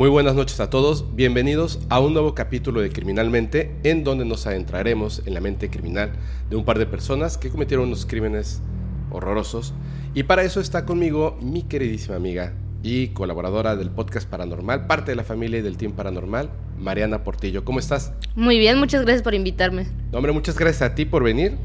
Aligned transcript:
Muy 0.00 0.08
buenas 0.08 0.34
noches 0.34 0.58
a 0.60 0.70
todos, 0.70 1.14
bienvenidos 1.14 1.78
a 1.90 2.00
un 2.00 2.14
nuevo 2.14 2.34
capítulo 2.34 2.80
de 2.80 2.88
Criminalmente, 2.88 3.76
en 3.82 4.02
donde 4.02 4.24
nos 4.24 4.46
adentraremos 4.46 5.20
en 5.26 5.34
la 5.34 5.42
mente 5.42 5.68
criminal 5.68 6.12
de 6.48 6.56
un 6.56 6.64
par 6.64 6.78
de 6.78 6.86
personas 6.86 7.36
que 7.36 7.50
cometieron 7.50 7.88
unos 7.88 8.06
crímenes 8.06 8.62
horrorosos. 9.10 9.74
Y 10.14 10.22
para 10.22 10.42
eso 10.42 10.58
está 10.58 10.86
conmigo 10.86 11.38
mi 11.42 11.64
queridísima 11.64 12.16
amiga 12.16 12.54
y 12.82 13.08
colaboradora 13.08 13.76
del 13.76 13.90
podcast 13.90 14.26
Paranormal, 14.26 14.86
parte 14.86 15.12
de 15.12 15.16
la 15.16 15.22
familia 15.22 15.58
y 15.58 15.62
del 15.62 15.76
Team 15.76 15.92
Paranormal, 15.92 16.48
Mariana 16.78 17.22
Portillo. 17.22 17.66
¿Cómo 17.66 17.78
estás? 17.78 18.14
Muy 18.34 18.58
bien, 18.58 18.78
muchas 18.78 19.02
gracias 19.02 19.20
por 19.22 19.34
invitarme. 19.34 19.86
hombre, 20.12 20.32
muchas 20.32 20.56
gracias 20.56 20.80
a 20.80 20.94
ti 20.94 21.04
por 21.04 21.24
venir. 21.24 21.58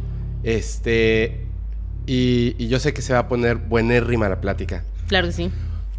Este. 0.43 1.45
Y, 2.05 2.53
y 2.57 2.67
yo 2.67 2.81
sé 2.81 2.93
que 2.93 3.01
se 3.01 3.13
va 3.13 3.19
a 3.19 3.27
poner 3.29 3.55
buenérrima 3.55 4.27
la 4.27 4.41
plática. 4.41 4.83
Claro 5.07 5.27
que 5.27 5.33
sí. 5.33 5.51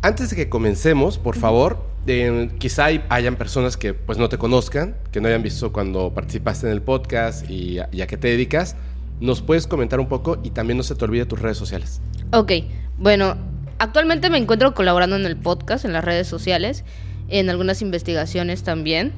Antes 0.03 0.29
de 0.29 0.37
que 0.37 0.51
comencemos, 0.51 1.17
por 1.17 1.35
favor, 1.35 1.96
eh, 2.07 2.51
quizá 2.59 2.87
hayan 3.09 3.37
personas 3.37 3.77
que 3.77 3.95
pues 3.95 4.19
no 4.19 4.29
te 4.29 4.39
conozcan, 4.39 4.97
que 5.13 5.21
no 5.21 5.29
hayan 5.29 5.43
visto 5.43 5.73
cuando 5.73 6.13
participaste 6.15 6.67
en 6.67 6.73
el 6.73 6.83
podcast 6.83 7.49
y 7.51 7.79
a, 7.79 7.89
qué 8.07 8.17
te 8.17 8.29
dedicas. 8.29 8.77
¿Nos 9.21 9.43
puedes 9.43 9.67
comentar 9.67 9.99
un 9.99 10.09
poco 10.09 10.39
y 10.43 10.51
también 10.51 10.77
no 10.77 10.83
se 10.83 10.95
te 10.95 11.05
olvide 11.05 11.25
tus 11.25 11.41
redes 11.41 11.57
sociales? 11.57 12.01
Ok, 12.33 12.53
bueno, 12.99 13.37
actualmente 13.79 14.31
me 14.31 14.39
encuentro 14.39 14.75
colaborando 14.75 15.17
en 15.17 15.25
el 15.25 15.37
podcast, 15.37 15.85
en 15.85 15.93
las 15.93 16.05
redes 16.05 16.27
sociales, 16.27 16.85
en 17.29 17.49
algunas 17.49 17.83
investigaciones 17.83 18.63
también. 18.63 19.13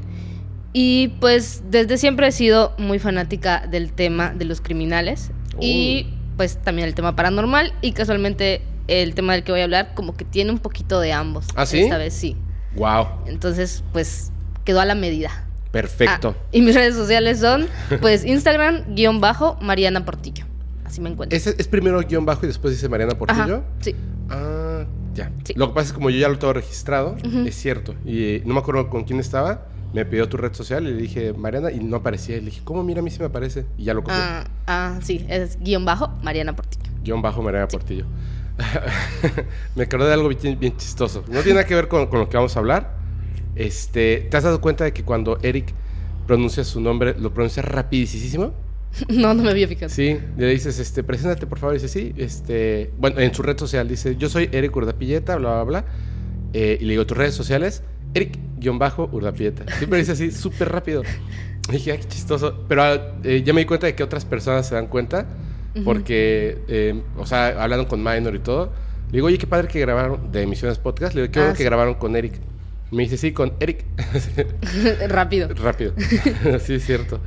Y 0.73 1.09
pues 1.21 1.63
desde 1.71 1.99
siempre 1.99 2.29
he 2.29 2.33
sido 2.33 2.75
muy 2.79 2.99
fanática 2.99 3.67
del 3.67 3.93
tema 3.93 4.33
de 4.35 4.45
los 4.45 4.61
criminales 4.61 5.31
y 5.61 6.07
oh. 6.07 6.37
pues 6.37 6.59
también 6.63 6.87
el 6.87 6.95
tema 6.95 7.17
paranormal 7.17 7.73
y 7.81 7.93
casualmente 7.93 8.63
el 8.87 9.15
tema 9.15 9.33
del 9.33 9.45
que 9.45 9.53
voy 9.53 9.63
a 9.63 9.65
hablar 9.65 9.95
como 9.95 10.15
que 10.17 10.25
tiene 10.25 10.51
un 10.51 10.59
poquito 10.59 11.01
de 11.01 11.13
ambos. 11.13 11.47
¿Ah, 11.55 11.67
sí? 11.67 11.81
Esta 11.81 11.99
vez 11.99 12.15
sí. 12.15 12.37
Wow. 12.79 13.07
Entonces, 13.27 13.83
pues 13.93 14.33
quedó 14.65 14.81
a 14.81 14.85
la 14.85 14.95
medida. 14.95 15.45
Perfecto. 15.71 16.35
Ah, 16.39 16.45
y 16.53 16.63
mis 16.63 16.75
redes 16.75 16.95
sociales 16.95 17.41
son, 17.41 17.67
pues, 18.01 18.25
Instagram, 18.25 18.95
guion 18.95 19.21
bajo, 19.21 19.59
Mariana 19.61 20.05
Portillo. 20.05 20.45
Así 20.85 21.01
me 21.01 21.11
encuentro. 21.11 21.37
¿Es, 21.37 21.47
es 21.47 21.69
primero 21.69 22.01
guion 22.01 22.25
bajo 22.25 22.45
y 22.45 22.49
después 22.49 22.73
dice 22.75 22.89
Mariana 22.89 23.17
Portillo? 23.17 23.63
sí. 23.81 23.95
Ah, 24.31 24.85
ya. 25.15 25.31
Lo 25.55 25.69
que 25.69 25.75
pasa 25.75 25.87
es 25.87 25.93
que 25.93 25.97
como 25.97 26.11
yo 26.11 26.19
ya 26.19 26.29
lo 26.29 26.39
tengo 26.39 26.53
registrado, 26.53 27.17
es 27.47 27.55
cierto. 27.55 27.95
Y 28.05 28.43
no 28.45 28.55
me 28.55 28.61
acuerdo 28.61 28.89
con 28.89 29.05
quién 29.05 29.21
estaba. 29.21 29.67
Me 29.93 30.05
pidió 30.05 30.29
tu 30.29 30.37
red 30.37 30.53
social 30.53 30.87
y 30.87 30.93
le 30.93 31.01
dije 31.01 31.33
Mariana 31.33 31.73
y 31.73 31.81
no 31.81 31.97
aparecía. 31.97 32.37
Y 32.37 32.41
le 32.41 32.47
dije, 32.47 32.61
¿cómo? 32.63 32.85
Mira, 32.85 33.01
a 33.01 33.03
mí 33.03 33.11
sí 33.11 33.19
me 33.19 33.27
aparece. 33.27 33.65
Y 33.79 33.85
ya 33.85 33.95
lo 33.95 34.03
copié. 34.03 34.19
Ah, 34.19 34.45
ah 34.67 34.99
sí. 35.03 35.25
Es 35.29 35.59
guion 35.61 35.85
bajo, 35.85 36.09
Mariana 36.23 36.55
Portillo. 36.55 36.89
Guión 37.03 37.23
bajo, 37.23 37.43
Mariana 37.43 37.69
Portillo. 37.69 38.05
me 39.77 39.85
acordé 39.85 40.07
de 40.07 40.13
algo 40.15 40.29
bien, 40.29 40.77
chistoso. 40.77 41.25
No 41.29 41.41
tiene 41.41 41.55
nada 41.55 41.67
que 41.67 41.75
ver 41.75 41.89
con, 41.89 42.09
lo 42.11 42.29
que 42.29 42.37
vamos 42.37 42.57
a 42.57 42.59
hablar. 42.59 42.97
Este, 43.55 44.27
¿Te 44.31 44.37
has 44.37 44.45
dado 44.45 44.61
cuenta 44.61 44.85
de 44.85 44.93
que 44.93 45.05
cuando 45.05 45.39
Eric 45.43 45.73
pronuncia 46.27 46.65
su 46.65 46.81
nombre, 46.81 47.15
lo 47.19 47.33
pronuncia 47.33 47.63
rapidísimo? 47.63 48.53
No, 49.09 49.35
no 49.35 49.43
me 49.43 49.51
había 49.51 49.69
fijado. 49.69 49.91
Sí, 49.91 50.17
le 50.39 50.47
dices, 50.49 50.79
este, 50.79 51.05
preséntate 51.05 51.47
por 51.47 51.59
favor. 51.59 51.75
dice, 51.75 51.89
sí, 51.89 52.15
este, 52.17 52.91
bueno, 52.99 53.21
en 53.21 53.35
su 53.35 53.43
red 53.43 53.59
social 53.59 53.87
dice, 53.87 54.17
yo 54.17 54.31
soy 54.31 54.49
Eric 54.51 54.75
Urdapilleta, 54.75 55.37
bla, 55.37 55.63
bla, 55.63 55.65
bla. 55.65 55.85
Eh, 56.55 56.79
y 56.81 56.85
le 56.85 56.93
digo, 56.93 57.07
tus 57.07 57.17
redes 57.17 57.35
sociales, 57.35 57.83
Eric-Urdapilleta. 58.15 59.65
Siempre 59.77 59.99
dice 59.99 60.13
así, 60.13 60.31
súper 60.33 60.71
rápido. 60.71 61.03
dije, 61.71 61.93
ay, 61.93 61.99
qué 61.99 62.09
chistoso. 62.09 62.65
Pero 62.67 62.83
eh, 63.25 63.43
ya 63.45 63.53
me 63.53 63.61
di 63.61 63.67
cuenta 63.67 63.87
de 63.87 63.95
que 63.95 64.03
otras 64.03 64.25
personas 64.25 64.67
se 64.67 64.75
dan 64.75 64.87
cuenta 64.87 65.27
porque, 65.85 66.59
eh, 66.69 67.01
o 67.17 67.27
sea, 67.27 67.63
hablaron 67.63 67.87
con 67.87 68.03
Minor 68.03 68.35
y 68.35 68.41
todo. 68.41 68.73
Le 69.11 69.19
digo, 69.19 69.27
oye, 69.29 69.39
qué 69.39 69.47
padre 69.47 69.69
que 69.69 69.81
grabaron 69.81 70.33
de 70.33 70.43
Emisiones 70.43 70.79
Podcast. 70.79 71.15
Le 71.15 71.23
digo, 71.23 71.33
qué 71.33 71.41
bueno 71.41 71.55
ah, 71.55 71.57
que 71.57 71.65
grabaron 71.65 71.95
con 71.95 72.17
Eric. 72.17 72.35
Me 72.91 73.03
dice, 73.03 73.17
sí, 73.17 73.33
con 73.33 73.55
Eric. 73.61 73.85
Rápido. 75.09 75.49
Rápido. 75.55 75.93
sí, 76.61 76.75
es 76.75 76.85
cierto. 76.85 77.21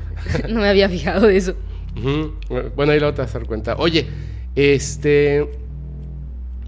no 0.49 0.59
me 0.59 0.69
había 0.69 0.89
fijado 0.89 1.27
de 1.27 1.37
eso. 1.37 1.55
Bueno, 2.75 2.91
ahí 2.91 2.99
lo 2.99 3.13
te 3.13 3.21
vas 3.21 3.35
a 3.35 3.39
dar 3.39 3.47
cuenta. 3.47 3.75
Oye, 3.77 4.07
este. 4.55 5.47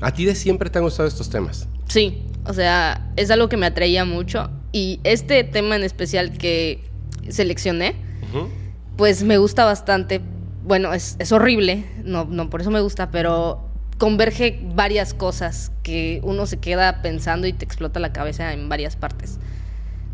¿A 0.02 0.14
ti 0.14 0.26
de 0.26 0.36
siempre 0.36 0.70
te 0.70 0.80
han 0.80 0.84
gustado 0.84 1.08
estos 1.08 1.30
temas? 1.30 1.68
Sí, 1.88 2.24
o 2.46 2.54
sea, 2.54 3.12
es 3.16 3.32
algo 3.32 3.50
que 3.50 3.58
me 3.58 3.66
atraía 3.66 4.06
mucho. 4.06 4.50
Y 4.72 5.00
este 5.04 5.44
tema 5.44 5.76
en 5.76 5.84
especial 5.84 6.38
que 6.38 6.84
seleccioné, 7.30 7.96
pues 8.98 9.24
me 9.24 9.38
gusta 9.38 9.66
bastante 9.66 10.22
bueno, 10.66 10.94
es, 10.94 11.32
horrible, 11.32 11.86
no, 12.04 12.26
no 12.26 12.50
por 12.50 12.62
eso 12.62 12.72
me 12.72 12.82
gusta, 12.82 13.12
pero 13.12 13.62
converge 13.98 14.60
varias 14.76 15.14
cosas 15.14 15.72
que 15.84 16.20
uno 16.24 16.46
se 16.46 16.58
queda 16.58 17.02
pensando 17.02 17.48
y 17.48 17.54
te 17.54 17.66
explota 17.66 18.00
la 18.00 18.14
cabeza 18.14 18.54
en 18.54 18.70
varias 18.70 18.96
partes. 18.96 19.40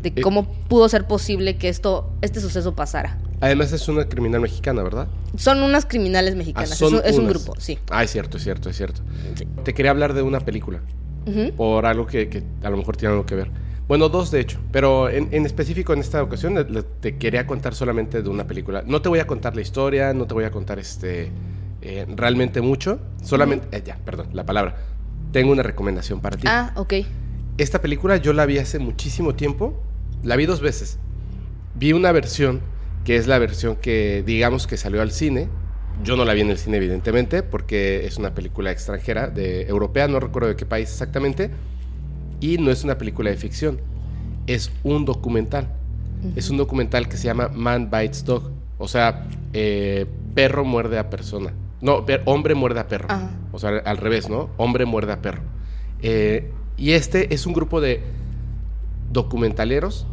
De 0.02 0.08
eh, 0.16 0.20
cómo 0.22 0.50
pudo 0.68 0.88
ser 0.88 1.06
posible 1.06 1.56
que 1.56 1.68
esto, 1.68 2.12
este 2.22 2.40
suceso 2.40 2.74
pasara. 2.74 3.18
Además 3.40 3.72
es 3.72 3.88
una 3.88 4.08
criminal 4.08 4.40
mexicana, 4.40 4.82
¿verdad? 4.82 5.08
Son 5.36 5.62
unas 5.62 5.86
criminales 5.86 6.36
mexicanas, 6.36 6.72
ah, 6.82 7.02
es, 7.04 7.18
un, 7.18 7.28
grupo, 7.28 7.54
sí. 7.58 7.78
Ah, 7.90 8.02
es 8.02 8.10
cierto, 8.10 8.36
es 8.36 8.42
cierto, 8.42 8.70
es 8.70 8.76
cierto. 8.76 9.02
Te 9.64 9.72
quería 9.72 9.90
hablar 9.90 10.14
de 10.14 10.22
una 10.22 10.40
película, 10.40 10.80
por 11.56 11.86
algo 11.86 12.06
que, 12.06 12.28
que, 12.28 12.42
a 12.62 12.70
lo 12.70 12.76
mejor 12.76 12.96
tiene 12.96 13.12
algo 13.12 13.26
que 13.26 13.34
ver. 13.34 13.50
Bueno, 13.90 14.08
dos 14.08 14.30
de 14.30 14.38
hecho, 14.38 14.60
pero 14.70 15.10
en, 15.10 15.44
específico 15.44 15.92
en 15.92 15.98
esta 15.98 16.22
ocasión 16.22 16.64
te 17.00 17.18
quería 17.18 17.44
contar 17.48 17.74
solamente 17.74 18.22
de 18.22 18.28
una 18.28 18.46
película. 18.46 18.84
No 18.86 19.02
te 19.02 19.08
voy 19.08 19.18
a 19.18 19.26
contar 19.26 19.56
la 19.56 19.62
historia, 19.62 20.14
no 20.14 20.28
te 20.28 20.34
voy 20.34 20.44
a 20.44 20.52
contar 20.52 20.78
este 20.78 21.32
eh, 21.82 22.06
realmente 22.14 22.60
mucho, 22.60 23.00
solamente, 23.20 23.76
eh, 23.76 23.82
ya, 23.84 23.98
perdón, 24.04 24.28
la 24.32 24.46
palabra. 24.46 24.76
Tengo 25.32 25.50
una 25.50 25.64
recomendación 25.64 26.20
para 26.20 26.36
ti. 26.36 26.46
Ah, 26.46 26.72
ok. 26.76 26.94
Esta 27.58 27.80
película 27.82 28.16
yo 28.18 28.32
la 28.32 28.46
vi 28.46 28.58
hace 28.58 28.78
muchísimo 28.78 29.34
tiempo, 29.34 29.82
la 30.22 30.36
vi 30.36 30.46
dos 30.46 30.60
veces. 30.60 31.00
Vi 31.74 31.92
una 31.92 32.12
versión 32.12 32.60
que 33.04 33.16
es 33.16 33.26
la 33.26 33.40
versión 33.40 33.74
que 33.74 34.22
digamos 34.24 34.68
que 34.68 34.76
salió 34.76 35.02
al 35.02 35.10
cine. 35.10 35.48
Yo 36.04 36.16
no 36.16 36.24
la 36.24 36.32
vi 36.34 36.42
en 36.42 36.50
el 36.50 36.58
cine 36.58 36.76
evidentemente 36.76 37.42
porque 37.42 38.06
es 38.06 38.18
una 38.18 38.34
película 38.34 38.70
extranjera, 38.70 39.26
de 39.26 39.62
europea, 39.62 40.06
no 40.06 40.20
recuerdo 40.20 40.46
de 40.46 40.54
qué 40.54 40.64
país 40.64 40.88
exactamente 40.90 41.50
y 42.40 42.58
no 42.58 42.70
es 42.70 42.84
una 42.84 42.98
película 42.98 43.30
de 43.30 43.36
ficción, 43.36 43.80
es 44.46 44.72
un 44.82 45.04
documental. 45.04 45.68
Es 46.36 46.50
un 46.50 46.58
documental 46.58 47.08
que 47.08 47.16
se 47.16 47.24
llama 47.24 47.48
Man 47.48 47.90
Bites 47.90 48.24
Dog. 48.24 48.50
O 48.78 48.88
sea, 48.88 49.26
eh, 49.54 50.06
perro 50.34 50.64
muerde 50.64 50.98
a 50.98 51.08
persona. 51.08 51.54
No, 51.80 52.04
hombre 52.26 52.54
muerde 52.54 52.80
a 52.80 52.88
perro. 52.88 53.08
O 53.52 53.58
sea, 53.58 53.70
al 53.84 53.96
revés, 53.96 54.28
¿no? 54.28 54.50
Hombre 54.58 54.84
muerde 54.84 55.12
a 55.12 55.22
perro. 55.22 55.42
Eh, 56.02 56.50
y 56.76 56.92
este 56.92 57.34
es 57.34 57.46
un 57.46 57.52
grupo 57.52 57.80
de 57.80 58.02
documentaleros, 59.10 60.06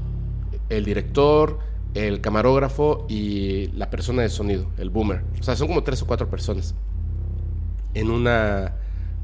el 0.70 0.86
director, 0.86 1.60
el 1.94 2.22
camarógrafo 2.22 3.06
y 3.10 3.68
la 3.68 3.90
persona 3.90 4.22
de 4.22 4.30
sonido, 4.30 4.68
el 4.78 4.90
boomer. 4.90 5.24
O 5.40 5.44
sea, 5.44 5.56
son 5.56 5.68
como 5.68 5.84
tres 5.84 6.02
o 6.02 6.08
cuatro 6.08 6.30
personas. 6.30 6.76
En 7.94 8.10
una 8.10 8.76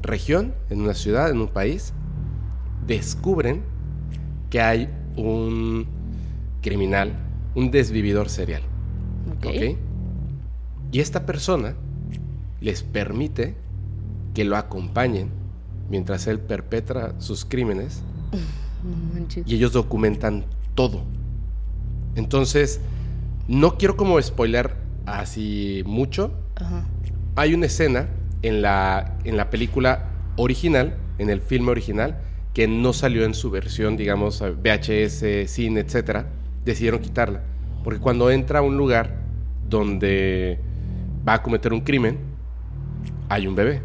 región, 0.02 0.54
en 0.70 0.80
una 0.82 0.94
ciudad, 0.94 1.30
en 1.30 1.40
un 1.40 1.48
país, 1.48 1.94
descubren 2.86 3.62
que 4.50 4.60
hay 4.60 4.88
un 5.16 5.86
criminal, 6.62 7.12
un 7.54 7.70
desvividor 7.70 8.28
serial. 8.28 8.62
Okay. 9.38 9.78
Y 10.92 11.00
esta 11.00 11.26
persona 11.26 11.74
les 12.60 12.82
permite 12.82 13.56
que 14.32 14.44
lo 14.44 14.56
acompañen 14.56 15.30
mientras 15.90 16.26
él 16.26 16.40
perpetra 16.40 17.14
sus 17.20 17.44
crímenes 17.44 18.02
y 19.44 19.54
ellos 19.54 19.72
documentan 19.72 20.44
todo. 20.74 21.02
Entonces, 22.14 22.80
no 23.48 23.76
quiero 23.76 23.96
como 23.96 24.20
spoiler 24.20 24.74
así 25.06 25.82
mucho. 25.86 26.32
Hay 27.36 27.54
una 27.54 27.66
escena 27.66 28.08
en 28.42 28.62
la, 28.62 29.18
en 29.24 29.36
la 29.36 29.50
película 29.50 30.10
original, 30.36 30.96
en 31.18 31.30
el 31.30 31.40
filme 31.40 31.70
original, 31.70 32.20
que 32.54 32.68
no 32.68 32.92
salió 32.92 33.24
en 33.24 33.34
su 33.34 33.50
versión, 33.50 33.96
digamos, 33.96 34.40
VHS, 34.40 35.50
cine, 35.50 35.80
etcétera, 35.80 36.30
decidieron 36.64 37.00
quitarla. 37.00 37.42
Porque 37.82 37.98
cuando 37.98 38.30
entra 38.30 38.60
a 38.60 38.62
un 38.62 38.76
lugar 38.76 39.16
donde 39.68 40.60
va 41.28 41.34
a 41.34 41.42
cometer 41.42 41.72
un 41.72 41.80
crimen, 41.80 42.18
hay 43.28 43.48
un 43.48 43.56
bebé. 43.56 43.82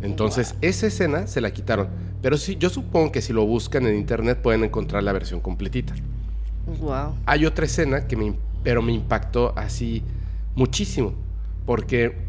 Entonces, 0.00 0.54
esa 0.62 0.86
escena 0.86 1.26
se 1.26 1.40
la 1.40 1.52
quitaron. 1.52 1.88
Pero 2.22 2.38
sí, 2.38 2.56
yo 2.56 2.70
supongo 2.70 3.12
que 3.12 3.20
si 3.20 3.34
lo 3.34 3.46
buscan 3.46 3.86
en 3.86 3.94
internet 3.96 4.40
pueden 4.40 4.64
encontrar 4.64 5.02
la 5.02 5.12
versión 5.12 5.40
completita. 5.40 5.94
Wow. 6.80 7.14
Hay 7.26 7.44
otra 7.44 7.66
escena 7.66 8.06
que 8.06 8.16
me, 8.16 8.34
pero 8.62 8.80
me 8.80 8.92
impactó 8.92 9.52
así 9.56 10.02
muchísimo. 10.54 11.12
Porque 11.66 12.23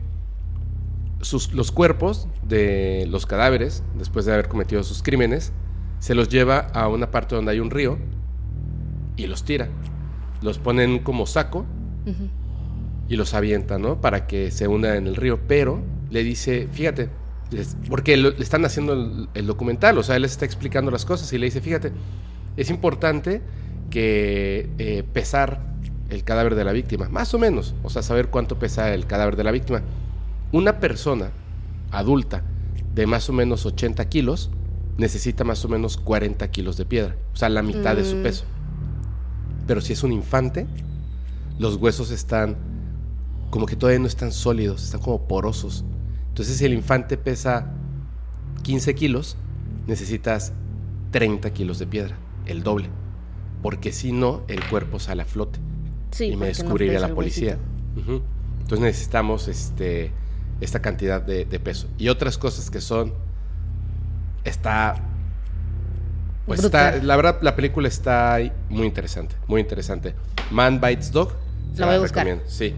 los 1.53 1.71
cuerpos 1.71 2.27
de 2.47 3.05
los 3.09 3.25
cadáveres, 3.25 3.83
después 3.97 4.25
de 4.25 4.33
haber 4.33 4.47
cometido 4.47 4.83
sus 4.83 5.01
crímenes, 5.01 5.53
se 5.99 6.15
los 6.15 6.29
lleva 6.29 6.59
a 6.59 6.87
una 6.87 7.11
parte 7.11 7.35
donde 7.35 7.51
hay 7.51 7.59
un 7.59 7.71
río 7.71 7.97
y 9.17 9.27
los 9.27 9.43
tira. 9.43 9.69
Los 10.41 10.59
ponen 10.59 10.99
como 10.99 11.25
saco 11.25 11.65
y 13.07 13.15
los 13.15 13.33
avienta, 13.33 13.77
¿no? 13.79 14.01
Para 14.01 14.27
que 14.27 14.51
se 14.51 14.67
hunda 14.67 14.95
en 14.95 15.07
el 15.07 15.15
río. 15.15 15.39
Pero 15.47 15.81
le 16.09 16.23
dice, 16.23 16.67
fíjate, 16.71 17.09
porque 17.89 18.17
le 18.17 18.29
están 18.39 18.65
haciendo 18.65 19.27
el, 19.33 19.47
documental, 19.47 19.97
o 19.97 20.03
sea, 20.03 20.15
él 20.15 20.23
les 20.23 20.31
está 20.31 20.45
explicando 20.45 20.91
las 20.91 21.05
cosas 21.05 21.31
y 21.33 21.37
le 21.37 21.45
dice, 21.45 21.61
fíjate, 21.61 21.91
es 22.57 22.69
importante 22.69 23.41
que 23.89 24.69
eh, 24.77 25.03
pesar 25.13 25.73
el 26.09 26.23
cadáver 26.23 26.55
de 26.55 26.63
la 26.63 26.71
víctima, 26.71 27.09
más 27.09 27.33
o 27.33 27.39
menos, 27.39 27.75
o 27.83 27.89
sea, 27.89 28.01
saber 28.01 28.27
cuánto 28.27 28.59
pesa 28.59 28.93
el 28.93 29.05
cadáver 29.07 29.35
de 29.35 29.43
la 29.43 29.51
víctima. 29.51 29.81
Una 30.55 30.79
persona 30.79 31.31
adulta 31.91 32.41
de 32.93 33.05
más 33.07 33.29
o 33.29 33.33
menos 33.33 33.65
80 33.65 34.07
kilos 34.07 34.51
necesita 34.97 35.43
más 35.43 35.65
o 35.65 35.67
menos 35.67 35.97
40 35.97 36.49
kilos 36.49 36.77
de 36.77 36.85
piedra, 36.85 37.17
o 37.33 37.35
sea, 37.35 37.49
la 37.49 37.61
mitad 37.61 37.97
de 37.97 38.05
su 38.05 38.15
mm. 38.15 38.23
peso. 38.23 38.45
Pero 39.67 39.81
si 39.81 39.91
es 39.91 40.01
un 40.01 40.13
infante, 40.13 40.65
los 41.59 41.75
huesos 41.75 42.09
están 42.09 42.55
como 43.49 43.65
que 43.65 43.75
todavía 43.75 43.99
no 43.99 44.07
están 44.07 44.31
sólidos, 44.31 44.85
están 44.85 45.01
como 45.01 45.27
porosos. 45.27 45.83
Entonces, 46.29 46.55
si 46.55 46.63
el 46.63 46.73
infante 46.73 47.17
pesa 47.17 47.73
15 48.63 48.95
kilos, 48.95 49.35
necesitas 49.87 50.53
30 51.11 51.51
kilos 51.51 51.79
de 51.79 51.87
piedra, 51.87 52.17
el 52.45 52.63
doble. 52.63 52.87
Porque 53.61 53.91
si 53.91 54.13
no, 54.13 54.43
el 54.47 54.65
cuerpo 54.69 54.99
sale 54.99 55.23
a 55.23 55.25
flote. 55.25 55.59
y 56.17 56.37
me 56.37 56.45
descubriría 56.45 57.01
la 57.01 57.13
policía. 57.13 57.59
Entonces 57.97 58.79
necesitamos 58.79 59.49
este, 59.49 60.13
esta 60.61 60.81
cantidad 60.81 61.21
de, 61.21 61.45
peso. 61.59 61.87
Y 61.97 62.09
otras 62.09 62.37
cosas 62.37 62.69
que 62.69 62.81
son. 62.81 63.13
Está. 64.43 64.95
Pues 66.45 66.63
está. 66.63 66.97
La 66.97 67.15
verdad, 67.15 67.39
la 67.41 67.55
película 67.55 67.87
está 67.87 68.39
muy 68.69 68.85
interesante. 68.85 69.35
Muy 69.47 69.61
interesante. 69.61 70.15
Man 70.51 70.79
Bites 70.79 71.11
Dog. 71.11 71.33
La 71.77 71.87
voy 71.87 71.95
a 71.95 71.99
buscar. 71.99 72.39
Sí 72.45 72.73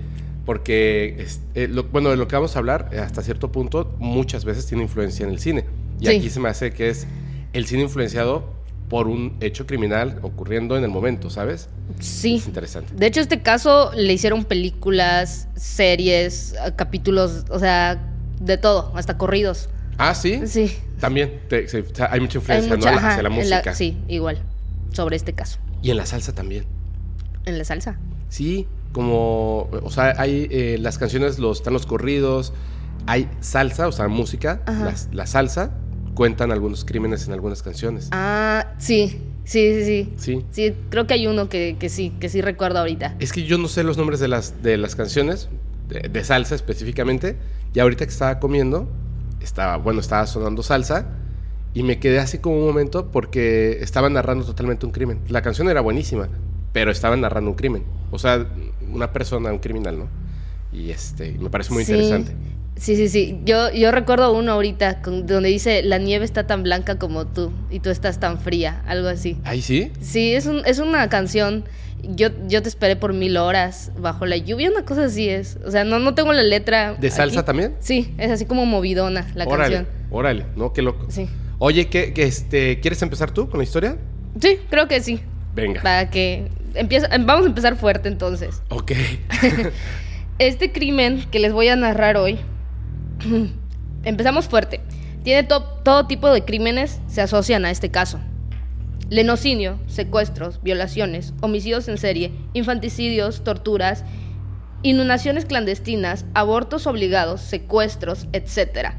porque, 0.48 1.28
eh, 1.56 1.84
bueno, 1.92 2.10
de 2.10 2.16
lo 2.16 2.30
que 2.30 2.38
vamos 2.38 2.56
a 2.56 2.60
hablar, 2.60 2.88
eh, 2.94 3.00
hasta 3.00 3.22
cierto 3.22 3.52
punto, 3.52 3.94
muchas 4.00 4.46
veces 4.46 4.66
tiene 4.66 4.84
influencia 4.84 5.26
en 5.26 5.34
el 5.34 5.40
cine. 5.40 5.66
Y 6.00 6.08
aquí 6.08 6.30
se 6.30 6.40
me 6.40 6.48
hace 6.48 6.72
que 6.72 6.88
es 6.88 7.06
el 7.52 7.66
cine 7.66 7.84
influenciado 7.84 8.46
por 8.90 9.08
un 9.08 9.38
hecho 9.42 9.66
criminal 9.66 10.20
ocurriendo 10.22 10.78
en 10.78 10.84
el 10.84 10.90
momento, 10.90 11.30
¿sabes? 11.30 11.70
Sí. 12.00 12.36
Es 12.36 12.48
interesante. 12.48 12.94
De 12.96 13.06
hecho, 13.06 13.20
este 13.20 13.42
caso 13.42 13.92
le 13.96 14.14
hicieron 14.14 14.46
películas, 14.46 15.48
series, 15.56 16.56
capítulos, 16.76 17.46
o 17.50 17.60
sea, 17.60 18.02
de 18.40 18.58
todo, 18.58 18.94
hasta 18.96 19.18
corridos. 19.18 19.70
Ah, 19.98 20.16
sí. 20.16 20.42
Sí. 20.46 20.78
También 21.00 21.42
hay 22.10 22.20
mucha 22.20 22.38
influencia 22.38 22.76
¿no? 22.76 22.88
hacia 22.88 23.24
la 23.24 23.30
música. 23.30 23.76
sí, 23.76 23.98
igual, 24.08 24.40
sobre 24.94 25.16
este 25.16 25.34
caso. 25.34 25.60
Y 25.82 25.92
en 25.92 25.98
la 25.98 26.06
salsa 26.06 26.34
también. 26.34 26.66
¿En 27.46 27.58
la 27.58 27.66
salsa? 27.66 27.98
Sí, 28.30 28.68
como, 28.92 29.70
o 29.84 29.90
sea, 29.92 30.16
hay 30.18 30.48
eh, 30.50 30.78
las 30.80 30.98
canciones, 30.98 31.40
los, 31.40 31.60
están 31.60 31.74
los 31.74 31.86
corridos, 31.86 32.54
hay 33.06 33.30
salsa, 33.42 33.88
o 33.88 33.92
sea, 33.92 34.08
música, 34.08 34.62
la 35.12 35.28
salsa, 35.28 35.72
cuentan 36.18 36.52
algunos 36.52 36.84
crímenes 36.84 37.28
en 37.28 37.34
algunas 37.34 37.62
canciones. 37.62 38.10
Ah, 38.12 38.74
sí, 38.80 39.22
sí, 39.44 39.84
sí, 39.86 40.10
sí. 40.18 40.46
Sí, 40.50 40.74
creo 40.90 41.06
que 41.06 41.14
hay 41.14 41.28
uno 41.28 41.48
que, 41.48 41.78
sí, 41.90 42.12
que 42.20 42.28
sí 42.28 42.42
recuerdo 42.42 42.80
ahorita. 42.80 43.16
Es 43.20 43.32
que 43.32 43.44
yo 43.44 43.60
no 43.60 43.68
sé 43.68 43.84
los 43.84 43.98
nombres 43.98 44.20
de 44.20 44.28
las, 44.28 44.64
de 44.64 44.78
las 44.78 44.96
canciones, 44.96 45.48
de, 45.88 46.24
salsa 46.24 46.56
específicamente, 46.56 47.38
y 47.72 47.80
ahorita 47.80 48.04
que 48.06 48.12
estaba 48.12 48.40
comiendo, 48.40 48.90
estaba, 49.42 49.78
bueno, 49.78 50.00
estaba 50.00 50.26
sonando 50.26 50.64
salsa, 50.64 51.06
y 51.76 51.84
me 51.84 52.00
quedé 52.00 52.18
así 52.18 52.40
como 52.40 52.58
un 52.58 52.66
momento 52.66 53.12
porque 53.12 53.78
estaba 53.82 54.10
narrando 54.10 54.44
totalmente 54.44 54.88
un 54.88 54.92
crimen. 54.92 55.20
La 55.30 55.44
canción 55.44 55.70
era 55.70 55.82
buenísima, 55.82 56.30
pero 56.74 56.90
estaba 56.90 57.16
narrando 57.16 57.52
un 57.52 57.56
crimen. 57.56 57.84
O 58.10 58.18
sea, 58.18 58.48
una 58.92 59.14
persona, 59.14 59.52
un 59.52 59.60
criminal, 59.60 60.00
¿no? 60.00 60.08
Y 60.74 60.90
este, 60.90 61.38
me 61.38 61.52
parece 61.52 61.72
muy 61.74 61.84
interesante. 61.84 62.36
Sí, 62.78 62.96
sí, 62.96 63.10
sí. 63.10 63.40
Yo, 63.44 63.72
yo 63.72 63.92
recuerdo 63.92 64.34
uno 64.34 64.52
ahorita 64.54 65.02
donde 65.04 65.50
dice, 65.50 65.84
la 65.84 65.98
nieve 65.98 66.26
está 66.26 66.46
tan 66.46 66.64
blanca 66.64 66.98
como 66.98 67.26
tú 67.26 67.52
y 67.70 67.80
tú 67.80 67.90
estás 67.90 68.20
tan 68.20 68.40
fría, 68.40 68.84
algo 68.88 69.08
así. 69.08 69.38
¿Ahí 69.44 69.62
sí? 69.62 69.92
Sí, 70.00 70.34
es, 70.34 70.46
un, 70.46 70.62
es 70.66 70.80
una 70.80 71.10
canción. 71.10 71.66
Yo, 72.04 72.30
yo 72.48 72.62
te 72.62 72.70
esperé 72.70 72.96
por 72.96 73.14
mil 73.14 73.38
horas 73.38 73.92
bajo 73.98 74.26
la 74.26 74.38
lluvia, 74.38 74.70
una 74.70 74.86
cosa 74.86 75.06
así 75.06 75.28
es. 75.28 75.58
O 75.66 75.72
sea, 75.72 75.84
no, 75.84 76.00
no 76.00 76.14
tengo 76.14 76.32
la 76.34 76.44
letra. 76.44 76.94
¿De 76.94 77.10
salsa 77.10 77.44
también? 77.44 77.76
Sí, 77.80 78.14
es 78.18 78.32
así 78.32 78.46
como 78.46 78.66
movidona 78.66 79.28
la 79.34 79.46
canción. 79.48 79.88
Órale, 80.12 80.46
¿no? 80.56 80.72
Qué 80.74 80.82
loco. 80.82 81.08
Sí. 81.10 81.28
Oye, 81.60 81.88
¿qué, 81.88 82.14
este, 82.18 82.80
¿quieres 82.80 83.02
empezar 83.02 83.32
tú 83.32 83.50
con 83.50 83.58
la 83.58 83.64
historia? 83.64 83.98
Sí, 84.40 84.60
creo 84.70 84.88
que 84.88 85.02
sí. 85.02 85.22
Venga. 85.56 85.82
Para 85.82 86.10
que 86.12 86.50
empieza, 86.76 87.10
vamos 87.20 87.46
a 87.46 87.50
empezar 87.50 87.76
fuerte 87.76 88.08
entonces. 88.08 88.62
Ok. 88.70 88.92
este 90.40 90.72
crimen 90.72 91.26
que 91.32 91.40
les 91.40 91.52
voy 91.52 91.68
a 91.70 91.76
narrar 91.76 92.16
hoy, 92.16 92.38
empezamos 94.04 94.48
fuerte. 94.48 94.82
Tiene 95.24 95.44
todo 95.44 96.08
tipo 96.08 96.30
de 96.32 96.46
crímenes 96.46 97.02
se 97.08 97.22
asocian 97.22 97.66
a 97.66 97.72
este 97.72 97.92
caso. 97.92 98.20
Lenocinio, 99.10 99.80
secuestros, 99.88 100.62
violaciones, 100.62 101.34
homicidios 101.42 101.88
en 101.88 101.98
serie, 101.98 102.32
infanticidios, 102.54 103.44
torturas, 103.44 104.04
inundaciones 104.84 105.46
clandestinas, 105.46 106.26
abortos 106.34 106.88
obligados, 106.88 107.42
secuestros, 107.42 108.28
etc. 108.34 108.92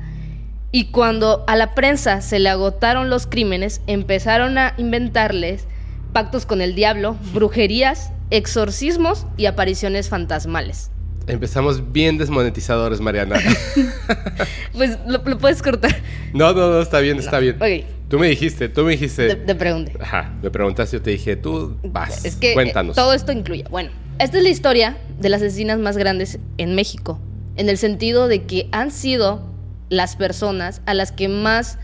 Y 0.73 0.91
cuando 0.91 1.45
a 1.47 1.57
la 1.57 1.75
prensa 1.75 2.21
se 2.21 2.39
le 2.39 2.49
agotaron 2.49 3.11
los 3.11 3.27
crímenes, 3.27 3.81
empezaron 3.87 4.59
a 4.59 4.75
inventarles 4.77 5.67
pactos 6.13 6.47
con 6.47 6.61
el 6.61 6.75
diablo, 6.75 7.17
brujerías, 7.33 8.13
exorcismos 8.31 9.27
y 9.37 9.47
apariciones 9.47 10.09
fantasmales. 10.09 10.91
Empezamos 11.29 11.93
bien 11.93 12.19
desmonetizadores, 12.19 13.01
Mariana. 13.01 13.37
pues 14.73 14.99
lo, 15.07 15.23
puedes 15.39 15.63
cortar. 15.63 15.95
No, 16.33 16.53
no, 16.53 16.71
no, 16.71 16.81
está 16.81 17.01
bien, 17.01 17.19
está 17.19 17.39
bien. 17.39 17.57
Ok. 17.57 17.87
Tú 18.09 18.19
me 18.19 18.29
dijiste, 18.29 18.69
tú 18.71 18.85
me 18.85 18.93
dijiste. 18.93 19.35
Te, 19.35 19.55
pregunté. 19.55 19.93
Ajá, 20.01 20.33
me 20.43 20.51
preguntaste, 20.51 20.97
yo 20.97 21.03
te 21.03 21.11
dije, 21.11 21.37
tú 21.37 21.77
vas. 21.85 22.25
Es 22.25 22.37
que 22.37 22.55
cuéntanos. 22.55 22.97
todo 22.97 23.13
esto 23.13 23.33
incluye. 23.33 23.65
Bueno, 23.71 23.91
esta 24.19 24.39
es 24.39 24.43
la 24.43 24.49
historia 24.49 24.97
de 25.21 25.29
las 25.29 25.43
asesinas 25.43 25.79
más 25.79 25.99
grandes 25.99 26.39
en 26.57 26.75
México, 26.75 27.21
en 27.57 27.69
el 27.69 27.77
sentido 27.77 28.27
de 28.27 28.45
que 28.45 28.69
han 28.73 28.91
sido 28.91 29.43
las 29.91 30.17
personas 30.17 30.81
a 30.87 30.95
las 30.95 31.13
que 31.13 31.29
más 31.29 31.79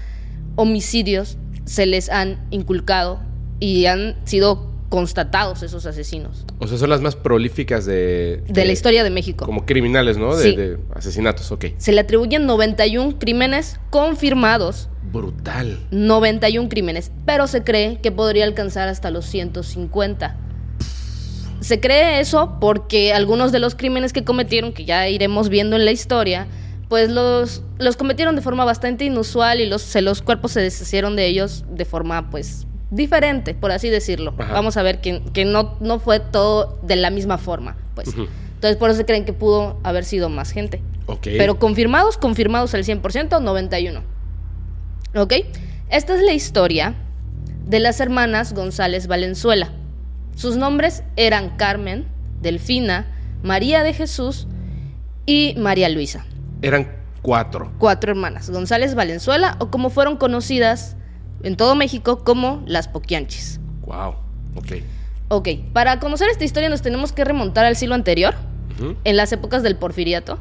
homicidios 0.56 1.36
se 1.66 1.84
les 1.86 2.08
han 2.08 2.38
inculcado 2.50 3.20
y 3.60 3.86
han 3.86 4.16
sido 4.24 4.73
constatados 4.94 5.64
esos 5.64 5.86
asesinos. 5.86 6.44
O 6.60 6.68
sea, 6.68 6.78
son 6.78 6.88
las 6.88 7.00
más 7.00 7.16
prolíficas 7.16 7.84
de... 7.84 8.44
De, 8.46 8.64
la 8.64 8.70
historia 8.70 9.02
de 9.02 9.10
México. 9.10 9.44
Como 9.44 9.66
criminales, 9.66 10.18
¿no? 10.18 10.36
De, 10.36 10.52
de, 10.52 10.78
asesinatos, 10.94 11.50
ok. 11.50 11.64
Se 11.78 11.90
le 11.90 12.00
atribuyen 12.00 12.46
91 12.46 13.18
crímenes 13.18 13.80
confirmados. 13.90 14.88
Brutal. 15.12 15.80
91 15.90 16.68
crímenes, 16.68 17.10
pero 17.26 17.48
se 17.48 17.64
cree 17.64 18.00
que 18.00 18.12
podría 18.12 18.44
alcanzar 18.44 18.86
hasta 18.86 19.10
los 19.10 19.24
150. 19.24 20.36
Se 21.58 21.80
cree 21.80 22.20
eso 22.20 22.58
porque 22.60 23.12
algunos 23.12 23.50
de 23.50 23.58
los 23.58 23.74
crímenes 23.74 24.12
que 24.12 24.22
cometieron, 24.22 24.72
que 24.72 24.84
ya 24.84 25.08
iremos 25.08 25.48
viendo 25.48 25.74
en 25.74 25.86
la 25.86 25.90
historia, 25.90 26.46
pues 26.88 27.10
los, 27.10 27.64
los 27.80 27.96
cometieron 27.96 28.36
de 28.36 28.42
forma 28.42 28.64
bastante 28.64 29.06
inusual 29.06 29.60
y 29.60 29.66
los, 29.66 29.92
los 29.96 30.22
cuerpos 30.22 30.52
se 30.52 30.60
deshicieron 30.60 31.16
de 31.16 31.26
ellos 31.26 31.64
de 31.68 31.84
forma 31.84 32.30
pues 32.30 32.68
diferente, 32.94 33.54
por 33.54 33.72
así 33.72 33.90
decirlo. 33.90 34.32
Vamos 34.36 34.76
a 34.76 34.82
ver 34.82 35.00
que, 35.00 35.22
que, 35.32 35.44
no, 35.44 35.76
no 35.80 35.98
fue 35.98 36.20
todo 36.20 36.78
de 36.82 36.96
la 36.96 37.10
misma 37.10 37.38
forma, 37.38 37.76
pues. 37.94 38.08
Entonces, 38.08 38.76
por 38.76 38.90
eso 38.90 39.04
creen 39.04 39.24
que 39.24 39.32
pudo 39.32 39.78
haber 39.82 40.04
sido 40.04 40.28
más 40.28 40.50
gente. 40.52 40.80
Pero 41.22 41.58
confirmados, 41.58 42.16
confirmados 42.16 42.74
al 42.74 42.84
100%, 42.84 43.42
91. 43.42 44.00
¿Ok? 45.16 45.32
Esta 45.90 46.14
es 46.14 46.22
la 46.22 46.32
historia 46.32 46.94
de 47.66 47.80
las 47.80 48.00
hermanas 48.00 48.54
González 48.54 49.06
Valenzuela. 49.06 49.70
Sus 50.34 50.56
nombres 50.56 51.02
eran 51.16 51.56
Carmen, 51.56 52.06
Delfina, 52.40 53.06
María 53.42 53.82
de 53.82 53.92
Jesús 53.92 54.46
y 55.26 55.54
María 55.58 55.88
Luisa. 55.88 56.24
Eran 56.62 56.90
cuatro. 57.22 57.72
Cuatro 57.78 58.12
hermanas, 58.12 58.50
González 58.50 58.94
Valenzuela, 58.94 59.56
o 59.60 59.70
como 59.70 59.90
fueron 59.90 60.16
conocidas 60.16 60.96
en 61.44 61.56
todo 61.56 61.76
México 61.76 62.24
como 62.24 62.62
las 62.66 62.88
Poquianchis. 62.88 63.60
Wow, 63.86 64.14
ok. 64.56 64.72
Ok, 65.28 65.48
para 65.72 66.00
conocer 66.00 66.28
esta 66.28 66.44
historia 66.44 66.68
nos 66.68 66.82
tenemos 66.82 67.12
que 67.12 67.24
remontar 67.24 67.64
al 67.64 67.76
siglo 67.76 67.94
anterior, 67.94 68.34
en 69.04 69.16
las 69.16 69.32
épocas 69.32 69.62
del 69.62 69.76
porfiriato. 69.76 70.38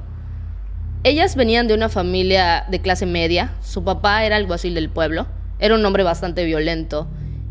Ellas 1.04 1.36
venían 1.36 1.68
de 1.68 1.74
una 1.74 1.90
familia 1.90 2.66
de 2.70 2.80
clase 2.80 3.06
media, 3.06 3.54
su 3.62 3.84
papá 3.84 4.24
era 4.24 4.38
alguacil 4.38 4.74
del 4.74 4.90
pueblo, 4.90 5.28
era 5.60 5.76
un 5.76 5.86
hombre 5.86 6.04
bastante 6.04 6.44
violento, 6.46 7.08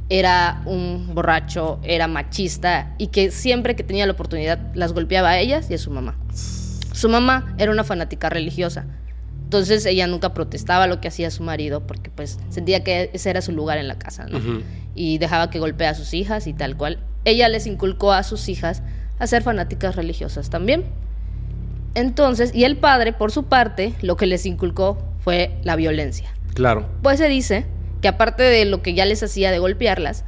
era 0.08 0.62
un 0.66 1.14
borracho, 1.14 1.78
era 1.82 2.08
machista 2.08 2.94
y 2.98 3.08
que 3.08 3.30
siempre 3.30 3.76
que 3.76 3.84
tenía 3.84 4.06
la 4.06 4.12
oportunidad 4.12 4.58
las 4.74 4.92
golpeaba 4.92 5.30
a 5.30 5.38
ellas 5.38 5.70
y 5.70 5.74
a 5.74 5.78
su 5.78 5.90
mamá. 5.90 6.16
Su 6.92 7.08
mamá 7.08 7.54
era 7.58 7.70
una 7.70 7.84
fanática 7.84 8.28
religiosa, 8.28 8.86
entonces 9.52 9.84
ella 9.84 10.06
nunca 10.06 10.32
protestaba 10.32 10.86
lo 10.86 11.02
que 11.02 11.08
hacía 11.08 11.30
su 11.30 11.42
marido 11.42 11.86
porque 11.86 12.08
pues 12.08 12.38
sentía 12.48 12.82
que 12.82 13.10
ese 13.12 13.28
era 13.28 13.42
su 13.42 13.52
lugar 13.52 13.76
en 13.76 13.86
la 13.86 13.98
casa, 13.98 14.24
¿no? 14.24 14.40
Y 14.94 15.18
dejaba 15.18 15.50
que 15.50 15.58
golpea 15.58 15.90
a 15.90 15.94
sus 15.94 16.14
hijas 16.14 16.46
y 16.46 16.54
tal 16.54 16.74
cual. 16.74 17.00
Ella 17.26 17.50
les 17.50 17.66
inculcó 17.66 18.14
a 18.14 18.22
sus 18.22 18.48
hijas 18.48 18.82
a 19.18 19.26
ser 19.26 19.42
fanáticas 19.42 19.94
religiosas 19.94 20.48
también. 20.48 20.84
Entonces, 21.94 22.54
y 22.54 22.64
el 22.64 22.78
padre, 22.78 23.12
por 23.12 23.30
su 23.30 23.44
parte, 23.44 23.92
lo 24.00 24.16
que 24.16 24.26
les 24.26 24.46
inculcó 24.46 24.96
fue 25.20 25.54
la 25.64 25.76
violencia. 25.76 26.30
Claro. 26.54 26.88
Pues 27.02 27.18
se 27.18 27.28
dice 27.28 27.66
que 28.00 28.08
aparte 28.08 28.44
de 28.44 28.64
lo 28.64 28.80
que 28.80 28.94
ya 28.94 29.04
les 29.04 29.22
hacía 29.22 29.50
de 29.50 29.58
golpearlas, 29.58 30.24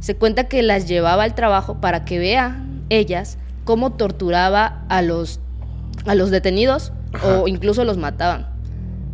se 0.00 0.16
cuenta 0.16 0.48
que 0.48 0.64
las 0.64 0.88
llevaba 0.88 1.22
al 1.22 1.36
trabajo 1.36 1.80
para 1.80 2.04
que 2.04 2.18
vean 2.18 2.84
ellas 2.88 3.38
cómo 3.62 3.92
torturaba 3.92 4.84
a 4.88 5.02
los, 5.02 5.38
a 6.04 6.16
los 6.16 6.32
detenidos 6.32 6.92
Ajá. 7.12 7.42
o 7.42 7.46
incluso 7.46 7.84
los 7.84 7.96
mataban. 7.96 8.55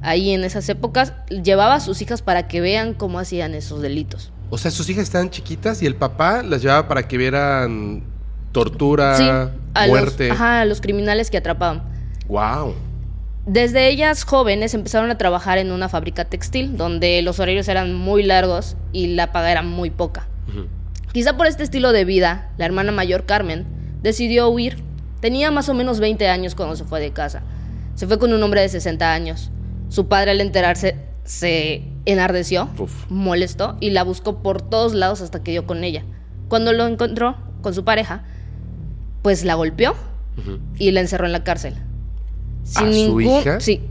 Ahí 0.03 0.31
en 0.33 0.45
esas 0.45 0.69
épocas 0.69 1.15
llevaba 1.29 1.75
a 1.75 1.81
sus 1.81 2.03
hijas 2.03 2.23
para 2.23 2.49
que 2.49 2.61
vean 2.61 2.95
cómo 2.95 3.19
hacían 3.19 3.55
esos 3.55 3.81
delitos. 3.81 4.33
O 4.51 4.59
sea, 4.59 4.71
sus 4.71 4.89
hijas 4.91 5.05
estaban 5.05 5.31
chiquitas 5.31 5.83
y 5.83 5.87
el 5.87 5.95
papá 5.95 6.43
las 6.43 6.61
llevaba 6.61 6.89
para 6.89 7.07
que 7.09 7.17
vieran 7.17 8.03
tortura, 8.51 9.17
sí, 9.17 9.25
a 9.25 9.87
muerte. 9.87 10.29
Los, 10.29 10.37
ajá, 10.37 10.61
a 10.61 10.65
los 10.65 10.81
criminales 10.81 11.31
que 11.31 11.39
atrapaban. 11.39 11.85
Wow. 12.29 12.75
Desde 13.47 13.89
ellas 13.89 14.25
jóvenes 14.25 14.75
empezaron 14.75 15.11
a 15.11 15.19
trabajar 15.19 15.59
en 15.59 15.73
una 15.73 15.89
fábrica 15.89 16.25
textil, 16.25 16.77
donde 16.77 17.23
los 17.23 17.41
horarios 17.41 17.67
eran 17.69 17.95
muy 17.95 18.23
largos 18.23 18.77
y 18.93 19.09
la 19.09 19.33
paga 19.33 19.51
era 19.51 19.63
muy 19.63 19.91
poca. 19.91 20.29
Quizá 21.13 21.37
por 21.37 21.47
este 21.47 21.63
estilo 21.63 21.93
de 21.93 22.05
vida, 22.05 22.51
la 22.57 22.65
hermana 22.65 22.93
mayor 22.93 23.27
Carmen 23.27 23.67
decidió 24.03 24.49
huir. 24.49 24.83
Tenía 25.21 25.51
más 25.51 25.69
o 25.69 25.75
menos 25.75 26.01
20 26.01 26.29
años 26.29 26.55
cuando 26.55 26.77
se 26.77 26.85
fue 26.85 27.01
de 27.01 27.13
casa. 27.13 27.43
Se 27.95 28.07
fue 28.07 28.19
con 28.19 28.33
un 28.33 28.43
hombre 28.43 28.61
de 28.63 28.69
60 28.69 29.13
años. 29.13 29.51
Su 29.93 30.09
padre 30.09 30.31
al 30.31 30.41
enterarse 30.41 30.97
se 31.25 31.83
enardeció, 32.07 32.71
Uf. 32.79 33.05
molestó 33.11 33.77
y 33.79 33.91
la 33.91 34.05
buscó 34.05 34.43
por 34.43 34.63
todos 34.63 34.95
lados 34.95 35.21
hasta 35.21 35.43
que 35.43 35.51
dio 35.51 35.67
con 35.67 35.85
ella. 35.85 36.03
Cuando 36.49 36.73
lo 36.73 36.87
encontró 36.87 37.37
con 37.61 37.75
su 37.75 37.85
pareja, 37.85 38.25
pues 39.21 39.45
la 39.45 39.55
golpeó 39.55 39.95
y 40.79 40.93
la 40.93 41.01
encerró 41.01 41.27
en 41.27 41.33
la 41.33 41.45
cárcel. 41.45 41.75
¿A 42.75 42.91
su 42.91 43.21
hija? 43.21 43.61
Sí. 43.61 43.83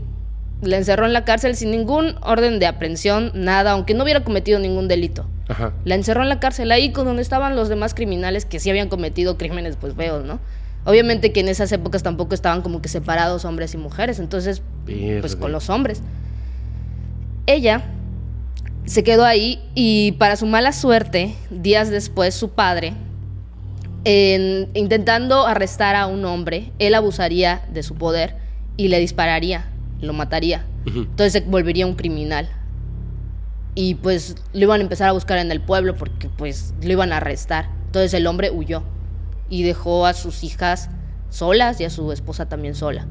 La 0.60 0.76
encerró 0.76 1.06
en 1.06 1.12
la 1.12 1.24
cárcel 1.24 1.54
sin 1.54 1.70
ningún 1.70 2.16
orden 2.20 2.58
de 2.58 2.66
aprehensión, 2.66 3.30
nada, 3.36 3.70
aunque 3.70 3.94
no 3.94 4.02
hubiera 4.02 4.24
cometido 4.24 4.58
ningún 4.58 4.88
delito. 4.88 5.24
Ajá. 5.46 5.72
La 5.84 5.94
encerró 5.94 6.22
en 6.22 6.30
la 6.30 6.40
cárcel 6.40 6.72
ahí 6.72 6.90
con 6.90 7.04
donde 7.04 7.22
estaban 7.22 7.54
los 7.54 7.68
demás 7.68 7.94
criminales 7.94 8.44
que 8.44 8.58
sí 8.58 8.70
habían 8.70 8.88
cometido 8.88 9.38
crímenes 9.38 9.76
pues 9.76 9.94
feos, 9.94 10.24
¿no? 10.24 10.40
Obviamente 10.84 11.30
que 11.30 11.38
en 11.38 11.48
esas 11.48 11.70
épocas 11.70 12.02
tampoco 12.02 12.34
estaban 12.34 12.62
como 12.62 12.82
que 12.82 12.88
separados 12.88 13.44
hombres 13.44 13.72
y 13.74 13.76
mujeres, 13.76 14.18
entonces 14.18 14.62
pues 15.20 15.36
con 15.36 15.52
los 15.52 15.70
hombres. 15.70 16.02
Ella 17.46 17.84
se 18.84 19.02
quedó 19.04 19.24
ahí 19.24 19.60
y 19.74 20.12
para 20.12 20.36
su 20.36 20.46
mala 20.46 20.72
suerte, 20.72 21.34
días 21.50 21.90
después 21.90 22.34
su 22.34 22.50
padre, 22.50 22.94
en- 24.04 24.68
intentando 24.74 25.46
arrestar 25.46 25.94
a 25.96 26.06
un 26.06 26.24
hombre, 26.24 26.72
él 26.78 26.94
abusaría 26.94 27.62
de 27.72 27.82
su 27.82 27.94
poder 27.94 28.36
y 28.76 28.88
le 28.88 28.98
dispararía, 28.98 29.66
lo 30.00 30.12
mataría. 30.12 30.64
Entonces 30.84 31.32
se 31.32 31.40
volvería 31.42 31.86
un 31.86 31.94
criminal. 31.94 32.48
Y 33.74 33.94
pues 33.94 34.34
lo 34.52 34.60
iban 34.60 34.80
a 34.80 34.82
empezar 34.82 35.08
a 35.08 35.12
buscar 35.12 35.38
en 35.38 35.50
el 35.52 35.60
pueblo 35.60 35.94
porque 35.96 36.28
pues 36.28 36.74
lo 36.82 36.90
iban 36.92 37.12
a 37.12 37.18
arrestar. 37.18 37.68
Entonces 37.86 38.12
el 38.14 38.26
hombre 38.26 38.50
huyó 38.50 38.82
y 39.48 39.62
dejó 39.62 40.06
a 40.06 40.12
sus 40.12 40.42
hijas 40.44 40.90
solas 41.30 41.80
y 41.80 41.84
a 41.84 41.90
su 41.90 42.10
esposa 42.12 42.48
también 42.48 42.74
sola. 42.74 43.06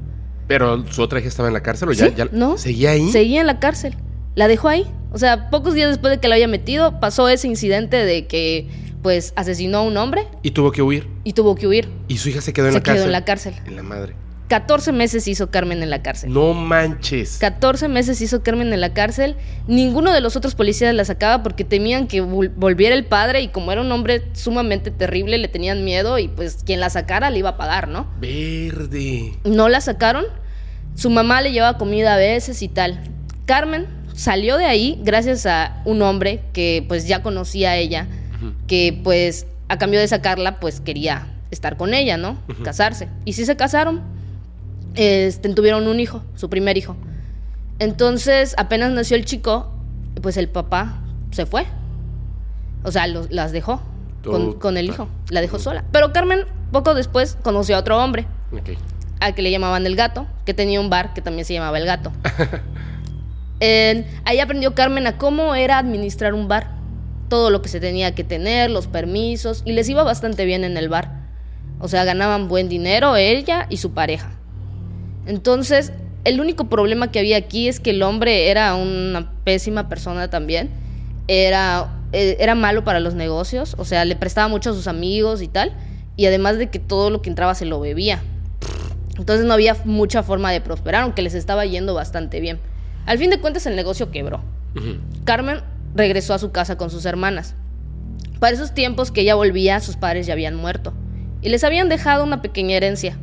Pero 0.51 0.86
su 0.91 1.01
otra 1.01 1.20
hija 1.20 1.27
estaba 1.29 1.48
en 1.48 1.53
la 1.53 1.63
cárcel 1.63 1.89
o 1.89 1.93
ya, 1.93 2.08
Sí, 2.08 2.13
ya 2.17 2.27
¿no? 2.31 2.58
seguía 2.58 2.91
ahí. 2.91 3.10
Seguía 3.12 3.41
en 3.41 3.48
la 3.48 3.60
cárcel. 3.60 3.96
La 4.36 4.48
dejó 4.48 4.67
ahí. 4.67 4.86
O 5.13 5.17
sea, 5.17 5.50
pocos 5.50 5.74
días 5.74 5.89
después 5.89 6.12
de 6.12 6.20
que 6.20 6.27
la 6.27 6.36
había 6.36 6.48
metido, 6.48 7.00
pasó 7.00 7.29
ese 7.29 7.48
incidente 7.48 7.98
de 7.98 8.27
que 8.27 8.67
pues 9.01 9.34
asesinó 9.36 9.79
a 9.79 9.81
un 9.81 9.98
hombre 9.98 10.27
Y 10.43 10.51
tuvo 10.51 10.72
que 10.72 10.81
huir. 10.81 11.08
y 11.24 11.34
tuvo 11.34 11.55
que 11.55 11.67
huir. 11.67 11.89
Y 12.08 12.17
su 12.17 12.29
hija 12.29 12.39
se 12.41 12.53
quedó 12.53 12.67
en 12.67 12.74
Se 12.74 12.79
la 12.79 12.84
quedó 12.84 12.93
cárcel. 12.93 13.05
en 13.08 13.12
la 13.13 13.25
cárcel. 13.25 13.53
En 13.65 13.75
la 13.77 13.84
madre. 13.84 14.13
14 14.51 14.91
meses 14.91 15.29
hizo 15.29 15.50
Carmen 15.50 15.81
en 15.81 15.89
la 15.89 16.01
cárcel. 16.03 16.34
No 16.34 16.53
manches. 16.53 17.38
14 17.38 17.88
meses 17.88 18.20
hizo 18.20 18.43
Carmen 18.43 18.74
en 18.74 18.81
la 18.81 18.93
cárcel. 18.93 19.38
Ninguno 19.65 20.12
de 20.12 20.20
los 20.20 20.36
otros 20.36 20.55
policías 20.55 20.93
la 20.93 21.05
sacaba 21.05 21.41
porque 21.41 21.63
temían 21.63 22.05
que 22.05 22.22
vol- 22.22 22.51
volviera 22.58 22.93
el 22.93 23.05
padre 23.05 23.39
y 23.41 23.48
como 23.48 23.72
era 23.72 23.79
un 23.79 23.89
hombre 23.93 24.24
sumamente 24.34 24.91
terrible, 24.91 25.38
le 25.38 25.48
tenían 25.48 25.86
miedo 25.86 26.20
y 26.20 26.27
pues 26.27 26.63
quien 26.65 26.81
la 26.81 26.89
sacara 26.89 27.29
le 27.29 27.39
iba 27.39 27.50
a 27.51 27.58
pagar, 27.58 27.88
¿no? 27.88 28.08
Verde. 28.20 29.34
No 29.46 29.70
la 29.70 29.79
sacaron. 29.79 30.25
Su 30.96 31.10
mamá 31.10 31.41
le 31.41 31.53
llevaba 31.53 31.77
comida 31.77 32.13
a 32.15 32.17
veces 32.17 32.62
y 32.62 32.67
tal. 32.67 33.00
Carmen 33.46 33.88
salió 34.13 34.58
de 34.58 34.65
ahí 34.65 35.00
gracias 35.01 35.46
a 35.46 35.81
un 35.86 36.01
hombre 36.01 36.41
que 36.51 36.84
pues 36.89 37.08
ya 37.08 37.24
conocía 37.24 37.72
a 37.72 37.77
ella, 37.77 38.08
que 38.67 39.00
pues 39.01 39.48
a 39.70 39.77
cambio 39.77 40.01
de 40.01 40.10
sacarla 40.10 40.60
pues 40.60 40.81
quería 40.81 41.27
estar 41.51 41.77
con 41.77 41.93
ella, 41.93 42.17
¿no? 42.17 42.38
Casarse. 42.65 43.08
Y 43.24 43.31
sí 43.34 43.46
se 43.46 43.55
casaron. 43.55 44.20
Este, 44.95 45.50
tuvieron 45.53 45.88
un 45.88 46.00
hijo, 46.00 46.21
su 46.36 46.50
primer 46.50 46.77
hijo. 46.77 46.95
Entonces, 47.79 48.53
apenas 48.57 48.91
nació 48.91 49.15
el 49.17 49.25
chico, 49.25 49.71
pues 50.21 50.38
el 50.38 50.50
papá 50.50 51.01
se 51.31 51.45
fue. 51.45 51.65
O 52.83 52.91
sea, 52.91 53.07
los- 53.07 53.31
las 53.31 53.51
dejó 53.51 53.81
con, 54.24 54.53
con 54.53 54.77
el 54.77 54.86
hijo. 54.88 55.07
La 55.29 55.41
dejó 55.41 55.60
sola. 55.60 55.83
Pero 55.91 56.12
Carmen, 56.13 56.41
poco 56.71 56.93
después, 56.93 57.38
conoció 57.41 57.75
a 57.75 57.79
otro 57.79 58.03
hombre 58.03 58.25
Ok. 58.51 58.77
al 59.19 59.33
que 59.33 59.41
le 59.41 59.51
llamaban 59.51 59.86
el 59.86 59.95
gato, 59.95 60.27
que 60.45 60.53
tenía 60.53 60.79
un 60.79 60.89
bar 60.89 61.13
que 61.13 61.21
también 61.21 61.45
se 61.45 61.53
llamaba 61.53 61.77
el 61.77 61.86
gato. 61.86 62.12
Ahí 64.25 64.39
aprendió 64.39 64.74
Carmen 64.74 65.05
a 65.07 65.17
cómo 65.17 65.53
era 65.55 65.77
administrar 65.77 66.33
un 66.33 66.48
bar, 66.48 66.71
todo 67.29 67.50
lo 67.51 67.62
que 67.62 67.69
se 67.69 67.79
tenía 67.79 68.13
que 68.15 68.24
tener, 68.24 68.71
los 68.71 68.88
permisos, 68.88 69.62
y 69.65 69.74
les 69.74 69.88
iba 69.89 70.03
bastante 70.03 70.45
bien 70.45 70.63
en 70.63 70.77
el 70.77 70.89
bar. 70.89 71.21
O 71.79 71.88
sea, 71.88 72.03
ganaban 72.03 72.48
buen 72.48 72.69
dinero 72.69 73.15
ella 73.15 73.67
y 73.69 73.77
su 73.77 73.91
pareja. 73.93 74.31
Entonces, 75.25 75.94
el 76.24 76.40
único 76.40 76.70
problema 76.70 77.12
que 77.12 77.20
había 77.20 77.38
aquí 77.38 77.68
es 77.68 77.80
que 77.80 77.92
el 77.92 78.04
hombre 78.04 78.50
era 78.50 78.75
una 78.75 79.32
pésima 79.44 79.90
persona 79.90 80.30
también. 80.30 80.70
Era, 81.28 82.01
eh, 82.12 82.38
era 82.40 82.56
malo 82.56 82.84
para 82.84 83.00
los 83.00 83.13
negocios, 83.13 83.75
o 83.78 83.86
sea, 83.86 84.06
le 84.06 84.16
prestaba 84.16 84.48
mucho 84.48 84.72
a 84.72 84.74
sus 84.74 84.88
amigos 84.88 85.42
y 85.42 85.48
tal. 85.48 85.74
Y 86.18 86.25
además 86.25 86.58
de 86.58 86.70
que 86.70 86.80
todo 86.80 87.10
lo 87.10 87.22
que 87.22 87.30
entraba 87.30 87.56
se 87.56 87.66
lo 87.66 87.80
bebía. 87.80 88.22
Entonces 89.18 89.46
no 89.46 89.54
había 89.54 89.78
mucha 89.86 90.24
forma 90.24 90.51
de 90.51 90.62
prosperar, 90.62 91.04
aunque 91.04 91.22
les 91.22 91.34
estaba 91.34 91.66
yendo 91.66 91.94
bastante 91.94 92.40
bien. 92.40 92.60
Al 93.06 93.18
fin 93.18 93.30
de 93.30 93.40
cuentas 93.40 93.66
el 93.66 93.75
negocio 93.75 94.12
quebró. 94.12 94.42
Carmen 95.25 95.62
regresó 95.96 96.34
a 96.34 96.40
su 96.40 96.51
casa 96.51 96.78
con 96.78 96.90
sus 96.90 97.06
hermanas. 97.06 97.56
Para 98.40 98.54
esos 98.54 98.74
tiempos 98.74 99.12
que 99.12 99.22
ella 99.22 99.36
volvía, 99.36 99.80
sus 99.80 99.96
padres 99.96 100.25
ya 100.28 100.34
habían 100.34 100.56
muerto 100.56 100.94
y 101.42 101.50
les 101.50 101.63
habían 101.63 101.90
dejado 101.90 102.24
una 102.24 102.42
pequeña 102.42 102.75
herencia. 102.75 103.18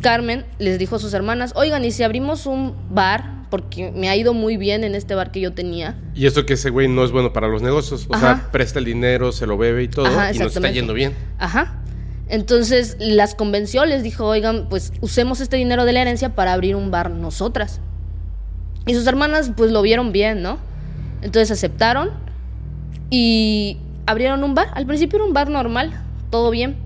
Carmen 0.00 0.44
les 0.58 0.78
dijo 0.78 0.96
a 0.96 0.98
sus 0.98 1.12
hermanas, 1.14 1.52
oigan, 1.56 1.84
¿y 1.84 1.90
si 1.90 2.02
abrimos 2.02 2.46
un 2.46 2.74
bar? 2.90 3.38
Porque 3.50 3.90
me 3.92 4.08
ha 4.10 4.16
ido 4.16 4.34
muy 4.34 4.56
bien 4.56 4.84
en 4.84 4.94
este 4.94 5.14
bar 5.14 5.30
que 5.30 5.40
yo 5.40 5.52
tenía. 5.52 5.96
Y 6.14 6.26
eso 6.26 6.44
que 6.44 6.54
ese 6.54 6.70
güey 6.70 6.86
no 6.86 7.02
es 7.04 7.10
bueno 7.10 7.32
para 7.32 7.48
los 7.48 7.62
negocios. 7.62 8.06
O 8.10 8.14
Ajá. 8.14 8.36
sea, 8.36 8.52
presta 8.52 8.78
el 8.78 8.84
dinero, 8.84 9.32
se 9.32 9.46
lo 9.46 9.56
bebe 9.56 9.84
y 9.84 9.88
todo. 9.88 10.06
Ajá, 10.06 10.32
y 10.32 10.38
nos 10.38 10.54
está 10.54 10.70
yendo 10.70 10.92
bien. 10.92 11.14
Ajá. 11.38 11.82
Entonces 12.28 12.96
las 13.00 13.34
convenció, 13.34 13.86
les 13.86 14.02
dijo, 14.02 14.26
oigan, 14.26 14.68
pues 14.68 14.92
usemos 15.00 15.40
este 15.40 15.56
dinero 15.56 15.86
de 15.86 15.94
la 15.94 16.02
herencia 16.02 16.34
para 16.34 16.52
abrir 16.52 16.76
un 16.76 16.90
bar 16.90 17.10
nosotras. 17.10 17.80
Y 18.86 18.94
sus 18.94 19.06
hermanas 19.06 19.50
pues 19.56 19.70
lo 19.70 19.80
vieron 19.80 20.12
bien, 20.12 20.42
¿no? 20.42 20.58
Entonces 21.22 21.50
aceptaron 21.50 22.10
y 23.10 23.78
abrieron 24.06 24.44
un 24.44 24.54
bar. 24.54 24.68
Al 24.74 24.86
principio 24.86 25.16
era 25.16 25.24
un 25.24 25.32
bar 25.32 25.48
normal, 25.48 26.02
todo 26.30 26.50
bien. 26.50 26.76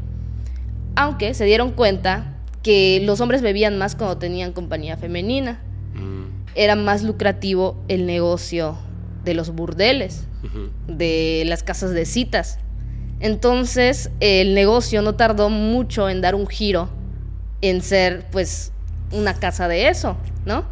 Aunque 0.95 1.35
se 1.35 1.45
dieron 1.45 1.73
cuenta 1.73 2.32
que 2.63 3.01
los 3.05 3.21
hombres 3.21 3.43
bebían 3.43 3.79
más 3.79 3.97
cuando 3.97 4.19
tenían 4.19 4.53
compañía 4.53 4.97
femenina. 4.97 5.61
Mm, 5.95 6.25
Era 6.55 6.77
más 6.77 7.03
lucrativo 7.03 7.83
el 7.89 8.07
negocio 8.07 8.77
de 9.25 9.35
los 9.35 9.51
burdeles 9.51 10.27
de 10.89 11.45
las 11.47 11.63
casas 11.63 11.93
de 11.93 12.05
citas. 12.05 12.59
Entonces, 13.21 14.11
el 14.19 14.55
negocio 14.55 15.01
no 15.03 15.15
tardó 15.15 15.49
mucho 15.49 16.09
en 16.09 16.21
dar 16.21 16.35
un 16.35 16.47
giro 16.49 16.89
en 17.61 17.81
ser, 17.81 18.27
pues, 18.33 18.73
una 19.13 19.35
casa 19.35 19.69
de 19.69 19.89
eso, 19.89 20.17
¿no? 20.45 20.65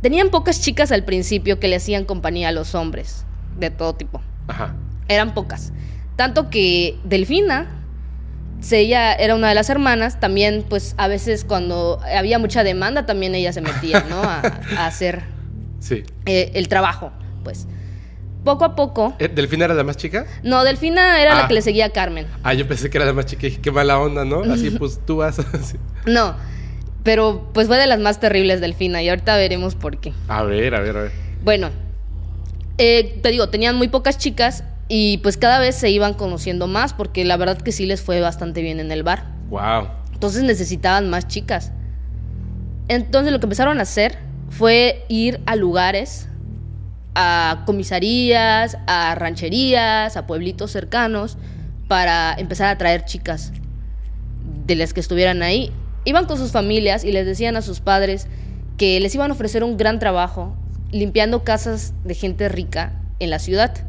Tenían 0.00 0.30
pocas 0.30 0.60
chicas 0.60 0.92
al 0.92 1.04
principio 1.04 1.58
que 1.58 1.66
le 1.66 1.74
hacían 1.76 2.04
compañía 2.04 2.50
a 2.50 2.52
los 2.52 2.76
hombres, 2.76 3.24
de 3.58 3.70
todo 3.70 3.94
tipo. 3.96 4.22
Ajá. 4.46 4.76
Eran 5.08 5.34
pocas. 5.34 5.72
Tanto 6.14 6.50
que 6.50 6.96
Delfina, 7.02 7.77
ella 8.70 9.14
era 9.14 9.34
una 9.34 9.48
de 9.48 9.54
las 9.54 9.70
hermanas, 9.70 10.18
también, 10.20 10.64
pues, 10.68 10.94
a 10.98 11.08
veces 11.08 11.44
cuando 11.44 12.00
había 12.14 12.38
mucha 12.38 12.64
demanda, 12.64 13.06
también 13.06 13.34
ella 13.34 13.52
se 13.52 13.60
metía, 13.60 14.04
¿no? 14.10 14.22
A, 14.22 14.40
a 14.76 14.86
hacer 14.86 15.22
Sí. 15.80 16.02
eh, 16.26 16.50
el 16.54 16.68
trabajo, 16.68 17.12
pues. 17.44 17.66
Poco 18.44 18.64
a 18.64 18.74
poco, 18.76 19.14
Eh, 19.18 19.28
¿Delfina 19.28 19.64
era 19.66 19.74
la 19.74 19.84
más 19.84 19.96
chica? 19.96 20.24
no, 20.42 20.64
Delfina 20.64 21.20
era 21.20 21.32
Ah. 21.38 21.42
la 21.42 21.48
que 21.48 21.54
le 21.54 21.62
seguía 21.62 21.86
a 21.86 21.90
Carmen. 21.90 22.26
Ah, 22.42 22.54
yo 22.54 22.66
pensé 22.66 22.88
que 22.90 22.96
era 22.98 23.04
la 23.06 23.12
más 23.12 23.26
chica. 23.26 23.46
y 23.46 23.50
dije, 23.50 23.60
qué 23.62 23.70
mala 23.70 23.98
onda, 23.98 24.24
¿no? 24.24 24.42
Así 24.52 24.70
pues 24.78 25.00
tú 25.04 25.16
vas. 25.18 25.38
así. 25.54 25.76
No, 26.06 26.34
pero 27.02 27.50
pues 27.52 27.66
fue 27.68 27.76
de 27.78 27.86
las 27.86 27.98
más 28.00 28.20
terribles 28.20 28.60
Delfina 28.60 29.02
y 29.02 29.08
ahorita 29.08 29.36
veremos 29.36 29.74
por 29.74 29.98
qué. 29.98 30.12
A 30.28 30.42
ver, 30.44 30.74
a 30.74 30.80
ver, 30.80 30.96
a 30.96 31.02
ver. 31.02 31.12
Bueno, 31.44 31.70
eh, 32.78 33.18
te 33.22 33.30
digo, 33.30 33.48
tenían 33.48 33.76
muy 33.76 33.88
pocas 33.88 34.18
chicas 34.18 34.64
y 34.88 35.18
pues 35.18 35.36
cada 35.36 35.58
vez 35.58 35.76
se 35.76 35.90
iban 35.90 36.14
conociendo 36.14 36.66
más 36.66 36.94
porque 36.94 37.24
la 37.24 37.36
verdad 37.36 37.58
que 37.58 37.72
sí 37.72 37.86
les 37.86 38.00
fue 38.00 38.20
bastante 38.20 38.62
bien 38.62 38.80
en 38.80 38.90
el 38.90 39.02
bar. 39.02 39.24
Wow. 39.50 39.88
Entonces 40.12 40.42
necesitaban 40.42 41.10
más 41.10 41.28
chicas. 41.28 41.72
Entonces 42.88 43.32
lo 43.32 43.38
que 43.38 43.46
empezaron 43.46 43.78
a 43.78 43.82
hacer 43.82 44.18
fue 44.48 45.04
ir 45.08 45.40
a 45.46 45.56
lugares, 45.56 46.28
a 47.14 47.64
comisarías, 47.66 48.78
a 48.86 49.14
rancherías, 49.14 50.16
a 50.16 50.26
pueblitos 50.26 50.70
cercanos, 50.70 51.36
para 51.86 52.34
empezar 52.34 52.68
a 52.68 52.78
traer 52.78 53.04
chicas 53.04 53.52
de 54.66 54.74
las 54.74 54.94
que 54.94 55.00
estuvieran 55.00 55.42
ahí. 55.42 55.72
Iban 56.04 56.26
con 56.26 56.38
sus 56.38 56.50
familias 56.50 57.04
y 57.04 57.12
les 57.12 57.26
decían 57.26 57.56
a 57.56 57.62
sus 57.62 57.80
padres 57.80 58.26
que 58.78 59.00
les 59.00 59.14
iban 59.14 59.30
a 59.30 59.34
ofrecer 59.34 59.64
un 59.64 59.76
gran 59.76 59.98
trabajo 59.98 60.56
limpiando 60.90 61.44
casas 61.44 61.92
de 62.04 62.14
gente 62.14 62.48
rica 62.48 62.92
en 63.18 63.30
la 63.30 63.38
ciudad. 63.38 63.87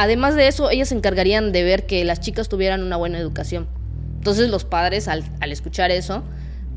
Además 0.00 0.34
de 0.34 0.48
eso, 0.48 0.70
ellas 0.70 0.88
se 0.88 0.94
encargarían 0.94 1.52
de 1.52 1.62
ver 1.62 1.84
que 1.84 2.02
las 2.06 2.20
chicas 2.20 2.48
tuvieran 2.48 2.82
una 2.82 2.96
buena 2.96 3.18
educación. 3.18 3.68
Entonces 4.16 4.48
los 4.48 4.64
padres, 4.64 5.08
al, 5.08 5.24
escuchar 5.42 5.90
eso... 5.90 6.22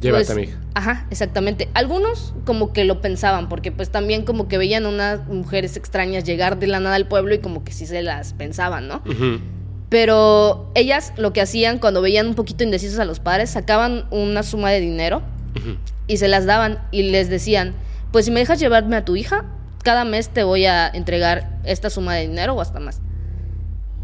Llévate 0.02 0.26
pues, 0.26 0.30
a 0.32 0.36
mi 0.36 0.42
hija. 0.42 0.58
Ajá, 0.74 1.08
exactamente. 1.10 1.70
Algunos 1.74 2.34
como 2.44 2.74
que 2.74 2.84
lo 2.84 3.00
pensaban, 3.00 3.48
porque 3.48 3.72
pues 3.72 3.90
también 3.90 4.26
como 4.26 4.50
que 4.50 4.58
veían 4.58 4.86
unas 4.86 5.26
mujeres 5.30 5.78
extrañas 5.78 6.26
llegar 6.26 6.60
de 6.60 6.68
la 6.68 6.82
nada 6.82 6.96
al 6.96 7.08
pueblo 7.08 7.34
y 7.34 7.40
como 7.40 7.64
que 7.64 7.72
sí 7.72 7.86
se 7.86 8.02
las 8.02 8.34
pensaban, 8.34 8.90
¿no? 8.90 9.02
Pero 9.88 10.70
ellas 10.76 11.14
lo 11.16 11.32
que 11.32 11.40
hacían 11.40 11.80
cuando 11.80 12.02
veían 12.02 12.28
un 12.28 12.36
poquito 12.36 12.66
indecisos 12.66 13.00
a 13.00 13.06
los 13.06 13.22
padres, 13.22 13.52
sacaban 13.52 14.06
una 14.12 14.44
suma 14.44 14.70
de 14.70 14.82
dinero 14.82 15.22
y 16.08 16.18
se 16.18 16.28
las 16.28 16.46
daban 16.46 16.80
y 16.92 17.04
les 17.04 17.30
decían, 17.30 17.74
pues 18.12 18.26
si 18.26 18.32
me 18.32 18.42
dejas 18.42 18.60
llevarme 18.60 18.98
a 18.98 19.06
tu 19.06 19.16
hija, 19.16 19.46
cada 19.82 20.04
mes 20.04 20.28
te 20.28 20.44
voy 20.44 20.66
a 20.66 20.90
entregar 20.90 21.62
esta 21.64 21.90
suma 21.90 22.16
de 22.16 22.28
dinero 22.28 22.56
o 22.56 22.60
hasta 22.60 22.82
más. 22.82 23.00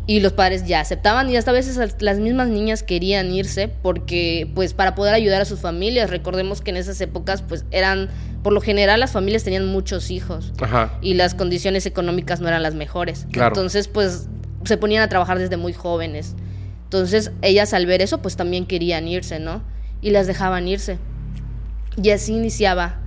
Y 0.09 0.21
los 0.21 0.33
padres 0.33 0.65
ya 0.65 0.79
aceptaban 0.79 1.29
y 1.29 1.37
hasta 1.37 1.51
a 1.51 1.53
veces 1.53 1.77
las 2.01 2.17
mismas 2.17 2.47
niñas 2.47 2.81
querían 2.81 3.31
irse 3.31 3.67
porque 3.67 4.51
pues 4.55 4.73
para 4.73 4.95
poder 4.95 5.13
ayudar 5.13 5.39
a 5.39 5.45
sus 5.45 5.59
familias, 5.59 6.09
recordemos 6.09 6.61
que 6.61 6.71
en 6.71 6.77
esas 6.77 6.99
épocas 6.99 7.43
pues 7.43 7.63
eran 7.69 8.09
por 8.41 8.51
lo 8.51 8.59
general 8.59 8.99
las 9.01 9.11
familias 9.11 9.43
tenían 9.43 9.67
muchos 9.67 10.09
hijos 10.09 10.51
y 11.03 11.13
las 11.13 11.35
condiciones 11.35 11.85
económicas 11.85 12.39
no 12.41 12.47
eran 12.47 12.63
las 12.63 12.73
mejores. 12.73 13.27
Entonces 13.31 13.87
pues 13.87 14.29
se 14.63 14.77
ponían 14.77 15.03
a 15.03 15.09
trabajar 15.09 15.37
desde 15.37 15.57
muy 15.57 15.73
jóvenes. 15.73 16.33
Entonces 16.85 17.29
ellas 17.43 17.75
al 17.75 17.85
ver 17.85 18.01
eso 18.01 18.19
pues 18.19 18.35
también 18.35 18.65
querían 18.65 19.07
irse, 19.07 19.39
¿no? 19.39 19.61
Y 20.01 20.09
las 20.09 20.25
dejaban 20.25 20.67
irse. 20.67 20.97
Y 22.01 22.09
así 22.09 22.33
iniciaba 22.33 22.99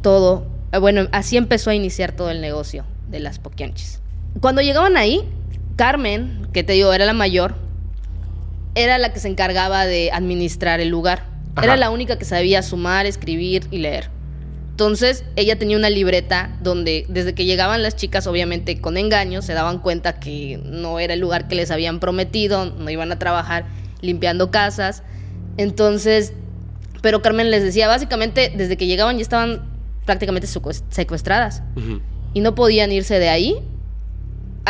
todo, 0.00 0.46
bueno, 0.80 1.06
así 1.12 1.36
empezó 1.36 1.68
a 1.68 1.74
iniciar 1.74 2.12
todo 2.12 2.30
el 2.30 2.40
negocio 2.40 2.86
de 3.10 3.20
las 3.20 3.38
poquianchis. 3.38 4.00
Cuando 4.40 4.62
llegaban 4.62 4.96
ahí, 4.96 5.28
Carmen, 5.78 6.48
que 6.52 6.64
te 6.64 6.72
digo, 6.72 6.92
era 6.92 7.06
la 7.06 7.12
mayor, 7.12 7.54
era 8.74 8.98
la 8.98 9.12
que 9.12 9.20
se 9.20 9.28
encargaba 9.28 9.86
de 9.86 10.10
administrar 10.10 10.80
el 10.80 10.88
lugar. 10.88 11.24
Era 11.62 11.76
la 11.76 11.90
única 11.90 12.18
que 12.18 12.24
sabía 12.24 12.62
sumar, 12.62 13.06
escribir 13.06 13.68
y 13.70 13.78
leer. 13.78 14.10
Entonces, 14.70 15.24
ella 15.36 15.56
tenía 15.56 15.76
una 15.76 15.88
libreta 15.88 16.56
donde 16.62 17.06
desde 17.08 17.32
que 17.32 17.44
llegaban 17.44 17.84
las 17.84 17.94
chicas, 17.94 18.26
obviamente 18.26 18.80
con 18.80 18.96
engaños, 18.96 19.44
se 19.44 19.52
daban 19.52 19.78
cuenta 19.78 20.18
que 20.18 20.60
no 20.64 20.98
era 20.98 21.14
el 21.14 21.20
lugar 21.20 21.46
que 21.46 21.54
les 21.54 21.70
habían 21.70 22.00
prometido, 22.00 22.66
no 22.66 22.90
iban 22.90 23.12
a 23.12 23.20
trabajar 23.20 23.64
limpiando 24.00 24.50
casas. 24.50 25.04
Entonces, 25.58 26.32
pero 27.02 27.22
Carmen 27.22 27.52
les 27.52 27.62
decía, 27.62 27.86
básicamente, 27.86 28.52
desde 28.52 28.76
que 28.76 28.88
llegaban 28.88 29.16
ya 29.16 29.22
estaban 29.22 29.62
prácticamente 30.04 30.48
secuestradas. 30.48 31.62
Y 32.34 32.40
no 32.40 32.56
podían 32.56 32.90
irse 32.90 33.20
de 33.20 33.28
ahí 33.28 33.62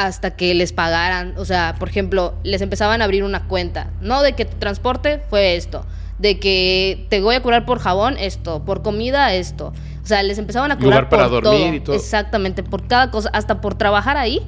hasta 0.06 0.36
que 0.36 0.54
les 0.54 0.72
pagaran. 0.72 1.34
O 1.36 1.44
sea, 1.44 1.74
por 1.78 1.88
ejemplo, 1.88 2.34
les 2.42 2.60
empezaban 2.62 3.02
a 3.02 3.04
abrir 3.04 3.24
una 3.24 3.46
cuenta. 3.48 3.90
No 4.00 4.22
de 4.22 4.34
que 4.34 4.44
tu 4.44 4.56
transporte 4.56 5.20
fue 5.28 5.56
esto. 5.56 5.84
De 6.18 6.38
que 6.38 7.06
te 7.08 7.20
voy 7.20 7.34
a 7.34 7.42
curar 7.42 7.64
por 7.64 7.78
jabón 7.78 8.16
esto. 8.18 8.64
Por 8.64 8.82
comida 8.82 9.34
esto. 9.34 9.72
O 10.02 10.06
sea, 10.06 10.22
les 10.22 10.38
empezaban 10.38 10.72
a 10.72 10.78
cobrar 10.78 11.08
para 11.08 11.28
dormir 11.28 11.74
y 11.74 11.80
todo. 11.80 11.94
Exactamente, 11.96 12.62
por 12.62 12.86
cada 12.86 13.10
cosa. 13.10 13.30
Hasta 13.32 13.60
por 13.60 13.76
trabajar 13.76 14.16
ahí, 14.16 14.40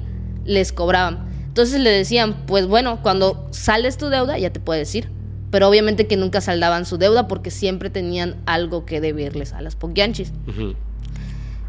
les 0.45 0.73
cobraban. 0.73 1.29
Entonces 1.47 1.81
le 1.81 1.89
decían, 1.89 2.45
pues 2.47 2.65
bueno, 2.65 3.01
cuando 3.01 3.47
sales 3.51 3.97
tu 3.97 4.07
deuda 4.07 4.37
ya 4.37 4.51
te 4.51 4.59
puedes 4.59 4.93
ir. 4.95 5.11
Pero 5.51 5.67
obviamente 5.67 6.07
que 6.07 6.15
nunca 6.15 6.39
saldaban 6.39 6.85
su 6.85 6.97
deuda 6.97 7.27
porque 7.27 7.51
siempre 7.51 7.89
tenían 7.89 8.37
algo 8.45 8.85
que 8.85 9.01
deberles 9.01 9.51
a 9.51 9.61
las 9.61 9.75
poquianchis. 9.75 10.31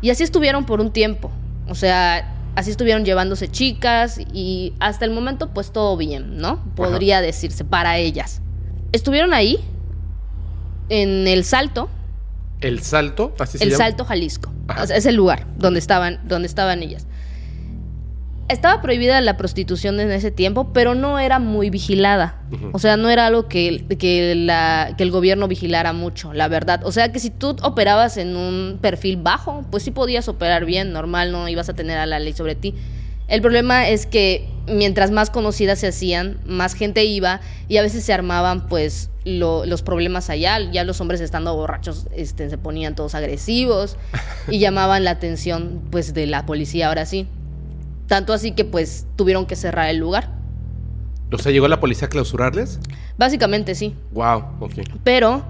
Y 0.00 0.10
así 0.10 0.22
estuvieron 0.22 0.66
por 0.66 0.80
un 0.80 0.92
tiempo. 0.92 1.32
O 1.68 1.74
sea, 1.74 2.32
así 2.54 2.70
estuvieron 2.70 3.04
llevándose 3.04 3.48
chicas 3.50 4.20
y 4.32 4.74
hasta 4.80 5.04
el 5.04 5.10
momento 5.10 5.50
pues 5.50 5.72
todo 5.72 5.96
bien, 5.96 6.38
¿no? 6.38 6.62
Podría 6.74 7.20
decirse 7.20 7.64
para 7.64 7.98
ellas. 7.98 8.40
Estuvieron 8.92 9.34
ahí 9.34 9.58
en 10.88 11.26
el 11.26 11.44
Salto. 11.44 11.88
¿El 12.60 12.80
Salto? 12.82 13.34
Así 13.38 13.58
se 13.58 13.64
el 13.64 13.74
Salto 13.74 14.04
Jalisco. 14.04 14.52
es 14.94 15.06
el 15.06 15.14
lugar 15.14 15.46
donde 15.56 15.80
estaban, 15.80 16.20
donde 16.28 16.46
estaban 16.46 16.82
ellas. 16.82 17.06
Estaba 18.52 18.82
prohibida 18.82 19.18
la 19.22 19.38
prostitución 19.38 19.98
en 19.98 20.10
ese 20.12 20.30
tiempo, 20.30 20.72
pero 20.74 20.94
no 20.94 21.18
era 21.18 21.38
muy 21.38 21.70
vigilada. 21.70 22.38
O 22.72 22.78
sea, 22.78 22.98
no 22.98 23.08
era 23.08 23.26
algo 23.26 23.48
que, 23.48 23.86
que, 23.98 24.34
la, 24.34 24.94
que 24.98 25.02
el 25.04 25.10
gobierno 25.10 25.48
vigilara 25.48 25.94
mucho, 25.94 26.34
la 26.34 26.48
verdad. 26.48 26.82
O 26.84 26.92
sea, 26.92 27.10
que 27.12 27.18
si 27.18 27.30
tú 27.30 27.56
operabas 27.62 28.18
en 28.18 28.36
un 28.36 28.78
perfil 28.82 29.16
bajo, 29.16 29.64
pues 29.70 29.84
sí 29.84 29.90
podías 29.90 30.28
operar 30.28 30.66
bien, 30.66 30.92
normal, 30.92 31.32
no 31.32 31.48
ibas 31.48 31.70
a 31.70 31.74
tener 31.74 31.96
a 31.96 32.04
la 32.04 32.20
ley 32.20 32.34
sobre 32.34 32.54
ti. 32.54 32.74
El 33.26 33.40
problema 33.40 33.88
es 33.88 34.04
que 34.04 34.46
mientras 34.66 35.10
más 35.10 35.30
conocidas 35.30 35.78
se 35.78 35.86
hacían, 35.86 36.38
más 36.44 36.74
gente 36.74 37.04
iba 37.04 37.40
y 37.68 37.78
a 37.78 37.82
veces 37.82 38.04
se 38.04 38.12
armaban 38.12 38.68
pues 38.68 39.08
los 39.24 39.80
problemas 39.80 40.28
allá. 40.28 40.58
Ya 40.70 40.84
los 40.84 41.00
hombres 41.00 41.22
estando 41.22 41.56
borrachos 41.56 42.06
este, 42.14 42.50
se 42.50 42.58
ponían 42.58 42.94
todos 42.94 43.14
agresivos 43.14 43.96
y 44.50 44.58
llamaban 44.58 45.04
la 45.04 45.12
atención 45.12 45.80
pues 45.90 46.12
de 46.12 46.26
la 46.26 46.44
policía 46.44 46.88
ahora 46.88 47.06
sí. 47.06 47.26
Tanto 48.12 48.34
así 48.34 48.52
que 48.52 48.66
pues 48.66 49.06
tuvieron 49.16 49.46
que 49.46 49.56
cerrar 49.56 49.88
el 49.88 49.96
lugar. 49.96 50.28
O 51.32 51.38
sea, 51.38 51.50
¿llegó 51.50 51.66
la 51.66 51.80
policía 51.80 52.08
a 52.08 52.10
clausurarles? 52.10 52.78
Básicamente 53.16 53.74
sí. 53.74 53.96
Wow, 54.10 54.44
ok. 54.60 54.72
Pero 55.02 55.42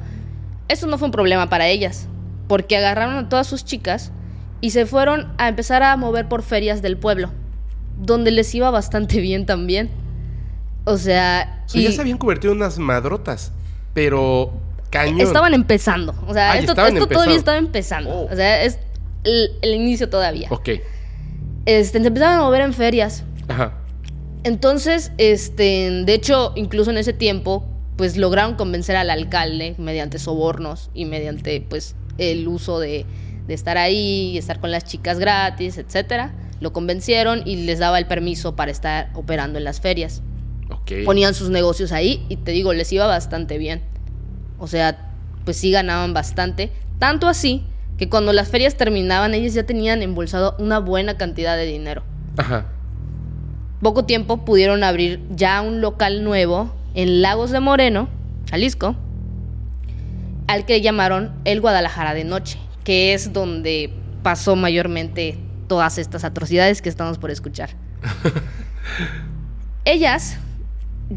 eso 0.68 0.86
no 0.86 0.96
fue 0.96 1.06
un 1.06 1.10
problema 1.10 1.50
para 1.50 1.66
ellas, 1.66 2.06
porque 2.46 2.76
agarraron 2.76 3.16
a 3.16 3.28
todas 3.28 3.48
sus 3.48 3.64
chicas 3.64 4.12
y 4.60 4.70
se 4.70 4.86
fueron 4.86 5.32
a 5.38 5.48
empezar 5.48 5.82
a 5.82 5.96
mover 5.96 6.28
por 6.28 6.44
ferias 6.44 6.82
del 6.82 6.96
pueblo, 6.96 7.32
donde 8.00 8.30
les 8.30 8.54
iba 8.54 8.70
bastante 8.70 9.20
bien 9.20 9.44
también. 9.44 9.90
O 10.84 10.98
sea... 10.98 11.64
ya 11.66 11.90
se 11.90 12.00
habían 12.00 12.16
convertido 12.16 12.52
en 12.52 12.58
unas 12.58 12.78
madrotas, 12.78 13.50
pero 13.92 14.52
cañón. 14.88 15.20
Estaban 15.20 15.52
empezando. 15.52 16.14
O 16.28 16.32
sea, 16.32 16.56
esto, 16.56 16.76
todavía 16.76 17.34
estaba 17.34 17.58
empezando. 17.58 18.08
Oh. 18.08 18.32
O 18.32 18.36
sea, 18.36 18.62
es 18.62 18.78
el, 19.24 19.50
el, 19.62 19.74
inicio 19.74 20.08
todavía. 20.08 20.46
Ok 20.52 20.68
este, 21.66 22.00
se 22.00 22.06
empezaban 22.06 22.40
a 22.40 22.42
mover 22.42 22.62
en 22.62 22.72
ferias. 22.72 23.24
Ajá. 23.48 23.78
Entonces, 24.44 25.12
este, 25.18 26.02
de 26.04 26.14
hecho, 26.14 26.52
incluso 26.56 26.90
en 26.90 26.98
ese 26.98 27.12
tiempo, 27.12 27.64
pues 27.96 28.16
lograron 28.16 28.54
convencer 28.54 28.96
al 28.96 29.10
alcalde 29.10 29.74
mediante 29.78 30.18
sobornos 30.18 30.90
y 30.94 31.04
mediante, 31.04 31.60
pues, 31.60 31.94
el 32.18 32.48
uso 32.48 32.80
de, 32.80 33.06
de 33.46 33.54
estar 33.54 33.78
ahí, 33.78 34.36
estar 34.36 34.60
con 34.60 34.70
las 34.70 34.84
chicas 34.84 35.18
gratis, 35.18 35.78
etcétera. 35.78 36.34
Lo 36.60 36.72
convencieron 36.72 37.42
y 37.46 37.56
les 37.56 37.78
daba 37.78 37.98
el 37.98 38.06
permiso 38.06 38.56
para 38.56 38.70
estar 38.70 39.10
operando 39.14 39.58
en 39.58 39.64
las 39.64 39.80
ferias. 39.80 40.22
Okay. 40.82 41.04
Ponían 41.04 41.34
sus 41.34 41.50
negocios 41.50 41.92
ahí 41.92 42.24
y 42.28 42.36
te 42.36 42.52
digo, 42.52 42.72
les 42.72 42.92
iba 42.92 43.06
bastante 43.06 43.58
bien. 43.58 43.82
O 44.58 44.66
sea, 44.66 45.12
pues 45.44 45.56
sí 45.56 45.70
ganaban 45.70 46.14
bastante. 46.14 46.70
Tanto 46.98 47.28
así 47.28 47.64
que 48.02 48.08
cuando 48.08 48.32
las 48.32 48.48
ferias 48.48 48.74
terminaban 48.74 49.32
ellos 49.32 49.54
ya 49.54 49.62
tenían 49.62 50.02
embolsado 50.02 50.56
una 50.58 50.80
buena 50.80 51.16
cantidad 51.16 51.56
de 51.56 51.66
dinero. 51.66 52.02
Ajá. 52.36 52.66
Poco 53.80 54.06
tiempo 54.06 54.44
pudieron 54.44 54.82
abrir 54.82 55.20
ya 55.30 55.60
un 55.60 55.80
local 55.80 56.24
nuevo 56.24 56.74
en 56.94 57.22
Lagos 57.22 57.52
de 57.52 57.60
Moreno, 57.60 58.08
Jalisco, 58.50 58.96
al 60.48 60.66
que 60.66 60.80
llamaron 60.80 61.32
el 61.44 61.60
Guadalajara 61.60 62.12
de 62.12 62.24
Noche, 62.24 62.58
que 62.82 63.14
es 63.14 63.32
donde 63.32 63.94
pasó 64.24 64.56
mayormente 64.56 65.38
todas 65.68 65.96
estas 65.96 66.24
atrocidades 66.24 66.82
que 66.82 66.88
estamos 66.88 67.18
por 67.18 67.30
escuchar. 67.30 67.70
Ellas 69.84 70.38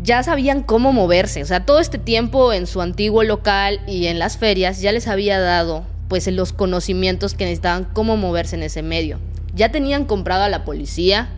ya 0.04 0.22
sabían 0.22 0.62
cómo 0.62 0.94
moverse, 0.94 1.42
o 1.42 1.48
sea, 1.48 1.66
todo 1.66 1.80
este 1.80 1.98
tiempo 1.98 2.54
en 2.54 2.68
su 2.68 2.80
antiguo 2.80 3.24
local 3.24 3.82
y 3.88 4.06
en 4.06 4.20
las 4.20 4.38
ferias 4.38 4.82
ya 4.82 4.92
les 4.92 5.08
había 5.08 5.40
dado 5.40 5.95
pues 6.08 6.28
los 6.28 6.54
conocimientos 6.54 7.34
que 7.34 7.46
necesitaban 7.46 7.86
cómo 7.86 8.18
moverse 8.18 8.56
en 8.56 8.64
ese 8.64 8.82
medio. 8.82 9.20
Ya 9.54 9.72
tenían 9.72 10.06
comprado 10.06 10.44
a 10.44 10.50
la 10.50 10.66
policía, 10.66 11.30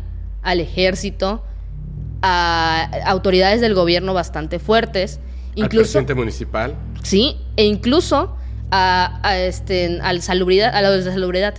al 0.41 0.59
ejército, 0.59 1.43
a 2.21 2.89
autoridades 3.05 3.61
del 3.61 3.73
gobierno 3.73 4.13
bastante 4.13 4.59
fuertes, 4.59 5.19
incluso 5.55 5.63
al 5.63 5.69
presidente 5.83 6.15
municipal. 6.15 6.75
Sí, 7.03 7.37
e 7.55 7.65
incluso 7.65 8.35
a, 8.71 9.37
este 9.37 9.99
al 10.01 10.21
salubridad, 10.21 10.75
a 10.75 10.81
la 10.81 10.91
de 10.91 11.03
salubridad. 11.03 11.55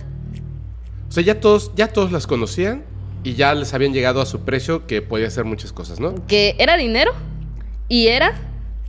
O 1.07 1.11
sea, 1.11 1.23
ya 1.23 1.39
todos 1.39 1.71
ya 1.75 1.87
todos 1.87 2.11
las 2.11 2.27
conocían 2.27 2.83
y 3.23 3.33
ya 3.33 3.53
les 3.55 3.73
habían 3.73 3.93
llegado 3.93 4.21
a 4.21 4.25
su 4.25 4.41
precio 4.41 4.85
que 4.85 5.01
podía 5.01 5.27
hacer 5.27 5.45
muchas 5.45 5.71
cosas, 5.73 5.99
¿no? 5.99 6.15
Que 6.27 6.55
era 6.59 6.77
dinero 6.77 7.11
y 7.87 8.07
era 8.07 8.33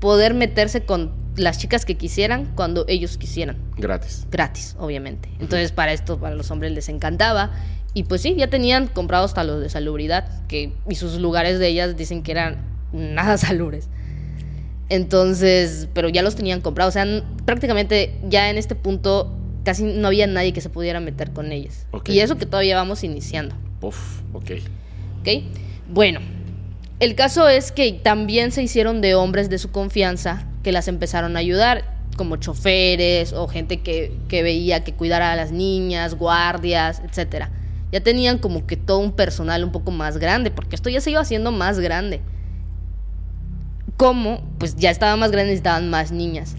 poder 0.00 0.34
meterse 0.34 0.84
con 0.84 1.12
las 1.36 1.58
chicas 1.58 1.84
que 1.84 1.96
quisieran 1.96 2.46
cuando 2.54 2.84
ellos 2.88 3.16
quisieran. 3.16 3.56
Gratis. 3.76 4.26
Gratis, 4.30 4.76
obviamente. 4.78 5.28
Entonces, 5.40 5.72
para 5.72 5.92
esto, 5.92 6.18
para 6.18 6.34
los 6.34 6.50
hombres 6.50 6.72
les 6.72 6.88
encantaba. 6.88 7.50
Y 7.94 8.04
pues 8.04 8.20
sí, 8.20 8.34
ya 8.36 8.48
tenían 8.48 8.86
comprados 8.86 9.32
hasta 9.32 9.44
los 9.44 9.60
de 9.60 9.68
salubridad, 9.68 10.46
que, 10.46 10.72
y 10.88 10.94
sus 10.94 11.18
lugares 11.18 11.58
de 11.58 11.68
ellas 11.68 11.96
dicen 11.96 12.22
que 12.22 12.32
eran 12.32 12.58
nada 12.92 13.36
salubres. 13.38 13.88
Entonces, 14.88 15.88
pero 15.94 16.08
ya 16.08 16.22
los 16.22 16.34
tenían 16.34 16.60
comprados. 16.60 16.92
O 16.92 16.98
sea, 17.00 17.06
prácticamente 17.44 18.18
ya 18.28 18.50
en 18.50 18.58
este 18.58 18.74
punto 18.74 19.36
casi 19.64 19.84
no 19.84 20.08
había 20.08 20.26
nadie 20.26 20.52
que 20.52 20.60
se 20.60 20.70
pudiera 20.70 21.00
meter 21.00 21.32
con 21.32 21.52
ellas. 21.52 21.86
Y 22.06 22.20
eso 22.20 22.36
que 22.36 22.46
todavía 22.46 22.76
vamos 22.76 23.04
iniciando. 23.04 23.54
Uf, 23.80 24.20
ok. 24.32 24.50
Ok. 25.20 25.28
Bueno, 25.92 26.20
el 27.00 27.14
caso 27.14 27.48
es 27.48 27.72
que 27.72 27.92
también 27.92 28.52
se 28.52 28.62
hicieron 28.62 29.00
de 29.00 29.14
hombres 29.14 29.48
de 29.48 29.58
su 29.58 29.70
confianza 29.70 30.46
que 30.62 30.70
las 30.70 30.86
empezaron 30.86 31.36
a 31.36 31.40
ayudar, 31.40 31.84
como 32.16 32.36
choferes 32.36 33.32
o 33.32 33.48
gente 33.48 33.80
que, 33.80 34.12
que 34.28 34.42
veía 34.42 34.84
que 34.84 34.92
cuidara 34.92 35.32
a 35.32 35.36
las 35.36 35.50
niñas, 35.50 36.14
guardias, 36.14 37.00
etcétera. 37.02 37.50
Ya 37.90 38.00
tenían 38.00 38.38
como 38.38 38.66
que 38.66 38.76
todo 38.76 38.98
un 38.98 39.12
personal 39.12 39.64
un 39.64 39.72
poco 39.72 39.90
más 39.90 40.18
grande, 40.18 40.50
porque 40.50 40.76
esto 40.76 40.90
ya 40.90 41.00
se 41.00 41.10
iba 41.10 41.20
haciendo 41.20 41.50
más 41.50 41.80
grande. 41.80 42.20
Como, 43.96 44.42
pues 44.58 44.76
ya 44.76 44.90
estaba 44.90 45.16
más 45.16 45.30
grande, 45.30 45.52
necesitaban 45.52 45.88
más 45.88 46.12
niñas. 46.12 46.54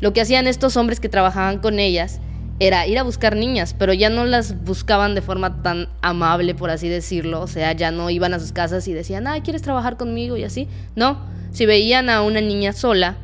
Lo 0.00 0.14
que 0.14 0.22
hacían 0.22 0.46
estos 0.46 0.76
hombres 0.78 0.98
que 1.00 1.10
trabajaban 1.10 1.58
con 1.58 1.78
ellas 1.78 2.18
era 2.62 2.86
ir 2.86 2.96
a 2.96 3.02
buscar 3.02 3.34
niñas, 3.34 3.74
pero 3.76 3.92
ya 3.92 4.08
no 4.08 4.24
las 4.24 4.62
buscaban 4.62 5.16
de 5.16 5.20
forma 5.20 5.62
tan 5.64 5.88
amable, 6.00 6.54
por 6.54 6.70
así 6.70 6.88
decirlo. 6.88 7.40
O 7.40 7.48
sea, 7.48 7.72
ya 7.72 7.90
no 7.90 8.08
iban 8.08 8.34
a 8.34 8.38
sus 8.38 8.52
casas 8.52 8.86
y 8.86 8.92
decían, 8.92 9.26
ah, 9.26 9.42
¿quieres 9.42 9.62
trabajar 9.62 9.96
conmigo? 9.96 10.36
Y 10.36 10.44
así. 10.44 10.68
No, 10.94 11.18
si 11.50 11.66
veían 11.66 12.08
a 12.08 12.22
una 12.22 12.40
niña 12.40 12.72
sola, 12.72 13.16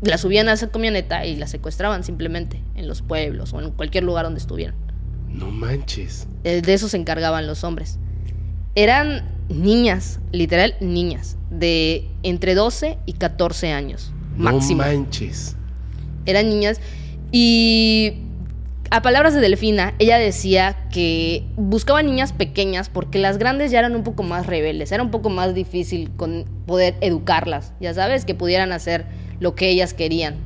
la 0.00 0.16
subían 0.16 0.48
a 0.48 0.54
esa 0.54 0.70
camioneta 0.70 1.26
y 1.26 1.36
la 1.36 1.46
secuestraban 1.46 2.04
simplemente 2.04 2.62
en 2.74 2.88
los 2.88 3.02
pueblos 3.02 3.52
o 3.52 3.60
en 3.60 3.70
cualquier 3.70 4.04
lugar 4.04 4.24
donde 4.24 4.40
estuvieran. 4.40 4.74
No 5.28 5.50
manches. 5.50 6.26
Eh, 6.44 6.62
de 6.62 6.72
eso 6.72 6.88
se 6.88 6.96
encargaban 6.96 7.46
los 7.46 7.64
hombres. 7.64 7.98
Eran 8.74 9.28
niñas, 9.50 10.20
literal 10.32 10.74
niñas, 10.80 11.36
de 11.50 12.08
entre 12.22 12.54
12 12.54 12.96
y 13.04 13.12
14 13.12 13.72
años. 13.72 14.10
Máximo. 14.38 14.84
No 14.84 14.88
manches. 14.88 15.54
Eran 16.24 16.48
niñas 16.48 16.80
y 17.30 18.24
a 18.90 19.02
palabras 19.02 19.34
de 19.34 19.40
Delfina, 19.40 19.94
ella 19.98 20.18
decía 20.18 20.88
que 20.90 21.44
buscaba 21.56 22.02
niñas 22.02 22.32
pequeñas 22.32 22.88
porque 22.88 23.18
las 23.18 23.38
grandes 23.38 23.70
ya 23.70 23.80
eran 23.80 23.94
un 23.94 24.02
poco 24.02 24.22
más 24.22 24.46
rebeldes, 24.46 24.92
era 24.92 25.02
un 25.02 25.10
poco 25.10 25.28
más 25.28 25.54
difícil 25.54 26.10
con 26.16 26.44
poder 26.66 26.94
educarlas, 27.00 27.74
ya 27.80 27.92
sabes, 27.92 28.24
que 28.24 28.34
pudieran 28.34 28.72
hacer 28.72 29.04
lo 29.40 29.54
que 29.54 29.68
ellas 29.68 29.92
querían. 29.92 30.36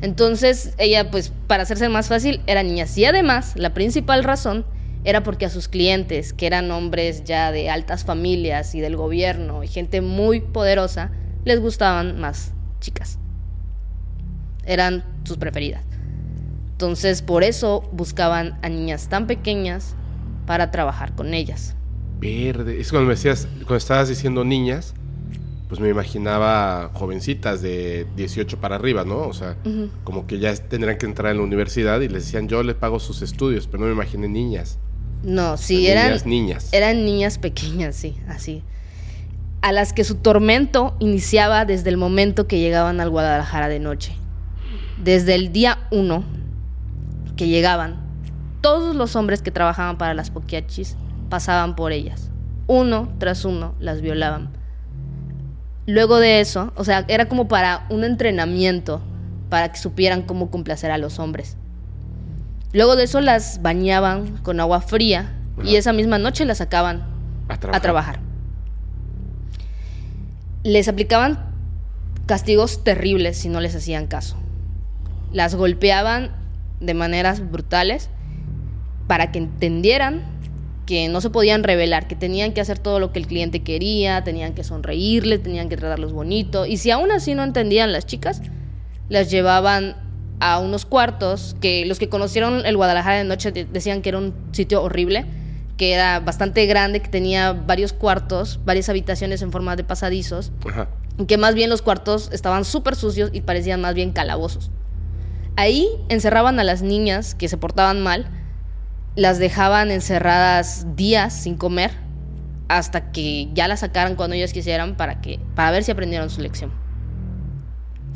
Entonces, 0.00 0.74
ella, 0.78 1.10
pues, 1.10 1.32
para 1.46 1.62
hacerse 1.62 1.88
más 1.88 2.08
fácil, 2.08 2.40
eran 2.46 2.66
niñas. 2.66 2.96
Y 2.98 3.04
además, 3.04 3.54
la 3.56 3.72
principal 3.72 4.24
razón 4.24 4.66
era 5.04 5.22
porque 5.22 5.46
a 5.46 5.50
sus 5.50 5.68
clientes, 5.68 6.32
que 6.32 6.46
eran 6.46 6.70
hombres 6.70 7.24
ya 7.24 7.52
de 7.52 7.70
altas 7.70 8.04
familias 8.04 8.74
y 8.74 8.80
del 8.80 8.96
gobierno 8.96 9.62
y 9.62 9.68
gente 9.68 10.00
muy 10.00 10.40
poderosa, 10.40 11.10
les 11.44 11.60
gustaban 11.60 12.18
más 12.20 12.52
chicas. 12.80 13.18
Eran 14.64 15.04
sus 15.24 15.36
preferidas. 15.38 15.95
Entonces, 16.76 17.22
por 17.22 17.42
eso 17.42 17.88
buscaban 17.90 18.58
a 18.60 18.68
niñas 18.68 19.08
tan 19.08 19.26
pequeñas 19.26 19.94
para 20.44 20.70
trabajar 20.70 21.14
con 21.14 21.32
ellas. 21.32 21.74
Verde. 22.20 22.78
Es 22.78 22.90
cuando 22.90 23.08
me 23.08 23.14
decías, 23.14 23.48
cuando 23.60 23.76
estabas 23.76 24.10
diciendo 24.10 24.44
niñas, 24.44 24.92
pues 25.70 25.80
me 25.80 25.88
imaginaba 25.88 26.90
jovencitas 26.92 27.62
de 27.62 28.06
18 28.16 28.60
para 28.60 28.76
arriba, 28.76 29.06
¿no? 29.06 29.20
O 29.20 29.32
sea, 29.32 29.56
como 30.04 30.26
que 30.26 30.38
ya 30.38 30.54
tendrían 30.54 30.98
que 30.98 31.06
entrar 31.06 31.32
en 31.32 31.38
la 31.38 31.44
universidad 31.44 32.02
y 32.02 32.08
les 32.08 32.26
decían, 32.26 32.46
yo 32.46 32.62
les 32.62 32.76
pago 32.76 33.00
sus 33.00 33.22
estudios, 33.22 33.66
pero 33.66 33.80
no 33.80 33.86
me 33.86 33.94
imaginé 33.94 34.28
niñas. 34.28 34.78
No, 35.22 35.56
sí, 35.56 35.86
eran 35.86 36.20
niñas. 36.26 36.68
Eran 36.74 37.06
niñas 37.06 37.38
pequeñas, 37.38 37.96
sí, 37.96 38.18
así. 38.28 38.62
A 39.62 39.72
las 39.72 39.94
que 39.94 40.04
su 40.04 40.16
tormento 40.16 40.94
iniciaba 40.98 41.64
desde 41.64 41.88
el 41.88 41.96
momento 41.96 42.46
que 42.46 42.58
llegaban 42.58 43.00
al 43.00 43.08
Guadalajara 43.08 43.70
de 43.70 43.80
noche. 43.80 44.14
Desde 45.02 45.34
el 45.34 45.52
día 45.54 45.78
1 45.90 46.44
que 47.36 47.48
llegaban, 47.48 47.96
todos 48.60 48.96
los 48.96 49.14
hombres 49.14 49.42
que 49.42 49.50
trabajaban 49.50 49.98
para 49.98 50.14
las 50.14 50.30
poquiachis 50.30 50.96
pasaban 51.28 51.76
por 51.76 51.92
ellas. 51.92 52.30
Uno 52.66 53.08
tras 53.18 53.44
uno 53.44 53.74
las 53.78 54.00
violaban. 54.00 54.50
Luego 55.86 56.18
de 56.18 56.40
eso, 56.40 56.72
o 56.74 56.84
sea, 56.84 57.04
era 57.06 57.28
como 57.28 57.46
para 57.46 57.86
un 57.90 58.02
entrenamiento 58.02 59.00
para 59.48 59.70
que 59.70 59.78
supieran 59.78 60.22
cómo 60.22 60.50
complacer 60.50 60.90
a 60.90 60.98
los 60.98 61.20
hombres. 61.20 61.56
Luego 62.72 62.96
de 62.96 63.04
eso 63.04 63.20
las 63.20 63.62
bañaban 63.62 64.38
con 64.38 64.58
agua 64.58 64.80
fría 64.80 65.32
y 65.62 65.76
esa 65.76 65.92
misma 65.92 66.18
noche 66.18 66.44
las 66.44 66.58
sacaban 66.58 67.06
a 67.48 67.80
trabajar. 67.80 68.18
Les 70.64 70.88
aplicaban 70.88 71.38
castigos 72.26 72.82
terribles 72.82 73.36
si 73.38 73.48
no 73.48 73.60
les 73.60 73.76
hacían 73.76 74.08
caso. 74.08 74.36
Las 75.32 75.54
golpeaban 75.54 76.32
de 76.80 76.94
maneras 76.94 77.50
brutales 77.50 78.10
para 79.06 79.32
que 79.32 79.38
entendieran 79.38 80.36
que 80.86 81.08
no 81.08 81.20
se 81.20 81.30
podían 81.30 81.64
revelar, 81.64 82.06
que 82.06 82.14
tenían 82.14 82.52
que 82.52 82.60
hacer 82.60 82.78
todo 82.78 83.00
lo 83.00 83.12
que 83.12 83.18
el 83.18 83.26
cliente 83.26 83.62
quería, 83.62 84.22
tenían 84.22 84.54
que 84.54 84.62
sonreírle, 84.62 85.38
tenían 85.38 85.68
que 85.68 85.76
tratarlos 85.76 86.12
bonito. 86.12 86.64
Y 86.64 86.76
si 86.76 86.92
aún 86.92 87.10
así 87.10 87.34
no 87.34 87.42
entendían 87.42 87.92
las 87.92 88.06
chicas, 88.06 88.40
las 89.08 89.30
llevaban 89.30 89.96
a 90.38 90.58
unos 90.58 90.86
cuartos 90.86 91.56
que 91.60 91.86
los 91.86 91.98
que 91.98 92.08
conocieron 92.08 92.64
el 92.64 92.76
Guadalajara 92.76 93.18
de 93.18 93.24
noche 93.24 93.50
decían 93.50 94.00
que 94.00 94.10
era 94.10 94.18
un 94.18 94.34
sitio 94.52 94.82
horrible, 94.82 95.24
que 95.76 95.92
era 95.92 96.20
bastante 96.20 96.66
grande, 96.66 97.00
que 97.00 97.08
tenía 97.08 97.52
varios 97.52 97.92
cuartos, 97.92 98.60
varias 98.64 98.88
habitaciones 98.88 99.42
en 99.42 99.50
forma 99.50 99.76
de 99.76 99.84
pasadizos, 99.84 100.52
que 101.26 101.36
más 101.36 101.54
bien 101.54 101.68
los 101.68 101.82
cuartos 101.82 102.30
estaban 102.32 102.64
súper 102.64 102.94
sucios 102.94 103.30
y 103.32 103.40
parecían 103.40 103.80
más 103.80 103.94
bien 103.94 104.12
calabozos. 104.12 104.70
Ahí 105.56 105.88
encerraban 106.10 106.60
a 106.60 106.64
las 106.64 106.82
niñas 106.82 107.34
que 107.34 107.48
se 107.48 107.56
portaban 107.56 108.02
mal, 108.02 108.26
las 109.14 109.38
dejaban 109.38 109.90
encerradas 109.90 110.96
días 110.96 111.32
sin 111.32 111.56
comer 111.56 111.92
hasta 112.68 113.10
que 113.12 113.48
ya 113.54 113.66
las 113.66 113.80
sacaran 113.80 114.16
cuando 114.16 114.36
ellas 114.36 114.52
quisieran 114.52 114.96
para 114.96 115.20
que 115.20 115.40
para 115.54 115.70
ver 115.70 115.82
si 115.82 115.90
aprendieron 115.90 116.28
su 116.28 116.42
lección. 116.42 116.70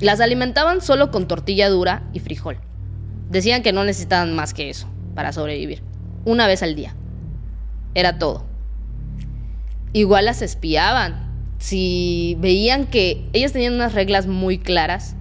Las 0.01 0.21
alimentaban 0.21 0.81
solo 0.81 1.11
con 1.11 1.29
tortilla 1.29 1.69
dura 1.69 2.03
y 2.13 2.21
frijol. 2.21 2.59
Decían 3.31 3.63
que 3.63 3.73
no 3.73 3.85
necesitaban 3.85 4.35
más 4.35 4.53
que 4.53 4.71
eso 4.71 4.89
para 5.15 5.33
sobrevivir. 5.33 5.83
Una 6.25 6.47
vez 6.47 6.63
al 6.63 6.75
día. 6.75 6.95
Era 7.95 8.19
todo. 8.19 8.45
Igual 9.93 10.27
las 10.27 10.43
espiaban. 10.43 11.29
Si 11.59 12.37
veían 12.41 12.87
que 12.87 13.29
ellas 13.33 13.53
tenían 13.53 13.75
unas 13.75 13.95
reglas 13.95 14.27
muy 14.27 14.59
claras, 14.59 15.17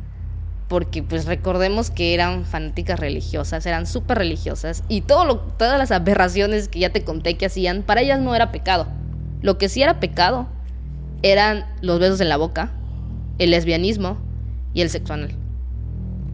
porque 0.70 1.02
pues 1.02 1.26
recordemos 1.26 1.90
que 1.90 2.14
eran 2.14 2.46
fanáticas 2.46 3.00
religiosas, 3.00 3.66
eran 3.66 3.88
súper 3.88 4.20
religiosas 4.20 4.84
y 4.88 5.02
todo 5.02 5.26
lo, 5.26 5.38
todas 5.40 5.80
las 5.80 5.92
aberraciones 5.92 6.70
que 6.70 6.80
ya 6.80 6.92
te 6.92 7.04
conté 7.04 7.36
que 7.38 7.48
hacían, 7.48 7.82
para 7.82 8.02
ellas 8.02 8.20
no 8.20 8.36
era 8.36 8.52
pecado. 8.52 8.88
Lo 9.42 9.58
que 9.58 9.68
sí 9.68 9.82
era 9.82 10.00
pecado 10.00 10.48
eran 11.24 11.66
los 11.82 12.00
besos 12.00 12.22
en 12.22 12.30
la 12.30 12.38
boca, 12.38 12.72
el 13.40 13.50
lesbianismo 13.50 14.20
y 14.76 14.82
el 14.82 14.92
sexo 14.92 15.14
anal. 15.14 15.32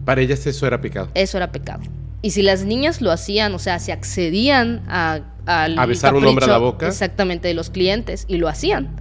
Para 0.03 0.19
ellas 0.19 0.45
eso 0.45 0.67
era 0.67 0.81
pecado. 0.81 1.09
Eso 1.13 1.37
era 1.37 1.53
pecado. 1.53 1.83
Y 2.21 2.31
si 2.31 2.41
las 2.41 2.65
niñas 2.65 3.01
lo 3.01 3.11
hacían, 3.11 3.53
o 3.53 3.59
sea, 3.59 3.79
se 3.79 3.93
accedían 3.93 4.83
a, 4.89 5.21
a 5.45 5.85
besar 5.85 6.13
un 6.13 6.25
hombre 6.25 6.43
a 6.43 6.49
la 6.49 6.57
boca. 6.57 6.87
Exactamente, 6.87 7.47
de 7.47 7.53
los 7.53 7.69
clientes, 7.69 8.25
y 8.27 8.35
lo 8.35 8.49
hacían, 8.49 8.97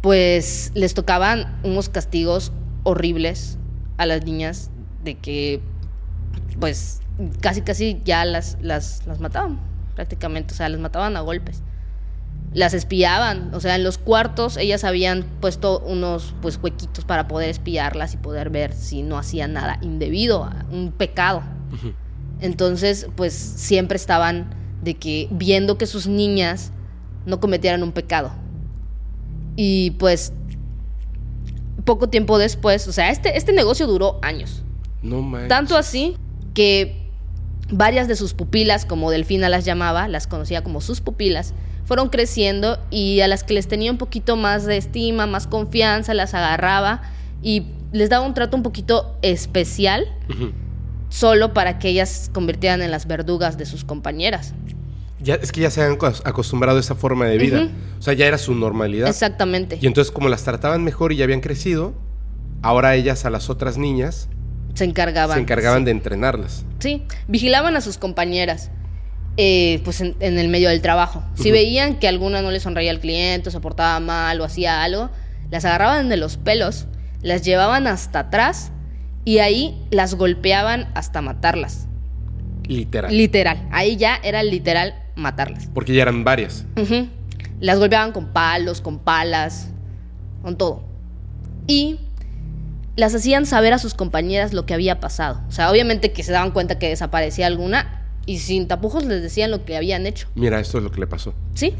pues 0.00 0.72
les 0.74 0.94
tocaban 0.94 1.60
unos 1.62 1.88
castigos 1.88 2.50
horribles 2.82 3.58
a 4.00 4.06
las 4.06 4.24
niñas 4.24 4.70
de 5.04 5.18
que, 5.18 5.60
pues, 6.58 7.02
casi, 7.42 7.60
casi 7.60 8.00
ya 8.02 8.24
las, 8.24 8.56
las, 8.62 9.06
las 9.06 9.20
mataban, 9.20 9.60
prácticamente, 9.94 10.54
o 10.54 10.56
sea, 10.56 10.70
las 10.70 10.80
mataban 10.80 11.18
a 11.18 11.20
golpes. 11.20 11.62
Las 12.54 12.72
espiaban, 12.72 13.54
o 13.54 13.60
sea, 13.60 13.76
en 13.76 13.84
los 13.84 13.98
cuartos 13.98 14.56
ellas 14.56 14.84
habían 14.84 15.24
puesto 15.40 15.80
unos 15.80 16.34
pues 16.40 16.58
huequitos 16.60 17.04
para 17.04 17.28
poder 17.28 17.50
espiarlas 17.50 18.14
y 18.14 18.16
poder 18.16 18.48
ver 18.48 18.72
si 18.72 19.02
no 19.02 19.18
hacían 19.18 19.52
nada 19.52 19.78
indebido, 19.82 20.50
un 20.72 20.92
pecado. 20.92 21.42
Entonces, 22.40 23.06
pues 23.16 23.34
siempre 23.34 23.96
estaban 23.96 24.48
de 24.82 24.94
que 24.94 25.28
viendo 25.30 25.76
que 25.76 25.84
sus 25.84 26.06
niñas 26.06 26.72
no 27.26 27.38
cometieran 27.38 27.82
un 27.82 27.92
pecado. 27.92 28.32
Y 29.56 29.90
pues 29.92 30.32
poco 31.82 32.08
tiempo 32.08 32.38
después, 32.38 32.86
o 32.88 32.92
sea, 32.92 33.10
este, 33.10 33.36
este 33.36 33.52
negocio 33.52 33.86
duró 33.86 34.18
años. 34.22 34.62
No 35.02 35.22
manches. 35.22 35.48
Tanto 35.48 35.76
así 35.76 36.16
que 36.54 37.10
varias 37.70 38.08
de 38.08 38.16
sus 38.16 38.34
pupilas, 38.34 38.84
como 38.84 39.10
Delfina 39.10 39.48
las 39.48 39.64
llamaba, 39.64 40.08
las 40.08 40.26
conocía 40.26 40.62
como 40.62 40.80
sus 40.80 41.00
pupilas, 41.00 41.54
fueron 41.84 42.08
creciendo 42.08 42.78
y 42.90 43.20
a 43.20 43.28
las 43.28 43.44
que 43.44 43.54
les 43.54 43.66
tenía 43.66 43.90
un 43.90 43.98
poquito 43.98 44.36
más 44.36 44.64
de 44.64 44.76
estima, 44.76 45.26
más 45.26 45.46
confianza, 45.46 46.14
las 46.14 46.34
agarraba 46.34 47.02
y 47.42 47.66
les 47.92 48.10
daba 48.10 48.24
un 48.24 48.34
trato 48.34 48.56
un 48.56 48.62
poquito 48.62 49.16
especial, 49.22 50.06
solo 51.08 51.52
para 51.52 51.78
que 51.78 51.88
ellas 51.88 52.08
se 52.08 52.32
convirtieran 52.32 52.82
en 52.82 52.90
las 52.90 53.06
verdugas 53.06 53.58
de 53.58 53.66
sus 53.66 53.84
compañeras. 53.84 54.54
Ya, 55.22 55.34
es 55.34 55.52
que 55.52 55.60
ya 55.60 55.70
se 55.70 55.82
han 55.82 55.98
acostumbrado 56.24 56.78
a 56.78 56.80
esa 56.80 56.94
forma 56.94 57.26
de 57.26 57.38
vida. 57.38 57.68
O 57.98 58.02
sea, 58.02 58.14
ya 58.14 58.26
era 58.26 58.38
su 58.38 58.54
normalidad. 58.54 59.08
Exactamente. 59.08 59.78
Y 59.80 59.86
entonces, 59.86 60.10
como 60.10 60.28
las 60.28 60.44
trataban 60.44 60.82
mejor 60.82 61.12
y 61.12 61.16
ya 61.16 61.24
habían 61.24 61.40
crecido, 61.40 61.94
ahora 62.62 62.94
ellas 62.94 63.24
a 63.24 63.30
las 63.30 63.50
otras 63.50 63.76
niñas 63.76 64.28
se 64.74 64.84
encargaban. 64.84 65.36
Se 65.36 65.42
encargaban 65.42 65.84
de 65.84 65.90
entrenarlas. 65.90 66.64
Sí, 66.78 67.02
vigilaban 67.28 67.76
a 67.76 67.80
sus 67.80 67.98
compañeras. 67.98 68.70
Eh, 69.36 69.80
pues 69.84 70.00
en, 70.00 70.16
el 70.20 70.48
medio 70.48 70.68
del 70.68 70.82
trabajo. 70.82 71.22
Si 71.34 71.50
veían 71.50 71.98
que 71.98 72.08
alguna 72.08 72.42
no 72.42 72.50
le 72.50 72.60
sonreía 72.60 72.90
al 72.90 73.00
cliente, 73.00 73.48
o 73.48 73.52
se 73.52 73.60
portaba 73.60 73.98
mal 74.00 74.40
o 74.40 74.44
hacía 74.44 74.82
algo, 74.82 75.10
las 75.50 75.64
agarraban 75.64 76.08
de 76.08 76.16
los 76.16 76.36
pelos, 76.36 76.86
las 77.22 77.42
llevaban 77.42 77.86
hasta 77.86 78.20
atrás 78.20 78.72
y 79.24 79.38
ahí 79.38 79.86
las 79.90 80.14
golpeaban 80.14 80.90
hasta 80.94 81.22
matarlas. 81.22 81.86
Literal. 82.66 83.16
Literal. 83.16 83.68
Ahí 83.70 83.96
ya 83.96 84.20
era 84.22 84.42
literal 84.42 84.94
matarlas. 85.20 85.68
Porque 85.72 85.94
ya 85.94 86.02
eran 86.02 86.24
varias. 86.24 86.64
Las 87.60 87.78
golpeaban 87.78 88.12
con 88.12 88.32
palos, 88.32 88.80
con 88.80 88.98
palas, 88.98 89.68
con 90.42 90.56
todo. 90.56 90.82
Y 91.66 91.98
las 92.96 93.14
hacían 93.14 93.46
saber 93.46 93.72
a 93.72 93.78
sus 93.78 93.94
compañeras 93.94 94.52
lo 94.52 94.66
que 94.66 94.74
había 94.74 95.00
pasado. 95.00 95.40
O 95.48 95.52
sea, 95.52 95.70
obviamente 95.70 96.12
que 96.12 96.22
se 96.22 96.32
daban 96.32 96.50
cuenta 96.50 96.78
que 96.78 96.88
desaparecía 96.88 97.46
alguna 97.46 98.04
y 98.26 98.38
sin 98.38 98.68
tapujos 98.68 99.04
les 99.04 99.22
decían 99.22 99.50
lo 99.50 99.64
que 99.64 99.76
habían 99.76 100.06
hecho. 100.06 100.28
Mira, 100.34 100.60
esto 100.60 100.78
es 100.78 100.84
lo 100.84 100.90
que 100.90 101.00
le 101.00 101.06
pasó. 101.06 101.34
Sí, 101.54 101.74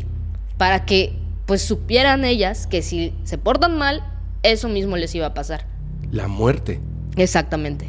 para 0.57 0.85
que 0.85 1.19
pues 1.47 1.63
supieran 1.63 2.25
ellas 2.25 2.67
que 2.67 2.83
si 2.83 3.13
se 3.25 3.39
portan 3.39 3.77
mal, 3.77 4.05
eso 4.43 4.69
mismo 4.69 4.97
les 4.97 5.15
iba 5.15 5.27
a 5.27 5.35
pasar. 5.35 5.67
La 6.11 6.29
muerte. 6.29 6.81
Exactamente. 7.17 7.89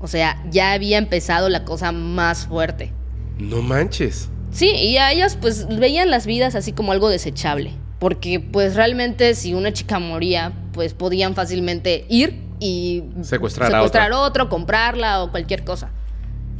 O 0.00 0.06
sea, 0.06 0.42
ya 0.50 0.72
había 0.72 0.98
empezado 0.98 1.48
la 1.48 1.64
cosa 1.64 1.90
más 1.90 2.46
fuerte. 2.46 2.92
No 3.38 3.62
manches. 3.62 4.30
Sí, 4.50 4.70
y 4.70 4.96
a 4.96 5.12
ellas 5.12 5.36
pues 5.40 5.66
veían 5.68 6.10
las 6.10 6.26
vidas 6.26 6.54
así 6.54 6.72
como 6.72 6.92
algo 6.92 7.08
desechable. 7.08 7.72
Porque 7.98 8.40
pues 8.40 8.76
realmente 8.76 9.34
si 9.34 9.54
una 9.54 9.72
chica 9.72 9.98
moría, 9.98 10.52
pues 10.72 10.94
podían 10.94 11.34
fácilmente 11.34 12.06
ir 12.08 12.40
y 12.60 13.04
secuestrar, 13.22 13.74
a 13.74 13.82
otro, 14.20 14.48
comprarla 14.48 15.22
o 15.22 15.30
cualquier 15.30 15.64
cosa. 15.64 15.90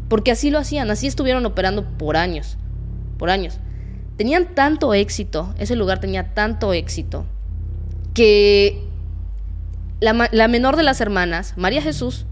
Porque 0.08 0.30
así 0.30 0.50
lo 0.50 0.58
hacían, 0.58 0.90
así 0.90 1.06
estuvieron 1.06 1.46
operando 1.46 1.84
por 1.96 2.16
años, 2.16 2.56
por 3.18 3.30
años. 3.30 3.58
Tenían 4.16 4.54
tanto 4.54 4.94
éxito, 4.94 5.54
ese 5.58 5.76
lugar 5.76 6.00
tenía 6.00 6.34
tanto 6.34 6.72
éxito, 6.72 7.24
que 8.14 8.82
la, 10.00 10.48
menor 10.48 10.76
de 10.76 10.82
las 10.82 11.00
hermanas, 11.00 11.54
María 11.56 11.82
Jesús, 11.82 12.26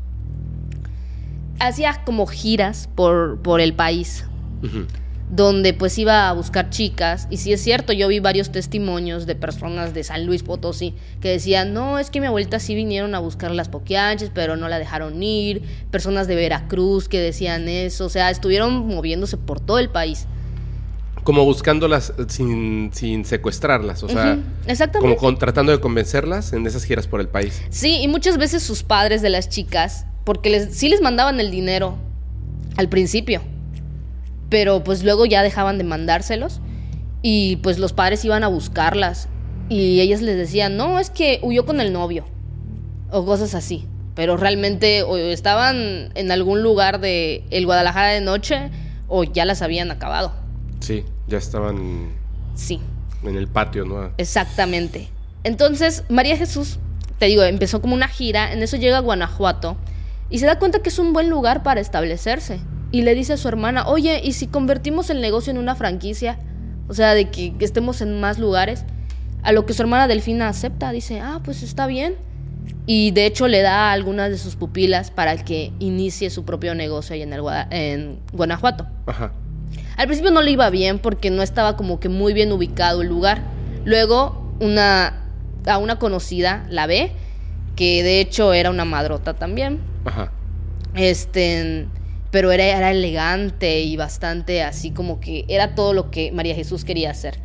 hacía 1.60 2.02
como 2.04 2.26
giras 2.26 2.88
por, 2.94 3.40
por 3.40 3.60
el 3.60 3.72
país 3.74 4.24
donde 5.30 5.74
pues 5.74 5.98
iba 5.98 6.28
a 6.28 6.32
buscar 6.32 6.70
chicas. 6.70 7.26
Y 7.30 7.38
si 7.38 7.52
es 7.52 7.60
cierto, 7.60 7.92
yo 7.92 8.08
vi 8.08 8.20
varios 8.20 8.52
testimonios 8.52 9.26
de 9.26 9.34
personas 9.34 9.92
de 9.92 10.04
San 10.04 10.26
Luis 10.26 10.42
Potosí 10.42 10.94
que 11.20 11.30
decían, 11.30 11.74
no, 11.74 11.98
es 11.98 12.10
que 12.10 12.20
mi 12.20 12.26
abuelita 12.26 12.60
sí 12.60 12.74
vinieron 12.74 13.14
a 13.14 13.18
buscar 13.18 13.50
las 13.50 13.68
poquianches, 13.68 14.30
pero 14.32 14.56
no 14.56 14.68
la 14.68 14.78
dejaron 14.78 15.22
ir. 15.22 15.62
Personas 15.90 16.28
de 16.28 16.36
Veracruz 16.36 17.08
que 17.08 17.20
decían 17.20 17.68
eso. 17.68 18.06
O 18.06 18.08
sea, 18.08 18.30
estuvieron 18.30 18.86
moviéndose 18.86 19.36
por 19.36 19.60
todo 19.60 19.78
el 19.78 19.90
país. 19.90 20.26
Como 21.24 21.44
buscándolas 21.44 22.12
sin, 22.28 22.90
sin 22.92 23.24
secuestrarlas, 23.24 24.04
o 24.04 24.08
sea, 24.08 24.38
como 25.00 25.36
tratando 25.36 25.72
de 25.72 25.80
convencerlas 25.80 26.52
en 26.52 26.64
esas 26.68 26.84
giras 26.84 27.08
por 27.08 27.20
el 27.20 27.26
país. 27.26 27.62
Sí, 27.68 27.98
y 28.00 28.06
muchas 28.06 28.38
veces 28.38 28.62
sus 28.62 28.84
padres 28.84 29.22
de 29.22 29.30
las 29.30 29.48
chicas, 29.48 30.06
porque 30.22 30.50
les, 30.50 30.76
sí 30.76 30.88
les 30.88 31.00
mandaban 31.00 31.40
el 31.40 31.50
dinero 31.50 31.96
al 32.76 32.88
principio, 32.88 33.42
pero 34.48 34.84
pues 34.84 35.02
luego 35.02 35.26
ya 35.26 35.42
dejaban 35.42 35.78
de 35.78 35.84
mandárselos 35.84 36.60
y 37.22 37.56
pues 37.56 37.78
los 37.78 37.92
padres 37.92 38.24
iban 38.24 38.44
a 38.44 38.48
buscarlas 38.48 39.28
y 39.68 40.00
ellas 40.00 40.22
les 40.22 40.36
decían, 40.36 40.76
no, 40.76 40.98
es 40.98 41.10
que 41.10 41.40
huyó 41.42 41.66
con 41.66 41.80
el 41.80 41.92
novio 41.92 42.24
o 43.10 43.24
cosas 43.24 43.54
así, 43.54 43.86
pero 44.14 44.36
realmente 44.36 45.02
o 45.02 45.16
estaban 45.16 46.12
en 46.14 46.30
algún 46.30 46.62
lugar 46.62 47.00
de 47.00 47.44
el 47.50 47.66
Guadalajara 47.66 48.08
de 48.08 48.20
noche 48.20 48.70
o 49.08 49.24
ya 49.24 49.44
las 49.44 49.62
habían 49.62 49.90
acabado. 49.90 50.32
Sí, 50.80 51.04
ya 51.26 51.38
estaban 51.38 52.12
sí. 52.54 52.80
en 53.24 53.36
el 53.36 53.48
patio, 53.48 53.84
¿no? 53.84 54.12
Exactamente. 54.18 55.08
Entonces, 55.42 56.04
María 56.08 56.36
Jesús, 56.36 56.78
te 57.18 57.26
digo, 57.26 57.42
empezó 57.42 57.80
como 57.80 57.94
una 57.94 58.08
gira, 58.08 58.52
en 58.52 58.62
eso 58.62 58.76
llega 58.76 58.98
a 58.98 59.00
Guanajuato 59.00 59.76
y 60.30 60.38
se 60.38 60.46
da 60.46 60.58
cuenta 60.58 60.80
que 60.80 60.90
es 60.90 60.98
un 60.98 61.12
buen 61.12 61.28
lugar 61.30 61.62
para 61.62 61.80
establecerse 61.80 62.60
y 62.96 63.02
le 63.02 63.14
dice 63.14 63.34
a 63.34 63.36
su 63.36 63.46
hermana, 63.46 63.86
oye, 63.86 64.22
¿y 64.24 64.32
si 64.32 64.46
convertimos 64.46 65.10
el 65.10 65.20
negocio 65.20 65.50
en 65.50 65.58
una 65.58 65.74
franquicia? 65.74 66.38
O 66.88 66.94
sea, 66.94 67.12
de 67.12 67.28
que, 67.28 67.52
estemos 67.60 68.00
en 68.00 68.18
más 68.20 68.38
lugares. 68.38 68.86
A 69.42 69.52
lo 69.52 69.66
que 69.66 69.74
su 69.74 69.82
hermana 69.82 70.08
Delfina 70.08 70.48
acepta, 70.48 70.92
dice, 70.92 71.20
ah, 71.20 71.40
pues 71.44 71.62
está 71.62 71.86
bien. 71.86 72.14
Y 72.86 73.10
de 73.10 73.26
hecho 73.26 73.48
le 73.48 73.60
da 73.60 73.90
a 73.90 73.92
algunas 73.92 74.30
de 74.30 74.38
sus 74.38 74.56
pupilas 74.56 75.10
para 75.10 75.36
que 75.36 75.74
inicie 75.78 76.30
su 76.30 76.46
propio 76.46 76.74
negocio 76.74 77.12
ahí 77.12 77.20
en, 77.20 77.34
el, 77.34 77.42
en 77.68 78.18
Guanajuato. 78.32 78.86
Ajá. 79.04 79.30
Al 79.98 80.06
principio 80.06 80.30
no 80.30 80.40
le 80.40 80.52
iba 80.52 80.70
bien 80.70 80.98
porque 80.98 81.28
no 81.28 81.42
estaba 81.42 81.76
como 81.76 82.00
que 82.00 82.08
muy 82.08 82.32
bien 82.32 82.50
ubicado 82.50 83.02
el 83.02 83.08
lugar. 83.08 83.42
Luego 83.84 84.56
una, 84.58 85.22
a 85.66 85.76
una 85.76 85.98
conocida 85.98 86.64
la 86.70 86.86
ve, 86.86 87.12
que 87.76 88.02
de 88.02 88.20
hecho 88.20 88.54
era 88.54 88.70
una 88.70 88.86
madrota 88.86 89.34
también. 89.34 89.80
Ajá. 90.06 90.32
Este 90.94 91.88
pero 92.36 92.52
era, 92.52 92.64
era 92.64 92.90
elegante 92.90 93.80
y 93.80 93.96
bastante 93.96 94.62
así 94.62 94.90
como 94.90 95.20
que 95.20 95.46
era 95.48 95.74
todo 95.74 95.94
lo 95.94 96.10
que 96.10 96.32
María 96.32 96.54
Jesús 96.54 96.84
quería 96.84 97.10
hacer. 97.10 97.38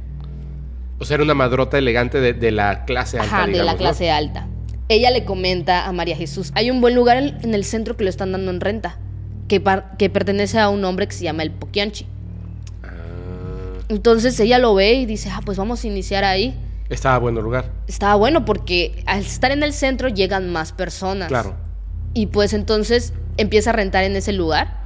O 0.99 1.06
sea, 1.06 1.15
era 1.15 1.23
una 1.23 1.34
madrota 1.34 1.77
elegante 1.77 2.19
de, 2.19 2.51
la 2.51 2.84
clase 2.84 3.17
alta. 3.17 3.38
Ajá, 3.38 3.47
de 3.47 3.63
la 3.63 3.77
clase 3.77 4.12
alta. 4.12 4.49
Ella 4.89 5.10
le 5.12 5.23
comenta 5.23 5.86
a 5.86 5.93
María 5.93 6.17
Jesús, 6.17 6.51
hay 6.56 6.71
un 6.71 6.82
buen 6.82 6.93
lugar 6.93 7.15
en 7.15 7.54
el 7.54 7.63
centro 7.63 7.95
que 7.95 8.04
lo 8.04 8.10
están 8.10 8.34
dando 8.34 8.51
en 8.51 8.60
renta, 8.60 8.97
que, 9.47 9.63
que 9.97 10.10
pertenece 10.10 10.60
a 10.60 10.67
un 10.67 10.84
hombre 10.84 11.08
que 11.08 11.13
se 11.13 11.23
llama 11.23 11.43
el 11.43 11.51
Poquianchi. 11.51 12.06
Ah. 12.84 12.89
Entonces 13.88 14.38
ella 14.41 14.60
lo 14.60 14.75
ve 14.75 14.95
y 14.95 15.06
dice, 15.06 15.30
ah, 15.32 15.39
pues 15.45 15.58
vamos 15.58 15.86
a 15.86 15.88
iniciar 15.88 16.25
ahí. 16.25 16.54
Estaba 16.89 17.17
bueno 17.17 17.39
el 17.39 17.45
lugar. 17.45 17.71
Estaba 17.88 18.15
bueno 18.15 18.43
porque 18.43 19.01
al 19.06 19.21
estar 19.21 19.51
en 19.51 19.63
el 19.63 19.71
centro 19.71 20.10
llegan 20.10 20.51
más 20.51 20.73
personas. 20.73 21.30
Claro. 21.30 21.56
Y 22.13 22.25
pues 22.25 22.51
entonces 22.51 23.13
empieza 23.38 23.69
a 23.69 23.73
rentar 23.73 24.04
en 24.04 24.17
ese 24.17 24.34
lugar 24.34 24.81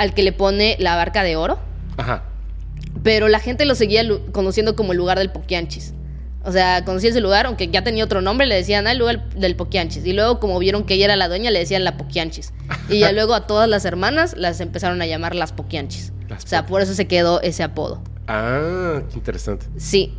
al 0.00 0.14
que 0.14 0.22
le 0.22 0.32
pone 0.32 0.76
la 0.78 0.96
barca 0.96 1.22
de 1.22 1.36
oro. 1.36 1.58
Ajá. 1.98 2.22
Pero 3.02 3.28
la 3.28 3.38
gente 3.38 3.66
lo 3.66 3.74
seguía 3.74 4.02
conociendo 4.32 4.74
como 4.74 4.92
el 4.92 4.98
lugar 4.98 5.18
del 5.18 5.30
Poquianchis. 5.30 5.92
O 6.42 6.52
sea, 6.52 6.86
conocía 6.86 7.10
ese 7.10 7.20
lugar, 7.20 7.44
aunque 7.44 7.68
ya 7.68 7.84
tenía 7.84 8.02
otro 8.02 8.22
nombre, 8.22 8.46
le 8.46 8.54
decían 8.54 8.86
ah, 8.86 8.92
el 8.92 8.98
lugar 8.98 9.28
del 9.34 9.56
Poquianchis. 9.56 10.06
Y 10.06 10.14
luego, 10.14 10.40
como 10.40 10.58
vieron 10.58 10.84
que 10.84 10.94
ella 10.94 11.04
era 11.04 11.16
la 11.16 11.28
dueña, 11.28 11.50
le 11.50 11.58
decían 11.58 11.84
la 11.84 11.98
Poquianchis. 11.98 12.54
Y 12.88 13.00
ya 13.00 13.12
luego 13.12 13.34
a 13.34 13.46
todas 13.46 13.68
las 13.68 13.84
hermanas 13.84 14.34
las 14.38 14.60
empezaron 14.60 15.02
a 15.02 15.06
llamar 15.06 15.34
las 15.34 15.52
Poquianchis. 15.52 16.14
o 16.30 16.46
sea, 16.46 16.64
por 16.64 16.80
eso 16.80 16.94
se 16.94 17.06
quedó 17.06 17.42
ese 17.42 17.62
apodo. 17.62 18.02
Ah, 18.26 19.02
qué 19.10 19.16
interesante. 19.16 19.66
Sí. 19.76 20.14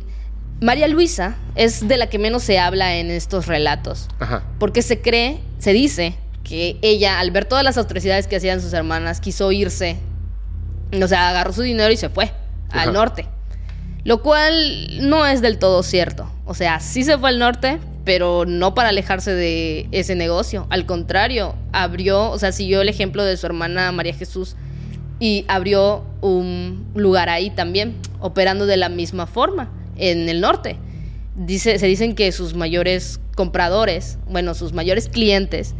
María 0.60 0.86
Luisa 0.86 1.34
es 1.56 1.88
de 1.88 1.96
la 1.96 2.08
que 2.08 2.20
menos 2.20 2.44
se 2.44 2.60
habla 2.60 2.94
en 2.94 3.10
estos 3.10 3.48
relatos. 3.48 4.06
Ajá. 4.20 4.44
Porque 4.60 4.82
se 4.82 5.00
cree, 5.00 5.40
se 5.58 5.72
dice 5.72 6.14
que 6.44 6.76
ella, 6.82 7.18
al 7.18 7.30
ver 7.30 7.44
todas 7.44 7.64
las 7.64 7.78
atrocidades 7.78 8.26
que 8.26 8.36
hacían 8.36 8.60
sus 8.60 8.72
hermanas, 8.72 9.20
quiso 9.20 9.52
irse. 9.52 9.96
O 11.00 11.08
sea, 11.08 11.30
agarró 11.30 11.52
su 11.52 11.62
dinero 11.62 11.92
y 11.92 11.96
se 11.96 12.08
fue 12.08 12.32
al 12.70 12.92
norte. 12.92 13.26
Lo 14.04 14.22
cual 14.22 15.08
no 15.08 15.26
es 15.26 15.40
del 15.40 15.58
todo 15.58 15.82
cierto. 15.82 16.30
O 16.44 16.54
sea, 16.54 16.80
sí 16.80 17.04
se 17.04 17.16
fue 17.18 17.28
al 17.28 17.38
norte, 17.38 17.78
pero 18.04 18.44
no 18.46 18.74
para 18.74 18.88
alejarse 18.88 19.32
de 19.32 19.86
ese 19.92 20.14
negocio. 20.14 20.66
Al 20.70 20.86
contrario, 20.86 21.54
abrió, 21.72 22.30
o 22.30 22.38
sea, 22.38 22.52
siguió 22.52 22.80
el 22.80 22.88
ejemplo 22.88 23.24
de 23.24 23.36
su 23.36 23.46
hermana 23.46 23.92
María 23.92 24.14
Jesús 24.14 24.56
y 25.20 25.44
abrió 25.46 26.04
un 26.20 26.86
lugar 26.94 27.28
ahí 27.28 27.50
también, 27.50 27.96
operando 28.18 28.66
de 28.66 28.76
la 28.76 28.88
misma 28.88 29.26
forma 29.26 29.70
en 29.96 30.28
el 30.28 30.40
norte. 30.40 30.78
Dice, 31.36 31.78
se 31.78 31.86
dicen 31.86 32.16
que 32.16 32.32
sus 32.32 32.54
mayores 32.54 33.20
compradores, 33.36 34.18
bueno, 34.28 34.54
sus 34.54 34.72
mayores 34.72 35.08
clientes, 35.08 35.74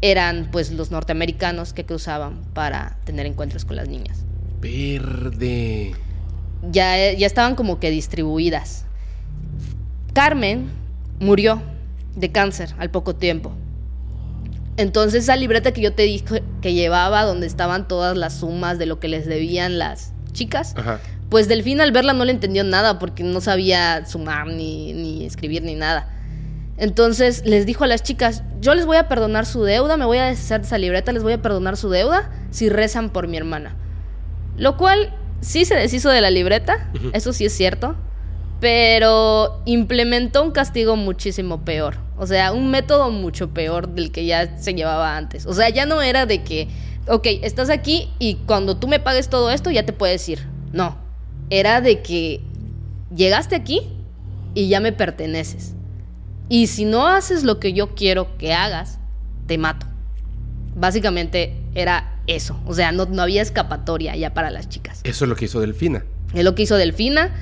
eran 0.00 0.48
pues 0.50 0.70
los 0.72 0.90
norteamericanos 0.90 1.72
que 1.72 1.84
cruzaban 1.84 2.42
para 2.52 2.98
tener 3.04 3.26
encuentros 3.26 3.64
con 3.64 3.76
las 3.76 3.88
niñas. 3.88 4.24
Verde. 4.60 5.92
Ya, 6.70 7.12
ya 7.12 7.26
estaban 7.26 7.54
como 7.54 7.78
que 7.78 7.90
distribuidas. 7.90 8.84
Carmen 10.12 10.70
murió 11.20 11.62
de 12.14 12.32
cáncer 12.32 12.74
al 12.78 12.90
poco 12.90 13.14
tiempo. 13.14 13.52
Entonces 14.76 15.24
esa 15.24 15.36
libreta 15.36 15.72
que 15.72 15.80
yo 15.80 15.92
te 15.94 16.02
dije 16.02 16.42
que 16.60 16.74
llevaba, 16.74 17.22
donde 17.24 17.46
estaban 17.46 17.88
todas 17.88 18.16
las 18.16 18.40
sumas 18.40 18.78
de 18.78 18.86
lo 18.86 19.00
que 19.00 19.08
les 19.08 19.26
debían 19.26 19.78
las 19.78 20.12
chicas, 20.32 20.74
pues 21.30 21.48
Delfín 21.48 21.80
al 21.80 21.92
verla 21.92 22.12
no 22.12 22.24
le 22.24 22.32
entendió 22.32 22.62
nada 22.62 22.98
porque 22.98 23.22
no 23.22 23.40
sabía 23.40 24.04
sumar 24.04 24.46
ni, 24.48 24.92
ni 24.92 25.24
escribir 25.24 25.62
ni 25.62 25.74
nada. 25.74 26.15
Entonces 26.78 27.42
les 27.46 27.64
dijo 27.64 27.84
a 27.84 27.86
las 27.86 28.02
chicas, 28.02 28.42
yo 28.60 28.74
les 28.74 28.84
voy 28.84 28.98
a 28.98 29.08
perdonar 29.08 29.46
su 29.46 29.62
deuda, 29.62 29.96
me 29.96 30.04
voy 30.04 30.18
a 30.18 30.26
deshacer 30.26 30.60
de 30.60 30.66
esa 30.66 30.78
libreta, 30.78 31.12
les 31.12 31.22
voy 31.22 31.32
a 31.32 31.42
perdonar 31.42 31.76
su 31.76 31.88
deuda 31.88 32.30
si 32.50 32.68
rezan 32.68 33.10
por 33.10 33.28
mi 33.28 33.36
hermana. 33.36 33.76
Lo 34.56 34.76
cual 34.76 35.14
sí 35.40 35.64
se 35.64 35.74
deshizo 35.74 36.10
de 36.10 36.20
la 36.20 36.30
libreta, 36.30 36.90
eso 37.12 37.32
sí 37.32 37.46
es 37.46 37.52
cierto, 37.54 37.96
pero 38.60 39.62
implementó 39.64 40.42
un 40.42 40.50
castigo 40.50 40.96
muchísimo 40.96 41.64
peor. 41.64 41.98
O 42.18 42.26
sea, 42.26 42.52
un 42.52 42.70
método 42.70 43.10
mucho 43.10 43.50
peor 43.50 43.88
del 43.88 44.10
que 44.10 44.24
ya 44.24 44.58
se 44.58 44.74
llevaba 44.74 45.16
antes. 45.16 45.46
O 45.46 45.52
sea, 45.52 45.68
ya 45.68 45.86
no 45.86 46.00
era 46.02 46.26
de 46.26 46.42
que, 46.42 46.68
ok, 47.08 47.26
estás 47.42 47.70
aquí 47.70 48.10
y 48.18 48.36
cuando 48.46 48.76
tú 48.76 48.88
me 48.88 49.00
pagues 49.00 49.28
todo 49.28 49.50
esto 49.50 49.70
ya 49.70 49.84
te 49.84 49.92
puedes 49.92 50.26
ir. 50.28 50.46
No, 50.72 50.96
era 51.50 51.80
de 51.80 52.02
que 52.02 52.40
llegaste 53.14 53.54
aquí 53.54 53.82
y 54.54 54.68
ya 54.68 54.80
me 54.80 54.92
perteneces. 54.92 55.75
Y 56.48 56.68
si 56.68 56.84
no 56.84 57.08
haces 57.08 57.44
lo 57.44 57.58
que 57.58 57.72
yo 57.72 57.94
quiero 57.94 58.36
que 58.36 58.52
hagas, 58.52 58.98
te 59.46 59.58
mato. 59.58 59.86
Básicamente 60.74 61.56
era 61.74 62.20
eso. 62.26 62.60
O 62.66 62.74
sea, 62.74 62.92
no, 62.92 63.06
no 63.06 63.22
había 63.22 63.42
escapatoria 63.42 64.14
ya 64.16 64.34
para 64.34 64.50
las 64.50 64.68
chicas. 64.68 65.00
Eso 65.04 65.24
es 65.24 65.28
lo 65.28 65.36
que 65.36 65.46
hizo 65.46 65.60
Delfina. 65.60 66.04
Es 66.34 66.44
lo 66.44 66.54
que 66.54 66.62
hizo 66.62 66.76
Delfina. 66.76 67.34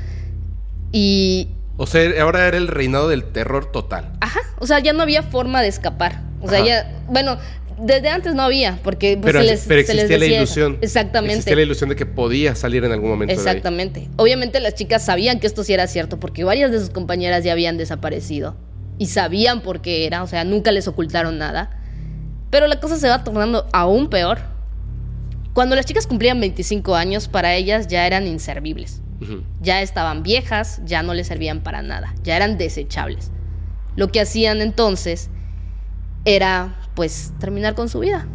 Y. 0.92 1.48
O 1.76 1.86
sea, 1.86 2.22
ahora 2.22 2.46
era 2.46 2.56
el 2.56 2.68
reinado 2.68 3.08
del 3.08 3.24
terror 3.24 3.70
total. 3.70 4.12
Ajá. 4.20 4.40
O 4.58 4.66
sea, 4.66 4.78
ya 4.78 4.92
no 4.92 5.02
había 5.02 5.22
forma 5.22 5.60
de 5.60 5.68
escapar. 5.68 6.22
O 6.40 6.48
sea, 6.48 6.64
ya. 6.64 7.02
Bueno, 7.08 7.38
desde 7.78 8.08
antes 8.08 8.34
no 8.34 8.42
había, 8.42 8.78
porque 8.82 9.18
pues, 9.20 9.32
pero, 9.32 9.40
se 9.40 9.46
les, 9.46 9.70
existía 9.70 10.18
la 10.18 10.26
ilusión. 10.26 10.78
Exactamente. 10.80 11.34
Existía 11.34 11.56
la 11.56 11.62
ilusión 11.62 11.90
de 11.90 11.96
que 11.96 12.06
podía 12.06 12.54
salir 12.54 12.84
en 12.84 12.92
algún 12.92 13.10
momento. 13.10 13.34
Exactamente. 13.34 14.08
Obviamente 14.16 14.60
las 14.60 14.74
chicas 14.74 15.04
sabían 15.04 15.40
que 15.40 15.46
esto 15.46 15.64
sí 15.64 15.72
era 15.72 15.86
cierto, 15.86 16.20
porque 16.20 16.44
varias 16.44 16.70
de 16.70 16.78
sus 16.78 16.90
compañeras 16.90 17.44
ya 17.44 17.52
habían 17.52 17.76
desaparecido. 17.76 18.56
Y 18.98 19.06
sabían 19.06 19.60
por 19.60 19.80
qué 19.80 20.06
era, 20.06 20.22
o 20.22 20.26
sea, 20.26 20.44
nunca 20.44 20.72
les 20.72 20.88
ocultaron 20.88 21.38
nada. 21.38 21.70
Pero 22.50 22.66
la 22.66 22.80
cosa 22.80 22.96
se 22.96 23.08
va 23.08 23.24
tornando 23.24 23.66
aún 23.72 24.08
peor. 24.08 24.38
Cuando 25.52 25.76
las 25.76 25.86
chicas 25.86 26.06
cumplían 26.06 26.40
25 26.40 26.94
años, 26.94 27.28
para 27.28 27.54
ellas 27.54 27.88
ya 27.88 28.06
eran 28.06 28.26
inservibles. 28.26 29.00
Ya 29.62 29.80
estaban 29.80 30.22
viejas, 30.22 30.82
ya 30.84 31.02
no 31.02 31.14
les 31.14 31.28
servían 31.28 31.62
para 31.62 31.80
nada, 31.80 32.14
ya 32.22 32.36
eran 32.36 32.58
desechables. 32.58 33.30
Lo 33.96 34.08
que 34.08 34.20
hacían 34.20 34.60
entonces 34.60 35.30
era 36.24 36.74
pues 36.94 37.32
terminar 37.38 37.74
con 37.74 37.88
su 37.88 38.00
vida. 38.00 38.26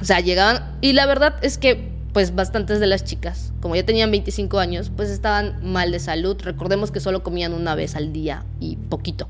O 0.00 0.04
sea, 0.04 0.20
llegaban 0.20 0.76
y 0.80 0.92
la 0.92 1.06
verdad 1.06 1.36
es 1.42 1.58
que 1.58 1.91
pues 2.12 2.34
bastantes 2.34 2.80
de 2.80 2.86
las 2.86 3.04
chicas, 3.04 3.52
como 3.60 3.74
ya 3.74 3.84
tenían 3.84 4.10
25 4.10 4.58
años, 4.58 4.90
pues 4.94 5.10
estaban 5.10 5.72
mal 5.72 5.92
de 5.92 5.98
salud. 5.98 6.36
Recordemos 6.42 6.90
que 6.90 7.00
solo 7.00 7.22
comían 7.22 7.54
una 7.54 7.74
vez 7.74 7.96
al 7.96 8.12
día 8.12 8.44
y 8.60 8.76
poquito. 8.76 9.28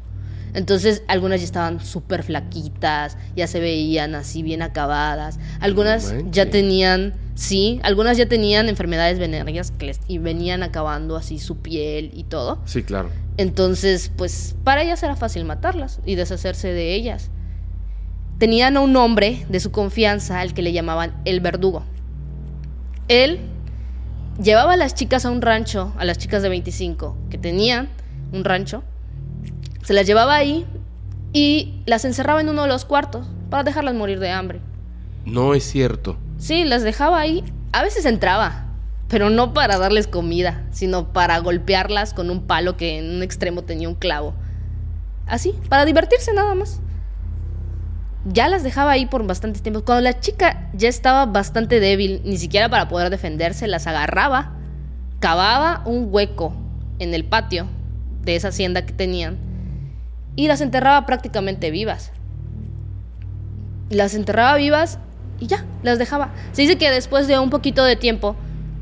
Entonces 0.54 1.02
algunas 1.08 1.40
ya 1.40 1.46
estaban 1.46 1.80
súper 1.80 2.22
flaquitas, 2.22 3.16
ya 3.34 3.46
se 3.46 3.60
veían 3.60 4.14
así 4.14 4.42
bien 4.42 4.62
acabadas. 4.62 5.38
Algunas 5.60 6.14
ya 6.30 6.50
tenían, 6.50 7.14
sí, 7.34 7.80
algunas 7.82 8.18
ya 8.18 8.26
tenían 8.26 8.68
enfermedades 8.68 9.18
venéreas 9.18 9.70
que 9.70 9.86
les, 9.86 10.00
y 10.08 10.18
venían 10.18 10.62
acabando 10.62 11.16
así 11.16 11.38
su 11.38 11.58
piel 11.58 12.10
y 12.14 12.24
todo. 12.24 12.60
Sí, 12.66 12.82
claro. 12.82 13.10
Entonces, 13.38 14.10
pues 14.14 14.54
para 14.62 14.82
ellas 14.82 15.02
era 15.02 15.16
fácil 15.16 15.44
matarlas 15.44 16.00
y 16.04 16.16
deshacerse 16.16 16.68
de 16.68 16.94
ellas. 16.94 17.30
Tenían 18.38 18.76
a 18.76 18.80
un 18.80 18.94
hombre 18.96 19.46
de 19.48 19.60
su 19.60 19.70
confianza 19.70 20.40
al 20.40 20.52
que 20.52 20.62
le 20.62 20.72
llamaban 20.72 21.14
el 21.24 21.40
verdugo. 21.40 21.84
Él 23.08 23.40
llevaba 24.42 24.74
a 24.74 24.76
las 24.76 24.94
chicas 24.94 25.24
a 25.24 25.30
un 25.30 25.42
rancho, 25.42 25.92
a 25.98 26.04
las 26.04 26.18
chicas 26.18 26.42
de 26.42 26.48
25 26.48 27.16
que 27.30 27.38
tenían 27.38 27.88
un 28.32 28.44
rancho, 28.44 28.82
se 29.82 29.92
las 29.94 30.06
llevaba 30.06 30.34
ahí 30.34 30.66
y 31.32 31.82
las 31.86 32.04
encerraba 32.04 32.40
en 32.40 32.48
uno 32.48 32.62
de 32.62 32.68
los 32.68 32.84
cuartos 32.84 33.26
para 33.50 33.64
dejarlas 33.64 33.94
morir 33.94 34.20
de 34.20 34.30
hambre. 34.30 34.60
No 35.24 35.54
es 35.54 35.64
cierto. 35.64 36.16
Sí, 36.38 36.64
las 36.64 36.82
dejaba 36.82 37.20
ahí. 37.20 37.44
A 37.72 37.82
veces 37.82 38.04
entraba, 38.04 38.66
pero 39.08 39.30
no 39.30 39.52
para 39.52 39.78
darles 39.78 40.06
comida, 40.06 40.64
sino 40.70 41.12
para 41.12 41.38
golpearlas 41.38 42.14
con 42.14 42.30
un 42.30 42.46
palo 42.46 42.76
que 42.76 42.98
en 42.98 43.16
un 43.16 43.22
extremo 43.22 43.62
tenía 43.62 43.88
un 43.88 43.94
clavo. 43.94 44.34
Así, 45.26 45.54
para 45.68 45.84
divertirse 45.84 46.32
nada 46.32 46.54
más. 46.54 46.80
Ya 48.24 48.48
las 48.48 48.62
dejaba 48.62 48.92
ahí 48.92 49.06
por 49.06 49.26
bastante 49.26 49.61
tiempo. 49.61 49.85
Cuando 49.85 50.02
la 50.02 50.20
chica 50.20 50.68
ya 50.74 50.88
estaba 50.88 51.26
bastante 51.26 51.80
débil, 51.80 52.22
ni 52.24 52.37
siquiera 52.37 52.68
para 52.68 52.88
poder 52.88 53.11
defenderse, 53.11 53.66
las 53.66 53.87
agarraba, 53.87 54.52
cavaba 55.18 55.82
un 55.85 56.08
hueco 56.11 56.54
en 56.98 57.14
el 57.14 57.24
patio 57.24 57.66
de 58.22 58.37
esa 58.37 58.48
hacienda 58.48 58.87
que 58.87 58.92
tenían 58.92 59.38
y 60.37 60.46
las 60.46 60.61
enterraba 60.61 61.04
prácticamente 61.04 61.70
vivas. 61.70 62.12
Las 63.90 64.14
enterraba 64.14 64.56
vivas 64.56 64.98
y 65.40 65.48
ya, 65.48 65.64
las 65.82 65.98
dejaba. 65.98 66.30
Se 66.52 66.62
dice 66.62 66.78
que 66.78 66.90
después 66.90 67.26
de 67.26 67.38
un 67.38 67.50
poquito 67.50 67.85
de 67.85 67.96
tiempo 67.96 68.37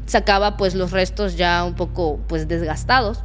sacaba 0.06 0.56
pues 0.56 0.74
los 0.74 0.90
restos 0.90 1.36
ya 1.36 1.64
un 1.64 1.74
poco 1.74 2.18
pues 2.28 2.46
desgastados 2.48 3.22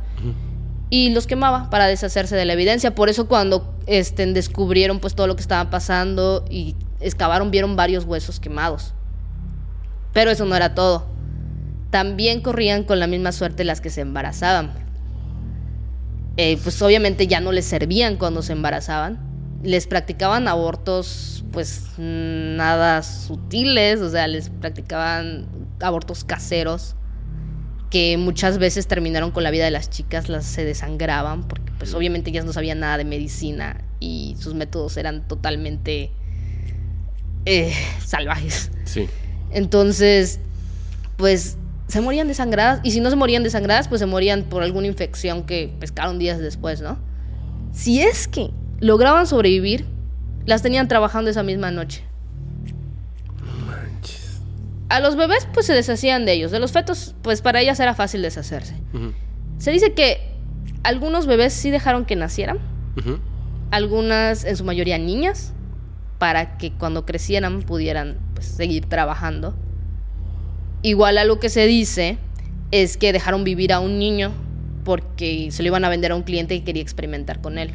y 0.95 1.10
los 1.10 1.27
quemaba 1.27 1.69
para 1.69 1.88
deshacerse 1.88 2.38
de 2.38 2.45
la 2.45 2.53
evidencia. 2.53 2.95
Por 2.95 3.10
eso 3.10 3.27
cuando 3.27 3.75
este, 3.86 4.25
descubrieron 4.27 5.01
pues 5.01 5.13
todo 5.13 5.27
lo 5.27 5.36
que 5.36 5.41
estaba 5.41 5.69
pasando 5.69 6.45
y 6.49 6.77
excavaron 7.01 7.51
vieron 7.51 7.75
varios 7.75 8.05
huesos 8.05 8.39
quemados. 8.39 8.93
Pero 10.13 10.31
eso 10.31 10.45
no 10.45 10.55
era 10.55 10.73
todo. 10.73 11.05
También 11.89 12.39
corrían 12.39 12.86
con 12.86 13.01
la 13.01 13.08
misma 13.08 13.34
suerte 13.34 13.65
las 13.65 13.81
que 13.81 13.89
se 13.89 13.99
embarazaban. 13.99 14.71
Eh, 16.38 16.58
pues 16.63 16.81
obviamente 16.81 17.27
ya 17.27 17.41
no 17.41 17.51
les 17.51 17.65
servían 17.65 18.15
cuando 18.15 18.41
se 18.41 18.53
embarazaban. 18.53 19.19
Les 19.63 19.88
practicaban 19.88 20.47
abortos 20.47 21.43
pues 21.51 21.89
nada 21.97 23.03
sutiles, 23.03 23.99
o 23.99 24.10
sea, 24.10 24.27
les 24.27 24.49
practicaban 24.49 25.47
abortos 25.81 26.23
caseros 26.23 26.95
que 27.95 28.17
muchas 28.17 28.58
veces 28.58 28.88
terminaron 28.88 29.31
con 29.31 29.43
la 29.43 29.51
vida 29.51 29.63
de 29.63 29.71
las 29.71 29.89
chicas, 29.89 30.27
las 30.27 30.43
se 30.43 30.65
desangraban, 30.65 31.47
porque 31.47 31.71
pues 31.77 31.93
obviamente 31.93 32.29
ellas 32.29 32.43
no 32.43 32.51
sabían 32.51 32.81
nada 32.81 32.97
de 32.97 33.05
medicina 33.05 33.86
y 34.01 34.36
sus 34.38 34.53
métodos 34.53 34.97
eran 34.97 35.25
totalmente 35.29 36.12
eh, 37.45 37.73
salvajes. 38.05 38.69
Sí. 38.84 39.08
Entonces, 39.49 40.41
pues 41.15 41.55
se 41.88 42.01
morían 42.01 42.27
desangradas. 42.27 42.81
Y 42.84 42.91
si 42.91 42.99
no 42.99 43.10
se 43.10 43.15
morían 43.15 43.43
desangradas, 43.43 43.88
pues 43.88 43.99
se 43.99 44.08
morían 44.08 44.43
por 44.43 44.62
alguna 44.62 44.88
infección 44.88 45.43
que 45.43 45.73
pescaron 45.79 46.19
días 46.19 46.38
después, 46.39 46.81
¿no? 46.81 46.97
Si 47.71 48.01
es 48.01 48.27
que 48.27 48.51
lograban 48.81 49.25
sobrevivir, 49.25 49.86
las 50.45 50.62
tenían 50.62 50.89
trabajando 50.89 51.31
esa 51.31 51.43
misma 51.43 51.71
noche. 51.71 52.03
A 54.89 55.00
los 55.00 55.15
bebés, 55.15 55.48
pues 55.54 55.65
se 55.65 55.74
deshacían 55.74 56.26
de 56.26 56.34
ellos. 56.34 56.52
De 56.52 56.60
los 56.60 56.71
fetos, 56.71 57.15
pues 57.21 57.41
para 57.41 57.62
ellas 57.62 57.80
era 57.80 57.93
fácil 57.93 58.21
deshacerse. 58.21 58.76
Se 59.58 59.71
dice 59.71 59.93
que 59.93 60.19
algunos 60.84 61.26
bebés 61.26 61.54
sí 61.54 61.71
dejaron 61.71 62.06
que 62.06 62.15
nacieran. 62.15 62.60
Algunas, 63.71 64.45
en 64.45 64.58
su 64.58 64.63
mayoría, 64.63 64.98
niñas. 64.98 65.54
Para 66.19 66.58
que 66.58 66.71
cuando 66.71 67.06
crecieran 67.06 67.63
pudieran 67.63 68.17
pues, 68.34 68.48
seguir 68.48 68.86
trabajando. 68.86 69.56
Igual 70.82 71.17
algo 71.17 71.39
que 71.39 71.50
se 71.50 71.65
dice 71.65 72.17
es 72.71 72.98
que 72.98 73.12
dejaron 73.12 73.43
vivir 73.43 73.74
a 73.74 73.80
un 73.80 74.00
niño 74.00 74.32
porque 74.84 75.50
se 75.52 75.63
lo 75.63 75.67
iban 75.67 75.84
a 75.84 75.89
vender 75.89 76.12
a 76.12 76.15
un 76.15 76.24
cliente 76.24 76.58
que 76.60 76.63
quería 76.63 76.84
experimentar 76.84 77.41
con 77.41 77.58
él. 77.58 77.74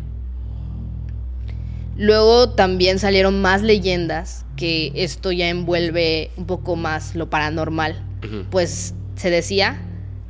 Luego 2.00 2.48
también 2.48 2.98
salieron 2.98 3.42
más 3.42 3.60
leyendas 3.60 4.46
que 4.56 4.90
esto 4.94 5.32
ya 5.32 5.50
envuelve 5.50 6.30
un 6.38 6.46
poco 6.46 6.74
más 6.74 7.14
lo 7.14 7.28
paranormal. 7.28 8.02
Pues 8.50 8.94
se 9.16 9.28
decía 9.28 9.82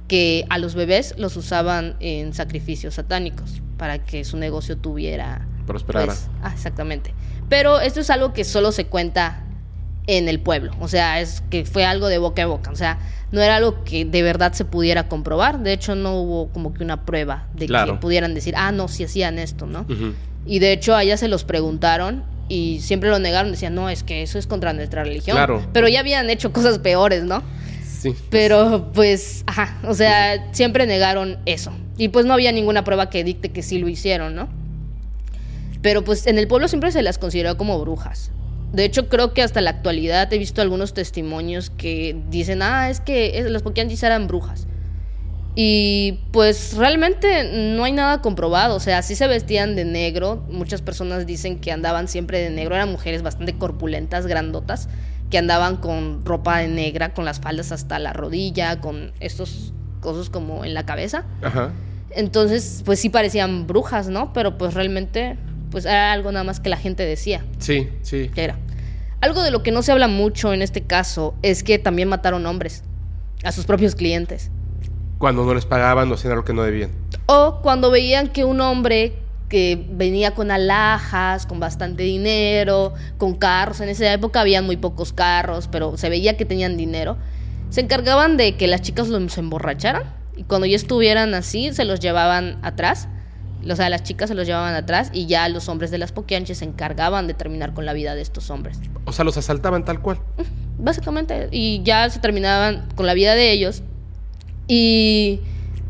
que 0.08 0.46
a 0.50 0.58
los 0.58 0.74
bebés 0.74 1.14
los 1.16 1.36
usaban 1.36 1.94
en 2.00 2.34
sacrificios 2.34 2.94
satánicos 2.94 3.62
para 3.76 4.04
que 4.04 4.24
su 4.24 4.36
negocio 4.36 4.78
tuviera... 4.78 5.46
Prosperara. 5.64 6.06
Pues, 6.06 6.28
ah, 6.42 6.50
exactamente. 6.52 7.14
Pero 7.48 7.78
esto 7.78 8.00
es 8.00 8.10
algo 8.10 8.32
que 8.32 8.42
solo 8.42 8.72
se 8.72 8.86
cuenta 8.86 9.44
en 10.06 10.28
el 10.28 10.40
pueblo. 10.40 10.72
O 10.80 10.88
sea, 10.88 11.20
es 11.20 11.42
que 11.50 11.64
fue 11.64 11.84
algo 11.84 12.08
de 12.08 12.18
boca 12.18 12.42
a 12.42 12.46
boca. 12.46 12.70
O 12.70 12.76
sea, 12.76 12.98
no 13.32 13.40
era 13.40 13.56
algo 13.56 13.84
que 13.84 14.04
de 14.04 14.22
verdad 14.22 14.52
se 14.52 14.64
pudiera 14.64 15.08
comprobar. 15.08 15.60
De 15.60 15.72
hecho, 15.72 15.94
no 15.94 16.20
hubo 16.20 16.48
como 16.48 16.74
que 16.74 16.82
una 16.82 17.04
prueba 17.04 17.46
de 17.54 17.66
que 17.66 17.92
pudieran 18.00 18.34
decir, 18.34 18.54
ah, 18.56 18.72
no, 18.72 18.88
si 18.88 19.04
hacían 19.04 19.38
esto, 19.38 19.66
¿no? 19.66 19.86
Y 20.46 20.58
de 20.58 20.72
hecho, 20.72 20.94
a 20.94 21.02
ella 21.02 21.16
se 21.16 21.28
los 21.28 21.44
preguntaron 21.44 22.24
y 22.48 22.80
siempre 22.80 23.10
lo 23.10 23.18
negaron. 23.18 23.52
Decían, 23.52 23.74
no, 23.74 23.88
es 23.88 24.02
que 24.02 24.22
eso 24.22 24.38
es 24.38 24.46
contra 24.46 24.72
nuestra 24.72 25.04
religión. 25.04 25.36
Claro. 25.36 25.66
Pero 25.72 25.88
ya 25.88 26.00
habían 26.00 26.28
hecho 26.30 26.52
cosas 26.52 26.78
peores, 26.78 27.22
¿no? 27.24 27.42
Sí. 27.86 28.14
Pero 28.30 28.90
pues, 28.94 29.44
ajá, 29.46 29.78
o 29.86 29.94
sea, 29.94 30.48
siempre 30.52 30.86
negaron 30.86 31.38
eso. 31.44 31.72
Y 31.98 32.08
pues 32.08 32.24
no 32.24 32.32
había 32.32 32.50
ninguna 32.50 32.82
prueba 32.82 33.10
que 33.10 33.22
dicte 33.24 33.50
que 33.50 33.62
sí 33.62 33.78
lo 33.78 33.88
hicieron, 33.88 34.34
¿no? 34.34 34.48
Pero 35.82 36.02
pues 36.02 36.26
en 36.26 36.38
el 36.38 36.48
pueblo 36.48 36.66
siempre 36.68 36.92
se 36.92 37.02
las 37.02 37.18
consideró 37.18 37.56
como 37.56 37.78
brujas. 37.78 38.32
De 38.72 38.84
hecho, 38.84 39.08
creo 39.08 39.34
que 39.34 39.42
hasta 39.42 39.60
la 39.60 39.70
actualidad 39.70 40.32
he 40.32 40.38
visto 40.38 40.62
algunos 40.62 40.94
testimonios 40.94 41.70
que 41.70 42.16
dicen, 42.28 42.62
ah, 42.62 42.88
es 42.88 43.00
que 43.00 43.44
las 43.48 43.62
Poquianchis 43.62 44.02
eran 44.02 44.26
brujas. 44.28 44.66
Y 45.56 46.20
pues 46.30 46.76
realmente 46.76 47.74
no 47.74 47.82
hay 47.82 47.92
nada 47.92 48.22
comprobado, 48.22 48.76
o 48.76 48.80
sea, 48.80 49.02
sí 49.02 49.16
se 49.16 49.26
vestían 49.26 49.74
de 49.74 49.84
negro, 49.84 50.44
muchas 50.48 50.80
personas 50.80 51.26
dicen 51.26 51.58
que 51.58 51.72
andaban 51.72 52.06
siempre 52.06 52.38
de 52.38 52.50
negro, 52.50 52.76
eran 52.76 52.90
mujeres 52.90 53.22
bastante 53.22 53.58
corpulentas, 53.58 54.28
grandotas, 54.28 54.88
que 55.28 55.38
andaban 55.38 55.76
con 55.76 56.24
ropa 56.24 56.58
de 56.58 56.68
negra, 56.68 57.14
con 57.14 57.24
las 57.24 57.40
faldas 57.40 57.72
hasta 57.72 57.98
la 57.98 58.12
rodilla, 58.12 58.80
con 58.80 59.12
estos 59.18 59.72
cosas 60.00 60.30
como 60.30 60.64
en 60.64 60.72
la 60.72 60.86
cabeza. 60.86 61.24
Ajá. 61.42 61.72
Entonces, 62.10 62.82
pues 62.84 63.00
sí 63.00 63.08
parecían 63.08 63.66
brujas, 63.66 64.08
¿no? 64.08 64.32
Pero 64.32 64.58
pues 64.58 64.74
realmente, 64.74 65.36
pues 65.70 65.84
era 65.84 66.12
algo 66.12 66.32
nada 66.32 66.44
más 66.44 66.60
que 66.60 66.68
la 66.68 66.76
gente 66.76 67.04
decía. 67.04 67.44
Sí, 67.58 67.88
sí. 68.02 68.30
Que 68.34 68.44
era. 68.44 68.58
Algo 69.20 69.42
de 69.42 69.50
lo 69.50 69.62
que 69.62 69.70
no 69.70 69.82
se 69.82 69.92
habla 69.92 70.08
mucho 70.08 70.52
en 70.52 70.62
este 70.62 70.82
caso 70.82 71.34
es 71.42 71.62
que 71.62 71.78
también 71.78 72.08
mataron 72.08 72.46
hombres 72.46 72.84
a 73.44 73.52
sus 73.52 73.66
propios 73.66 73.94
clientes. 73.94 74.50
Cuando 75.18 75.44
no 75.44 75.54
les 75.54 75.66
pagaban 75.66 76.10
o 76.10 76.14
hacían 76.14 76.32
algo 76.32 76.44
que 76.44 76.54
no 76.54 76.62
debían. 76.62 76.90
O 77.26 77.60
cuando 77.62 77.90
veían 77.90 78.28
que 78.28 78.44
un 78.44 78.60
hombre 78.60 79.14
que 79.50 79.84
venía 79.90 80.34
con 80.34 80.50
alhajas, 80.50 81.44
con 81.44 81.60
bastante 81.60 82.04
dinero, 82.04 82.94
con 83.18 83.34
carros, 83.34 83.80
en 83.80 83.88
esa 83.88 84.10
época 84.12 84.40
habían 84.40 84.64
muy 84.64 84.76
pocos 84.76 85.12
carros, 85.12 85.68
pero 85.68 85.96
se 85.96 86.08
veía 86.08 86.36
que 86.36 86.46
tenían 86.46 86.76
dinero, 86.76 87.18
se 87.68 87.80
encargaban 87.80 88.36
de 88.36 88.56
que 88.56 88.68
las 88.68 88.80
chicas 88.80 89.08
los 89.08 89.36
emborracharan 89.36 90.04
y 90.36 90.44
cuando 90.44 90.66
ya 90.66 90.76
estuvieran 90.76 91.34
así 91.34 91.72
se 91.74 91.84
los 91.84 92.00
llevaban 92.00 92.58
atrás, 92.62 93.08
o 93.68 93.76
sea, 93.76 93.88
las 93.90 94.02
chicas 94.02 94.28
se 94.28 94.34
los 94.34 94.46
llevaban 94.46 94.74
atrás 94.74 95.10
y 95.12 95.26
ya 95.26 95.48
los 95.48 95.68
hombres 95.68 95.90
de 95.90 95.98
las 95.98 96.12
poquianches 96.12 96.58
se 96.58 96.64
encargaban 96.64 97.26
de 97.26 97.34
terminar 97.34 97.74
con 97.74 97.84
la 97.84 97.92
vida 97.92 98.14
de 98.14 98.22
estos 98.22 98.50
hombres. 98.50 98.78
O 99.04 99.12
sea, 99.12 99.24
los 99.24 99.36
asaltaban 99.36 99.84
tal 99.84 100.00
cual. 100.00 100.20
Básicamente, 100.78 101.48
y 101.50 101.82
ya 101.82 102.08
se 102.08 102.20
terminaban 102.20 102.88
con 102.94 103.06
la 103.06 103.14
vida 103.14 103.34
de 103.34 103.52
ellos 103.52 103.82
y 104.66 105.40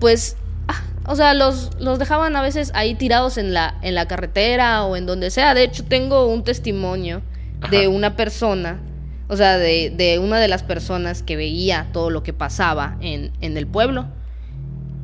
pues, 0.00 0.36
ah, 0.68 0.82
o 1.06 1.14
sea, 1.14 1.34
los, 1.34 1.70
los 1.78 1.98
dejaban 1.98 2.34
a 2.34 2.42
veces 2.42 2.72
ahí 2.74 2.94
tirados 2.94 3.36
en 3.36 3.54
la, 3.54 3.78
en 3.82 3.94
la 3.94 4.08
carretera 4.08 4.84
o 4.84 4.96
en 4.96 5.06
donde 5.06 5.30
sea. 5.30 5.54
De 5.54 5.62
hecho, 5.62 5.84
tengo 5.84 6.26
un 6.26 6.42
testimonio 6.42 7.22
de 7.70 7.88
una 7.88 8.16
persona, 8.16 8.80
o 9.28 9.36
sea, 9.36 9.58
de, 9.58 9.90
de, 9.90 10.18
una 10.18 10.38
de 10.38 10.48
las 10.48 10.62
personas 10.62 11.22
que 11.22 11.36
veía 11.36 11.88
todo 11.92 12.10
lo 12.10 12.22
que 12.22 12.32
pasaba 12.32 12.96
en, 13.00 13.32
en 13.42 13.56
el 13.56 13.66
pueblo. 13.66 14.06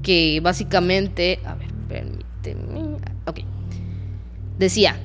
Que 0.02 0.40
básicamente, 0.42 1.40
a 1.44 1.54
ver, 1.54 1.68
ok. 3.26 3.40
Decía, 4.58 4.96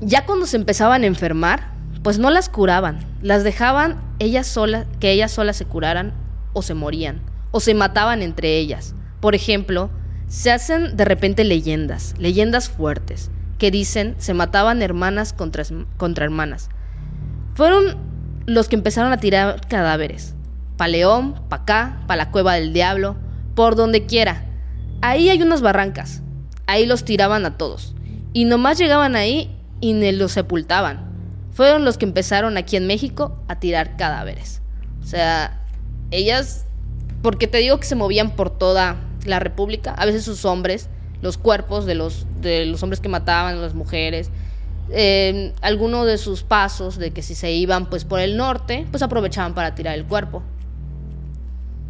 ya 0.00 0.26
cuando 0.26 0.46
se 0.46 0.56
empezaban 0.56 1.02
a 1.02 1.06
enfermar, 1.06 1.72
pues 2.02 2.18
no 2.18 2.30
las 2.30 2.48
curaban, 2.48 2.98
las 3.22 3.44
dejaban 3.44 4.00
ellas 4.18 4.46
solas, 4.46 4.86
que 5.00 5.10
ellas 5.10 5.32
solas 5.32 5.56
se 5.56 5.64
curaran 5.64 6.12
o 6.52 6.62
se 6.62 6.74
morían 6.74 7.20
o 7.54 7.60
se 7.60 7.72
mataban 7.72 8.20
entre 8.20 8.58
ellas. 8.58 8.96
Por 9.20 9.36
ejemplo, 9.36 9.88
se 10.26 10.50
hacen 10.50 10.96
de 10.96 11.04
repente 11.04 11.44
leyendas, 11.44 12.16
leyendas 12.18 12.68
fuertes, 12.68 13.30
que 13.58 13.70
dicen 13.70 14.16
se 14.18 14.34
mataban 14.34 14.82
hermanas 14.82 15.32
contra, 15.32 15.62
contra 15.96 16.24
hermanas. 16.24 16.68
Fueron 17.54 17.96
los 18.46 18.68
que 18.68 18.74
empezaron 18.74 19.12
a 19.12 19.18
tirar 19.18 19.60
cadáveres. 19.68 20.34
Pa' 20.76 20.88
León, 20.88 21.36
pa' 21.48 21.58
acá, 21.58 22.02
pa' 22.08 22.16
la 22.16 22.32
cueva 22.32 22.54
del 22.54 22.72
diablo, 22.72 23.14
por 23.54 23.76
donde 23.76 24.04
quiera. 24.06 24.44
Ahí 25.00 25.28
hay 25.28 25.40
unas 25.40 25.62
barrancas. 25.62 26.23
Ahí 26.66 26.86
los 26.86 27.04
tiraban 27.04 27.46
a 27.46 27.56
todos. 27.56 27.94
Y 28.32 28.44
nomás 28.44 28.78
llegaban 28.78 29.16
ahí 29.16 29.56
y 29.80 30.12
los 30.12 30.32
sepultaban. 30.32 31.12
Fueron 31.52 31.84
los 31.84 31.98
que 31.98 32.04
empezaron 32.04 32.56
aquí 32.56 32.76
en 32.76 32.86
México 32.86 33.38
a 33.48 33.60
tirar 33.60 33.96
cadáveres. 33.96 34.60
O 35.02 35.06
sea, 35.06 35.60
ellas 36.10 36.64
porque 37.24 37.46
te 37.46 37.56
digo 37.56 37.80
que 37.80 37.86
se 37.86 37.94
movían 37.94 38.36
por 38.36 38.50
toda 38.50 38.96
la 39.24 39.40
República, 39.40 39.94
a 39.94 40.04
veces 40.04 40.24
sus 40.24 40.44
hombres, 40.44 40.90
los 41.22 41.38
cuerpos 41.38 41.86
de 41.86 41.94
los, 41.94 42.26
de 42.42 42.66
los 42.66 42.82
hombres 42.82 43.00
que 43.00 43.08
mataban 43.08 43.62
las 43.62 43.72
mujeres, 43.72 44.28
eh, 44.90 45.54
algunos 45.62 46.06
de 46.06 46.18
sus 46.18 46.42
pasos, 46.42 46.98
de 46.98 47.12
que 47.12 47.22
si 47.22 47.34
se 47.34 47.50
iban 47.50 47.88
pues 47.88 48.04
por 48.04 48.20
el 48.20 48.36
norte, 48.36 48.86
pues 48.90 49.02
aprovechaban 49.02 49.54
para 49.54 49.74
tirar 49.74 49.94
el 49.94 50.04
cuerpo. 50.04 50.42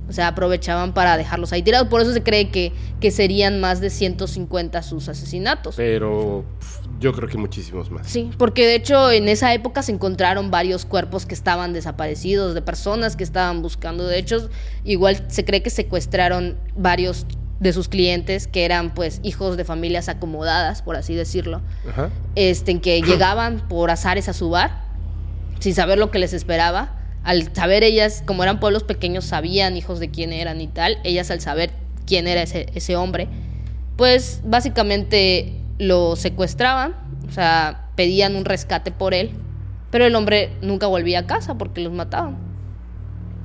O 0.08 0.12
sea, 0.12 0.28
aprovechaban 0.28 0.92
para 0.92 1.16
dejarlos 1.16 1.52
ahí 1.52 1.62
tirados. 1.62 1.88
Por 1.88 2.00
eso 2.00 2.12
se 2.12 2.22
cree 2.22 2.50
que, 2.50 2.72
que 3.00 3.10
serían 3.10 3.60
más 3.60 3.80
de 3.80 3.90
150 3.90 4.82
sus 4.82 5.08
asesinatos. 5.08 5.76
Pero 5.76 6.44
yo 7.00 7.12
creo 7.12 7.28
que 7.28 7.38
muchísimos 7.38 7.90
más. 7.90 8.06
Sí, 8.06 8.30
porque 8.38 8.66
de 8.66 8.74
hecho 8.74 9.10
en 9.10 9.28
esa 9.28 9.54
época 9.54 9.82
se 9.82 9.92
encontraron 9.92 10.50
varios 10.50 10.84
cuerpos 10.84 11.26
que 11.26 11.34
estaban 11.34 11.72
desaparecidos, 11.72 12.54
de 12.54 12.62
personas 12.62 13.16
que 13.16 13.24
estaban 13.24 13.62
buscando. 13.62 14.06
De 14.06 14.18
hecho, 14.18 14.48
igual 14.84 15.24
se 15.28 15.44
cree 15.44 15.62
que 15.62 15.70
secuestraron 15.70 16.56
varios 16.76 17.26
de 17.60 17.72
sus 17.72 17.88
clientes 17.88 18.46
que 18.46 18.64
eran 18.64 18.92
pues 18.92 19.20
hijos 19.22 19.56
de 19.56 19.64
familias 19.64 20.08
acomodadas, 20.08 20.82
por 20.82 20.96
así 20.96 21.14
decirlo. 21.14 21.62
Ajá. 21.88 22.10
Este, 22.34 22.78
que 22.80 23.00
llegaban 23.06 23.68
por 23.68 23.90
azares 23.90 24.28
a 24.28 24.32
su 24.32 24.50
bar 24.50 24.84
sin 25.60 25.74
saber 25.74 25.98
lo 25.98 26.10
que 26.10 26.18
les 26.18 26.32
esperaba 26.32 27.03
al 27.24 27.54
saber 27.54 27.82
ellas, 27.82 28.22
como 28.26 28.42
eran 28.42 28.60
pueblos 28.60 28.84
pequeños, 28.84 29.24
sabían 29.24 29.76
hijos 29.76 29.98
de 29.98 30.10
quién 30.10 30.32
eran 30.32 30.60
y 30.60 30.68
tal, 30.68 30.98
ellas 31.04 31.30
al 31.30 31.40
saber 31.40 31.70
quién 32.06 32.28
era 32.28 32.42
ese, 32.42 32.66
ese 32.74 32.96
hombre, 32.96 33.28
pues 33.96 34.42
básicamente 34.44 35.60
lo 35.78 36.16
secuestraban, 36.16 36.94
o 37.28 37.32
sea, 37.32 37.88
pedían 37.96 38.36
un 38.36 38.44
rescate 38.44 38.92
por 38.92 39.14
él, 39.14 39.30
pero 39.90 40.04
el 40.04 40.14
hombre 40.14 40.50
nunca 40.60 40.86
volvía 40.86 41.20
a 41.20 41.26
casa 41.26 41.56
porque 41.56 41.80
los 41.80 41.92
mataban. 41.92 42.36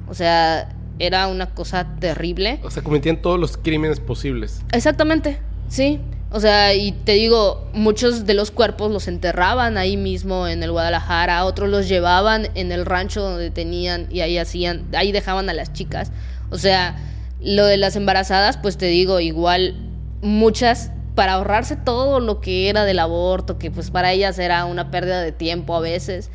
O 0.10 0.14
sea, 0.14 0.76
era 0.98 1.28
una 1.28 1.48
cosa 1.54 1.96
terrible. 2.00 2.60
O 2.64 2.72
sea, 2.72 2.84
cometían 2.84 3.22
todos 3.22 3.40
los 3.40 3.56
crímenes 3.58 4.00
posibles. 4.00 4.62
Exactamente, 4.72 5.40
sí. 5.70 6.00
O 6.32 6.40
sea, 6.40 6.76
y 6.76 6.92
te 6.92 7.14
digo, 7.14 7.68
muchos 7.74 8.28
de 8.28 8.36
los 8.36 8.52
cuerpos 8.52 8.92
los 8.92 9.08
enterraban 9.08 9.78
ahí 9.78 9.98
mismo 9.98 10.48
en 10.48 10.62
el 10.62 10.72
Guadalajara, 10.72 11.44
otros 11.46 11.70
los 11.70 11.90
llevaban 11.90 12.50
en 12.54 12.72
el 12.72 12.86
rancho 12.86 13.22
donde 13.22 13.50
tenían 13.50 14.08
y 14.12 14.22
ahí 14.22 14.38
hacían, 14.38 14.86
ahí 14.96 15.12
dejaban 15.12 15.50
a 15.50 15.54
las 15.54 15.74
chicas. 15.74 16.12
O 16.52 16.58
sea, 16.60 16.98
lo 17.42 17.66
de 17.66 17.78
las 17.78 17.96
embarazadas, 17.96 18.58
pues 18.58 18.78
te 18.78 18.86
digo, 18.86 19.20
igual 19.20 19.76
muchas 20.22 20.92
para 21.16 21.34
ahorrarse 21.34 21.76
todo 21.76 22.20
lo 22.20 22.42
que 22.42 22.70
era 22.70 22.86
del 22.86 23.00
aborto, 23.00 23.58
que 23.58 23.72
pues 23.72 23.90
para 23.90 24.12
ellas 24.12 24.38
era 24.38 24.66
una 24.66 24.92
pérdida 24.92 25.22
de 25.22 25.32
tiempo 25.32 25.76
a 25.76 25.80
veces, 25.80 26.30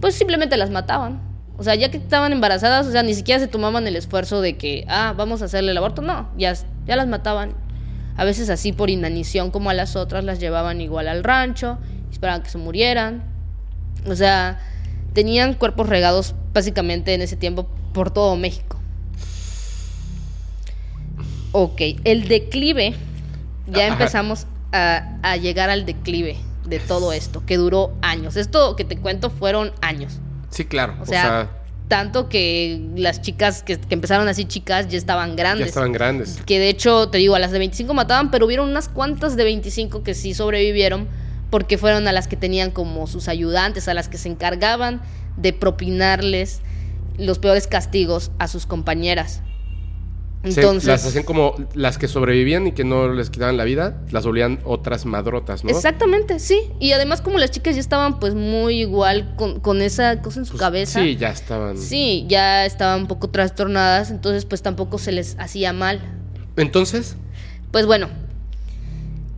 pues 0.00 0.14
simplemente 0.14 0.56
las 0.56 0.70
mataban. 0.70 1.20
O 1.58 1.64
sea, 1.64 1.74
ya 1.74 1.90
que 1.90 1.96
estaban 1.96 2.32
embarazadas, 2.32 2.86
o 2.86 2.92
sea, 2.92 3.02
ni 3.02 3.14
siquiera 3.14 3.40
se 3.40 3.48
tomaban 3.48 3.86
el 3.88 3.96
esfuerzo 3.96 4.40
de 4.40 4.56
que, 4.56 4.84
ah, 4.88 5.14
vamos 5.16 5.42
a 5.42 5.46
hacerle 5.46 5.72
el 5.72 5.76
aborto, 5.76 6.00
no, 6.00 6.30
ya, 6.36 6.54
ya 6.86 6.96
las 6.96 7.08
mataban 7.08 7.54
a 8.16 8.24
veces 8.24 8.50
así 8.50 8.72
por 8.72 8.90
inanición 8.90 9.50
como 9.50 9.70
a 9.70 9.74
las 9.74 9.96
otras 9.96 10.24
las 10.24 10.40
llevaban 10.40 10.80
igual 10.80 11.08
al 11.08 11.24
rancho, 11.24 11.78
esperaban 12.10 12.42
que 12.42 12.50
se 12.50 12.58
murieran. 12.58 13.24
O 14.06 14.14
sea, 14.14 14.60
tenían 15.12 15.54
cuerpos 15.54 15.88
regados 15.88 16.34
básicamente 16.52 17.14
en 17.14 17.22
ese 17.22 17.36
tiempo 17.36 17.68
por 17.92 18.10
todo 18.10 18.36
México. 18.36 18.78
Ok, 21.52 21.80
el 22.04 22.28
declive, 22.28 22.94
ya 23.66 23.88
empezamos 23.88 24.46
a, 24.72 25.18
a 25.22 25.36
llegar 25.36 25.68
al 25.70 25.84
declive 25.84 26.38
de 26.64 26.78
todo 26.78 27.12
esto, 27.12 27.44
que 27.44 27.56
duró 27.56 27.92
años. 28.00 28.36
Esto 28.36 28.76
que 28.76 28.84
te 28.84 28.96
cuento 28.96 29.30
fueron 29.30 29.72
años. 29.80 30.18
Sí, 30.50 30.64
claro. 30.64 30.96
O 31.00 31.06
sea, 31.06 31.50
tanto 31.92 32.30
que 32.30 32.80
las 32.96 33.20
chicas 33.20 33.62
que, 33.62 33.78
empezaron 33.90 34.26
así 34.26 34.46
chicas 34.46 34.88
ya 34.88 34.96
estaban 34.96 35.36
grandes. 35.36 35.66
Ya 35.66 35.68
estaban 35.68 35.92
grandes. 35.92 36.40
Que 36.46 36.58
de 36.58 36.70
hecho, 36.70 37.10
te 37.10 37.18
digo, 37.18 37.34
a 37.34 37.38
las 37.38 37.52
de 37.52 37.58
25 37.58 37.92
mataban, 37.92 38.30
pero 38.30 38.46
hubieron 38.46 38.70
unas 38.70 38.88
cuantas 38.88 39.36
de 39.36 39.44
25 39.44 40.02
que 40.02 40.14
sí 40.14 40.32
sobrevivieron 40.32 41.06
porque 41.50 41.76
fueron 41.76 42.08
a 42.08 42.12
las 42.12 42.28
que 42.28 42.36
tenían 42.36 42.70
como 42.70 43.06
sus 43.06 43.28
ayudantes, 43.28 43.88
a 43.88 43.92
las 43.92 44.08
que 44.08 44.16
se 44.16 44.30
encargaban 44.30 45.02
de 45.36 45.52
propinarles 45.52 46.62
los 47.18 47.38
peores 47.38 47.66
castigos 47.66 48.30
a 48.38 48.48
sus 48.48 48.64
compañeras. 48.64 49.42
Entonces, 50.44 50.88
las 50.88 51.06
hacían 51.06 51.22
como 51.22 51.54
las 51.74 51.98
que 51.98 52.08
sobrevivían 52.08 52.66
y 52.66 52.72
que 52.72 52.82
no 52.82 53.12
les 53.12 53.30
quitaban 53.30 53.56
la 53.56 53.64
vida, 53.64 54.02
las 54.10 54.26
volvían 54.26 54.58
otras 54.64 55.06
madrotas, 55.06 55.62
¿no? 55.62 55.70
Exactamente, 55.70 56.40
sí. 56.40 56.60
Y 56.80 56.92
además 56.92 57.20
como 57.20 57.38
las 57.38 57.52
chicas 57.52 57.76
ya 57.76 57.80
estaban 57.80 58.18
pues 58.18 58.34
muy 58.34 58.80
igual 58.80 59.36
con, 59.36 59.82
esa 59.82 60.20
cosa 60.20 60.40
en 60.40 60.46
su 60.46 60.52
pues, 60.52 60.60
cabeza. 60.60 61.00
Sí, 61.00 61.16
ya 61.16 61.30
estaban. 61.30 61.78
Sí, 61.78 62.24
ya 62.28 62.66
estaban 62.66 63.02
un 63.02 63.06
poco 63.06 63.30
trastornadas, 63.30 64.10
entonces 64.10 64.44
pues 64.44 64.62
tampoco 64.62 64.98
se 64.98 65.12
les 65.12 65.38
hacía 65.38 65.72
mal. 65.72 66.00
Entonces. 66.56 67.16
Pues 67.70 67.86
bueno, 67.86 68.08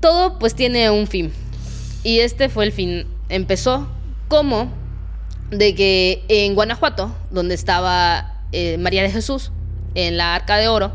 todo 0.00 0.38
pues 0.38 0.54
tiene 0.54 0.90
un 0.90 1.06
fin. 1.06 1.32
Y 2.02 2.20
este 2.20 2.48
fue 2.48 2.64
el 2.64 2.72
fin. 2.72 3.06
Empezó 3.28 3.88
como 4.28 4.72
de 5.50 5.74
que 5.74 6.24
en 6.28 6.54
Guanajuato, 6.54 7.14
donde 7.30 7.54
estaba 7.54 8.42
eh, 8.52 8.78
María 8.78 9.02
de 9.02 9.10
Jesús, 9.10 9.52
en 9.94 10.16
la 10.16 10.34
Arca 10.34 10.56
de 10.56 10.68
Oro, 10.68 10.92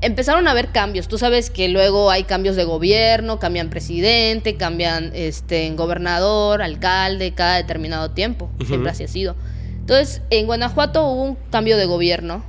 empezaron 0.00 0.48
a 0.48 0.52
haber 0.52 0.68
cambios. 0.68 1.08
Tú 1.08 1.18
sabes 1.18 1.50
que 1.50 1.68
luego 1.68 2.10
hay 2.10 2.24
cambios 2.24 2.56
de 2.56 2.64
gobierno, 2.64 3.38
cambian 3.38 3.70
presidente, 3.70 4.56
cambian 4.56 5.12
este 5.14 5.70
gobernador, 5.74 6.62
alcalde, 6.62 7.32
cada 7.32 7.56
determinado 7.56 8.10
tiempo. 8.10 8.50
Siempre 8.66 8.90
así 8.90 9.04
ha 9.04 9.08
sido. 9.08 9.36
Entonces, 9.80 10.22
en 10.30 10.46
Guanajuato 10.46 11.04
hubo 11.06 11.22
un 11.22 11.38
cambio 11.50 11.76
de 11.76 11.86
gobierno 11.86 12.44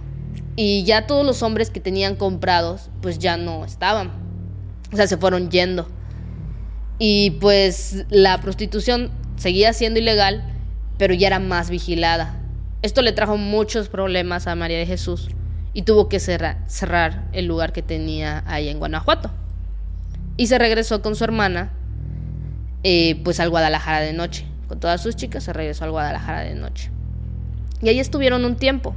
Y 0.56 0.84
ya 0.84 1.08
todos 1.08 1.26
los 1.26 1.42
hombres 1.44 1.70
que 1.70 1.80
tenían 1.80 2.16
comprados, 2.16 2.90
pues 3.02 3.20
ya 3.20 3.38
no 3.38 3.66
estaban. 3.66 4.12
O 4.92 4.96
sea, 4.96 5.08
se 5.08 5.18
fueron 5.18 5.50
yendo. 5.50 5.88
Y 7.00 7.32
pues 7.42 8.06
la 8.10 8.40
prostitución 8.42 9.12
seguía 9.38 9.74
siendo 9.74 10.00
ilegal, 10.00 10.44
pero 10.98 11.14
ya 11.14 11.28
era 11.28 11.40
más 11.40 11.70
vigilada. 11.70 12.41
Esto 12.82 13.02
le 13.02 13.12
trajo 13.12 13.38
muchos 13.38 13.90
problemas 13.90 14.48
a 14.48 14.56
María 14.56 14.78
de 14.78 14.86
Jesús 14.86 15.30
y 15.74 15.84
tuvo 15.84 16.10
que 16.10 16.20
cerrar, 16.20 16.64
cerrar 16.68 17.28
el 17.32 17.46
lugar 17.46 17.74
que 17.74 17.82
tenía 17.82 18.44
ahí 18.48 18.70
en 18.70 18.80
Guanajuato. 18.80 19.32
Y 20.36 20.48
se 20.48 20.58
regresó 20.58 21.02
con 21.02 21.16
su 21.16 21.24
hermana, 21.24 21.72
eh, 22.84 23.22
pues 23.24 23.40
al 23.40 23.50
Guadalajara 23.50 24.00
de 24.00 24.14
noche. 24.14 24.46
Con 24.68 24.80
todas 24.80 25.02
sus 25.02 25.16
chicas 25.16 25.44
se 25.44 25.54
regresó 25.54 25.84
al 25.84 25.92
Guadalajara 25.92 26.42
de 26.42 26.56
noche. 26.56 26.90
Y 27.82 27.90
ahí 27.90 28.00
estuvieron 28.00 28.46
un 28.46 28.56
tiempo. 28.56 28.96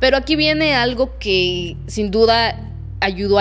Pero 0.00 0.16
aquí 0.16 0.36
viene 0.36 0.74
algo 0.74 1.18
que 1.18 1.76
sin 1.86 2.10
duda 2.10 2.72
ayudó 3.00 3.40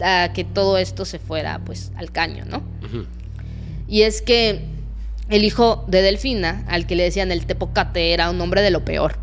a 0.00 0.32
que 0.32 0.44
todo 0.44 0.78
esto 0.78 1.04
se 1.04 1.18
fuera 1.18 1.60
pues 1.64 1.92
al 1.96 2.12
caño, 2.12 2.44
¿no? 2.44 2.62
Y 3.88 4.02
es 4.02 4.22
que 4.22 4.64
el 5.28 5.44
hijo 5.44 5.84
de 5.88 6.02
Delfina, 6.02 6.64
al 6.68 6.86
que 6.86 6.96
le 6.96 7.04
decían 7.04 7.30
el 7.32 7.46
Tepocate, 7.46 8.12
era 8.12 8.30
un 8.30 8.40
hombre 8.40 8.62
de 8.62 8.70
lo 8.70 8.84
peor. 8.84 9.18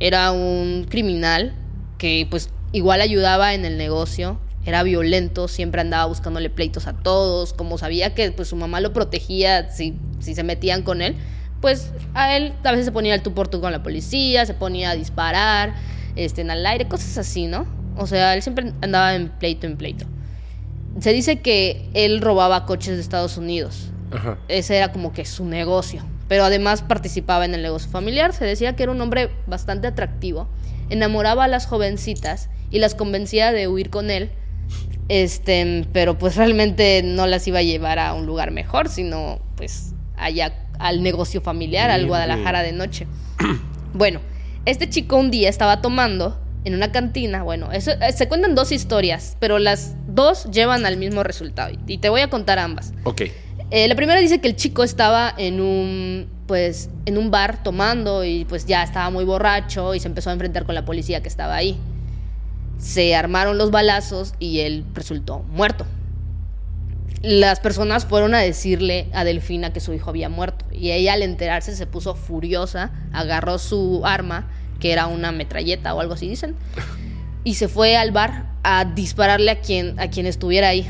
Era 0.00 0.32
un 0.32 0.86
criminal 0.88 1.54
que 1.98 2.26
pues 2.30 2.50
igual 2.72 3.00
ayudaba 3.00 3.54
en 3.54 3.64
el 3.64 3.76
negocio, 3.76 4.40
era 4.64 4.82
violento, 4.82 5.46
siempre 5.46 5.80
andaba 5.80 6.06
buscándole 6.06 6.48
pleitos 6.50 6.86
a 6.86 6.94
todos, 6.94 7.52
como 7.52 7.78
sabía 7.78 8.14
que 8.14 8.32
pues 8.32 8.48
su 8.48 8.56
mamá 8.56 8.80
lo 8.80 8.92
protegía 8.92 9.70
si, 9.70 9.94
si 10.20 10.34
se 10.34 10.42
metían 10.42 10.82
con 10.82 11.02
él, 11.02 11.16
pues 11.60 11.92
a 12.14 12.36
él 12.36 12.54
a 12.64 12.70
veces 12.70 12.86
se 12.86 12.92
ponía 12.92 13.14
el 13.14 13.22
tú 13.22 13.34
por 13.34 13.48
tú 13.48 13.60
con 13.60 13.72
la 13.72 13.82
policía, 13.82 14.46
se 14.46 14.54
ponía 14.54 14.90
a 14.90 14.96
disparar, 14.96 15.74
este, 16.16 16.40
en 16.40 16.50
el 16.50 16.64
aire, 16.64 16.88
cosas 16.88 17.18
así, 17.18 17.46
¿no? 17.46 17.66
O 17.96 18.06
sea, 18.06 18.34
él 18.34 18.42
siempre 18.42 18.72
andaba 18.80 19.14
en 19.14 19.28
pleito 19.28 19.66
en 19.66 19.76
pleito. 19.76 20.06
Se 21.00 21.12
dice 21.12 21.40
que 21.40 21.88
él 21.92 22.20
robaba 22.20 22.66
coches 22.66 22.94
de 22.94 23.00
Estados 23.00 23.36
Unidos. 23.36 23.93
Ese 24.48 24.76
era 24.76 24.92
como 24.92 25.12
que 25.12 25.24
su 25.24 25.44
negocio. 25.44 26.02
Pero 26.28 26.44
además 26.44 26.82
participaba 26.82 27.44
en 27.44 27.54
el 27.54 27.62
negocio 27.62 27.90
familiar. 27.90 28.32
Se 28.32 28.44
decía 28.44 28.76
que 28.76 28.82
era 28.84 28.92
un 28.92 29.00
hombre 29.00 29.30
bastante 29.46 29.86
atractivo. 29.86 30.48
Enamoraba 30.90 31.44
a 31.44 31.48
las 31.48 31.66
jovencitas 31.66 32.50
y 32.70 32.78
las 32.78 32.94
convencía 32.94 33.52
de 33.52 33.68
huir 33.68 33.90
con 33.90 34.10
él. 34.10 34.30
Este, 35.08 35.86
pero 35.92 36.18
pues 36.18 36.36
realmente 36.36 37.02
no 37.04 37.26
las 37.26 37.46
iba 37.46 37.58
a 37.58 37.62
llevar 37.62 37.98
a 37.98 38.14
un 38.14 38.26
lugar 38.26 38.50
mejor, 38.50 38.88
sino 38.88 39.38
pues 39.56 39.92
allá 40.16 40.54
al 40.78 41.02
negocio 41.02 41.40
familiar, 41.40 41.90
al 41.90 42.06
Guadalajara 42.06 42.62
de 42.62 42.72
noche. 42.72 43.06
Bueno, 43.96 44.18
este 44.64 44.90
chico 44.90 45.16
un 45.16 45.30
día 45.30 45.48
estaba 45.48 45.80
tomando 45.80 46.36
en 46.64 46.74
una 46.74 46.90
cantina. 46.90 47.44
Bueno, 47.44 47.70
eso, 47.70 47.92
eh, 47.92 48.12
se 48.12 48.26
cuentan 48.26 48.56
dos 48.56 48.72
historias, 48.72 49.36
pero 49.38 49.60
las 49.60 49.94
dos 50.08 50.50
llevan 50.50 50.84
al 50.84 50.96
mismo 50.96 51.22
resultado. 51.22 51.72
Y 51.86 51.98
te 51.98 52.08
voy 52.08 52.22
a 52.22 52.28
contar 52.28 52.58
ambas. 52.58 52.92
Ok. 53.04 53.22
Eh, 53.76 53.88
la 53.88 53.96
primera 53.96 54.20
dice 54.20 54.40
que 54.40 54.46
el 54.46 54.54
chico 54.54 54.84
estaba 54.84 55.34
en 55.36 55.60
un, 55.60 56.28
pues, 56.46 56.90
en 57.06 57.18
un 57.18 57.32
bar 57.32 57.60
tomando 57.64 58.22
y 58.22 58.44
pues 58.44 58.66
ya 58.66 58.84
estaba 58.84 59.10
muy 59.10 59.24
borracho 59.24 59.96
y 59.96 59.98
se 59.98 60.06
empezó 60.06 60.30
a 60.30 60.32
enfrentar 60.32 60.64
con 60.64 60.76
la 60.76 60.84
policía 60.84 61.24
que 61.24 61.28
estaba 61.28 61.56
ahí. 61.56 61.76
Se 62.78 63.16
armaron 63.16 63.58
los 63.58 63.72
balazos 63.72 64.34
y 64.38 64.60
él 64.60 64.84
resultó 64.94 65.40
muerto. 65.50 65.86
Las 67.20 67.58
personas 67.58 68.06
fueron 68.06 68.36
a 68.36 68.38
decirle 68.38 69.08
a 69.12 69.24
Delfina 69.24 69.72
que 69.72 69.80
su 69.80 69.92
hijo 69.92 70.10
había 70.10 70.28
muerto 70.28 70.66
y 70.70 70.92
ella 70.92 71.14
al 71.14 71.22
enterarse 71.22 71.74
se 71.74 71.88
puso 71.88 72.14
furiosa, 72.14 72.92
agarró 73.12 73.58
su 73.58 74.02
arma, 74.04 74.46
que 74.78 74.92
era 74.92 75.08
una 75.08 75.32
metralleta 75.32 75.96
o 75.96 76.00
algo 76.00 76.14
así 76.14 76.28
dicen, 76.28 76.54
y 77.42 77.54
se 77.54 77.66
fue 77.66 77.96
al 77.96 78.12
bar 78.12 78.52
a 78.62 78.84
dispararle 78.84 79.50
a 79.50 79.58
quien, 79.58 79.98
a 79.98 80.10
quien 80.10 80.26
estuviera 80.26 80.68
ahí. 80.68 80.88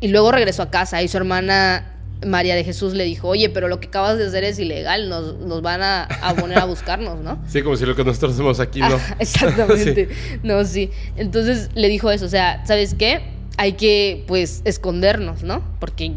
Y 0.00 0.08
luego 0.08 0.32
regresó 0.32 0.62
a 0.62 0.70
casa 0.70 1.02
y 1.02 1.08
su 1.08 1.16
hermana 1.16 1.90
María 2.26 2.54
de 2.54 2.64
Jesús 2.64 2.94
le 2.94 3.04
dijo, 3.04 3.28
oye, 3.28 3.48
pero 3.48 3.68
lo 3.68 3.80
que 3.80 3.88
acabas 3.88 4.18
de 4.18 4.26
hacer 4.26 4.44
es 4.44 4.58
ilegal, 4.58 5.08
nos, 5.08 5.62
van 5.62 5.82
a, 5.82 6.08
poner 6.38 6.58
a 6.58 6.64
buscarnos, 6.64 7.20
¿no? 7.20 7.42
Sí, 7.48 7.62
como 7.62 7.76
si 7.76 7.86
lo 7.86 7.96
que 7.96 8.04
nosotros 8.04 8.34
hacemos 8.34 8.60
aquí, 8.60 8.80
¿no? 8.80 8.98
exactamente. 9.18 10.08
No, 10.42 10.64
sí. 10.64 10.90
Entonces 11.16 11.70
le 11.74 11.88
dijo 11.88 12.10
eso, 12.10 12.26
o 12.26 12.28
sea, 12.28 12.64
¿sabes 12.66 12.94
qué? 12.94 13.22
Hay 13.56 13.74
que, 13.74 14.24
pues, 14.26 14.62
escondernos, 14.64 15.42
¿no? 15.42 15.62
Porque 15.78 16.12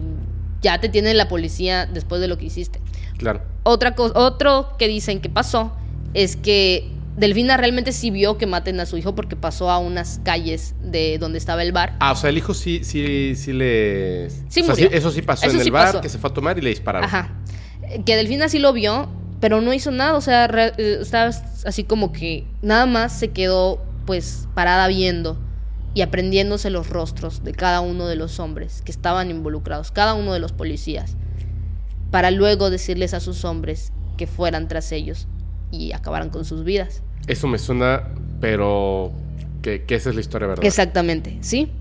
ya 0.62 0.80
te 0.80 0.90
tiene 0.90 1.14
la 1.14 1.28
policía 1.28 1.86
después 1.86 2.22
de 2.22 2.28
lo 2.28 2.38
que 2.38 2.46
hiciste. 2.46 2.80
Claro. 3.18 3.42
Otra 3.64 3.96
cosa, 3.96 4.18
otro 4.18 4.76
que 4.78 4.88
dicen 4.88 5.22
que 5.22 5.30
pasó 5.30 5.74
es 6.14 6.36
que 6.36 6.90
Delfina 7.16 7.57
realmente 7.57 7.91
sí 7.91 8.09
vio 8.09 8.38
que 8.39 8.47
maten 8.47 8.80
a 8.80 8.88
su 8.88 8.97
hijo 8.97 9.14
porque 9.14 9.36
pasó 9.36 9.70
a 9.70 9.78
unas 9.78 10.20
calles 10.24 10.74
de 10.82 11.18
donde 11.20 11.38
estaba 11.38 11.61
el 11.61 11.72
bar. 11.72 11.95
Ah, 11.99 12.11
o 12.11 12.16
sea, 12.16 12.32
el 12.32 12.38
hijo 12.38 12.53
sí, 12.55 12.84
sí, 12.84 13.36
sí 13.36 13.53
le. 13.53 14.30
Sí, 14.49 14.66
eso 14.91 15.11
sí 15.11 15.22
pasó 15.22 15.49
en 15.49 15.59
el 15.59 15.72
bar, 15.72 16.01
que 16.01 16.09
se 16.09 16.18
fue 16.18 16.32
a 16.32 16.34
tomar 16.34 16.57
y 16.57 16.61
le 16.61 16.70
dispararon. 16.70 17.07
Ajá. 17.07 17.30
Que 18.05 18.16
Delfina 18.16 18.49
sí 18.49 18.57
lo 18.57 18.74
vio, 18.74 19.09
pero 19.39 19.61
no 19.61 19.74
hizo 19.74 19.91
nada. 19.91 20.16
O 20.16 20.22
sea, 20.22 20.45
eh, 20.45 20.97
estaba 21.01 21.32
así 21.66 21.84
como 21.84 22.11
que 22.11 22.45
nada 22.64 22.88
más 22.88 23.18
se 23.18 23.30
quedó, 23.30 23.86
pues, 24.07 24.47
parada 24.55 24.88
viendo 24.88 25.38
y 25.93 26.01
aprendiéndose 26.01 26.72
los 26.72 26.89
rostros 26.89 27.43
de 27.43 27.51
cada 27.51 27.82
uno 27.82 28.07
de 28.07 28.16
los 28.16 28.39
hombres 28.39 28.82
que 28.82 28.91
estaban 28.91 29.30
involucrados, 29.30 29.91
cada 29.91 30.16
uno 30.16 30.34
de 30.34 30.39
los 30.39 30.51
policías, 30.51 31.16
para 32.09 32.32
luego 32.32 32.72
decirles 32.72 33.14
a 33.14 33.20
sus 33.20 33.45
hombres 33.45 33.91
que 34.18 34.26
fueran 34.26 34.68
tras 34.68 34.91
ellos 34.91 35.28
y 35.74 35.92
acabaran 35.92 36.30
con 36.30 36.46
sus 36.46 36.64
vidas. 36.64 37.02
Eso 37.28 37.48
me 37.48 37.58
suena, 37.58 38.10
pero 38.40 39.12
que, 39.64 39.84
esa 39.90 40.10
es 40.10 40.16
la 40.16 40.22
historia, 40.22 40.48
¿verdad? 40.48 40.64
Exactamente, 40.64 41.38
sí. 41.42 41.72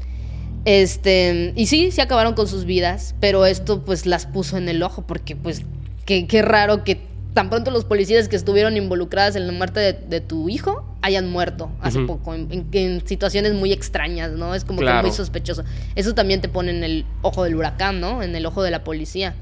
Este, 0.64 1.53
y 1.57 1.66
sí, 1.66 1.90
se 1.90 2.01
acabaron 2.01 2.34
con 2.34 2.49
sus 2.49 2.64
vidas, 2.64 3.14
pero 3.20 3.45
esto 3.45 3.84
pues 3.84 4.07
las 4.07 4.26
puso 4.26 4.57
en 4.57 4.68
el 4.68 4.82
ojo, 4.82 5.03
porque 5.03 5.36
pues 5.36 5.62
qué, 6.07 6.26
raro 6.43 6.84
que 6.84 7.03
tan 7.34 7.51
pronto 7.51 7.70
los 7.70 7.84
policías 7.84 8.28
que 8.28 8.36
estuvieron 8.36 8.76
involucrados 8.76 9.36
en 9.36 9.47
la 9.47 9.53
muerte 9.53 9.80
de, 9.80 10.20
tu 10.20 10.49
hijo 10.49 10.86
hayan 11.03 11.30
muerto 11.30 11.70
hace 11.80 12.01
poco, 12.01 12.34
en, 12.34 13.03
situaciones 13.07 13.53
muy 13.55 13.72
extrañas, 13.72 14.30
¿no? 14.32 14.55
Es 14.55 14.64
como 14.64 14.80
que 14.80 14.93
muy 15.03 15.11
sospechoso. 15.11 15.64
Eso 15.97 16.14
también 16.14 16.40
te 16.40 16.49
pone 16.49 16.70
en 16.70 16.84
el 16.84 17.05
ojo 17.20 17.45
del 17.45 17.57
huracán, 17.57 18.01
¿no? 18.01 18.22
En 18.22 18.34
el 18.36 18.47
ojo 18.47 18.62
de 18.62 18.70
la 18.70 18.84
policía. 18.84 19.34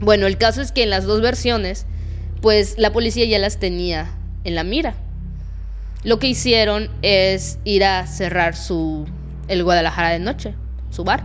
Bueno, 0.00 0.26
el 0.26 0.38
caso 0.38 0.62
es 0.62 0.72
que 0.72 0.82
en 0.82 0.90
las 0.90 1.04
dos 1.04 1.20
versiones 1.20 1.86
pues 2.40 2.76
la 2.78 2.92
policía 2.92 3.24
ya 3.26 3.38
las 3.38 3.58
tenía 3.58 4.10
en 4.44 4.54
la 4.54 4.64
mira. 4.64 4.94
Lo 6.02 6.18
que 6.18 6.28
hicieron 6.28 6.88
es 7.02 7.58
ir 7.64 7.84
a 7.84 8.06
cerrar 8.06 8.56
su 8.56 9.06
el 9.48 9.64
Guadalajara 9.64 10.10
de 10.10 10.20
noche, 10.20 10.54
su 10.90 11.04
bar. 11.04 11.24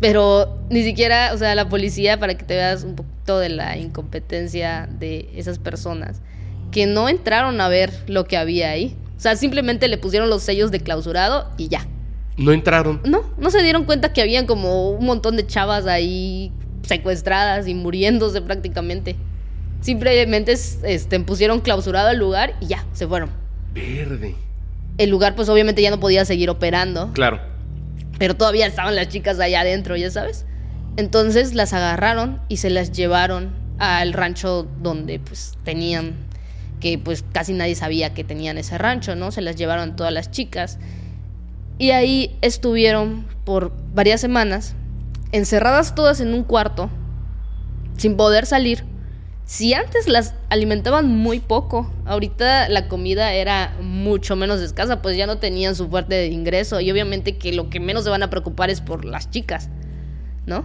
Pero 0.00 0.60
ni 0.70 0.82
siquiera, 0.84 1.32
o 1.34 1.38
sea, 1.38 1.54
la 1.54 1.68
policía, 1.68 2.18
para 2.18 2.36
que 2.36 2.44
te 2.44 2.54
veas 2.54 2.84
un 2.84 2.94
poquito 2.94 3.38
de 3.38 3.48
la 3.48 3.76
incompetencia 3.76 4.88
de 4.98 5.28
esas 5.34 5.58
personas, 5.58 6.22
que 6.70 6.86
no 6.86 7.08
entraron 7.08 7.60
a 7.60 7.68
ver 7.68 7.92
lo 8.06 8.24
que 8.24 8.36
había 8.36 8.70
ahí. 8.70 8.96
O 9.16 9.20
sea, 9.20 9.36
simplemente 9.36 9.88
le 9.88 9.98
pusieron 9.98 10.30
los 10.30 10.42
sellos 10.42 10.70
de 10.70 10.80
clausurado 10.80 11.50
y 11.56 11.68
ya. 11.68 11.86
¿No 12.36 12.52
entraron? 12.52 13.00
No, 13.04 13.24
no 13.36 13.50
se 13.50 13.62
dieron 13.62 13.84
cuenta 13.84 14.12
que 14.12 14.22
habían 14.22 14.46
como 14.46 14.90
un 14.90 15.04
montón 15.04 15.36
de 15.36 15.46
chavas 15.46 15.86
ahí 15.86 16.52
secuestradas 16.82 17.68
y 17.68 17.74
muriéndose 17.74 18.40
prácticamente. 18.40 19.16
Simplemente 19.82 20.52
este, 20.52 21.20
pusieron 21.20 21.60
clausurado 21.60 22.08
el 22.10 22.18
lugar 22.18 22.54
y 22.60 22.68
ya, 22.68 22.86
se 22.92 23.06
fueron. 23.06 23.30
Verde. 23.74 24.36
El 24.96 25.10
lugar, 25.10 25.34
pues 25.34 25.48
obviamente 25.48 25.82
ya 25.82 25.90
no 25.90 25.98
podía 25.98 26.24
seguir 26.24 26.48
operando. 26.50 27.12
Claro. 27.12 27.40
Pero 28.18 28.36
todavía 28.36 28.66
estaban 28.66 28.94
las 28.94 29.08
chicas 29.08 29.40
allá 29.40 29.60
adentro, 29.60 29.96
ya 29.96 30.08
sabes. 30.10 30.46
Entonces 30.96 31.54
las 31.54 31.72
agarraron 31.72 32.40
y 32.48 32.58
se 32.58 32.70
las 32.70 32.92
llevaron 32.92 33.50
al 33.78 34.12
rancho 34.12 34.68
donde 34.80 35.18
pues 35.18 35.58
tenían, 35.64 36.14
que 36.78 36.98
pues 36.98 37.24
casi 37.32 37.52
nadie 37.52 37.74
sabía 37.74 38.14
que 38.14 38.22
tenían 38.22 38.58
ese 38.58 38.78
rancho, 38.78 39.16
¿no? 39.16 39.32
Se 39.32 39.40
las 39.40 39.56
llevaron 39.56 39.96
todas 39.96 40.12
las 40.12 40.30
chicas. 40.30 40.78
Y 41.78 41.90
ahí 41.90 42.36
estuvieron 42.40 43.26
por 43.44 43.72
varias 43.92 44.20
semanas, 44.20 44.76
encerradas 45.32 45.96
todas 45.96 46.20
en 46.20 46.32
un 46.34 46.44
cuarto, 46.44 46.88
sin 47.96 48.16
poder 48.16 48.46
salir 48.46 48.84
si 49.44 49.74
antes 49.74 50.08
las 50.08 50.34
alimentaban 50.48 51.08
muy 51.08 51.40
poco, 51.40 51.90
ahorita 52.06 52.68
la 52.68 52.88
comida 52.88 53.34
era 53.34 53.76
mucho 53.82 54.36
menos 54.36 54.60
escasa, 54.60 55.02
pues 55.02 55.16
ya 55.16 55.26
no 55.26 55.38
tenían 55.38 55.74
su 55.74 55.88
fuerte 55.88 56.14
de 56.14 56.26
ingreso 56.28 56.80
y 56.80 56.90
obviamente 56.90 57.36
que 57.36 57.52
lo 57.52 57.68
que 57.68 57.80
menos 57.80 58.04
se 58.04 58.10
van 58.10 58.22
a 58.22 58.30
preocupar 58.30 58.70
es 58.70 58.80
por 58.80 59.04
las 59.04 59.30
chicas, 59.30 59.68
¿no? 60.46 60.64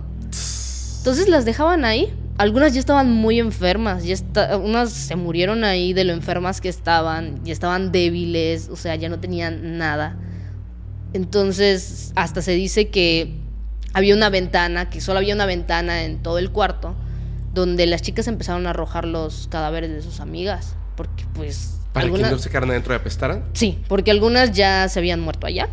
Entonces 1.00 1.28
las 1.28 1.44
dejaban 1.46 1.86
ahí. 1.86 2.14
Algunas 2.38 2.74
ya 2.74 2.80
estaban 2.80 3.12
muy 3.12 3.40
enfermas, 3.40 4.04
ya 4.04 4.16
unas 4.58 4.92
se 4.92 5.16
murieron 5.16 5.64
ahí 5.64 5.94
de 5.94 6.04
lo 6.04 6.14
enfermas 6.14 6.62
que 6.62 6.70
estaban, 6.70 7.44
ya 7.44 7.54
estaban 7.54 7.92
débiles, 7.92 8.70
o 8.70 8.76
sea, 8.76 8.96
ya 8.96 9.10
no 9.10 9.20
tenían 9.20 9.80
nada. 9.80 10.18
Entonces, 11.14 12.12
hasta 12.16 12.44
se 12.44 12.52
dice 12.52 12.90
que 12.90 13.34
había 13.94 14.14
una 14.14 14.30
ventana, 14.30 14.90
que 14.92 15.02
solo 15.02 15.18
había 15.18 15.34
una 15.34 15.48
ventana 15.48 16.04
en 16.04 16.22
todo 16.22 16.38
el 16.38 16.52
cuarto 16.52 16.96
donde 17.58 17.88
las 17.88 18.02
chicas 18.02 18.28
empezaron 18.28 18.68
a 18.68 18.70
arrojar 18.70 19.06
los 19.06 19.48
cadáveres 19.50 19.92
de 19.92 20.02
sus 20.02 20.20
amigas, 20.20 20.76
porque 20.96 21.26
pues 21.34 21.80
¿Para 21.92 22.12
que 22.12 22.22
no 22.22 22.38
se 22.38 22.50
quedaran 22.50 22.70
adentro 22.70 22.94
y 22.94 22.98
apestaran? 22.98 23.44
Sí, 23.54 23.80
porque 23.88 24.12
algunas 24.12 24.52
ya 24.52 24.88
se 24.88 25.00
habían 25.00 25.20
muerto 25.20 25.48
allá 25.48 25.68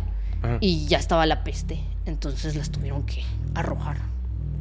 y 0.59 0.87
ya 0.87 0.97
estaba 0.97 1.25
la 1.25 1.43
peste. 1.43 1.79
Entonces 2.05 2.55
las 2.55 2.71
tuvieron 2.71 3.05
que 3.05 3.23
arrojar. 3.53 3.97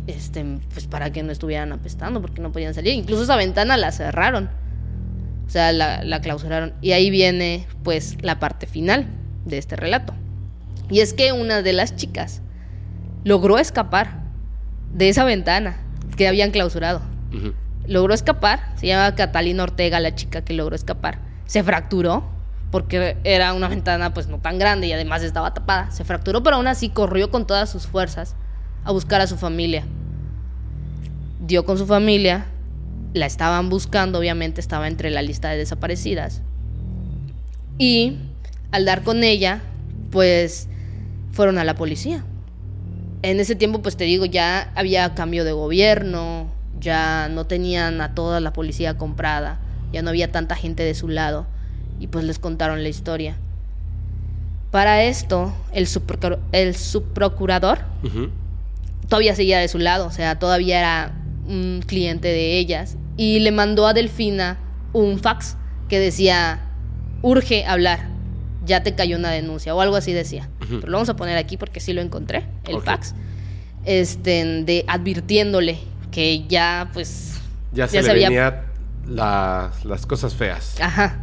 Este, 0.07 0.45
pues 0.73 0.87
para 0.87 1.11
que 1.11 1.23
no 1.23 1.33
estuvieran 1.33 1.73
apestando, 1.73 2.21
porque 2.21 2.43
no 2.43 2.53
podían 2.53 2.75
salir. 2.75 2.95
Incluso 2.95 3.23
esa 3.23 3.37
ventana 3.37 3.79
la 3.79 3.93
cerraron. 3.93 4.51
O 5.47 5.51
sea, 5.51 5.73
la, 5.73 6.05
la 6.05 6.21
clausuraron. 6.21 6.75
Y 6.83 6.93
ahí 6.93 7.11
viene, 7.11 7.67
pues, 7.83 8.17
la 8.21 8.39
parte 8.39 8.67
final 8.67 9.07
de 9.47 9.57
este 9.57 9.77
relato. 9.77 10.15
Y 10.91 11.01
es 11.01 11.15
que 11.15 11.33
una 11.33 11.63
de 11.63 11.73
las 11.73 11.97
chicas 11.97 12.43
logró 13.25 13.59
escapar 13.59 14.25
de 14.93 15.09
esa 15.09 15.25
ventana 15.25 15.79
que 16.17 16.29
habían 16.29 16.51
clausurado. 16.51 17.14
Logró 17.87 18.15
escapar, 18.15 18.73
se 18.77 18.87
llama 18.87 19.15
Catalina 19.15 19.63
Ortega 19.63 20.01
la 20.01 20.15
chica 20.15 20.43
que 20.43 20.55
logró 20.55 20.75
escapar 20.75 21.19
se 21.47 21.63
fracturó 21.63 22.25
porque 22.71 23.17
era 23.25 23.53
una 23.53 23.69
ventana 23.69 24.13
pues 24.13 24.27
no 24.27 24.39
tan 24.39 24.59
grande 24.59 24.89
y 24.89 24.93
además 24.93 25.23
estaba 25.23 25.55
tapada. 25.55 25.91
Se 25.91 26.05
fracturó, 26.05 26.43
pero 26.43 26.57
aún 26.57 26.67
así 26.67 26.89
corrió 26.89 27.31
con 27.31 27.47
todas 27.47 27.71
sus 27.71 27.87
fuerzas 27.87 28.35
a 28.83 28.91
buscar 28.91 29.21
a 29.21 29.27
su 29.27 29.37
familia. 29.37 29.85
Dio 31.41 31.65
con 31.65 31.79
su 31.79 31.87
familia, 31.87 32.47
la 33.13 33.27
estaban 33.27 33.69
buscando, 33.69 34.19
obviamente 34.19 34.61
estaba 34.61 34.89
entre 34.89 35.11
la 35.11 35.23
lista 35.23 35.51
de 35.51 35.59
desaparecidas. 35.59 36.43
Y 37.79 38.19
al 38.73 38.85
dar 38.85 39.05
con 39.05 39.23
ella, 39.23 39.63
pues 40.11 40.69
fueron 41.31 41.59
a 41.59 41.65
la 41.65 41.77
policía. 41.77 42.25
En 43.23 43.39
ese 43.39 43.55
tiempo, 43.55 43.83
pues 43.83 43.97
te 43.97 44.05
digo, 44.05 44.25
ya 44.25 44.73
había 44.75 45.15
cambio 45.15 45.45
de 45.45 45.53
gobierno, 45.53 46.49
ya 46.85 47.29
no 47.29 47.47
tenían 47.47 48.01
a 48.01 48.15
toda 48.15 48.39
la 48.39 48.53
policía 48.53 48.97
comprada 48.97 49.59
ya 49.95 50.03
no 50.03 50.11
había 50.11 50.31
tanta 50.31 50.57
gente 50.57 50.83
de 50.83 50.95
su 50.95 51.09
lado 51.09 51.47
y 52.01 52.09
pues 52.09 52.25
les 52.25 52.39
contaron 52.39 52.83
la 52.83 52.89
historia. 52.89 53.37
Para 54.71 55.05
esto, 55.05 55.55
el, 55.73 55.89
el 56.53 56.75
subprocurador 56.75 57.79
todavía 59.09 59.37
seguía 59.37 59.61
de 59.61 59.69
su 59.69 59.79
lado, 59.79 60.07
o 60.07 60.11
sea, 60.11 60.39
todavía 60.39 60.81
era 60.81 61.15
un 61.47 61.83
cliente 61.87 62.29
de 62.29 62.59
ellas 62.59 62.97
y 63.17 63.39
le 63.39 63.53
mandó 63.53 63.87
a 63.87 63.95
Delfina 63.95 64.59
un 64.93 65.21
fax 65.21 65.57
que 65.89 66.01
decía, 66.01 66.61
urge 67.23 67.65
hablar, 67.65 68.09
ya 68.67 68.83
te 68.83 68.97
cayó 68.97 69.17
una 69.17 69.31
denuncia 69.31 69.77
o 69.77 69.81
algo 69.81 69.95
así 69.95 70.13
decía. 70.13 70.51
Pero 70.59 70.89
lo 70.89 70.93
vamos 70.93 71.09
a 71.09 71.15
poner 71.15 71.37
aquí 71.37 71.57
porque 71.57 71.79
sí 71.79 71.93
lo 71.93 72.03
encontré, 72.03 72.47
el 72.67 72.81
fax, 72.81 73.15
este, 73.85 74.65
de 74.65 74.85
advirtiéndole 74.89 75.79
que 76.15 76.47
ya 76.47 76.91
pues... 76.93 77.41
Ya 77.73 77.89
se, 77.89 78.01
le 78.01 78.25
había 78.25 78.67
las 79.05 80.07
cosas 80.07 80.33
feas. 80.35 80.77
Ajá. 80.81 81.21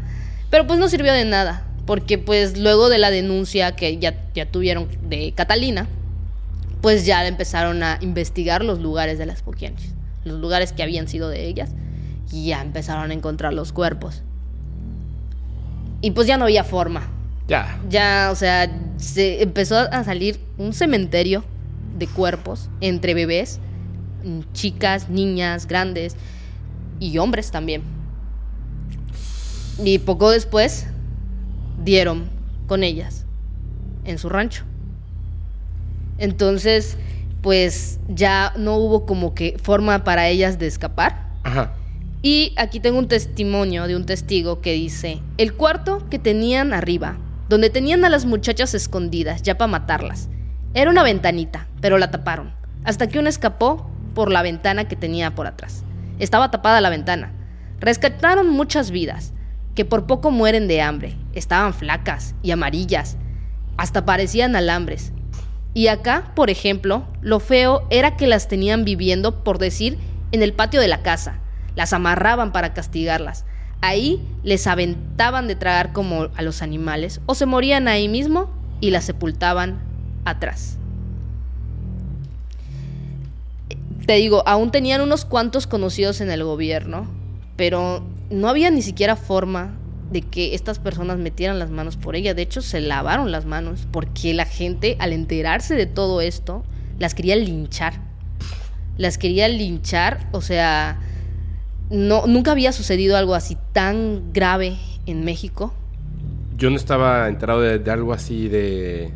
Pero 0.49 0.67
pues 0.67 0.79
no 0.79 0.89
sirvió 0.89 1.13
de 1.13 1.23
nada, 1.23 1.65
porque 1.85 2.17
pues 2.17 2.57
luego 2.57 2.89
de 2.89 2.97
la 2.97 3.09
denuncia 3.09 3.73
que 3.73 3.99
ya, 3.99 4.15
ya 4.35 4.51
tuvieron 4.51 4.89
de 5.03 5.31
Catalina, 5.31 5.87
pues 6.81 7.05
ya 7.05 7.25
empezaron 7.25 7.81
a 7.83 7.99
investigar 8.01 8.65
los 8.65 8.79
lugares 8.79 9.17
de 9.17 9.25
las 9.25 9.41
Poquianchis, 9.43 9.93
los 10.25 10.41
lugares 10.41 10.73
que 10.73 10.83
habían 10.83 11.07
sido 11.07 11.29
de 11.29 11.47
ellas, 11.47 11.69
y 12.29 12.47
ya 12.47 12.61
empezaron 12.61 13.11
a 13.11 13.13
encontrar 13.13 13.53
los 13.53 13.71
cuerpos. 13.71 14.23
Y 16.01 16.11
pues 16.11 16.27
ya 16.27 16.35
no 16.35 16.43
había 16.43 16.65
forma. 16.65 17.09
Ya. 17.47 17.79
Ya, 17.89 18.29
o 18.29 18.35
sea, 18.35 18.69
se 18.97 19.41
empezó 19.41 19.77
a 19.77 20.03
salir 20.03 20.41
un 20.57 20.73
cementerio 20.73 21.45
de 21.97 22.07
cuerpos 22.07 22.69
entre 22.81 23.13
bebés, 23.13 23.61
chicas, 24.53 25.09
niñas, 25.09 25.67
grandes 25.67 26.15
y 26.99 27.17
hombres 27.17 27.51
también. 27.51 27.83
Y 29.83 29.99
poco 29.99 30.29
después 30.29 30.87
dieron 31.83 32.29
con 32.67 32.83
ellas 32.83 33.25
en 34.05 34.17
su 34.17 34.29
rancho. 34.29 34.63
Entonces, 36.17 36.97
pues 37.41 37.99
ya 38.07 38.53
no 38.57 38.77
hubo 38.77 39.05
como 39.05 39.33
que 39.33 39.57
forma 39.61 40.03
para 40.03 40.27
ellas 40.27 40.59
de 40.59 40.67
escapar. 40.67 41.27
Ajá. 41.43 41.73
Y 42.21 42.53
aquí 42.55 42.79
tengo 42.79 42.99
un 42.99 43.07
testimonio 43.07 43.87
de 43.87 43.95
un 43.95 44.05
testigo 44.05 44.61
que 44.61 44.73
dice, 44.73 45.19
el 45.39 45.53
cuarto 45.55 46.07
que 46.09 46.19
tenían 46.19 46.71
arriba, 46.71 47.17
donde 47.49 47.71
tenían 47.71 48.05
a 48.05 48.09
las 48.09 48.25
muchachas 48.25 48.75
escondidas 48.75 49.41
ya 49.41 49.57
para 49.57 49.71
matarlas, 49.71 50.29
era 50.75 50.91
una 50.91 51.01
ventanita, 51.01 51.67
pero 51.81 51.97
la 51.97 52.11
taparon, 52.11 52.53
hasta 52.83 53.07
que 53.07 53.17
una 53.17 53.29
escapó 53.29 53.89
por 54.13 54.31
la 54.31 54.41
ventana 54.41 54.87
que 54.87 54.95
tenía 54.95 55.35
por 55.35 55.47
atrás. 55.47 55.83
Estaba 56.19 56.51
tapada 56.51 56.81
la 56.81 56.89
ventana. 56.89 57.33
Rescataron 57.79 58.49
muchas 58.49 58.91
vidas, 58.91 59.33
que 59.75 59.85
por 59.85 60.05
poco 60.05 60.31
mueren 60.31 60.67
de 60.67 60.81
hambre. 60.81 61.15
Estaban 61.33 61.73
flacas 61.73 62.35
y 62.43 62.51
amarillas. 62.51 63.17
Hasta 63.77 64.05
parecían 64.05 64.55
alambres. 64.55 65.13
Y 65.73 65.87
acá, 65.87 66.33
por 66.35 66.49
ejemplo, 66.49 67.07
lo 67.21 67.39
feo 67.39 67.87
era 67.89 68.17
que 68.17 68.27
las 68.27 68.47
tenían 68.47 68.83
viviendo, 68.83 69.43
por 69.43 69.57
decir, 69.57 69.97
en 70.31 70.43
el 70.43 70.53
patio 70.53 70.81
de 70.81 70.87
la 70.87 71.01
casa. 71.01 71.39
Las 71.75 71.93
amarraban 71.93 72.51
para 72.51 72.73
castigarlas. 72.73 73.45
Ahí 73.81 74.21
les 74.43 74.67
aventaban 74.67 75.47
de 75.47 75.55
tragar 75.55 75.93
como 75.93 76.27
a 76.35 76.41
los 76.41 76.61
animales 76.61 77.21
o 77.25 77.33
se 77.33 77.45
morían 77.45 77.87
ahí 77.87 78.07
mismo 78.07 78.51
y 78.79 78.91
las 78.91 79.05
sepultaban 79.05 79.81
atrás. 80.25 80.77
Te 84.11 84.17
digo, 84.17 84.43
aún 84.45 84.71
tenían 84.71 84.99
unos 84.99 85.23
cuantos 85.23 85.67
conocidos 85.67 86.19
en 86.19 86.29
el 86.31 86.43
gobierno, 86.43 87.07
pero 87.55 88.03
no 88.29 88.49
había 88.49 88.69
ni 88.69 88.81
siquiera 88.81 89.15
forma 89.15 89.77
de 90.11 90.21
que 90.21 90.53
estas 90.53 90.79
personas 90.79 91.17
metieran 91.17 91.59
las 91.59 91.69
manos 91.69 91.95
por 91.95 92.17
ella. 92.17 92.33
De 92.33 92.41
hecho, 92.41 92.61
se 92.61 92.81
lavaron 92.81 93.31
las 93.31 93.45
manos 93.45 93.87
porque 93.89 94.33
la 94.33 94.43
gente, 94.43 94.97
al 94.99 95.13
enterarse 95.13 95.75
de 95.75 95.85
todo 95.85 96.19
esto, 96.19 96.65
las 96.99 97.15
quería 97.15 97.37
linchar. 97.37 98.01
Las 98.97 99.17
quería 99.17 99.47
linchar, 99.47 100.27
o 100.33 100.41
sea, 100.41 100.99
no, 101.89 102.27
nunca 102.27 102.51
había 102.51 102.73
sucedido 102.73 103.15
algo 103.15 103.33
así 103.33 103.55
tan 103.71 104.33
grave 104.33 104.75
en 105.05 105.23
México. 105.23 105.73
Yo 106.57 106.69
no 106.69 106.75
estaba 106.75 107.29
enterado 107.29 107.61
de 107.61 107.91
algo 107.91 108.11
así 108.11 108.49
de 108.49 109.13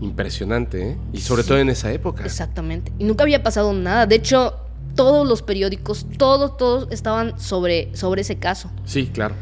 Impresionante, 0.00 0.90
¿eh? 0.90 0.96
Y 1.12 1.20
sobre 1.20 1.44
todo 1.44 1.58
en 1.58 1.70
esa 1.70 1.92
época. 1.92 2.24
Exactamente. 2.24 2.92
Y 2.98 3.04
nunca 3.04 3.24
había 3.24 3.42
pasado 3.42 3.72
nada. 3.72 4.06
De 4.06 4.16
hecho, 4.16 4.54
todos 4.94 5.26
los 5.26 5.42
periódicos, 5.42 6.06
todos, 6.18 6.56
todos 6.56 6.88
estaban 6.90 7.38
sobre, 7.38 7.94
sobre 7.96 8.22
ese 8.22 8.36
caso. 8.36 8.70
Sí, 8.84 9.06
claro. 9.06 9.34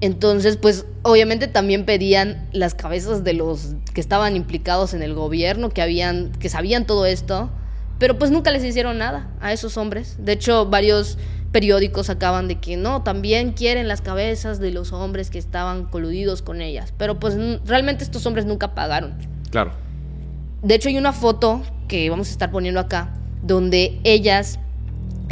Entonces, 0.00 0.56
pues 0.56 0.86
obviamente 1.02 1.46
también 1.46 1.84
pedían 1.84 2.48
las 2.52 2.74
cabezas 2.74 3.22
de 3.22 3.34
los 3.34 3.74
que 3.92 4.00
estaban 4.00 4.34
implicados 4.34 4.94
en 4.94 5.02
el 5.02 5.14
gobierno, 5.14 5.68
que 5.70 5.82
habían, 5.82 6.32
que 6.32 6.48
sabían 6.48 6.86
todo 6.86 7.04
esto, 7.04 7.50
pero 7.98 8.18
pues 8.18 8.30
nunca 8.30 8.50
les 8.50 8.64
hicieron 8.64 8.96
nada 8.98 9.28
a 9.40 9.52
esos 9.52 9.76
hombres. 9.76 10.16
De 10.18 10.32
hecho, 10.32 10.66
varios 10.66 11.18
periódicos 11.52 12.08
acaban 12.08 12.48
de 12.48 12.60
que 12.60 12.76
no, 12.76 13.02
también 13.02 13.52
quieren 13.52 13.88
las 13.88 14.00
cabezas 14.00 14.58
de 14.58 14.70
los 14.70 14.92
hombres 14.92 15.28
que 15.28 15.38
estaban 15.38 15.84
coludidos 15.84 16.40
con 16.40 16.62
ellas. 16.62 16.94
Pero 16.96 17.20
pues 17.20 17.36
realmente 17.66 18.02
estos 18.02 18.24
hombres 18.24 18.46
nunca 18.46 18.74
pagaron. 18.74 19.18
Claro. 19.50 19.72
De 20.62 20.74
hecho, 20.74 20.88
hay 20.88 20.98
una 20.98 21.12
foto 21.12 21.62
que 21.88 22.10
vamos 22.10 22.28
a 22.28 22.30
estar 22.32 22.50
poniendo 22.50 22.80
acá, 22.80 23.14
donde 23.42 23.98
ellas 24.04 24.58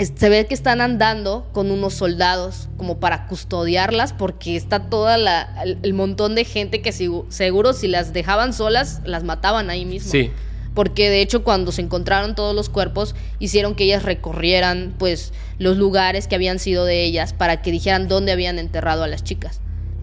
se 0.05 0.29
ve 0.29 0.47
que 0.47 0.55
están 0.55 0.81
andando 0.81 1.49
con 1.53 1.71
unos 1.71 1.95
soldados 1.95 2.69
como 2.77 2.99
para 2.99 3.27
custodiarlas 3.27 4.13
porque 4.13 4.57
está 4.57 4.89
toda 4.89 5.17
el, 5.65 5.95
montón 5.95 6.37
de 6.37 6.45
gente 6.45 6.81
que 6.81 6.93
seguro 6.93 7.73
si 7.73 7.89
las 7.89 8.13
dejaban 8.13 8.53
solas 8.53 9.01
las 9.05 9.25
mataban 9.25 9.71
ahí 9.71 9.85
mismo. 9.85 10.11
Sí. 10.11 10.31
Porque 10.75 11.11
de 11.11 11.21
hecho 11.21 11.43
cuando 11.43 11.73
se 11.73 11.83
encontraron 11.83 12.37
todos 12.37 12.55
los 12.55 12.69
cuerpos 12.69 13.17
hicieron 13.41 13.75
que 13.75 13.85
ellas 13.85 14.05
recorrieran 14.05 14.95
pues 14.99 15.33
los 15.59 15.77
lugares 15.77 16.29
que 16.29 16.37
habían 16.37 16.61
sido 16.61 16.85
de 16.85 17.03
ellas 17.03 17.33
para 17.33 17.61
que 17.61 17.73
dijeran 17.73 18.07
dónde 18.07 18.31
habían 18.31 18.61
enterrado 18.61 19.03
a 19.03 19.09
las 19.09 19.25
chicas 19.25 19.61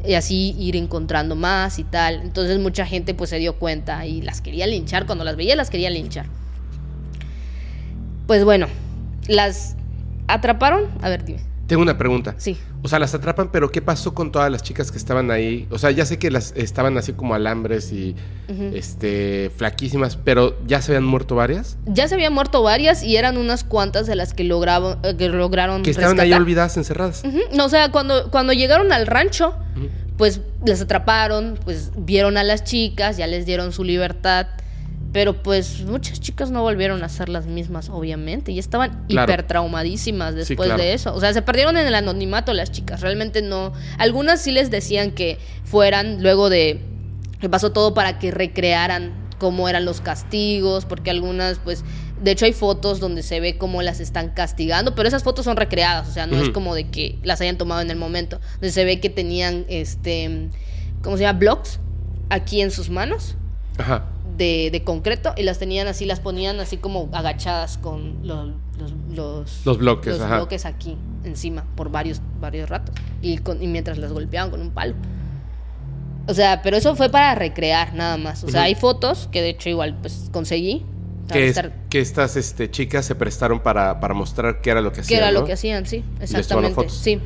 y 0.08 0.14
así 0.14 0.56
ir 0.58 0.76
encontrando 0.76 1.36
más 1.36 1.80
y 1.80 1.84
tal. 1.84 2.22
Entonces 2.22 2.60
mucha 2.60 2.86
gente 2.86 3.14
pues 3.14 3.30
se 3.30 3.38
dio 3.38 3.58
cuenta 3.58 4.06
y 4.06 4.22
las 4.22 4.42
quería 4.42 4.68
linchar, 4.68 5.06
cuando 5.06 5.24
las 5.24 5.36
veía 5.36 5.56
las 5.56 5.70
quería 5.70 5.90
linchar. 5.90 6.26
Pues 8.28 8.44
bueno, 8.44 8.68
las 9.28 9.76
atraparon, 10.28 10.86
a 11.02 11.10
ver, 11.10 11.26
dime. 11.26 11.40
Tengo 11.68 11.82
una 11.82 11.98
pregunta. 11.98 12.36
Sí. 12.38 12.58
O 12.86 12.88
sea, 12.88 13.00
las 13.00 13.16
atrapan, 13.16 13.50
pero 13.52 13.72
¿qué 13.72 13.82
pasó 13.82 14.14
con 14.14 14.32
todas 14.32 14.52
las 14.52 14.62
chicas 14.62 14.92
que 14.92 15.00
estaban 15.00 15.32
ahí? 15.32 15.68
O 15.72 15.80
sea, 15.80 15.90
ya 15.90 16.06
sé 16.06 16.20
que 16.20 16.30
las 16.30 16.54
estaban 16.56 17.00
así 17.00 17.14
como 17.14 17.34
alambres 17.34 17.92
y 17.92 18.16
este 18.76 19.52
flaquísimas, 19.58 20.18
pero 20.18 20.56
ya 20.68 20.84
se 20.84 20.92
habían 20.92 21.06
muerto 21.06 21.34
varias. 21.34 21.78
Ya 21.88 22.08
se 22.08 22.14
habían 22.14 22.32
muerto 22.32 22.62
varias 22.62 23.02
y 23.02 23.18
eran 23.18 23.38
unas 23.38 23.64
cuantas 23.64 24.06
de 24.06 24.16
las 24.16 24.36
que 24.36 24.44
lograron 24.44 25.00
eh, 25.02 25.16
que 25.18 25.30
lograron 25.30 25.82
que 25.82 25.90
estaban 25.90 26.20
ahí 26.20 26.32
olvidadas, 26.32 26.78
encerradas. 26.78 27.24
No, 27.52 27.66
o 27.66 27.70
sea, 27.70 27.90
cuando 27.90 28.30
cuando 28.30 28.54
llegaron 28.54 28.92
al 28.92 29.08
rancho, 29.08 29.56
pues 30.16 30.42
las 30.64 30.80
atraparon, 30.80 31.58
pues 31.66 31.90
vieron 31.98 32.38
a 32.38 32.44
las 32.44 32.66
chicas, 32.66 33.18
ya 33.18 33.26
les 33.26 33.48
dieron 33.48 33.72
su 33.72 33.84
libertad 33.84 34.46
Pero 35.16 35.42
pues 35.42 35.80
muchas 35.80 36.20
chicas 36.20 36.52
no 36.52 36.62
volvieron 36.62 37.02
a 37.02 37.08
ser 37.08 37.30
las 37.30 37.46
mismas, 37.46 37.90
obviamente, 37.90 38.52
y 38.52 38.60
estaban 38.60 39.06
hiper 39.08 39.44
traumadísimas 39.44 40.36
después 40.36 40.76
de 40.76 40.92
eso. 40.92 41.16
O 41.16 41.22
sea, 41.22 41.32
se 41.32 41.42
perdieron 41.42 41.78
en 41.78 41.88
el 41.88 41.96
anonimato 41.96 42.54
las 42.54 42.70
chicas, 42.70 43.00
realmente 43.00 43.42
no. 43.42 43.72
Algunas 43.98 44.42
sí 44.42 44.52
les 44.52 44.72
decían 44.72 45.12
que 45.12 45.40
fueran 45.64 46.22
luego 46.22 46.50
de 46.50 46.82
que 47.40 47.48
pasó 47.48 47.72
todo 47.72 47.94
para 47.94 48.20
que 48.20 48.30
recrearan 48.30 49.14
cómo 49.40 49.70
eran 49.70 49.86
los 49.86 50.02
castigos, 50.02 50.84
porque 50.84 51.12
algunas 51.12 51.60
pues 51.60 51.86
de 52.22 52.32
hecho 52.32 52.44
hay 52.44 52.52
fotos 52.52 53.00
donde 53.00 53.24
se 53.24 53.40
ve 53.40 53.58
cómo 53.58 53.82
las 53.82 54.02
están 54.02 54.32
castigando, 54.32 54.96
pero 54.96 55.08
esas 55.08 55.24
fotos 55.24 55.46
son 55.46 55.56
recreadas, 55.56 56.10
o 56.10 56.12
sea, 56.12 56.28
no 56.28 56.42
es 56.42 56.50
como 56.50 56.76
de 56.76 56.90
que 56.90 57.20
las 57.24 57.40
hayan 57.40 57.58
tomado 57.58 57.80
en 57.80 57.90
el 57.90 57.98
momento, 57.98 58.42
donde 58.56 58.72
se 58.72 58.84
ve 58.84 59.00
que 59.00 59.10
tenían 59.10 59.64
este 59.70 60.50
¿cómo 61.02 61.16
se 61.16 61.24
llama? 61.24 61.40
blocks 61.40 61.80
aquí 62.30 62.60
en 62.60 62.70
sus 62.70 62.90
manos. 62.90 63.38
Ajá 63.78 64.10
de, 64.38 64.82
concreto 64.84 65.34
y 65.38 65.44
las 65.44 65.60
tenían 65.60 65.88
así, 65.88 66.06
las 66.06 66.20
ponían 66.20 66.60
así 66.60 66.78
como 66.78 67.10
agachadas 67.14 67.78
con 67.78 68.28
los, 68.28 68.52
los, 69.10 69.78
bloques, 69.78 70.18
los 70.18 70.30
bloques 70.30 70.66
aquí 70.66 70.98
encima 71.24 71.66
por 71.76 71.90
varios, 71.90 72.22
varios 72.40 72.70
ratos 72.70 72.96
y, 73.22 73.38
con, 73.38 73.62
y 73.62 73.68
mientras 73.68 73.98
las 73.98 74.12
golpeaban 74.12 74.52
con 74.52 74.62
un 74.62 74.72
palo. 74.72 74.96
O 76.28 76.34
sea, 76.34 76.62
pero 76.64 76.76
eso 76.78 76.96
fue 76.96 77.10
para 77.10 77.36
recrear 77.36 77.94
nada 77.94 78.18
más. 78.18 78.44
O 78.44 78.50
sea, 78.50 78.64
hay 78.64 78.76
fotos 78.76 79.30
que 79.32 79.42
de 79.42 79.50
hecho 79.50 79.70
igual 79.70 79.96
pues 80.02 80.30
conseguí. 80.32 80.86
Que, 81.32 81.54
que 81.90 82.00
estas 82.00 82.36
este, 82.36 82.70
chicas 82.70 83.06
se 83.06 83.16
prestaron 83.16 83.60
para, 83.62 84.00
para 84.00 84.14
mostrar 84.14 84.62
qué 84.62 84.70
era 84.70 84.82
lo 84.82 84.92
que 84.92 85.02
hacían. 85.02 85.20
Qué 85.20 85.24
era 85.24 85.32
lo 85.32 85.44
que 85.44 85.54
hacían, 85.54 85.86
sí, 85.88 86.04
exactamente. 86.22 86.90
Sí. 86.90 87.20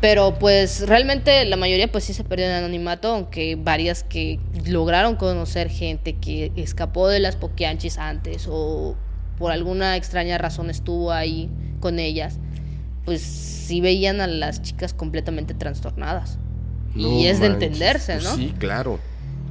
Pero 0.00 0.38
pues 0.38 0.86
realmente 0.86 1.44
la 1.46 1.56
mayoría 1.56 1.90
pues 1.90 2.04
sí 2.04 2.12
se 2.12 2.22
perdió 2.22 2.46
en 2.46 2.52
anonimato, 2.52 3.08
aunque 3.08 3.56
varias 3.56 4.02
que 4.02 4.38
lograron 4.66 5.16
conocer 5.16 5.70
gente 5.70 6.14
que 6.16 6.52
escapó 6.56 7.08
de 7.08 7.18
las 7.20 7.36
poquianchis 7.36 7.98
antes 7.98 8.46
o 8.48 8.94
por 9.38 9.52
alguna 9.52 9.96
extraña 9.96 10.38
razón 10.38 10.70
estuvo 10.70 11.12
ahí 11.12 11.48
con 11.80 11.98
ellas, 11.98 12.38
pues 13.04 13.22
sí 13.22 13.80
veían 13.80 14.20
a 14.20 14.26
las 14.26 14.62
chicas 14.62 14.92
completamente 14.92 15.54
trastornadas. 15.54 16.38
y 16.94 17.26
es 17.26 17.40
de 17.40 17.46
entenderse, 17.46 18.14
pues 18.14 18.24
¿no? 18.24 18.36
sí, 18.36 18.54
claro. 18.58 18.98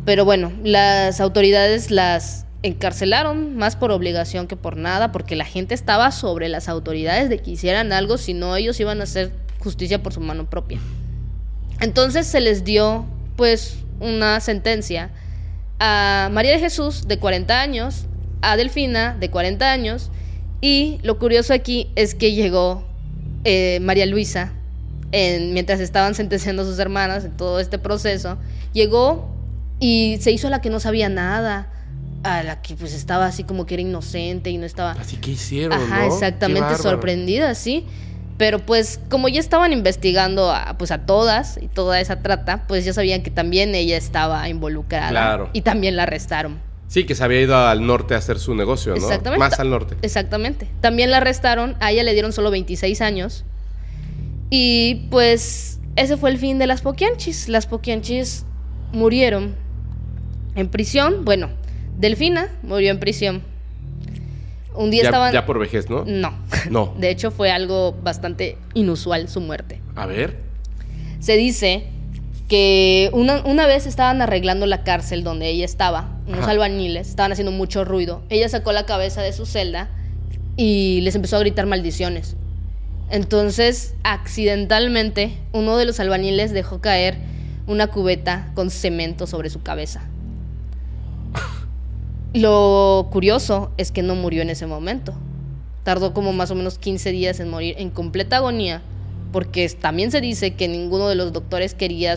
Pero 0.05 0.25
bueno, 0.25 0.51
las 0.63 1.19
autoridades 1.19 1.89
las 1.89 2.45
encarcelaron 2.61 3.55
más 3.55 3.75
por 3.75 3.91
obligación 3.91 4.47
que 4.47 4.55
por 4.55 4.77
nada, 4.77 5.11
porque 5.11 5.35
la 5.35 5.45
gente 5.45 5.73
estaba 5.75 6.11
sobre 6.11 6.49
las 6.49 6.69
autoridades 6.69 7.29
de 7.29 7.39
que 7.39 7.51
hicieran 7.51 7.91
algo, 7.93 8.17
si 8.17 8.33
no 8.33 8.55
ellos 8.55 8.79
iban 8.79 9.01
a 9.01 9.05
ser 9.05 9.31
justicia 9.66 10.01
por 10.01 10.13
su 10.13 10.22
mano 10.22 10.47
propia. 10.47 10.80
Entonces 11.82 12.28
se 12.28 12.39
les 12.39 12.63
dio 12.63 13.05
pues 13.36 13.80
una 13.99 14.39
sentencia 14.39 15.09
a 15.80 16.30
María 16.32 16.51
de 16.51 16.59
Jesús 16.59 17.07
de 17.07 17.18
40 17.18 17.59
años, 17.59 18.05
a 18.41 18.55
Delfina 18.55 19.18
de 19.20 19.30
40 19.30 19.72
años 19.72 20.11
y 20.61 20.99
lo 21.01 21.18
curioso 21.18 21.51
aquí 21.53 21.89
es 21.95 22.13
que 22.13 22.34
llegó 22.34 22.88
eh, 23.43 23.80
María 23.82 24.05
Luisa 24.05 24.53
en, 25.11 25.53
mientras 25.53 25.80
estaban 25.80 26.13
sentenciando 26.13 26.61
a 26.61 26.66
sus 26.66 26.78
hermanas 26.78 27.26
en 27.26 27.36
todo 27.36 27.59
este 27.59 27.80
proceso, 27.80 28.38
llegó 28.72 29.28
y 29.80 30.18
se 30.22 30.32
hizo 30.32 30.47
la 30.49 30.61
que 30.61 30.70
no 30.70 30.80
sabía 30.80 31.09
nada, 31.09 31.72
a 32.24 32.43
la 32.43 32.61
que 32.61 32.76
pues 32.76 32.93
estaba 32.93 33.26
así 33.26 33.43
como 33.43 33.66
que 33.66 33.76
era 33.76 33.82
inocente 33.82 34.49
y 34.49 34.57
no 34.57 34.66
estaba... 34.66 34.91
Así 34.91 35.18
que 35.18 35.32
hicieron. 35.32 35.80
Ajá, 35.80 36.05
exactamente, 36.05 36.76
sorprendida, 36.78 37.53
sí. 37.55 37.86
Pero 38.38 38.59
pues 38.59 38.99
como 39.09 39.29
ya 39.29 39.39
estaban 39.39 39.71
investigando 39.71 40.51
a, 40.51 40.77
pues 40.77 40.91
a 40.91 41.05
todas 41.05 41.57
y 41.61 41.67
toda 41.67 42.01
esa 42.01 42.21
trata, 42.21 42.67
pues 42.67 42.83
ya 42.83 42.93
sabían 42.93 43.23
que 43.23 43.31
también 43.31 43.73
ella 43.75 43.95
estaba 43.95 44.47
involucrada. 44.49 45.09
Claro. 45.09 45.49
Y 45.53 45.61
también 45.61 45.95
la 45.95 46.03
arrestaron. 46.03 46.59
Sí, 46.88 47.05
que 47.05 47.15
se 47.15 47.23
había 47.23 47.41
ido 47.41 47.57
al 47.57 47.86
norte 47.86 48.13
a 48.13 48.17
hacer 48.17 48.38
su 48.38 48.53
negocio, 48.53 48.91
¿no? 48.91 48.97
Exactamente. 48.97 49.39
Más 49.39 49.59
al 49.59 49.69
norte. 49.69 49.95
Exactamente. 50.01 50.67
También 50.81 51.11
la 51.11 51.17
arrestaron, 51.17 51.75
a 51.79 51.91
ella 51.91 52.03
le 52.03 52.13
dieron 52.13 52.33
solo 52.33 52.51
26 52.51 53.01
años. 53.01 53.45
Y 54.49 55.07
pues 55.09 55.79
ese 55.95 56.17
fue 56.17 56.29
el 56.29 56.38
fin 56.38 56.59
de 56.59 56.67
las 56.67 56.81
Poquianchis. 56.81 57.47
Las 57.47 57.67
Poquianchis 57.67 58.45
murieron 58.91 59.55
en 60.55 60.67
prisión. 60.67 61.25
Bueno, 61.25 61.49
Delfina 61.97 62.49
murió 62.63 62.91
en 62.91 62.99
prisión 62.99 63.55
un 64.78 64.91
día 64.91 65.03
ya, 65.03 65.09
estaban... 65.09 65.34
Ya 65.34 65.45
por 65.45 65.59
vejez, 65.59 65.89
¿no? 65.89 66.03
No. 66.05 66.34
No. 66.69 66.93
De 66.97 67.09
hecho, 67.09 67.32
fue 67.32 67.51
algo 67.51 67.93
bastante 68.03 68.57
inusual 68.73 69.28
su 69.28 69.41
muerte. 69.41 69.82
A 69.95 70.05
ver. 70.05 70.38
Se 71.19 71.38
dice 71.38 71.88
que 72.47 73.09
una, 73.13 73.43
una 73.45 73.65
vez 73.65 73.88
estaban 73.88 74.21
arreglando 74.21 74.65
la 74.65 74.84
cárcel 74.84 75.23
donde 75.23 75.49
ella 75.49 75.65
estaba, 75.65 76.19
unos 76.28 76.47
albañiles, 76.47 77.09
estaban 77.09 77.32
haciendo 77.32 77.51
mucho 77.51 77.86
ruido. 77.86 78.21
Ella 78.30 78.49
sacó 78.49 78.71
la 78.71 78.86
cabeza 78.86 79.21
de 79.21 79.34
su 79.34 79.45
celda 79.45 79.89
y 80.55 81.01
les 81.01 81.15
empezó 81.15 81.38
a 81.38 81.39
gritar 81.39 81.65
maldiciones. 81.65 82.36
Entonces, 83.09 83.93
accidentalmente, 84.03 85.38
uno 85.51 85.78
de 85.78 85.86
los 85.86 85.99
albañiles 85.99 86.51
dejó 86.51 86.82
caer 86.82 87.17
una 87.67 87.88
cubeta 87.88 88.51
con 88.55 88.69
cemento 88.69 89.28
sobre 89.28 89.49
su 89.49 89.61
cabeza. 89.61 90.07
Lo 92.36 93.07
curioso 93.11 93.71
es 93.77 93.93
que 93.93 94.03
no 94.03 94.13
murió 94.13 94.41
en 94.41 94.49
ese 94.49 94.67
momento. 94.67 95.13
Tardó 95.83 96.13
como 96.13 96.33
más 96.33 96.51
o 96.51 96.55
menos 96.55 96.77
15 96.77 97.11
días 97.11 97.39
en 97.39 97.49
morir 97.49 97.75
en 97.77 97.89
completa 97.89 98.38
agonía, 98.38 98.81
porque 99.31 99.69
también 99.69 100.11
se 100.11 100.19
dice 100.19 100.53
que 100.53 100.67
ninguno 100.67 101.07
de 101.07 101.15
los 101.15 101.31
doctores 101.31 101.73
quería 101.73 102.15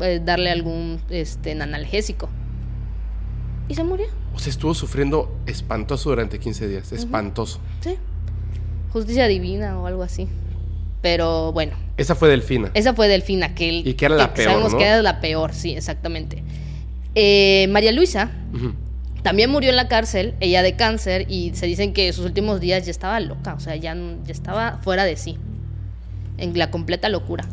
eh, 0.00 0.20
darle 0.22 0.50
algún 0.50 1.00
este, 1.08 1.52
analgésico. 1.52 2.28
Y 3.66 3.74
se 3.74 3.84
murió. 3.84 4.06
O 4.34 4.38
sea, 4.38 4.50
estuvo 4.50 4.74
sufriendo 4.74 5.34
espantoso 5.46 6.10
durante 6.10 6.38
15 6.38 6.68
días, 6.68 6.92
espantoso. 6.92 7.58
Sí. 7.80 7.96
Justicia 8.92 9.26
divina 9.28 9.80
o 9.80 9.86
algo 9.86 10.02
así. 10.02 10.28
Pero 11.00 11.52
bueno. 11.52 11.72
Esa 11.96 12.14
fue 12.14 12.28
Delfina. 12.28 12.70
Esa 12.74 12.92
fue 12.92 13.08
Delfina, 13.08 13.54
que, 13.54 13.72
y 13.78 13.94
que 13.94 14.04
era 14.04 14.16
la 14.16 14.34
peor. 14.34 14.50
Sabemos 14.50 14.74
que 14.74 14.84
era 14.84 15.00
la 15.00 15.22
peor, 15.22 15.54
sí, 15.54 15.74
exactamente. 15.74 16.42
Eh, 17.14 17.66
María 17.70 17.92
Luisa 17.92 18.30
también 19.24 19.50
murió 19.50 19.70
en 19.70 19.76
la 19.76 19.88
cárcel, 19.88 20.34
ella 20.40 20.62
de 20.62 20.76
cáncer, 20.76 21.24
y 21.30 21.52
se 21.54 21.64
dicen 21.64 21.94
que 21.94 22.12
sus 22.12 22.26
últimos 22.26 22.60
días 22.60 22.84
ya 22.84 22.90
estaba 22.90 23.18
loca, 23.20 23.54
o 23.54 23.60
sea, 23.60 23.74
ya, 23.74 23.96
ya 23.96 24.32
estaba 24.32 24.78
fuera 24.82 25.04
de 25.04 25.16
sí, 25.16 25.38
en 26.36 26.56
la 26.58 26.70
completa 26.70 27.08
locura. 27.08 27.46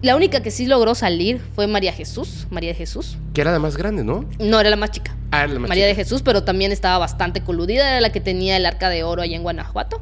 La 0.00 0.14
única 0.14 0.42
que 0.42 0.52
sí 0.52 0.64
logró 0.64 0.94
salir 0.94 1.40
fue 1.54 1.66
María 1.66 1.92
Jesús, 1.92 2.46
María 2.50 2.70
de 2.70 2.76
Jesús. 2.76 3.18
Que 3.34 3.40
era 3.40 3.50
la 3.50 3.58
más 3.58 3.76
grande, 3.76 4.04
¿no? 4.04 4.24
No, 4.38 4.60
era 4.60 4.70
la 4.70 4.76
más 4.76 4.92
chica. 4.92 5.16
Ah, 5.32 5.42
era 5.42 5.54
la 5.54 5.58
más 5.58 5.68
María 5.68 5.86
de 5.86 5.94
Jesús, 5.96 6.22
pero 6.22 6.44
también 6.44 6.70
estaba 6.70 6.98
bastante 6.98 7.42
coludida, 7.42 7.90
era 7.90 8.00
la 8.00 8.12
que 8.12 8.20
tenía 8.20 8.56
el 8.56 8.64
arca 8.64 8.88
de 8.88 9.02
oro 9.02 9.22
allá 9.22 9.34
en 9.34 9.42
Guanajuato. 9.42 10.00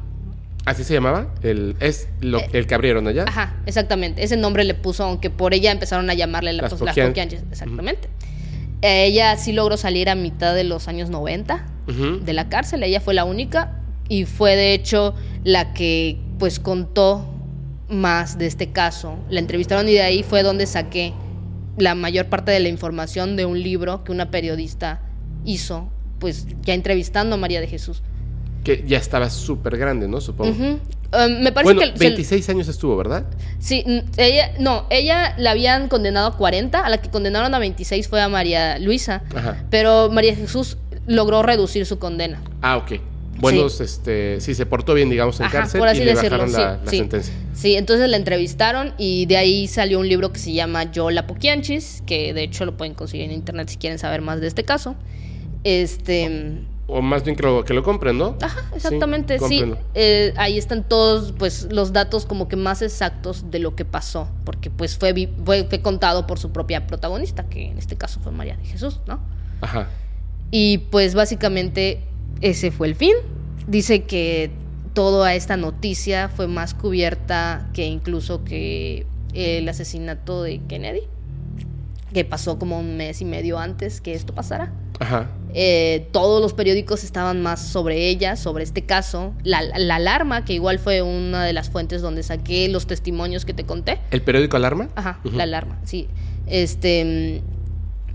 ¿Así 0.65 0.83
se 0.83 0.93
llamaba? 0.93 1.33
El, 1.41 1.77
es 1.79 2.09
lo, 2.19 2.37
eh, 2.37 2.49
el 2.53 2.67
que 2.67 2.75
abrieron 2.75 3.07
allá. 3.07 3.25
Ajá, 3.27 3.55
exactamente. 3.65 4.23
Ese 4.23 4.37
nombre 4.37 4.63
le 4.65 4.75
puso, 4.75 5.03
aunque 5.03 5.31
por 5.31 5.55
ella 5.55 5.71
empezaron 5.71 6.07
a 6.11 6.13
llamarle 6.13 6.53
la, 6.53 6.61
las, 6.61 6.75
pues, 6.75 6.95
Exactamente. 7.51 8.07
Ella 8.81 9.37
sí 9.37 9.53
logró 9.53 9.77
salir 9.77 10.09
a 10.09 10.15
mitad 10.15 10.55
de 10.55 10.63
los 10.63 10.87
años 10.87 11.09
90 11.09 11.65
de 12.23 12.33
la 12.33 12.49
cárcel. 12.49 12.83
Ella 12.83 13.01
fue 13.01 13.13
la 13.13 13.25
única 13.25 13.79
y 14.07 14.25
fue 14.25 14.55
de 14.55 14.73
hecho 14.73 15.13
la 15.43 15.73
que 15.73 16.17
pues 16.39 16.59
contó 16.59 17.27
más 17.89 18.37
de 18.37 18.47
este 18.47 18.71
caso. 18.71 19.17
La 19.29 19.39
entrevistaron 19.39 19.87
y 19.87 19.93
de 19.93 20.01
ahí 20.01 20.23
fue 20.23 20.43
donde 20.43 20.65
saqué 20.65 21.13
la 21.77 21.95
mayor 21.95 22.27
parte 22.27 22.51
de 22.51 22.59
la 22.59 22.69
información 22.69 23.35
de 23.35 23.45
un 23.45 23.61
libro 23.61 24.03
que 24.03 24.11
una 24.11 24.31
periodista 24.31 25.01
hizo, 25.45 25.89
pues 26.19 26.47
ya 26.61 26.73
entrevistando 26.73 27.35
a 27.35 27.37
María 27.37 27.61
de 27.61 27.67
Jesús. 27.67 28.01
Que 28.63 28.83
ya 28.85 28.97
estaba 28.97 29.29
súper 29.29 29.77
grande, 29.77 30.07
¿no? 30.07 30.21
Supongo. 30.21 30.79
Um, 31.13 31.41
me 31.41 31.51
parece 31.51 31.75
que 31.75 31.99
26 31.99 32.49
años 32.49 32.67
estuvo, 32.69 32.95
¿verdad? 32.95 33.25
Sí, 33.59 33.83
ella, 34.15 34.53
no, 34.59 34.85
ella 34.89 35.35
la 35.37 35.51
habían 35.51 35.89
condenado 35.89 36.27
a 36.27 36.37
40, 36.37 36.79
a 36.79 36.89
la 36.89 37.01
que 37.01 37.09
condenaron 37.09 37.53
a 37.53 37.59
26 37.59 38.07
fue 38.07 38.21
a 38.21 38.29
María 38.29 38.79
Luisa, 38.79 39.21
pero 39.69 40.09
María 40.09 40.35
Jesús 40.35 40.77
logró 41.07 41.43
reducir 41.43 41.85
su 41.85 41.99
condena. 41.99 42.41
Ah, 42.61 42.77
ok. 42.77 42.93
Bueno, 43.39 43.67
sí. 43.69 43.83
este, 43.83 44.39
sí, 44.39 44.53
se 44.53 44.65
portó 44.65 44.93
bien, 44.93 45.09
digamos, 45.09 45.39
en 45.39 45.49
cárcel 45.49 45.79
por 45.79 45.87
así 45.87 46.01
y 46.01 46.05
le 46.05 46.13
decirlo, 46.13 46.45
la, 46.45 46.79
sí, 46.85 46.97
sentencia. 46.97 47.33
Sí, 47.53 47.75
entonces 47.75 48.07
la 48.07 48.17
entrevistaron 48.17 48.93
y 48.97 49.25
de 49.25 49.37
ahí 49.37 49.67
salió 49.67 49.99
un 49.99 50.07
libro 50.07 50.31
que 50.31 50.39
se 50.39 50.53
llama 50.53 50.91
Yo 50.91 51.09
la 51.09 51.25
Poquianchis, 51.25 52.03
que 52.05 52.33
de 52.33 52.43
hecho 52.43 52.65
lo 52.65 52.77
pueden 52.77 52.93
conseguir 52.93 53.25
en 53.25 53.31
internet 53.31 53.69
si 53.69 53.77
quieren 53.77 53.97
saber 53.97 54.21
más 54.21 54.39
de 54.39 54.47
este 54.47 54.63
caso. 54.63 54.95
Este 55.63 56.61
o 56.93 57.01
más 57.01 57.23
bien 57.23 57.37
que 57.37 57.43
lo, 57.43 57.63
que 57.63 57.73
lo 57.73 57.83
compren, 57.83 58.17
¿no? 58.17 58.35
Ajá, 58.41 58.65
exactamente, 58.75 59.39
sí. 59.39 59.63
Eh, 59.93 60.33
ahí 60.35 60.57
están 60.57 60.83
todos 60.83 61.31
pues 61.31 61.71
los 61.71 61.93
datos 61.93 62.25
como 62.25 62.49
que 62.49 62.57
más 62.57 62.81
exactos 62.81 63.49
de 63.49 63.59
lo 63.59 63.75
que 63.75 63.85
pasó, 63.85 64.27
porque 64.43 64.69
pues 64.69 64.97
fue, 64.97 65.29
fue, 65.45 65.81
contado 65.81 66.27
por 66.27 66.37
su 66.37 66.51
propia 66.51 66.87
protagonista, 66.87 67.47
que 67.47 67.69
en 67.69 67.77
este 67.77 67.95
caso 67.95 68.19
fue 68.19 68.33
María 68.33 68.57
de 68.57 68.65
Jesús, 68.65 68.99
¿no? 69.07 69.21
Ajá. 69.61 69.87
Y 70.51 70.79
pues 70.79 71.15
básicamente 71.15 72.03
ese 72.41 72.71
fue 72.71 72.87
el 72.87 72.95
fin. 72.95 73.13
Dice 73.67 74.03
que 74.03 74.51
toda 74.93 75.33
esta 75.33 75.55
noticia 75.55 76.27
fue 76.27 76.47
más 76.47 76.73
cubierta 76.73 77.69
que 77.73 77.85
incluso 77.85 78.43
que 78.43 79.05
el 79.33 79.67
asesinato 79.69 80.43
de 80.43 80.59
Kennedy. 80.67 81.03
que 82.13 82.25
pasó 82.25 82.59
como 82.59 82.77
un 82.77 82.97
mes 82.97 83.21
y 83.21 83.25
medio 83.25 83.57
antes 83.57 84.01
que 84.01 84.13
esto 84.13 84.35
pasara. 84.35 84.73
Ajá. 84.99 85.29
Eh, 85.53 86.07
todos 86.11 86.41
los 86.41 86.53
periódicos 86.53 87.03
estaban 87.03 87.41
más 87.41 87.67
sobre 87.67 88.07
ella, 88.07 88.35
sobre 88.35 88.63
este 88.63 88.85
caso. 88.85 89.33
La, 89.43 89.61
la, 89.61 89.95
alarma, 89.95 90.45
que 90.45 90.53
igual 90.53 90.79
fue 90.79 91.01
una 91.01 91.43
de 91.43 91.53
las 91.53 91.69
fuentes 91.69 92.01
donde 92.01 92.23
saqué 92.23 92.69
los 92.69 92.87
testimonios 92.87 93.45
que 93.45 93.53
te 93.53 93.65
conté. 93.65 93.99
¿El 94.11 94.21
periódico 94.21 94.57
Alarma? 94.57 94.89
Ajá, 94.95 95.19
la 95.23 95.43
alarma, 95.43 95.79
sí. 95.83 96.07
Este. 96.47 97.41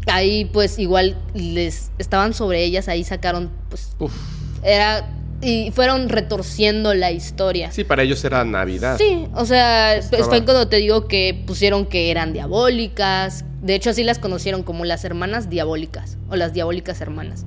Ahí, 0.09 0.45
pues, 0.45 0.78
igual 0.78 1.16
les 1.34 1.91
estaban 1.99 2.32
sobre 2.32 2.62
ellas, 2.62 2.89
ahí 2.89 3.03
sacaron, 3.05 3.51
pues. 3.68 3.97
Uf. 3.99 4.12
Era 4.62 5.16
y 5.47 5.71
fueron 5.71 6.09
retorciendo 6.09 6.93
la 6.93 7.13
historia. 7.13 7.71
Sí, 7.71 7.85
para 7.85 8.03
ellos 8.03 8.25
era 8.25 8.45
Navidad. 8.45 8.99
Sí, 8.99 9.29
o 9.33 9.45
sea, 9.45 10.01
fue 10.03 10.45
cuando 10.45 10.67
te 10.67 10.77
digo 10.79 11.07
que 11.07 11.41
pusieron 11.47 11.87
que 11.87 12.11
eran 12.11 12.33
diabólicas. 12.33 13.45
De 13.63 13.77
hecho, 13.77 13.91
así 13.91 14.03
las 14.03 14.19
conocieron 14.19 14.65
como 14.65 14.85
las 14.85 15.05
hermanas 15.05 15.49
diabólicas 15.49 16.19
o 16.29 16.37
las 16.37 16.53
diabólicas 16.53 17.01
hermanas. 17.01 17.47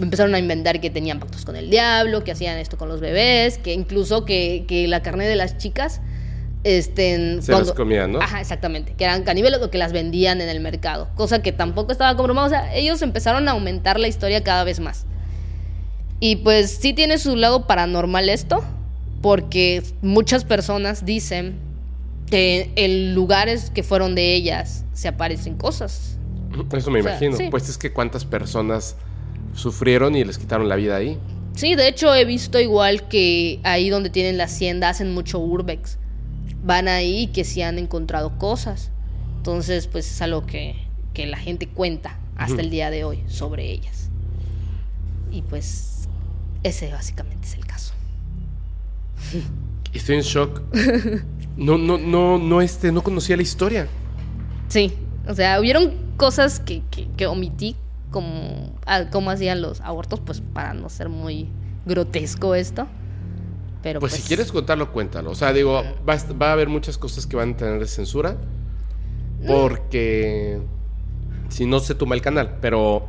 Empezaron 0.00 0.34
a 0.34 0.38
inventar 0.38 0.80
que 0.80 0.90
tenían 0.90 1.18
pactos 1.18 1.46
con 1.46 1.56
el 1.56 1.70
diablo, 1.70 2.24
que 2.24 2.32
hacían 2.32 2.58
esto 2.58 2.76
con 2.76 2.88
los 2.88 3.00
bebés, 3.00 3.56
que 3.56 3.72
incluso 3.72 4.26
que, 4.26 4.64
que 4.68 4.86
la 4.86 5.02
carne 5.02 5.26
de 5.26 5.36
las 5.36 5.56
chicas 5.56 6.02
este, 6.62 7.40
se 7.40 7.52
las 7.52 7.72
comían, 7.72 8.12
¿no? 8.12 8.20
Ajá, 8.20 8.40
exactamente, 8.40 8.92
que 8.92 9.04
eran 9.04 9.22
caníbales 9.22 9.62
o 9.62 9.70
que 9.70 9.78
las 9.78 9.92
vendían 9.92 10.42
en 10.42 10.50
el 10.50 10.60
mercado, 10.60 11.08
cosa 11.14 11.40
que 11.40 11.52
tampoco 11.52 11.90
estaba 11.90 12.14
comprobada. 12.16 12.46
O 12.46 12.50
sea, 12.50 12.74
ellos 12.74 13.00
empezaron 13.00 13.48
a 13.48 13.52
aumentar 13.52 13.98
la 13.98 14.08
historia 14.08 14.44
cada 14.44 14.64
vez 14.64 14.78
más. 14.78 15.06
Y 16.20 16.36
pues 16.36 16.78
sí 16.80 16.92
tiene 16.92 17.18
su 17.18 17.34
lado 17.34 17.66
paranormal 17.66 18.28
esto, 18.28 18.62
porque 19.22 19.82
muchas 20.02 20.44
personas 20.44 21.04
dicen 21.04 21.58
que 22.26 22.70
en 22.76 23.14
lugares 23.14 23.70
que 23.70 23.82
fueron 23.82 24.14
de 24.14 24.34
ellas 24.34 24.84
se 24.92 25.08
aparecen 25.08 25.56
cosas. 25.56 26.18
Eso 26.72 26.90
me 26.90 27.00
imagino. 27.00 27.36
Pues 27.50 27.68
es 27.68 27.78
que 27.78 27.92
cuántas 27.92 28.24
personas 28.24 28.96
sufrieron 29.54 30.14
y 30.14 30.24
les 30.24 30.38
quitaron 30.38 30.68
la 30.68 30.76
vida 30.76 30.96
ahí. 30.96 31.18
Sí, 31.54 31.74
de 31.74 31.88
hecho 31.88 32.14
he 32.14 32.24
visto 32.24 32.60
igual 32.60 33.08
que 33.08 33.60
ahí 33.64 33.90
donde 33.90 34.10
tienen 34.10 34.38
la 34.38 34.44
hacienda 34.44 34.88
hacen 34.88 35.12
mucho 35.12 35.38
urbex. 35.38 35.98
Van 36.62 36.88
ahí 36.88 37.28
que 37.28 37.44
sí 37.44 37.62
han 37.62 37.78
encontrado 37.78 38.38
cosas. 38.38 38.90
Entonces, 39.38 39.86
pues 39.86 40.10
es 40.10 40.22
algo 40.22 40.46
que, 40.46 40.76
que 41.14 41.26
la 41.26 41.38
gente 41.38 41.66
cuenta 41.66 42.18
hasta 42.36 42.60
el 42.60 42.70
día 42.70 42.90
de 42.90 43.04
hoy 43.04 43.22
sobre 43.26 43.70
ellas. 43.70 44.10
Y 45.30 45.42
pues 45.42 45.89
ese 46.62 46.90
básicamente 46.90 47.46
es 47.46 47.54
el 47.54 47.66
caso. 47.66 47.94
Estoy 49.92 50.16
en 50.16 50.22
shock. 50.22 50.62
No, 51.56 51.76
no, 51.76 51.98
no, 51.98 52.38
no, 52.38 52.60
este, 52.60 52.92
no 52.92 53.02
conocía 53.02 53.36
la 53.36 53.42
historia. 53.42 53.88
Sí, 54.68 54.94
o 55.26 55.34
sea, 55.34 55.60
hubieron 55.60 55.92
cosas 56.16 56.60
que, 56.60 56.82
que, 57.16 57.26
omití, 57.26 57.76
como 58.10 58.72
cómo 59.10 59.30
hacían 59.30 59.60
los 59.60 59.80
abortos, 59.80 60.20
pues 60.20 60.42
para 60.54 60.74
no 60.74 60.88
ser 60.88 61.08
muy 61.08 61.48
grotesco 61.86 62.54
esto. 62.54 62.86
Pero 63.82 64.00
pues, 64.00 64.12
si 64.12 64.20
pues 64.20 64.28
quieres 64.28 64.52
contarlo, 64.52 64.92
cuéntalo. 64.92 65.30
O 65.30 65.34
sea, 65.34 65.52
digo, 65.52 65.82
va, 66.08 66.16
va, 66.40 66.48
a 66.50 66.52
haber 66.52 66.68
muchas 66.68 66.98
cosas 66.98 67.26
que 67.26 67.36
van 67.36 67.52
a 67.52 67.56
tener 67.56 67.86
censura. 67.88 68.36
Porque 69.46 70.60
si 71.48 71.64
no 71.64 71.80
se 71.80 71.94
toma 71.94 72.14
el 72.14 72.20
canal. 72.20 72.58
Pero 72.60 73.08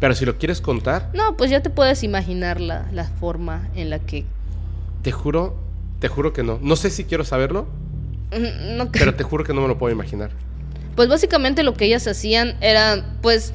pero 0.00 0.14
si 0.14 0.24
lo 0.24 0.38
quieres 0.38 0.60
contar. 0.60 1.10
No, 1.14 1.36
pues 1.36 1.50
ya 1.50 1.62
te 1.62 1.70
puedes 1.70 2.02
imaginar 2.02 2.60
la, 2.60 2.88
la 2.92 3.04
forma 3.04 3.68
en 3.76 3.90
la 3.90 3.98
que. 3.98 4.24
Te 5.02 5.12
juro, 5.12 5.56
te 6.00 6.08
juro 6.08 6.32
que 6.32 6.42
no. 6.42 6.58
No 6.62 6.74
sé 6.74 6.90
si 6.90 7.04
quiero 7.04 7.22
saberlo. 7.22 7.68
Mm, 8.32 8.76
no, 8.76 8.90
pero 8.90 9.14
te 9.14 9.22
juro 9.22 9.44
que 9.44 9.52
no 9.52 9.60
me 9.60 9.68
lo 9.68 9.78
puedo 9.78 9.94
imaginar. 9.94 10.30
Pues 10.96 11.08
básicamente 11.08 11.62
lo 11.62 11.74
que 11.74 11.84
ellas 11.84 12.06
hacían 12.06 12.56
era, 12.60 13.04
pues, 13.20 13.52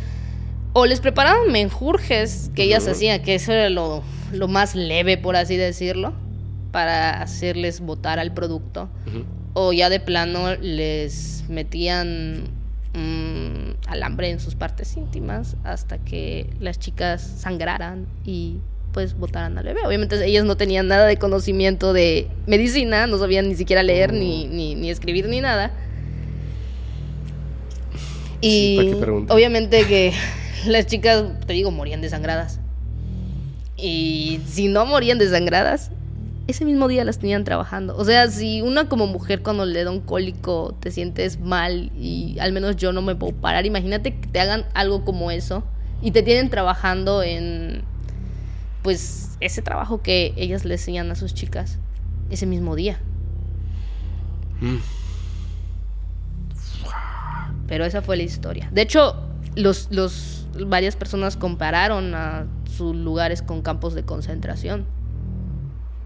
o 0.73 0.85
les 0.85 0.99
preparaban 0.99 1.51
menjurjes 1.51 2.51
que 2.55 2.63
ellas 2.63 2.87
hacían, 2.87 3.21
que 3.23 3.35
eso 3.35 3.51
era 3.51 3.69
lo, 3.69 4.03
lo, 4.31 4.47
más 4.47 4.75
leve, 4.75 5.17
por 5.17 5.35
así 5.35 5.57
decirlo, 5.57 6.13
para 6.71 7.21
hacerles 7.21 7.81
votar 7.81 8.19
al 8.19 8.33
producto. 8.33 8.89
O 9.53 9.73
ya 9.73 9.89
de 9.89 9.99
plano 9.99 10.55
les 10.55 11.45
metían 11.47 12.54
alambre 13.87 14.29
en 14.29 14.39
sus 14.39 14.55
partes 14.55 14.95
íntimas 14.95 15.55
hasta 15.63 15.97
que 15.97 16.49
las 16.59 16.79
chicas 16.79 17.21
sangraran 17.21 18.07
y 18.23 18.57
pues 18.93 19.17
botaran 19.17 19.57
al 19.57 19.65
bebé. 19.65 19.81
Obviamente 19.85 20.23
ellas 20.25 20.45
no 20.45 20.55
tenían 20.55 20.87
nada 20.87 21.05
de 21.05 21.17
conocimiento 21.17 21.91
de 21.91 22.29
medicina, 22.47 23.07
no 23.07 23.17
sabían 23.17 23.49
ni 23.49 23.55
siquiera 23.55 23.83
leer 23.83 24.13
ni, 24.13 24.47
ni, 24.47 24.89
escribir 24.89 25.27
ni 25.27 25.41
nada. 25.41 25.71
Y 28.39 28.93
obviamente 29.27 29.85
que 29.85 30.13
las 30.65 30.87
chicas, 30.87 31.25
te 31.45 31.53
digo, 31.53 31.71
morían 31.71 31.99
desangradas. 31.99 32.59
Y 33.75 34.39
si 34.47 34.69
no 34.69 34.85
morían 34.85 35.17
desangradas, 35.17 35.91
ese 36.47 36.65
mismo 36.65 36.87
día 36.87 37.03
las 37.03 37.19
tenían 37.19 37.43
trabajando. 37.43 37.95
O 37.97 38.05
sea, 38.05 38.29
si 38.29 38.61
una 38.61 38.87
como 38.87 39.07
mujer 39.07 39.41
cuando 39.41 39.65
le 39.65 39.83
da 39.83 39.91
un 39.91 40.01
cólico 40.01 40.75
te 40.79 40.91
sientes 40.91 41.39
mal 41.39 41.91
y 41.97 42.37
al 42.39 42.51
menos 42.51 42.75
yo 42.75 42.93
no 42.93 43.01
me 43.01 43.15
puedo 43.15 43.33
parar, 43.33 43.65
imagínate 43.65 44.19
que 44.19 44.27
te 44.27 44.39
hagan 44.39 44.65
algo 44.73 45.03
como 45.03 45.31
eso 45.31 45.63
y 46.01 46.11
te 46.11 46.21
tienen 46.21 46.49
trabajando 46.49 47.23
en 47.23 47.83
pues 48.83 49.37
ese 49.39 49.61
trabajo 49.61 50.03
que 50.03 50.33
ellas 50.37 50.65
le 50.65 50.75
enseñan 50.75 51.09
a 51.09 51.15
sus 51.15 51.33
chicas 51.33 51.79
ese 52.29 52.45
mismo 52.45 52.75
día. 52.75 52.99
Mm. 54.61 54.77
Pero 57.67 57.85
esa 57.85 58.03
fue 58.03 58.17
la 58.17 58.23
historia. 58.23 58.69
De 58.71 58.83
hecho, 58.83 59.15
los, 59.55 59.87
los 59.89 60.47
varias 60.67 60.95
personas 60.95 61.35
compararon 61.35 62.13
a 62.13 62.45
sus 62.77 62.95
lugares 62.95 63.41
con 63.41 63.63
campos 63.63 63.95
de 63.95 64.03
concentración. 64.03 64.85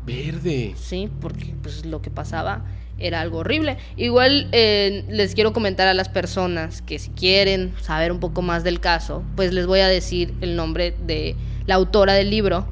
Verde. 0.10 0.74
Sí, 0.78 1.10
porque 1.22 1.54
pues 1.62 1.86
lo 1.86 2.02
que 2.02 2.10
pasaba 2.10 2.66
era 3.00 3.22
algo 3.22 3.40
horrible. 3.40 3.78
Igual 3.98 4.50
eh, 4.52 5.06
les 5.10 5.36
quiero 5.36 5.54
comentar 5.54 5.88
a 5.88 5.94
las 5.94 6.10
personas 6.10 6.82
que 6.82 7.00
si 7.00 7.10
quieren 7.12 7.74
saber 7.82 8.12
un 8.12 8.20
poco 8.20 8.42
más 8.42 8.64
del 8.64 8.80
caso, 8.80 9.24
pues 9.36 9.54
les 9.54 9.66
voy 9.66 9.80
a 9.80 9.88
decir 9.88 10.34
el 10.42 10.56
nombre 10.56 10.94
de 11.06 11.36
la 11.66 11.76
autora 11.76 12.14
del 12.14 12.30
libro 12.30 12.68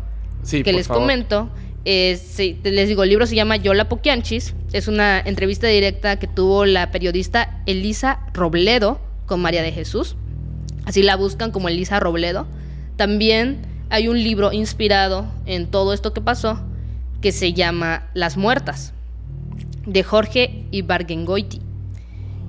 que 0.50 0.74
les 0.74 0.88
comento. 0.88 1.50
les 1.86 2.88
digo, 2.88 3.04
el 3.04 3.10
libro 3.10 3.26
se 3.26 3.36
llama 3.36 3.56
Yola 3.56 3.90
Poquianchis. 3.90 4.54
Es 4.74 4.88
una 4.88 5.20
entrevista 5.20 5.68
directa 5.68 6.20
que 6.20 6.28
tuvo 6.28 6.66
la 6.66 6.92
periodista 6.92 7.62
Elisa 7.66 8.20
Robledo 8.34 9.00
con 9.26 9.42
María 9.42 9.62
de 9.62 9.72
Jesús. 9.72 10.16
Así 10.86 11.04
la 11.04 11.16
buscan 11.16 11.52
como 11.52 11.70
Elisa 11.70 12.00
Robledo. 12.00 12.48
También 12.96 13.62
hay 13.90 14.08
un 14.08 14.22
libro 14.22 14.52
inspirado 14.52 15.26
en 15.46 15.68
todo 15.68 15.94
esto 15.94 16.14
que 16.14 16.22
pasó 16.22 16.62
que 17.22 17.32
se 17.32 17.54
llama 17.54 18.08
Las 18.14 18.38
Muertas, 18.38 18.94
de 19.86 20.04
Jorge 20.04 20.66
Ibargengoiti. 20.72 21.62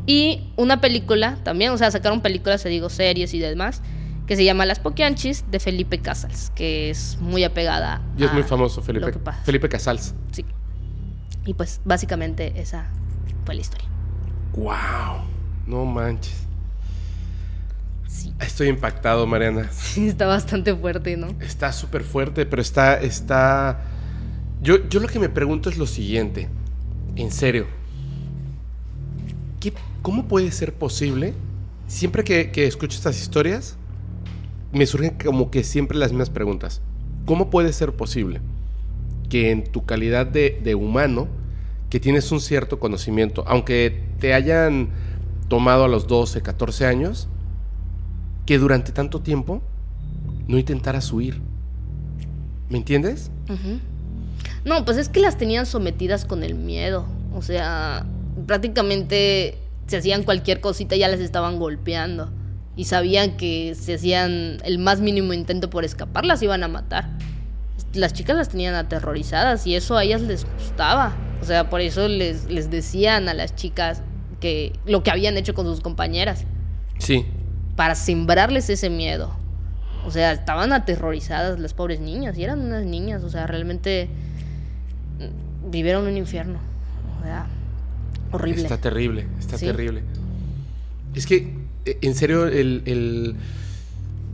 Y 0.06 0.52
una 0.56 0.80
película 0.80 1.38
también, 1.44 1.72
o 1.72 1.78
sea, 1.78 1.90
sacaron 1.90 2.20
películas, 2.20 2.62
se 2.62 2.68
digo, 2.68 2.88
series 2.88 3.34
y 3.34 3.38
demás, 3.38 3.82
que 4.26 4.36
se 4.36 4.44
llama 4.44 4.66
Las 4.66 4.78
Poquianchis 4.78 5.44
de 5.50 5.60
Felipe 5.60 6.00
Casals, 6.00 6.50
que 6.54 6.90
es 6.90 7.18
muy 7.20 7.44
apegada. 7.44 8.02
Y 8.16 8.24
es 8.24 8.32
muy 8.32 8.42
famoso, 8.42 8.82
Felipe, 8.82 9.12
Felipe 9.44 9.68
Casals. 9.68 10.14
Sí. 10.32 10.44
Y 11.46 11.54
pues 11.54 11.80
básicamente 11.84 12.52
esa 12.60 12.90
fue 13.44 13.54
la 13.54 13.60
historia. 13.62 13.88
¡Wow! 14.54 15.24
No 15.66 15.84
manches. 15.84 16.46
Sí. 18.06 18.34
Estoy 18.40 18.68
impactado, 18.68 19.26
Mariana. 19.26 19.68
Sí, 19.70 20.08
está 20.08 20.26
bastante 20.26 20.74
fuerte, 20.74 21.16
¿no? 21.16 21.28
Está 21.40 21.72
súper 21.72 22.02
fuerte, 22.02 22.44
pero 22.46 22.60
está, 22.60 23.00
está 23.00 23.80
yo, 24.62 24.78
lo 25.00 25.09
que 25.09 25.18
me 25.18 25.28
pregunto 25.28 25.70
es 25.70 25.78
lo 25.78 25.86
siguiente, 25.86 26.48
en 27.16 27.30
serio, 27.30 27.66
¿cómo 30.02 30.26
puede 30.26 30.50
ser 30.50 30.74
posible? 30.74 31.34
Siempre 31.86 32.24
que, 32.24 32.66
escucho 32.66 32.96
estas 32.96 33.20
historias, 33.20 33.76
me 34.72 34.86
surgen 34.86 35.16
como 35.22 35.50
que 35.50 35.64
siempre 35.64 35.98
las 35.98 36.12
mismas 36.12 36.30
preguntas. 36.30 36.80
¿Cómo 37.24 37.50
puede 37.50 37.72
ser 37.72 37.92
posible 37.94 38.40
que 39.28 39.50
en 39.50 39.64
tu 39.64 39.84
calidad 39.84 40.26
de, 40.26 40.61
de 40.62 40.74
humano, 40.74 41.28
que 41.90 42.00
tienes 42.00 42.30
un 42.32 42.40
cierto 42.40 42.78
conocimiento, 42.78 43.44
aunque 43.46 44.02
te 44.18 44.34
hayan 44.34 44.90
tomado 45.48 45.84
a 45.84 45.88
los 45.88 46.06
12, 46.06 46.42
14 46.42 46.86
años, 46.86 47.28
que 48.46 48.59
durante 48.59 48.92
tanto 48.92 49.20
tiempo 49.20 49.62
no 50.46 50.59
intentaras 50.59 51.12
huir? 51.12 51.40
¿Me 52.70 52.78
entiendes? 52.78 53.30
No, 54.68 54.84
pues 54.84 54.98
es 54.98 55.08
que 55.08 55.20
las 55.20 55.38
tenían 55.38 55.64
sometidas 55.64 56.26
con 56.26 56.42
el 56.42 56.54
miedo. 56.54 57.06
O 57.34 57.40
sea, 57.40 58.04
prácticamente 58.46 59.56
se 59.86 59.96
hacían 59.96 60.24
cualquier 60.24 60.60
cosita 60.60 60.94
y 60.94 60.98
ya 60.98 61.08
las 61.08 61.20
estaban 61.20 61.58
golpeando. 61.58 62.30
Y 62.76 62.84
sabían 62.84 63.38
que 63.38 63.74
si 63.74 63.94
hacían 63.94 64.58
el 64.64 64.78
más 64.78 65.00
mínimo 65.00 65.32
intento 65.32 65.70
por 65.70 65.84
escapar, 65.84 66.26
las 66.26 66.42
iban 66.42 66.62
a 66.62 66.68
matar. 66.68 67.08
Las 67.94 68.12
chicas 68.12 68.36
las 68.36 68.50
tenían 68.50 68.74
aterrorizadas 68.74 69.66
y 69.66 69.74
eso 69.74 69.96
a 69.96 70.04
ellas 70.04 70.20
les 70.20 70.44
gustaba. 70.44 71.16
O 71.40 71.46
sea, 71.46 71.70
por 71.70 71.80
eso 71.80 72.06
les, 72.06 72.44
les 72.50 72.70
decían 72.70 73.28
a 73.30 73.34
las 73.34 73.54
chicas 73.54 74.02
que 74.38 74.74
lo 74.84 75.02
que 75.02 75.10
habían 75.10 75.38
hecho 75.38 75.54
con 75.54 75.64
sus 75.64 75.80
compañeras. 75.80 76.44
Sí. 76.98 77.24
Para 77.74 77.94
sembrarles 77.94 78.68
ese 78.68 78.90
miedo. 78.90 79.34
O 80.04 80.10
sea, 80.10 80.32
estaban 80.32 80.74
aterrorizadas 80.74 81.58
las 81.58 81.72
pobres 81.72 82.00
niñas 82.00 82.36
y 82.36 82.44
eran 82.44 82.60
unas 82.60 82.84
niñas, 82.84 83.24
o 83.24 83.30
sea, 83.30 83.46
realmente 83.46 84.08
vivieron 85.70 86.06
un 86.06 86.16
infierno. 86.16 86.58
O 87.18 87.22
sea, 87.22 87.46
horrible. 88.32 88.62
Está 88.62 88.80
terrible, 88.80 89.26
está 89.38 89.58
terrible. 89.58 90.02
Es 91.14 91.26
que, 91.26 91.54
e, 91.84 91.98
en 92.02 92.14
serio, 92.14 92.46
el, 92.46 93.36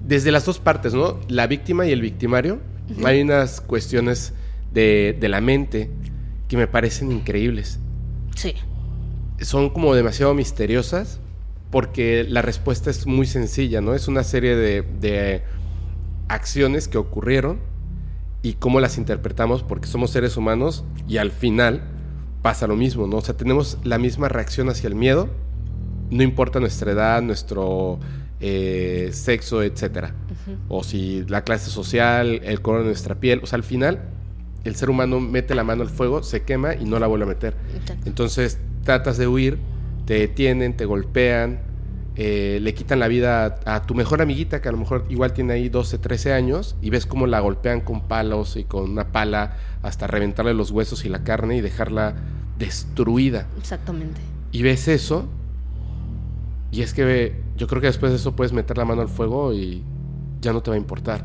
desde 0.06 0.30
las 0.32 0.44
dos 0.44 0.58
partes, 0.58 0.94
¿no? 0.94 1.20
La 1.28 1.46
víctima 1.46 1.86
y 1.86 1.92
el 1.92 2.00
victimario, 2.00 2.60
hay 3.04 3.22
unas 3.22 3.60
cuestiones 3.60 4.34
de, 4.72 5.16
de 5.18 5.28
la 5.28 5.40
mente 5.40 5.90
que 6.48 6.56
me 6.56 6.66
parecen 6.66 7.10
increíbles. 7.12 7.78
Sí. 8.34 8.54
Son 9.40 9.70
como 9.70 9.94
demasiado 9.94 10.34
misteriosas 10.34 11.20
porque 11.74 12.24
la 12.28 12.40
respuesta 12.40 12.88
es 12.88 13.04
muy 13.04 13.26
sencilla, 13.26 13.80
¿no? 13.80 13.94
Es 13.94 14.06
una 14.06 14.22
serie 14.22 14.54
de, 14.54 15.42
acciones 16.28 16.86
que 16.86 16.98
ocurrieron 16.98 17.58
y 18.44 18.52
cómo 18.52 18.78
las 18.78 18.98
interpretamos 18.98 19.62
porque 19.62 19.88
somos 19.88 20.10
seres 20.10 20.36
humanos 20.36 20.84
y 21.08 21.16
al 21.16 21.30
final 21.30 21.82
pasa 22.42 22.66
lo 22.66 22.76
mismo, 22.76 23.06
¿no? 23.06 23.16
O 23.16 23.20
sea, 23.22 23.34
tenemos 23.34 23.78
la 23.84 23.96
misma 23.96 24.28
reacción 24.28 24.68
hacia 24.68 24.86
el 24.86 24.94
miedo, 24.94 25.30
no 26.10 26.22
importa 26.22 26.60
nuestra 26.60 26.92
edad, 26.92 27.22
nuestro 27.22 27.98
eh, 28.40 29.08
sexo, 29.14 29.62
etcétera. 29.62 30.14
O 30.68 30.84
si 30.84 31.24
la 31.26 31.42
clase 31.42 31.70
social, 31.70 32.42
el 32.44 32.60
color 32.60 32.80
de 32.80 32.88
nuestra 32.88 33.14
piel, 33.14 33.40
o 33.42 33.46
sea, 33.46 33.56
al 33.56 33.64
final 33.64 34.10
el 34.64 34.76
ser 34.76 34.90
humano 34.90 35.20
mete 35.20 35.54
la 35.54 35.64
mano 35.64 35.82
al 35.82 35.88
fuego, 35.88 36.22
se 36.22 36.42
quema 36.42 36.74
y 36.74 36.84
no 36.84 36.98
la 36.98 37.06
vuelve 37.06 37.24
a 37.24 37.28
meter. 37.28 37.56
Entonces 38.04 38.58
tratas 38.82 39.16
de 39.16 39.26
huir, 39.26 39.58
te 40.04 40.18
detienen, 40.18 40.76
te 40.76 40.84
golpean, 40.84 41.60
eh, 42.16 42.58
le 42.62 42.74
quitan 42.74 43.00
la 43.00 43.08
vida 43.08 43.60
a, 43.64 43.82
tu 43.82 43.94
mejor 43.94 44.22
amiguita, 44.22 44.60
que 44.60 44.68
a 44.68 44.72
lo 44.72 44.78
mejor 44.78 45.04
igual 45.08 45.32
tiene 45.32 45.54
ahí 45.54 45.68
12, 45.68 45.98
13 45.98 46.32
años, 46.32 46.76
y 46.80 46.90
ves 46.90 47.06
cómo 47.06 47.26
la 47.26 47.40
golpean 47.40 47.80
con 47.80 48.02
palos 48.02 48.56
y 48.56 48.64
con 48.64 48.90
una 48.90 49.12
pala 49.12 49.56
hasta 49.82 50.06
reventarle 50.06 50.54
los 50.54 50.70
huesos 50.70 51.04
y 51.04 51.08
la 51.08 51.24
carne 51.24 51.56
y 51.56 51.60
dejarla 51.60 52.14
destruida. 52.58 53.46
Exactamente. 53.58 54.20
Y 54.52 54.62
ves 54.62 54.88
eso, 54.88 55.26
y 56.70 56.82
es 56.82 56.94
que 56.94 57.34
yo 57.56 57.66
creo 57.66 57.80
que 57.80 57.88
después 57.88 58.12
de 58.12 58.16
eso 58.16 58.36
puedes 58.36 58.52
meter 58.52 58.78
la 58.78 58.84
mano 58.84 59.02
al 59.02 59.08
fuego 59.08 59.52
y 59.52 59.82
ya 60.40 60.52
no 60.52 60.62
te 60.62 60.70
va 60.70 60.76
a 60.76 60.78
importar. 60.78 61.24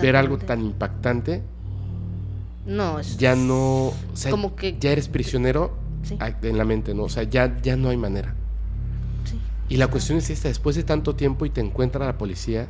Ver 0.00 0.16
algo 0.16 0.38
tan 0.38 0.62
impactante 0.62 1.42
no, 2.66 2.98
es. 2.98 3.16
Ya 3.16 3.36
no. 3.36 3.92
como 4.28 4.56
que. 4.56 4.76
Ya 4.78 4.90
eres 4.90 5.08
prisionero 5.08 5.72
en 6.42 6.58
la 6.58 6.64
mente, 6.64 6.94
¿no? 6.94 7.04
O 7.04 7.08
sea, 7.08 7.22
ya, 7.22 7.56
ya 7.62 7.76
no 7.76 7.88
hay 7.88 7.96
manera. 7.96 8.34
Y 9.68 9.76
la 9.76 9.88
cuestión 9.88 10.18
es 10.18 10.30
esta: 10.30 10.48
después 10.48 10.76
de 10.76 10.82
tanto 10.82 11.16
tiempo 11.16 11.46
y 11.46 11.50
te 11.50 11.60
encuentra 11.60 12.04
la 12.04 12.18
policía, 12.18 12.68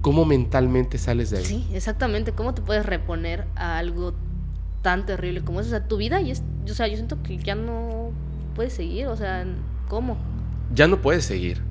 ¿cómo 0.00 0.24
mentalmente 0.24 0.98
sales 0.98 1.30
de 1.30 1.38
ahí? 1.38 1.44
Sí, 1.44 1.66
exactamente. 1.72 2.32
¿Cómo 2.32 2.54
te 2.54 2.62
puedes 2.62 2.84
reponer 2.84 3.46
a 3.56 3.78
algo 3.78 4.14
tan 4.82 5.06
terrible 5.06 5.42
como 5.42 5.60
eso? 5.60 5.68
O 5.68 5.70
sea, 5.70 5.86
tu 5.86 5.96
vida, 5.96 6.20
y 6.20 6.30
es, 6.30 6.42
o 6.64 6.74
sea, 6.74 6.88
yo 6.88 6.96
siento 6.96 7.22
que 7.22 7.38
ya 7.38 7.54
no 7.54 8.10
puedes 8.54 8.72
seguir. 8.72 9.06
O 9.06 9.16
sea, 9.16 9.44
¿cómo? 9.88 10.16
Ya 10.74 10.88
no 10.88 11.00
puedes 11.00 11.24
seguir. 11.24 11.62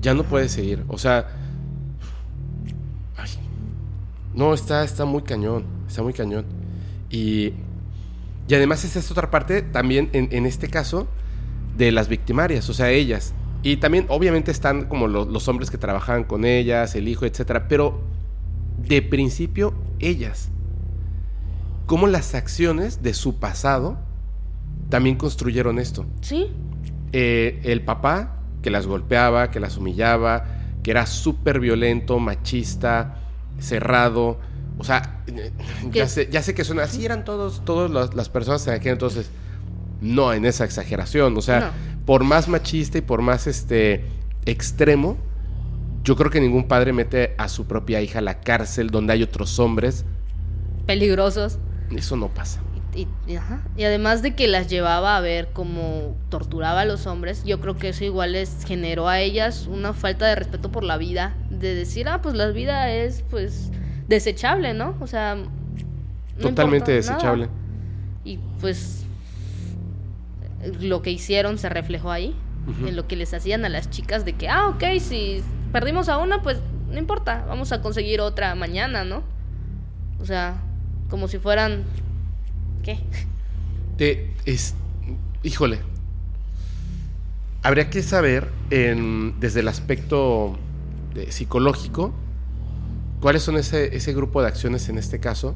Ya 0.00 0.14
no 0.14 0.24
puedes 0.24 0.52
seguir. 0.52 0.84
O 0.88 0.98
sea 0.98 1.28
no, 4.34 4.52
está, 4.52 4.82
está 4.84 5.04
muy 5.04 5.22
cañón, 5.22 5.64
está 5.86 6.02
muy 6.02 6.12
cañón. 6.12 6.44
Y, 7.08 7.52
y 8.48 8.54
además 8.54 8.84
es 8.84 8.96
esta 8.96 9.12
otra 9.12 9.30
parte 9.30 9.62
también 9.62 10.10
en, 10.12 10.46
este 10.46 10.68
caso 10.68 11.06
de 11.76 11.92
las 11.92 12.08
victimarias, 12.08 12.68
o 12.68 12.74
sea, 12.74 12.90
ellas. 12.90 13.34
Y 13.62 13.78
también 13.78 14.06
obviamente 14.08 14.50
están 14.50 14.86
como 14.86 15.08
los 15.08 15.48
hombres 15.48 15.70
que 15.70 15.78
trabajaban 15.78 16.24
con 16.24 16.44
ellas, 16.44 16.94
el 16.94 17.08
hijo, 17.08 17.24
etcétera, 17.24 17.66
pero 17.66 18.00
de 18.78 19.00
principio 19.02 19.74
ellas. 19.98 20.50
Cómo 21.86 22.06
las 22.06 22.34
acciones 22.34 23.02
de 23.02 23.14
su 23.14 23.38
pasado 23.38 23.98
también 24.90 25.16
construyeron 25.16 25.78
esto. 25.78 26.06
Sí. 26.20 26.50
Eh, 27.12 27.60
el 27.64 27.82
papá 27.82 28.36
que 28.62 28.70
las 28.70 28.86
golpeaba, 28.86 29.50
que 29.50 29.60
las 29.60 29.76
humillaba, 29.76 30.44
que 30.82 30.90
era 30.90 31.06
súper 31.06 31.60
violento, 31.60 32.18
machista, 32.18 33.16
cerrado. 33.58 34.38
O 34.78 34.84
sea, 34.84 35.22
ya 35.90 36.08
sé, 36.08 36.28
ya 36.30 36.42
sé, 36.42 36.54
que 36.54 36.64
son 36.64 36.80
así 36.80 37.04
eran 37.04 37.24
todos, 37.24 37.64
todas 37.64 38.14
las 38.14 38.28
personas 38.28 38.66
en 38.66 38.74
aquel 38.74 38.92
entonces. 38.92 39.30
No 40.04 40.34
en 40.34 40.44
esa 40.44 40.64
exageración. 40.64 41.36
O 41.38 41.40
sea, 41.40 41.72
por 42.04 42.24
más 42.24 42.46
machista 42.46 42.98
y 42.98 43.00
por 43.00 43.22
más 43.22 43.46
este 43.46 44.04
extremo, 44.44 45.16
yo 46.02 46.14
creo 46.14 46.30
que 46.30 46.40
ningún 46.40 46.68
padre 46.68 46.92
mete 46.92 47.34
a 47.38 47.48
su 47.48 47.66
propia 47.66 48.02
hija 48.02 48.18
a 48.18 48.22
la 48.22 48.40
cárcel 48.40 48.90
donde 48.90 49.14
hay 49.14 49.22
otros 49.22 49.58
hombres. 49.58 50.04
Peligrosos. 50.86 51.58
Eso 51.90 52.16
no 52.16 52.28
pasa. 52.28 52.60
Y, 52.94 53.08
y, 53.26 53.82
además 53.82 54.20
de 54.20 54.36
que 54.36 54.46
las 54.46 54.68
llevaba 54.68 55.16
a 55.16 55.20
ver 55.20 55.48
cómo 55.52 56.14
torturaba 56.28 56.82
a 56.82 56.84
los 56.84 57.06
hombres, 57.06 57.42
yo 57.42 57.58
creo 57.60 57.76
que 57.76 57.88
eso 57.88 58.04
igual 58.04 58.32
les 58.32 58.64
generó 58.66 59.08
a 59.08 59.18
ellas 59.20 59.66
una 59.66 59.94
falta 59.94 60.26
de 60.26 60.36
respeto 60.36 60.70
por 60.70 60.84
la 60.84 60.98
vida, 60.98 61.34
de 61.50 61.74
decir, 61.74 62.08
ah, 62.08 62.20
pues 62.22 62.34
la 62.36 62.48
vida 62.48 62.92
es 62.92 63.24
pues 63.30 63.72
desechable, 64.06 64.74
¿no? 64.74 64.96
O 65.00 65.06
sea... 65.06 65.38
Totalmente 66.38 66.92
desechable. 66.92 67.48
Y 68.24 68.38
pues 68.60 69.03
lo 70.80 71.02
que 71.02 71.10
hicieron 71.10 71.58
se 71.58 71.68
reflejó 71.68 72.10
ahí, 72.10 72.34
en 72.86 72.96
lo 72.96 73.06
que 73.06 73.16
les 73.16 73.34
hacían 73.34 73.64
a 73.64 73.68
las 73.68 73.90
chicas 73.90 74.24
de 74.24 74.32
que, 74.32 74.48
ah, 74.48 74.68
ok, 74.68 74.84
si 74.98 75.42
perdimos 75.72 76.08
a 76.08 76.18
una, 76.18 76.42
pues 76.42 76.58
no 76.88 76.98
importa, 76.98 77.44
vamos 77.46 77.72
a 77.72 77.82
conseguir 77.82 78.20
otra 78.20 78.54
mañana, 78.54 79.04
¿no? 79.04 79.22
O 80.20 80.24
sea, 80.24 80.62
como 81.10 81.28
si 81.28 81.38
fueran 81.38 81.84
¿Qué? 82.84 83.00
es, 84.44 84.74
híjole. 85.42 85.80
Habría 87.62 87.88
que 87.88 88.02
saber, 88.02 88.50
desde 88.68 89.60
el 89.60 89.68
aspecto 89.68 90.58
psicológico, 91.30 92.12
cuáles 93.20 93.42
son 93.42 93.56
ese, 93.56 93.96
ese 93.96 94.12
grupo 94.12 94.42
de 94.42 94.48
acciones 94.48 94.90
en 94.90 94.98
este 94.98 95.18
caso, 95.18 95.54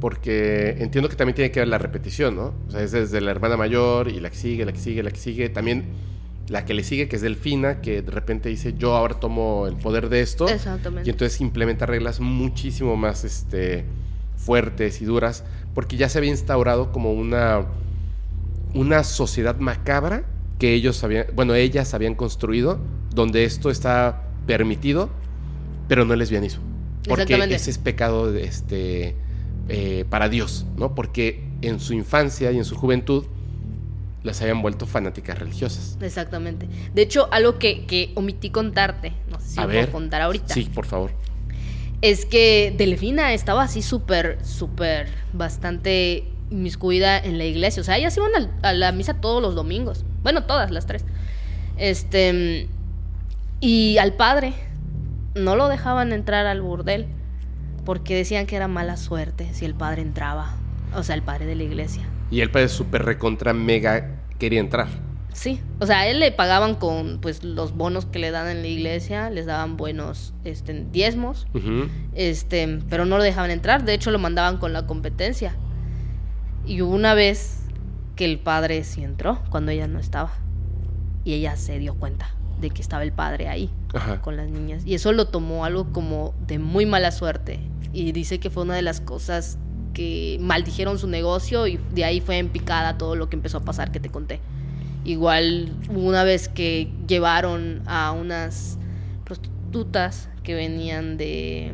porque 0.00 0.76
entiendo 0.78 1.08
que 1.08 1.16
también 1.16 1.34
tiene 1.34 1.50
que 1.50 1.60
ver 1.60 1.68
la 1.68 1.78
repetición, 1.78 2.36
¿no? 2.36 2.54
O 2.68 2.70
sea, 2.70 2.82
es 2.82 2.92
desde 2.92 3.20
la 3.20 3.30
hermana 3.30 3.56
mayor 3.56 4.08
y 4.08 4.20
la 4.20 4.30
que 4.30 4.36
sigue, 4.36 4.64
la 4.64 4.72
que 4.72 4.78
sigue, 4.78 5.02
la 5.02 5.10
que 5.10 5.18
sigue, 5.18 5.48
también 5.48 5.86
la 6.48 6.64
que 6.64 6.74
le 6.74 6.82
sigue, 6.82 7.08
que 7.08 7.16
es 7.16 7.22
Delfina, 7.22 7.80
que 7.80 8.02
de 8.02 8.10
repente 8.10 8.48
dice, 8.48 8.74
yo 8.78 8.96
ahora 8.96 9.20
tomo 9.20 9.66
el 9.66 9.76
poder 9.76 10.08
de 10.08 10.20
esto. 10.20 10.48
Exactamente. 10.48 11.08
Y 11.08 11.12
entonces 11.12 11.40
implementa 11.40 11.84
reglas 11.84 12.20
muchísimo 12.20 12.96
más 12.96 13.24
este, 13.24 13.84
fuertes 14.36 15.02
y 15.02 15.04
duras 15.04 15.44
porque 15.74 15.96
ya 15.96 16.08
se 16.08 16.18
había 16.18 16.30
instaurado 16.30 16.90
como 16.90 17.12
una, 17.12 17.66
una 18.74 19.04
sociedad 19.04 19.56
macabra 19.58 20.24
que 20.58 20.74
ellos 20.74 21.04
habían, 21.04 21.26
bueno, 21.34 21.54
ellas 21.54 21.94
habían 21.94 22.14
construido, 22.14 22.80
donde 23.14 23.44
esto 23.44 23.70
está 23.70 24.24
permitido, 24.46 25.08
pero 25.86 26.04
no 26.04 26.14
el 26.14 26.18
lesbianismo. 26.18 26.64
Porque 27.08 27.34
ese 27.54 27.70
es 27.70 27.78
pecado 27.78 28.34
este, 28.34 29.14
eh, 29.68 30.04
para 30.08 30.28
Dios, 30.28 30.66
¿no? 30.76 30.94
Porque 30.94 31.44
en 31.62 31.80
su 31.80 31.92
infancia 31.94 32.50
y 32.52 32.58
en 32.58 32.64
su 32.64 32.76
juventud 32.76 33.24
las 34.22 34.42
habían 34.42 34.62
vuelto 34.62 34.86
fanáticas 34.86 35.38
religiosas. 35.38 35.96
Exactamente. 36.00 36.68
De 36.94 37.02
hecho, 37.02 37.28
algo 37.32 37.58
que, 37.58 38.12
omití 38.14 38.50
contarte, 38.50 39.12
no 39.30 39.40
sé 39.40 39.48
si 39.48 39.60
lo 39.60 39.68
puedo 39.68 39.92
contar 39.92 40.22
ahorita. 40.22 40.52
Sí, 40.52 40.68
por 40.74 40.86
favor 40.86 41.12
es 42.00 42.26
que 42.26 42.72
Delfina 42.76 43.32
estaba 43.32 43.64
así 43.64 43.82
súper, 43.82 44.38
súper, 44.44 45.08
bastante 45.32 46.24
inmiscuida 46.50 47.18
en 47.18 47.38
la 47.38 47.44
iglesia. 47.44 47.80
O 47.80 47.84
sea, 47.84 47.96
ellas 47.96 48.16
iban 48.16 48.30
a, 48.62 48.72
la 48.72 48.92
misa 48.92 49.14
todos 49.14 49.42
los 49.42 49.54
domingos. 49.54 50.04
Bueno, 50.22 50.44
todas 50.44 50.70
las 50.70 50.86
tres. 50.86 51.04
Este. 51.76 52.68
Y 53.60 53.98
al 53.98 54.14
padre 54.14 54.52
no 55.34 55.56
lo 55.56 55.68
dejaban 55.68 56.12
entrar 56.12 56.46
al 56.46 56.62
burdel 56.62 57.06
porque 57.88 58.14
decían 58.14 58.44
que 58.44 58.54
era 58.54 58.68
mala 58.68 58.98
suerte 58.98 59.48
si 59.54 59.64
el 59.64 59.72
padre 59.72 60.02
entraba. 60.02 60.54
O 60.94 61.02
sea, 61.02 61.14
el 61.14 61.22
padre 61.22 61.46
de 61.46 61.54
la 61.54 61.62
iglesia. 61.62 62.02
Y 62.30 62.42
el 62.42 62.50
padre 62.50 62.68
súper 62.68 63.02
recontra 63.02 63.54
mega 63.54 64.20
quería 64.38 64.60
entrar. 64.60 64.88
Sí, 65.32 65.62
o 65.80 65.86
sea, 65.86 66.00
a 66.00 66.06
él 66.06 66.20
le 66.20 66.30
pagaban 66.30 66.74
con 66.74 67.18
pues 67.22 67.42
los 67.42 67.74
bonos 67.74 68.04
que 68.04 68.18
le 68.18 68.30
dan 68.30 68.46
en 68.48 68.60
la 68.60 68.68
iglesia, 68.68 69.30
les 69.30 69.46
daban 69.46 69.78
buenos 69.78 70.34
este, 70.44 70.84
diezmos, 70.92 71.46
este, 72.12 72.80
pero 72.90 73.06
no 73.06 73.16
lo 73.16 73.22
dejaban 73.22 73.50
entrar, 73.50 73.82
de 73.86 73.94
hecho 73.94 74.10
lo 74.10 74.18
mandaban 74.18 74.58
con 74.58 74.74
la 74.74 74.86
competencia. 74.86 75.56
Y 76.66 76.82
hubo 76.82 76.94
una 76.94 77.14
vez 77.14 77.62
que 78.16 78.26
el 78.26 78.38
padre 78.38 78.84
sí 78.84 79.02
entró 79.02 79.42
cuando 79.48 79.70
ella 79.70 79.88
no 79.88 79.98
estaba. 79.98 80.32
Y 81.24 81.32
ella 81.32 81.56
se 81.56 81.78
dio 81.78 81.94
cuenta 81.94 82.37
de 82.60 82.70
que 82.70 82.82
estaba 82.82 83.02
el 83.02 83.12
padre 83.12 83.48
ahí 83.48 83.70
con 84.22 84.36
las 84.36 84.48
niñas. 84.48 84.82
Y 84.86 84.94
eso 84.94 85.12
lo 85.12 85.28
tomó 85.28 85.64
algo 85.64 85.92
como 85.92 86.34
de 86.46 86.58
muy 86.58 86.86
mala 86.86 87.10
suerte. 87.10 87.60
Y 87.92 88.12
dice 88.12 88.38
que 88.38 88.50
fue 88.50 88.64
una 88.64 88.74
de 88.74 88.82
las 88.82 89.00
cosas 89.00 89.58
que 89.94 90.38
maldijeron 90.40 90.98
su 90.98 91.08
negocio 91.08 91.66
y 91.66 91.78
de 91.92 92.04
ahí 92.04 92.20
fue 92.20 92.38
en 92.38 92.48
picada 92.48 92.98
todo 92.98 93.16
lo 93.16 93.28
que 93.28 93.36
empezó 93.36 93.58
a 93.58 93.64
pasar 93.64 93.90
que 93.90 94.00
te 94.00 94.10
conté. 94.10 94.40
Igual 95.04 95.72
una 95.88 96.22
vez 96.24 96.48
que 96.48 96.92
llevaron 97.06 97.82
a 97.86 98.12
unas 98.12 98.78
prostitutas 99.24 100.28
que 100.42 100.54
venían 100.54 101.16
de 101.16 101.72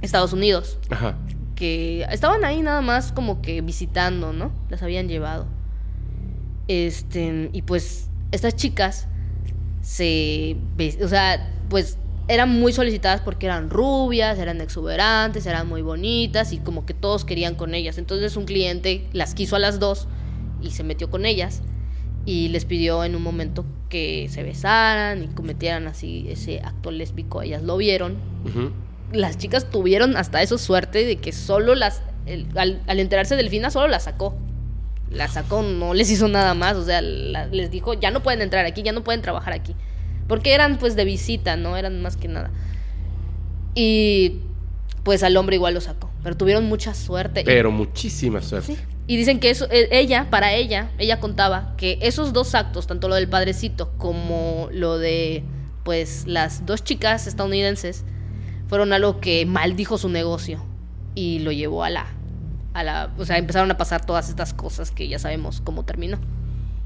Estados 0.00 0.32
Unidos. 0.32 0.78
Ajá. 0.90 1.16
Que 1.54 2.06
estaban 2.10 2.44
ahí 2.44 2.62
nada 2.62 2.80
más 2.80 3.12
como 3.12 3.40
que 3.42 3.60
visitando, 3.60 4.32
¿no? 4.32 4.52
Las 4.68 4.82
habían 4.82 5.08
llevado. 5.08 5.46
Este, 6.66 7.50
y 7.52 7.62
pues 7.62 8.08
estas 8.32 8.56
chicas 8.56 9.06
se, 9.84 10.56
o 11.02 11.08
sea, 11.08 11.52
pues 11.68 11.98
eran 12.26 12.48
muy 12.58 12.72
solicitadas 12.72 13.20
porque 13.20 13.46
eran 13.46 13.68
rubias, 13.68 14.38
eran 14.38 14.60
exuberantes, 14.62 15.44
eran 15.44 15.68
muy 15.68 15.82
bonitas 15.82 16.52
y 16.54 16.58
como 16.58 16.86
que 16.86 16.94
todos 16.94 17.24
querían 17.24 17.54
con 17.54 17.74
ellas. 17.74 17.98
Entonces 17.98 18.36
un 18.36 18.46
cliente 18.46 19.06
las 19.12 19.34
quiso 19.34 19.56
a 19.56 19.58
las 19.58 19.78
dos 19.78 20.08
y 20.62 20.70
se 20.70 20.82
metió 20.84 21.10
con 21.10 21.26
ellas 21.26 21.62
y 22.24 22.48
les 22.48 22.64
pidió 22.64 23.04
en 23.04 23.14
un 23.14 23.22
momento 23.22 23.66
que 23.90 24.28
se 24.30 24.42
besaran 24.42 25.22
y 25.22 25.28
cometieran 25.28 25.86
así 25.86 26.26
ese 26.30 26.60
acto 26.64 26.90
lésbico. 26.90 27.42
Ellas 27.42 27.62
lo 27.62 27.76
vieron. 27.76 28.16
Las 29.12 29.36
chicas 29.36 29.70
tuvieron 29.70 30.16
hasta 30.16 30.40
eso 30.40 30.56
suerte 30.56 31.04
de 31.04 31.16
que 31.16 31.30
solo 31.32 31.74
las, 31.74 32.02
al, 32.56 32.80
enterarse 33.00 33.36
del 33.36 33.50
final, 33.50 33.70
solo 33.70 33.88
la 33.88 34.00
sacó. 34.00 34.34
La 35.10 35.28
sacó, 35.28 35.62
no 35.62 35.94
les 35.94 36.10
hizo 36.10 36.28
nada 36.28 36.54
más, 36.54 36.76
o 36.76 36.84
sea, 36.84 37.00
les 37.00 37.70
dijo, 37.70 37.94
ya 37.94 38.10
no 38.10 38.22
pueden 38.22 38.42
entrar 38.42 38.64
aquí, 38.66 38.82
ya 38.82 38.92
no 38.92 39.04
pueden 39.04 39.22
trabajar 39.22 39.52
aquí. 39.52 39.74
Porque 40.26 40.54
eran 40.54 40.78
pues 40.78 40.96
de 40.96 41.04
visita, 41.04 41.56
¿no? 41.56 41.76
Eran 41.76 42.00
más 42.02 42.16
que 42.16 42.28
nada. 42.28 42.50
Y 43.74 44.40
pues 45.02 45.22
al 45.22 45.36
hombre 45.36 45.56
igual 45.56 45.74
lo 45.74 45.80
sacó. 45.80 46.10
Pero 46.22 46.36
tuvieron 46.36 46.64
mucha 46.64 46.94
suerte. 46.94 47.42
Pero 47.44 47.70
muchísima 47.70 48.40
suerte. 48.40 48.76
Y 49.06 49.16
dicen 49.16 49.38
que 49.38 49.50
eso, 49.50 49.68
e, 49.70 49.88
ella, 49.90 50.30
para 50.30 50.54
ella, 50.54 50.90
ella 50.98 51.20
contaba 51.20 51.74
que 51.76 51.98
esos 52.00 52.32
dos 52.32 52.54
actos, 52.54 52.86
tanto 52.86 53.08
lo 53.08 53.14
del 53.14 53.28
padrecito 53.28 53.92
como 53.98 54.68
lo 54.72 54.98
de 54.98 55.44
pues 55.82 56.26
las 56.26 56.64
dos 56.64 56.82
chicas 56.82 57.26
estadounidenses, 57.26 58.04
fueron 58.68 58.94
algo 58.94 59.20
que 59.20 59.44
maldijo 59.44 59.98
su 59.98 60.08
negocio 60.08 60.64
y 61.14 61.40
lo 61.40 61.52
llevó 61.52 61.84
a 61.84 61.90
la, 61.90 62.06
a 62.74 62.82
la, 62.82 63.10
o 63.16 63.24
sea, 63.24 63.38
empezaron 63.38 63.70
a 63.70 63.78
pasar 63.78 64.04
todas 64.04 64.28
estas 64.28 64.52
cosas 64.52 64.90
que 64.90 65.08
ya 65.08 65.18
sabemos 65.18 65.60
cómo 65.62 65.84
terminó. 65.84 66.18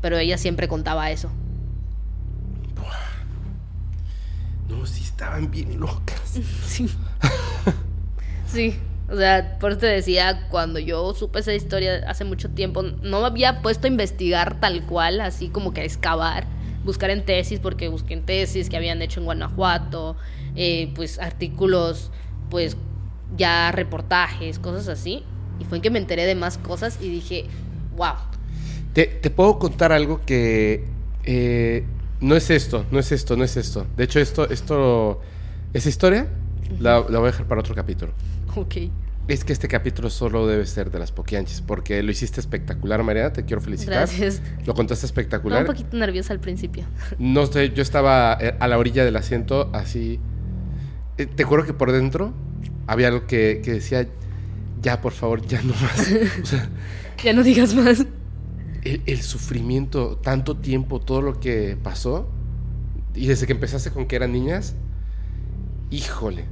Pero 0.01 0.17
ella 0.19 0.39
siempre 0.39 0.69
contaba 0.69 1.11
eso. 1.11 1.31
No, 4.69 4.87
sí 4.87 5.03
estaban 5.03 5.51
bien 5.51 5.81
locas. 5.81 6.39
Sí. 6.67 6.89
sí. 8.47 8.79
O 9.11 9.17
sea, 9.17 9.59
por 9.59 9.71
eso 9.73 9.81
te 9.81 9.87
decía, 9.87 10.47
cuando 10.51 10.79
yo 10.79 11.15
supe 11.15 11.39
esa 11.39 11.55
historia 11.55 12.05
hace 12.07 12.25
mucho 12.25 12.51
tiempo, 12.51 12.83
no 12.83 13.21
me 13.21 13.27
había 13.27 13.63
puesto 13.63 13.87
a 13.87 13.91
investigar 13.91 14.61
tal 14.61 14.85
cual, 14.85 15.23
así 15.23 15.49
como 15.49 15.73
que 15.73 15.81
a 15.81 15.85
excavar, 15.85 16.47
buscar 16.85 17.09
en 17.09 17.25
tesis, 17.25 17.59
porque 17.59 17.89
busqué 17.89 18.13
en 18.13 18.27
tesis 18.27 18.69
que 18.69 18.77
habían 18.77 19.01
hecho 19.01 19.21
en 19.21 19.25
Guanajuato, 19.25 20.17
eh, 20.57 20.93
pues 20.95 21.19
artículos, 21.19 22.11
pues 22.51 22.77
ya 23.37 23.73
reportajes, 23.73 24.59
cosas 24.59 24.89
así. 24.89 25.25
Y 25.61 25.65
fue 25.65 25.79
en 25.79 25.83
que 25.83 25.91
me 25.91 25.99
enteré 25.99 26.25
de 26.27 26.35
más 26.35 26.59
cosas 26.59 26.99
y 27.01 27.09
dije, 27.09 27.47
wow. 27.97 28.15
Te, 28.93 29.07
puedo 29.31 29.59
contar 29.59 29.93
algo 29.93 30.21
que 30.27 30.85
eh, 31.25 31.85
no 32.21 32.35
es 32.35 32.51
esto, 32.51 32.85
no 32.91 32.99
es 32.99 33.13
esto, 33.13 33.37
no 33.37 33.45
es 33.45 33.57
esto. 33.57 33.87
De 33.97 34.05
hecho, 34.05 34.19
esto, 34.19 34.49
esto, 34.49 35.21
esa 35.73 35.89
historia 35.89 36.29
la, 36.81 37.05
la 37.09 37.19
voy 37.19 37.29
a 37.29 37.31
dejar 37.33 37.47
para 37.47 37.61
otro 37.61 37.75
capítulo. 37.75 38.13
Ok. 38.57 38.77
Es 39.29 39.45
que 39.45 39.53
este 39.53 39.69
capítulo 39.69 40.09
solo 40.09 40.47
debe 40.47 40.65
ser 40.65 40.91
de 40.91 40.99
las 40.99 41.13
poquianches, 41.13 41.61
porque 41.61 42.03
lo 42.03 42.11
hiciste 42.11 42.41
espectacular, 42.41 43.03
Mariana, 43.03 43.31
te 43.31 43.45
quiero 43.45 43.61
felicitar. 43.61 43.95
Gracias. 43.95 44.41
Lo 44.65 44.73
contaste 44.73 45.05
espectacular. 45.05 45.61
un 45.61 45.67
poquito 45.67 45.99
nerviosa 45.99 46.33
al 46.33 46.41
principio. 46.41 46.85
No 47.19 47.45
sé, 47.45 47.71
yo 47.71 47.83
estaba 47.83 48.39
eh, 48.41 48.57
a 48.59 48.67
la 48.69 48.79
orilla 48.79 49.05
del 49.05 49.17
asiento 49.17 49.69
así. 49.75 50.19
Eh, 51.19 51.27
te 51.27 51.45
juro 51.45 51.67
que 51.67 51.75
por 51.75 51.93
dentro 51.93 52.33
había 52.87 53.09
algo 53.09 53.27
que, 53.27 53.61
decía, 53.63 54.09
ya, 54.83 55.01
por 55.01 55.13
favor, 55.13 55.47
ya 55.47 55.63
no 55.63 55.75
más. 55.75 56.11
ya 57.25 57.33
no 57.33 57.43
digas 57.43 57.75
más. 57.75 58.07
El, 58.83 59.03
el, 59.07 59.23
sufrimiento, 59.23 60.17
tanto 60.17 60.57
tiempo, 60.57 61.01
todo 61.01 61.21
lo 61.21 61.41
que 61.41 61.77
pasó, 61.83 62.29
y 63.15 63.27
desde 63.27 63.47
que 63.47 63.53
empezaste 63.53 63.91
con 63.91 64.07
que 64.07 64.17
eran 64.17 64.33
niñas, 64.33 64.77
híjole 65.91 66.45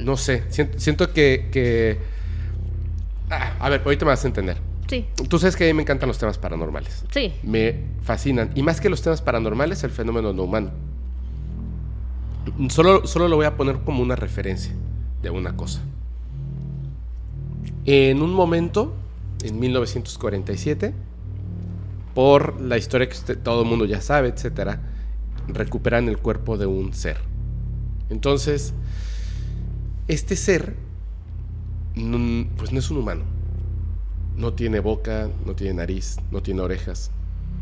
no 0.00 0.16
sé, 0.16 0.44
siento, 0.48 1.12
que... 1.12 1.98
Ah, 3.30 3.54
a 3.60 3.68
ver, 3.68 3.82
ahorita 3.84 4.04
me 4.04 4.10
vas 4.10 4.24
a 4.24 4.28
entender. 4.28 4.58
Sí. 4.88 5.06
Tú 5.28 5.38
sabes 5.38 5.56
que 5.56 5.64
a 5.64 5.66
mí 5.68 5.74
me 5.74 5.82
encantan 5.82 6.08
los 6.08 6.18
temas 6.18 6.38
paranormales. 6.38 7.04
Sí. 7.12 7.32
Me 7.42 7.76
fascinan. 8.02 8.50
Y 8.54 8.62
más 8.62 8.80
que 8.80 8.88
los 8.90 9.02
temas 9.02 9.22
paranormales, 9.22 9.84
el 9.84 9.90
fenómeno 9.90 10.32
no 10.32 10.42
humano. 10.42 10.70
Solo, 12.68 13.06
solo 13.06 13.28
lo 13.28 13.36
voy 13.36 13.46
a 13.46 13.56
poner 13.56 13.78
como 13.80 14.02
una 14.02 14.16
referencia 14.16 14.72
de 15.22 15.30
una 15.30 15.56
cosa. 15.56 15.80
En 17.84 18.22
un 18.22 18.32
momento, 18.32 18.92
en 19.42 19.58
1947, 19.58 20.94
por 22.14 22.60
la 22.60 22.76
historia 22.76 23.08
que 23.08 23.34
todo 23.36 23.62
el 23.62 23.68
mundo 23.68 23.84
ya 23.86 24.00
sabe, 24.00 24.28
etcétera, 24.28 24.80
recuperan 25.48 26.08
el 26.08 26.18
cuerpo 26.18 26.56
de 26.56 26.66
un 26.66 26.92
ser. 26.94 27.18
Entonces, 28.10 28.74
este 30.08 30.36
ser, 30.36 30.76
pues 31.94 32.72
no 32.72 32.78
es 32.78 32.90
un 32.90 32.98
humano. 32.98 33.24
No 34.36 34.52
tiene 34.52 34.80
boca, 34.80 35.28
no 35.44 35.54
tiene 35.54 35.74
nariz, 35.74 36.18
no 36.30 36.42
tiene 36.42 36.60
orejas. 36.60 37.10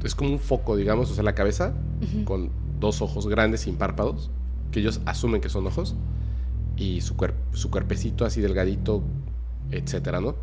Es 0.04 0.14
como 0.14 0.30
un 0.30 0.38
foco, 0.38 0.76
digamos, 0.76 1.10
o 1.10 1.14
sea, 1.14 1.24
la 1.24 1.34
cabeza 1.34 1.74
con 2.24 2.50
dos 2.78 3.02
ojos 3.02 3.26
grandes 3.26 3.62
sin 3.62 3.76
párpados, 3.76 4.30
que 4.70 4.80
ellos 4.80 5.00
asumen 5.04 5.40
que 5.40 5.48
son 5.48 5.66
ojos, 5.66 5.94
y 6.76 7.00
su, 7.00 7.14
su 7.52 7.70
cuerpecito 7.70 8.24
así 8.24 8.40
delgadito, 8.40 9.02
etcétera, 9.70 10.20
¿no? 10.20 10.36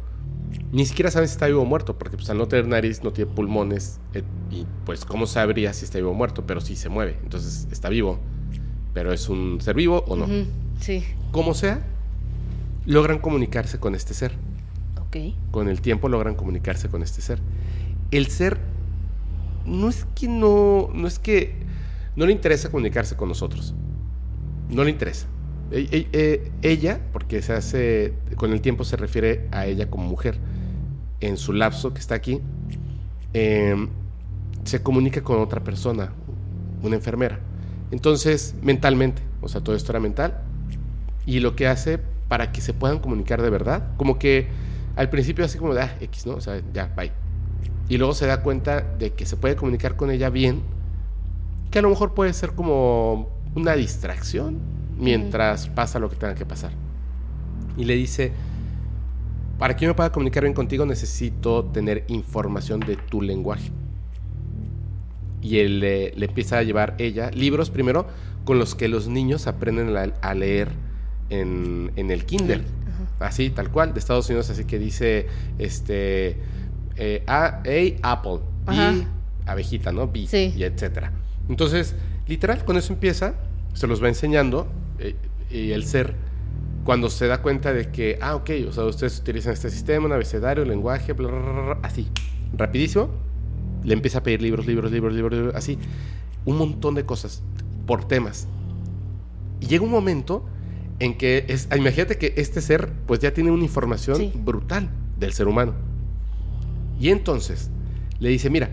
Ni 0.72 0.86
siquiera 0.86 1.12
saben 1.12 1.28
si 1.28 1.34
está 1.34 1.48
vivo 1.48 1.62
o 1.62 1.66
muerto, 1.66 1.98
porque 1.98 2.18
pues, 2.18 2.30
al 2.30 2.38
no 2.38 2.48
tener 2.48 2.68
nariz, 2.68 3.04
no 3.04 3.12
tiene 3.12 3.32
pulmones, 3.32 4.00
y 4.52 4.66
pues 4.86 5.06
cómo 5.06 5.28
sabría 5.28 5.74
si 5.74 5.86
está 5.86 5.98
vivo 5.98 6.12
o 6.12 6.14
muerto, 6.14 6.46
pero 6.46 6.62
sí 6.62 6.76
se 6.76 6.90
mueve, 6.90 7.18
entonces 7.24 7.68
está 7.72 7.90
vivo, 7.90 8.20
pero 8.94 9.14
es 9.14 9.30
un 9.30 9.60
ser 9.62 9.76
vivo 9.76 10.04
o 10.08 10.16
no. 10.16 10.28
Sí. 10.80 11.04
Como 11.32 11.54
sea, 11.54 11.86
logran 12.86 13.20
comunicarse 13.20 13.80
con 13.80 13.96
este 13.96 14.14
ser. 14.14 14.34
Ok. 15.02 15.18
Con 15.52 15.68
el 15.68 15.82
tiempo 15.82 16.10
logran 16.10 16.36
comunicarse 16.36 16.90
con 16.90 17.04
este 17.04 17.22
ser. 17.22 17.40
El 18.12 18.28
ser 18.28 18.58
no 19.66 19.90
es 19.90 20.06
que 20.16 20.28
no, 20.28 20.90
no 20.94 21.08
es 21.08 21.20
que 21.20 21.56
no 22.16 22.26
le 22.26 22.32
interesa 22.32 22.70
comunicarse 22.70 23.16
con 23.16 23.30
nosotros. 23.30 23.76
No 24.70 24.84
le 24.84 24.92
interesa. 24.92 25.28
E, 25.72 25.88
e, 25.92 26.08
e, 26.14 26.52
ella, 26.62 27.00
porque 27.12 27.42
se 27.42 27.54
hace, 27.54 28.14
con 28.36 28.54
el 28.54 28.62
tiempo 28.62 28.84
se 28.84 28.96
refiere 28.96 29.48
a 29.52 29.66
ella 29.66 29.90
como 29.90 30.08
mujer, 30.08 30.40
en 31.20 31.38
su 31.38 31.54
lapso 31.54 31.94
que 31.94 32.00
está 32.00 32.16
aquí, 32.16 32.42
em, 33.34 33.90
se 34.64 34.82
comunica 34.82 35.24
con 35.24 35.40
otra 35.40 35.64
persona, 35.64 36.14
una 36.84 36.96
enfermera. 36.96 37.40
Entonces, 37.92 38.56
mentalmente, 38.62 39.22
o 39.42 39.48
sea, 39.48 39.62
todo 39.62 39.76
esto 39.76 39.92
era 39.92 40.00
mental, 40.00 40.42
y 41.26 41.40
lo 41.40 41.56
que 41.56 41.68
hace 41.68 42.00
para 42.28 42.52
que 42.52 42.62
se 42.62 42.74
puedan 42.74 43.00
comunicar 43.00 43.42
de 43.42 43.50
verdad, 43.50 43.96
como 43.98 44.20
que 44.20 44.48
al 44.96 45.10
principio 45.10 45.46
así 45.46 45.58
como 45.58 45.74
de, 45.74 45.82
ah, 45.82 45.98
X, 46.02 46.26
¿no? 46.26 46.36
O 46.36 46.42
sea, 46.42 46.62
ya, 46.74 46.88
bye. 46.96 47.12
Y 47.90 47.98
luego 47.98 48.14
se 48.14 48.26
da 48.26 48.42
cuenta 48.42 48.82
de 48.82 49.14
que 49.14 49.26
se 49.26 49.38
puede 49.38 49.56
comunicar 49.56 49.96
con 49.96 50.12
ella 50.12 50.30
bien, 50.30 50.62
que 51.72 51.80
a 51.80 51.82
lo 51.82 51.90
mejor 51.90 52.14
puede 52.14 52.34
ser 52.34 52.54
como 52.54 53.30
una 53.56 53.76
distracción 53.76 54.77
mientras 54.98 55.68
pasa 55.68 56.00
lo 56.00 56.10
que 56.10 56.16
tenga 56.16 56.36
que 56.36 56.46
pasar. 56.46 56.72
Y 57.78 57.86
le 57.86 57.96
dice, 57.96 58.32
para 59.58 59.76
que 59.76 59.86
yo 59.86 59.92
me 59.92 59.96
pueda 59.96 60.12
comunicar 60.12 60.44
bien 60.44 60.54
contigo 60.54 60.86
necesito 60.86 61.66
tener 61.66 62.04
información 62.08 62.80
de 62.80 62.96
tu 62.96 63.22
lenguaje. 63.22 63.72
Y 65.42 65.60
él 65.60 65.80
le, 65.80 66.14
empieza 66.24 66.58
a 66.58 66.64
llevar 66.64 66.96
ella 66.98 67.32
libros 67.32 67.70
primero 67.70 68.08
con 68.44 68.60
los 68.60 68.76
que 68.76 68.88
los 68.88 69.08
niños 69.08 69.48
aprenden 69.48 69.96
a 69.96 70.34
leer 70.34 70.70
en, 71.30 71.92
el 71.96 72.26
kinder. 72.26 72.64
Así, 73.20 73.50
tal 73.50 73.72
cual, 73.72 73.94
de 73.94 74.00
Estados 74.00 74.28
Unidos, 74.30 74.50
así 74.50 74.66
que 74.66 74.78
dice, 74.78 75.28
este, 75.58 76.38
eh, 76.96 77.24
A, 77.28 77.62
Apple, 78.04 78.40
B, 78.66 79.08
abejita, 79.46 79.92
¿no? 79.92 80.08
B, 80.08 80.28
y 80.32 80.64
etcétera. 80.64 81.12
Entonces, 81.50 81.96
literal, 82.28 82.64
con 82.64 82.78
eso 82.78 82.94
empieza, 82.94 83.36
se 83.74 83.88
los 83.88 84.04
va 84.04 84.08
enseñando, 84.08 84.68
eh, 85.00 85.16
y 85.50 85.72
el 85.72 85.86
ser, 85.86 86.16
cuando 86.84 87.10
se 87.10 87.28
da 87.28 87.42
cuenta 87.42 87.74
de 87.74 87.92
que, 87.92 88.18
ah, 88.22 88.36
ok, 88.36 88.50
o 88.68 88.72
sea, 88.72 88.86
ustedes 88.86 89.20
utilizan 89.20 89.54
este 89.54 89.70
sistema, 89.70 90.06
un 90.06 90.12
abecedario, 90.12 90.66
lenguaje, 90.66 91.16
así, 91.84 92.08
rapidísimo, 92.56 93.10
le 93.84 93.94
empieza 93.94 94.20
a 94.20 94.24
pedir 94.24 94.42
libros, 94.42 94.66
libros, 94.66 94.92
libros, 94.92 95.14
libros, 95.14 95.56
así, 95.56 95.78
un 96.46 96.58
montón 96.58 96.96
de 96.96 97.06
cosas, 97.06 97.44
por 97.86 98.06
temas. 98.06 98.48
Y 99.60 99.68
llega 99.68 99.84
un 99.84 99.92
momento 99.92 100.46
en 101.00 101.18
que 101.18 101.46
es, 101.48 101.68
imagínate 101.76 102.18
que 102.18 102.34
este 102.38 102.62
ser 102.62 102.92
pues 103.06 103.20
ya 103.20 103.34
tiene 103.34 103.52
una 103.52 103.64
información 103.64 104.32
brutal 104.44 104.90
del 105.18 105.34
ser 105.34 105.48
humano. 105.48 105.74
Y 107.00 107.10
entonces 107.10 107.70
le 108.20 108.30
dice, 108.30 108.50
mira, 108.50 108.70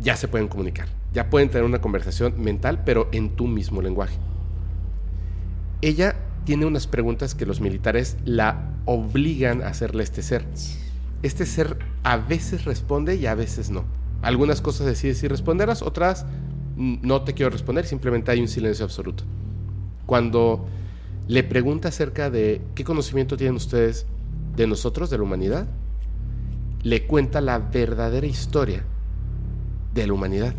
ya 0.00 0.16
se 0.16 0.28
pueden 0.28 0.48
comunicar, 0.48 0.88
Ya 1.12 1.30
pueden 1.30 1.48
tener 1.48 1.64
una 1.64 1.80
conversación 1.80 2.34
mental, 2.42 2.82
pero 2.84 3.08
en 3.12 3.30
tu 3.30 3.46
mismo 3.46 3.80
lenguaje. 3.80 4.16
Ella 5.84 6.16
tiene 6.46 6.64
unas 6.64 6.86
preguntas 6.86 7.34
que 7.34 7.44
los 7.44 7.60
militares 7.60 8.16
la 8.24 8.70
obligan 8.86 9.60
a 9.60 9.66
hacerle 9.66 10.02
este 10.02 10.22
ser. 10.22 10.46
Este 11.22 11.44
ser 11.44 11.76
a 12.04 12.16
veces 12.16 12.64
responde 12.64 13.16
y 13.16 13.26
a 13.26 13.34
veces 13.34 13.68
no. 13.68 13.84
Algunas 14.22 14.62
cosas 14.62 14.86
decide 14.86 15.12
si 15.12 15.28
responderlas, 15.28 15.82
otras 15.82 16.24
no 16.74 17.20
te 17.20 17.34
quiero 17.34 17.50
responder, 17.50 17.84
simplemente 17.84 18.30
hay 18.30 18.40
un 18.40 18.48
silencio 18.48 18.86
absoluto. 18.86 19.24
Cuando 20.06 20.64
le 21.28 21.42
pregunta 21.42 21.88
acerca 21.88 22.30
de 22.30 22.62
qué 22.74 22.82
conocimiento 22.82 23.36
tienen 23.36 23.56
ustedes 23.56 24.06
de 24.56 24.66
nosotros, 24.66 25.10
de 25.10 25.18
la 25.18 25.24
humanidad, 25.24 25.66
le 26.82 27.06
cuenta 27.06 27.42
la 27.42 27.58
verdadera 27.58 28.26
historia 28.26 28.84
de 29.92 30.06
la 30.06 30.14
humanidad 30.14 30.54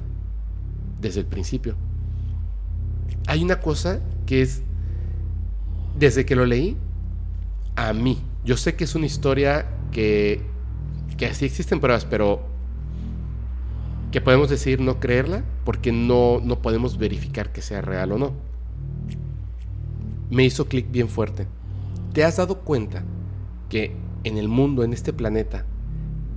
desde 1.02 1.22
el 1.22 1.26
principio. 1.26 1.76
Hay 3.26 3.44
una 3.44 3.60
cosa 3.60 4.02
que 4.28 4.44
es, 4.44 4.62
desde 5.98 6.26
que 6.26 6.36
lo 6.36 6.46
leí, 6.46 6.78
a 7.76 7.94
mí, 7.94 8.20
yo 8.44 8.58
sé 8.58 8.76
que 8.76 8.84
es 8.84 8.96
una 8.96 9.06
historia 9.06 9.70
que, 9.92 10.42
que 11.18 11.26
así 11.26 11.46
existen 11.46 11.80
pruebas, 11.80 12.06
pero 12.06 12.42
que 14.12 14.22
podemos 14.22 14.50
decir 14.50 14.80
no 14.80 15.00
creerla 15.00 15.44
porque 15.66 15.92
no, 15.92 16.40
no 16.42 16.62
podemos 16.62 16.98
verificar 16.98 17.52
que 17.52 17.62
sea 17.62 17.82
real 17.82 18.14
o 18.14 18.18
no. 18.18 18.34
Me 20.30 20.46
hizo 20.46 20.68
clic 20.68 20.90
bien 20.90 21.10
fuerte. 21.10 21.48
¿Te 22.14 22.24
has 22.24 22.38
dado 22.38 22.60
cuenta 22.60 23.04
que 23.70 23.96
en 24.24 24.38
el 24.38 24.48
mundo, 24.48 24.84
en 24.84 24.94
este 24.94 25.12
planeta, 25.12 25.66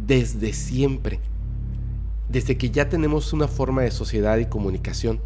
desde 0.06 0.52
siempre, 0.52 1.20
desde 2.28 2.58
que 2.58 2.70
ya 2.70 2.88
tenemos 2.88 3.32
una 3.32 3.46
forma 3.46 3.82
de 3.82 3.90
sociedad 3.90 4.38
y 4.38 4.46
comunicación, 4.46 5.20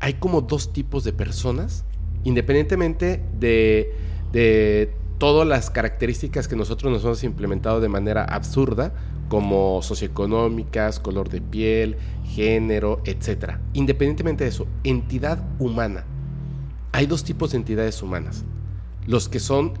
hay 0.00 0.14
como 0.14 0.40
dos 0.40 0.72
tipos 0.72 1.04
de 1.04 1.12
personas, 1.12 1.84
independientemente 2.24 3.22
de, 3.38 3.94
de 4.32 4.94
todas 5.18 5.46
las 5.46 5.70
características 5.70 6.48
que 6.48 6.56
nosotros 6.56 6.92
nos 6.92 7.04
hemos 7.04 7.24
implementado 7.24 7.80
de 7.80 7.88
manera 7.88 8.24
absurda, 8.24 8.92
como 9.28 9.80
socioeconómicas, 9.82 11.00
color 11.00 11.28
de 11.28 11.40
piel, 11.40 11.96
género, 12.24 13.00
etc. 13.04 13.58
Independientemente 13.72 14.44
de 14.44 14.50
eso, 14.50 14.66
entidad 14.84 15.42
humana. 15.58 16.04
Hay 16.92 17.06
dos 17.06 17.24
tipos 17.24 17.52
de 17.52 17.58
entidades 17.58 18.02
humanas. 18.02 18.44
Los 19.06 19.28
que 19.28 19.40
son, 19.40 19.74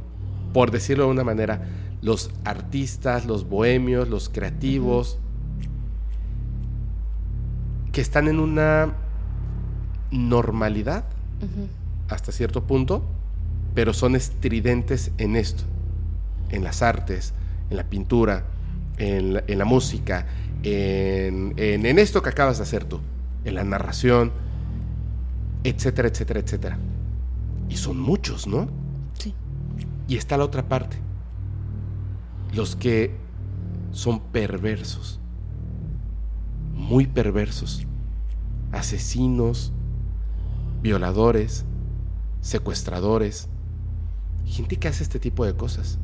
por 0.52 0.70
decirlo 0.70 1.04
de 1.04 1.10
una 1.10 1.24
manera, 1.24 1.68
los 2.00 2.30
artistas, 2.44 3.26
los 3.26 3.48
bohemios, 3.48 4.08
los 4.08 4.28
creativos, 4.28 5.18
que 7.92 8.00
están 8.00 8.28
en 8.28 8.40
una 8.40 8.94
normalidad 10.10 11.04
hasta 12.08 12.32
cierto 12.32 12.64
punto, 12.64 13.04
pero 13.74 13.92
son 13.92 14.14
estridentes 14.14 15.10
en 15.18 15.36
esto, 15.36 15.64
en 16.50 16.64
las 16.64 16.82
artes, 16.82 17.34
en 17.70 17.76
la 17.76 17.84
pintura, 17.84 18.44
en 18.98 19.58
la, 19.58 19.64
música, 19.64 20.26
en, 20.62 21.54
en, 21.56 21.98
esto 21.98 22.22
que 22.22 22.30
acabas 22.30 22.58
de 22.58 22.62
hacer 22.62 22.84
tú, 22.84 23.00
en 23.44 23.54
la 23.56 23.64
narración, 23.64 24.32
etcétera, 25.64 26.08
etcétera, 26.08 26.40
etcétera. 26.40 26.78
Y 27.68 27.76
son 27.76 27.98
muchos, 27.98 28.46
¿no? 28.46 28.68
Sí. 29.18 29.34
Y 30.06 30.16
está 30.16 30.36
la 30.36 30.44
otra 30.44 30.68
parte, 30.68 30.96
los 32.54 32.76
que 32.76 33.16
son 33.90 34.20
perversos, 34.20 35.18
muy 36.72 37.06
perversos, 37.06 37.86
asesinos, 38.72 39.72
violadores, 40.82 41.64
secuestradores, 42.44 43.48
gente 44.44 44.76
que 44.76 44.88
hace 44.88 45.02
este 45.02 45.18
tipo 45.18 45.46
de 45.46 45.54
cosas. 45.54 45.98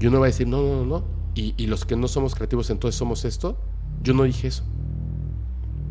Y 0.00 0.06
uno 0.06 0.18
va 0.18 0.26
a 0.26 0.28
decir, 0.28 0.48
no, 0.48 0.60
no, 0.60 0.76
no, 0.78 0.84
no. 0.84 1.04
Y, 1.34 1.54
y, 1.56 1.68
los 1.68 1.84
que 1.84 1.94
no 1.94 2.08
somos 2.08 2.34
creativos 2.34 2.68
entonces 2.70 2.98
somos 2.98 3.24
esto. 3.24 3.56
Yo 4.02 4.12
no 4.12 4.24
dije 4.24 4.48
eso. 4.48 4.64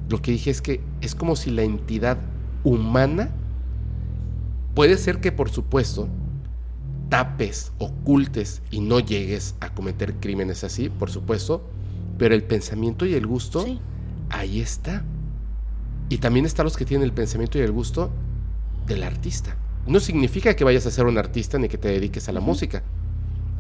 Lo 0.10 0.22
que 0.22 0.32
dije 0.32 0.52
es 0.52 0.62
que 0.62 0.82
es 1.00 1.16
como 1.16 1.38
si 1.38 1.52
la 1.52 1.64
entidad 1.64 2.18
humana, 2.66 3.32
puede 4.76 4.98
ser 4.98 5.22
que 5.22 5.32
por 5.32 5.50
supuesto 5.50 6.10
tapes, 7.08 7.72
ocultes 7.78 8.62
y 8.72 8.82
no 8.82 9.00
llegues 9.00 9.56
a 9.62 9.74
cometer 9.74 10.16
crímenes 10.16 10.66
así, 10.66 10.90
por 10.90 11.10
supuesto, 11.10 11.64
pero 12.18 12.36
el 12.36 12.44
pensamiento 12.44 13.06
y 13.06 13.14
el 13.14 13.26
gusto, 13.26 13.66
ahí 14.30 14.60
está. 14.60 15.06
Y 16.10 16.18
también 16.18 16.46
están 16.46 16.66
los 16.66 16.76
que 16.76 16.84
tienen 16.84 17.06
el 17.06 17.14
pensamiento 17.14 17.58
y 17.58 17.62
el 17.62 17.72
gusto 17.72 18.12
del 18.86 19.04
artista. 19.04 19.56
No 19.88 20.00
significa 20.00 20.56
que 20.56 20.64
vayas 20.64 20.86
a 20.86 20.92
ser 20.92 21.06
un 21.06 21.18
artista 21.18 21.58
ni 21.58 21.70
que 21.70 21.78
te 21.78 21.88
dediques 21.88 22.28
a 22.30 22.32
la 22.32 22.40
música. 22.40 22.84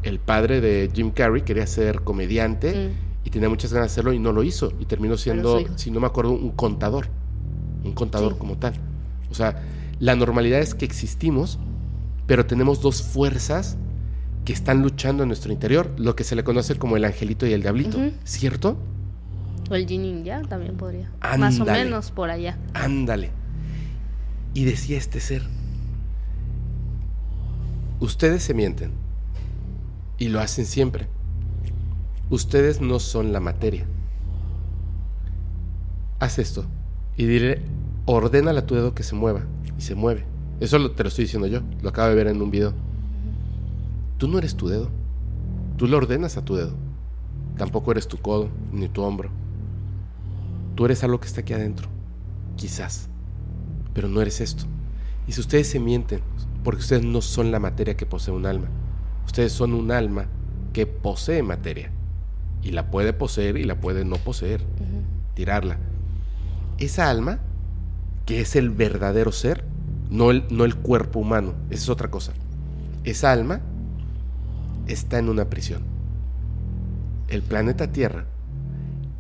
El 0.03 0.19
padre 0.19 0.61
de 0.61 0.89
Jim 0.93 1.11
Carrey 1.11 1.41
quería 1.41 1.65
ser 1.65 2.01
comediante 2.01 2.73
mm. 2.73 3.27
y 3.27 3.29
tenía 3.29 3.49
muchas 3.49 3.73
ganas 3.73 3.89
de 3.89 3.93
hacerlo 3.93 4.13
y 4.13 4.19
no 4.19 4.31
lo 4.31 4.43
hizo. 4.43 4.73
Y 4.79 4.85
terminó 4.85 5.17
siendo, 5.17 5.65
si 5.77 5.89
no 5.91 5.99
me 5.99 6.07
acuerdo, 6.07 6.31
un 6.31 6.51
contador. 6.51 7.07
Un 7.83 7.93
contador 7.93 8.37
como 8.37 8.57
tal. 8.57 8.73
O 9.31 9.33
sea, 9.33 9.63
la 9.99 10.15
normalidad 10.15 10.59
es 10.59 10.75
que 10.75 10.85
existimos, 10.85 11.59
pero 12.25 12.45
tenemos 12.45 12.81
dos 12.81 13.01
fuerzas 13.01 13.77
que 14.45 14.53
están 14.53 14.81
luchando 14.81 15.23
en 15.23 15.29
nuestro 15.29 15.51
interior, 15.51 15.93
lo 15.97 16.15
que 16.15 16.23
se 16.23 16.35
le 16.35 16.43
conoce 16.43 16.75
como 16.75 16.95
el 16.97 17.05
angelito 17.05 17.45
y 17.47 17.53
el 17.53 17.61
diablito, 17.61 17.97
¿cierto? 18.23 18.77
O 19.69 19.75
el 19.75 19.85
yin 19.85 20.23
ya 20.23 20.41
también 20.43 20.77
podría. 20.77 21.11
Más 21.37 21.59
o 21.59 21.65
menos 21.65 22.11
por 22.11 22.29
allá. 22.29 22.57
Ándale. 22.73 23.31
Y 24.53 24.63
decía 24.63 24.97
este 24.97 25.19
ser, 25.19 25.43
ustedes 27.99 28.43
se 28.43 28.53
mienten 28.53 28.91
y 30.17 30.29
lo 30.29 30.39
hacen 30.39 30.65
siempre. 30.65 31.07
Ustedes 32.29 32.81
no 32.81 32.99
son 32.99 33.31
la 33.31 33.39
materia. 33.39 33.85
Haz 36.19 36.39
esto 36.39 36.65
y 37.15 37.25
dile, 37.25 37.61
ordena 38.05 38.51
a 38.51 38.65
tu 38.65 38.75
dedo 38.75 38.93
que 38.93 39.03
se 39.03 39.15
mueva 39.15 39.45
y 39.77 39.81
se 39.81 39.95
mueve. 39.95 40.25
Eso 40.59 40.91
te 40.91 41.03
lo 41.03 41.09
estoy 41.09 41.25
diciendo 41.25 41.47
yo, 41.47 41.61
lo 41.81 41.89
acabo 41.89 42.09
de 42.09 42.15
ver 42.15 42.27
en 42.27 42.41
un 42.41 42.51
video. 42.51 42.73
Tú 44.17 44.27
no 44.27 44.39
eres 44.39 44.55
tu 44.55 44.67
dedo, 44.67 44.89
tú 45.77 45.87
lo 45.87 45.97
ordenas 45.97 46.37
a 46.37 46.43
tu 46.43 46.55
dedo. 46.55 46.73
Tampoco 47.57 47.91
eres 47.91 48.07
tu 48.07 48.17
codo 48.17 48.49
ni 48.71 48.87
tu 48.87 49.01
hombro. 49.01 49.29
Tú 50.75 50.85
eres 50.85 51.03
algo 51.03 51.19
que 51.19 51.27
está 51.27 51.41
aquí 51.41 51.53
adentro, 51.53 51.87
quizás, 52.55 53.09
pero 53.93 54.07
no 54.07 54.21
eres 54.21 54.41
esto. 54.41 54.65
Y 55.27 55.31
si 55.31 55.41
ustedes 55.41 55.67
se 55.67 55.79
mienten, 55.79 56.21
porque 56.67 56.81
ustedes 56.81 57.03
no 57.05 57.21
son 57.21 57.49
la 57.49 57.61
materia 57.61 57.95
que 57.95 58.05
posee 58.05 58.33
un 58.33 58.45
alma, 58.45 58.67
ustedes 59.25 59.53
son 59.53 59.73
un 59.73 59.89
alma 59.89 60.25
que 60.73 60.85
posee 60.85 61.41
materia 61.41 61.91
y 62.61 62.71
la 62.71 62.91
puede 62.91 63.13
poseer 63.13 63.55
y 63.55 63.63
la 63.63 63.79
puede 63.79 64.03
no 64.03 64.17
poseer, 64.17 64.65
tirarla. 65.33 65.77
Esa 66.77 67.09
alma, 67.09 67.39
que 68.25 68.41
es 68.41 68.57
el 68.57 68.69
verdadero 68.69 69.31
ser, 69.31 69.63
no 70.09 70.29
el, 70.29 70.43
no 70.49 70.65
el 70.65 70.75
cuerpo 70.75 71.19
humano, 71.19 71.53
esa 71.69 71.83
es 71.83 71.89
otra 71.89 72.11
cosa. 72.11 72.33
Esa 73.05 73.31
alma 73.31 73.61
está 74.87 75.19
en 75.19 75.29
una 75.29 75.49
prisión. 75.49 75.83
El 77.29 77.43
planeta 77.43 77.93
Tierra 77.93 78.25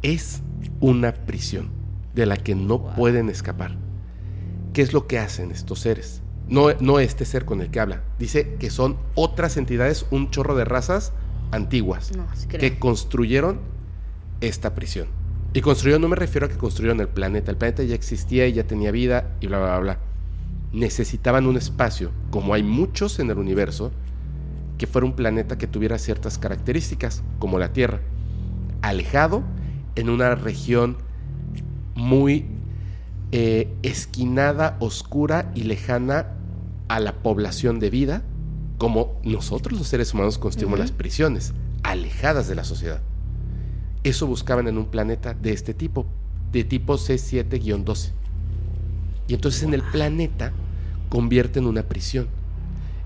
es 0.01 0.41
una 0.81 1.13
prisión 1.13 1.69
de 2.13 2.25
la 2.25 2.35
que 2.35 2.55
no 2.55 2.93
pueden 2.93 3.29
escapar. 3.29 3.77
¿Qué 4.73 4.81
es 4.81 4.91
lo 4.91 5.07
que 5.07 5.17
hacen 5.17 5.51
estos 5.51 5.79
seres? 5.79 6.23
No, 6.49 6.73
no 6.79 6.99
este 6.99 7.25
ser 7.25 7.45
con 7.45 7.61
el 7.61 7.69
que 7.69 7.79
habla. 7.79 8.03
Dice 8.19 8.55
que 8.59 8.69
son 8.69 8.97
otras 9.15 9.57
entidades, 9.57 10.05
un 10.11 10.29
chorro 10.29 10.55
de 10.55 10.65
razas 10.65 11.13
antiguas 11.51 12.11
que 12.49 12.79
construyeron 12.79 13.59
esta 14.41 14.73
prisión. 14.75 15.07
Y 15.53 15.61
construyeron, 15.61 16.01
no 16.01 16.09
me 16.09 16.15
refiero 16.15 16.45
a 16.45 16.49
que 16.49 16.57
construyeron 16.57 16.99
el 16.99 17.09
planeta. 17.09 17.51
El 17.51 17.57
planeta 17.57 17.83
ya 17.83 17.95
existía 17.95 18.47
y 18.47 18.53
ya 18.53 18.65
tenía 18.65 18.91
vida 18.91 19.35
y 19.41 19.47
bla, 19.47 19.59
bla, 19.59 19.79
bla 19.79 19.99
necesitaban 20.73 21.47
un 21.47 21.57
espacio, 21.57 22.11
como 22.29 22.53
hay 22.53 22.63
muchos 22.63 23.19
en 23.19 23.29
el 23.29 23.37
universo, 23.37 23.91
que 24.77 24.87
fuera 24.87 25.07
un 25.07 25.13
planeta 25.13 25.57
que 25.57 25.67
tuviera 25.67 25.97
ciertas 25.97 26.37
características, 26.37 27.23
como 27.39 27.57
la 27.57 27.73
Tierra, 27.73 28.01
alejado 28.81 29.43
en 29.95 30.09
una 30.09 30.35
región 30.35 30.97
muy 31.95 32.45
eh, 33.31 33.73
esquinada, 33.81 34.77
oscura 34.79 35.51
y 35.55 35.63
lejana 35.63 36.36
a 36.87 36.99
la 36.99 37.21
población 37.21 37.79
de 37.79 37.89
vida, 37.89 38.23
como 38.77 39.19
nosotros 39.23 39.77
los 39.77 39.87
seres 39.87 40.13
humanos 40.13 40.37
construimos 40.37 40.79
las 40.79 40.91
prisiones, 40.91 41.53
alejadas 41.83 42.47
de 42.47 42.55
la 42.55 42.63
sociedad. 42.63 43.01
Eso 44.03 44.27
buscaban 44.27 44.67
en 44.67 44.77
un 44.77 44.85
planeta 44.85 45.33
de 45.33 45.51
este 45.51 45.73
tipo, 45.73 46.05
de 46.51 46.63
tipo 46.63 46.95
C7-12. 46.95 48.11
Y 49.27 49.33
entonces 49.33 49.63
en 49.63 49.73
el 49.73 49.81
planeta 49.81 50.53
convierten 51.09 51.65
una 51.65 51.83
prisión 51.83 52.27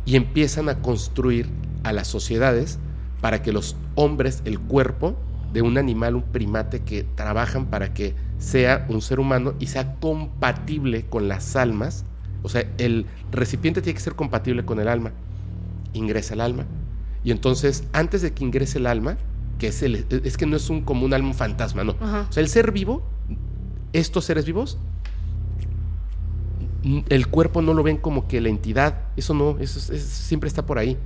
y 0.05 0.15
empiezan 0.15 0.69
a 0.69 0.81
construir 0.81 1.49
a 1.83 1.93
las 1.93 2.07
sociedades 2.07 2.79
para 3.21 3.41
que 3.41 3.51
los 3.51 3.75
hombres, 3.95 4.41
el 4.45 4.59
cuerpo 4.59 5.15
de 5.53 5.61
un 5.61 5.77
animal, 5.77 6.15
un 6.15 6.23
primate 6.23 6.81
que 6.81 7.03
trabajan 7.03 7.67
para 7.67 7.93
que 7.93 8.15
sea 8.37 8.85
un 8.89 9.01
ser 9.01 9.19
humano 9.19 9.53
y 9.59 9.67
sea 9.67 9.95
compatible 9.95 11.05
con 11.07 11.27
las 11.27 11.55
almas. 11.55 12.05
O 12.43 12.49
sea, 12.49 12.65
el 12.77 13.05
recipiente 13.31 13.81
tiene 13.81 13.95
que 13.95 14.03
ser 14.03 14.15
compatible 14.15 14.65
con 14.65 14.79
el 14.79 14.87
alma. 14.87 15.11
Ingresa 15.93 16.33
el 16.33 16.41
alma. 16.41 16.65
Y 17.23 17.31
entonces, 17.31 17.83
antes 17.93 18.21
de 18.21 18.33
que 18.33 18.43
ingrese 18.43 18.79
el 18.79 18.87
alma, 18.87 19.17
que 19.59 19.67
es, 19.67 19.83
el, 19.83 20.05
es 20.23 20.37
que 20.37 20.45
no 20.45 20.55
es 20.55 20.69
un, 20.69 20.81
como 20.81 21.05
un 21.05 21.13
alma 21.13 21.33
fantasma, 21.33 21.83
no. 21.83 21.91
O 21.91 22.31
sea, 22.31 22.41
el 22.41 22.49
ser 22.49 22.71
vivo, 22.71 23.03
estos 23.93 24.25
seres 24.25 24.45
vivos, 24.45 24.79
el 27.09 27.27
cuerpo 27.27 27.61
no 27.61 27.73
lo 27.73 27.83
ven 27.83 27.97
como 27.97 28.27
que 28.27 28.41
la 28.41 28.49
entidad, 28.49 29.01
eso 29.15 29.35
no, 29.35 29.59
eso, 29.59 29.79
siempre 29.79 30.47
está 30.47 30.65
por 30.65 30.79
ahí. 30.79 30.97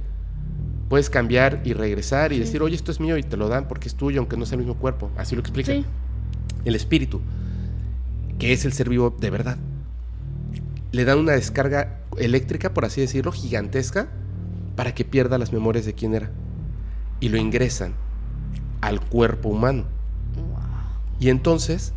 Puedes 0.88 1.10
cambiar 1.10 1.64
y 1.66 1.74
regresar 1.74 2.32
y 2.32 2.40
decir, 2.40 2.62
oye, 2.62 2.76
esto 2.76 2.92
es 2.92 3.00
mío 3.00 3.18
y 3.18 3.24
te 3.24 3.38
lo 3.38 3.50
dan 3.50 3.68
porque 3.68 3.88
es 3.88 3.96
tuyo, 3.96 4.20
aunque 4.20 4.38
no 4.38 4.46
sea 4.46 4.56
el 4.56 4.60
mismo 4.60 4.76
cuerpo. 4.76 5.12
Así 5.18 5.36
lo 5.36 5.42
explica. 5.42 5.74
El 6.64 6.76
espíritu, 6.76 7.22
que 8.40 8.54
es 8.54 8.66
el 8.66 8.72
ser 8.72 8.88
vivo 8.88 9.16
de 9.20 9.30
verdad, 9.32 9.58
le 10.96 11.04
dan 11.04 11.20
una 11.20 11.34
descarga 11.34 12.00
eléctrica, 12.18 12.74
por 12.74 12.86
así 12.86 13.02
decirlo, 13.02 13.34
gigantesca, 13.34 14.08
para 14.78 14.96
que 14.96 15.04
pierda 15.04 15.38
las 15.38 15.52
memorias 15.52 15.86
de 15.86 15.94
quién 15.94 16.16
era. 16.16 16.32
Y 17.20 17.28
lo 17.28 17.38
ingresan 17.38 17.96
al 18.80 19.02
cuerpo 19.02 19.50
humano. 19.50 19.84
Y 21.20 21.30
entonces, 21.30 21.92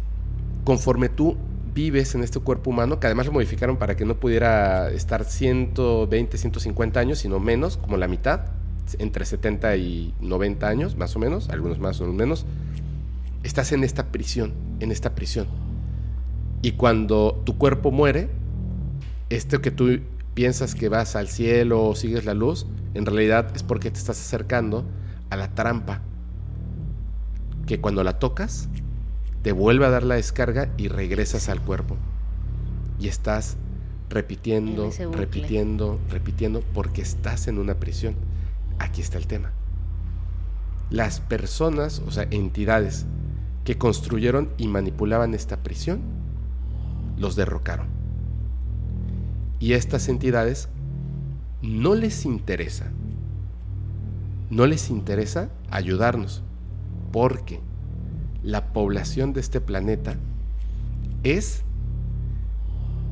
conforme 0.64 1.08
tú 1.08 1.36
vives 1.74 2.16
en 2.16 2.24
este 2.24 2.40
cuerpo 2.40 2.70
humano, 2.70 2.98
que 2.98 3.06
además 3.06 3.26
lo 3.26 3.32
modificaron 3.32 3.76
para 3.76 3.96
que 3.96 4.04
no 4.04 4.16
pudiera 4.16 4.90
estar 4.90 5.24
120, 5.24 6.36
150 6.36 6.98
años, 6.98 7.18
sino 7.18 7.38
menos, 7.38 7.76
como 7.76 7.96
la 7.98 8.08
mitad, 8.08 8.46
entre 8.98 9.24
70 9.24 9.76
y 9.76 10.12
90 10.20 10.66
años, 10.66 10.96
más 10.96 11.14
o 11.14 11.20
menos, 11.20 11.50
algunos 11.50 11.78
más, 11.78 12.00
o 12.00 12.12
menos, 12.12 12.46
estás 13.44 13.70
en 13.70 13.84
esta 13.84 14.06
prisión, 14.06 14.54
en 14.80 14.90
esta 14.90 15.14
prisión. 15.14 15.46
Y 16.62 16.72
cuando 16.72 17.40
tu 17.44 17.56
cuerpo 17.58 17.92
muere, 17.92 18.28
esto 19.30 19.60
que 19.60 19.70
tú 19.70 20.00
piensas 20.34 20.74
que 20.74 20.88
vas 20.88 21.16
al 21.16 21.28
cielo 21.28 21.84
o 21.84 21.94
sigues 21.94 22.24
la 22.24 22.34
luz, 22.34 22.66
en 22.94 23.06
realidad 23.06 23.50
es 23.54 23.62
porque 23.62 23.90
te 23.90 23.98
estás 23.98 24.20
acercando 24.20 24.84
a 25.30 25.36
la 25.36 25.54
trampa, 25.54 26.00
que 27.66 27.80
cuando 27.80 28.02
la 28.04 28.18
tocas, 28.18 28.68
te 29.42 29.52
vuelve 29.52 29.86
a 29.86 29.90
dar 29.90 30.02
la 30.02 30.14
descarga 30.14 30.72
y 30.76 30.88
regresas 30.88 31.48
al 31.48 31.60
cuerpo. 31.60 31.96
Y 32.98 33.08
estás 33.08 33.56
repitiendo, 34.08 34.90
repitiendo, 35.12 36.00
repitiendo, 36.08 36.62
porque 36.72 37.02
estás 37.02 37.46
en 37.46 37.58
una 37.58 37.74
prisión. 37.74 38.14
Aquí 38.78 39.00
está 39.00 39.18
el 39.18 39.26
tema. 39.26 39.52
Las 40.90 41.20
personas, 41.20 42.02
o 42.06 42.10
sea, 42.10 42.26
entidades 42.30 43.06
que 43.64 43.76
construyeron 43.76 44.48
y 44.56 44.68
manipulaban 44.68 45.34
esta 45.34 45.62
prisión, 45.62 46.00
los 47.18 47.36
derrocaron. 47.36 47.97
Y 49.60 49.72
estas 49.72 50.08
entidades 50.08 50.68
no 51.62 51.94
les 51.94 52.24
interesa, 52.24 52.86
no 54.50 54.66
les 54.66 54.90
interesa 54.90 55.50
ayudarnos, 55.70 56.42
porque 57.12 57.60
la 58.42 58.72
población 58.72 59.32
de 59.32 59.40
este 59.40 59.60
planeta 59.60 60.16
es 61.24 61.62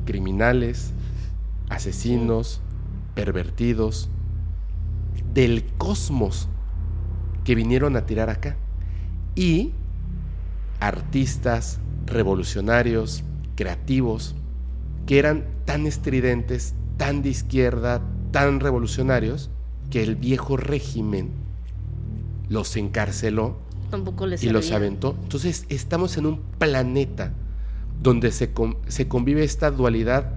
criminales, 0.05 0.93
asesinos, 1.69 2.61
pervertidos, 3.13 4.09
del 5.33 5.65
cosmos 5.77 6.47
que 7.43 7.55
vinieron 7.55 7.95
a 7.97 8.05
tirar 8.05 8.29
acá. 8.29 8.55
Y 9.35 9.73
artistas, 10.79 11.79
revolucionarios, 12.05 13.23
creativos, 13.55 14.35
que 15.07 15.17
eran 15.17 15.45
tan 15.65 15.87
estridentes, 15.87 16.75
tan 16.97 17.23
de 17.23 17.29
izquierda, 17.29 18.01
tan 18.31 18.59
revolucionarios, 18.59 19.49
que 19.89 20.03
el 20.03 20.17
viejo 20.17 20.57
régimen 20.57 21.31
los 22.49 22.75
encarceló 22.75 23.57
y 24.41 24.49
los 24.49 24.71
aventó. 24.71 25.15
Entonces 25.23 25.65
estamos 25.69 26.17
en 26.17 26.25
un 26.25 26.41
planeta 26.59 27.33
donde 28.03 28.31
se, 28.31 28.51
se 28.87 29.07
convive 29.07 29.43
esta 29.43 29.71
dualidad 29.71 30.33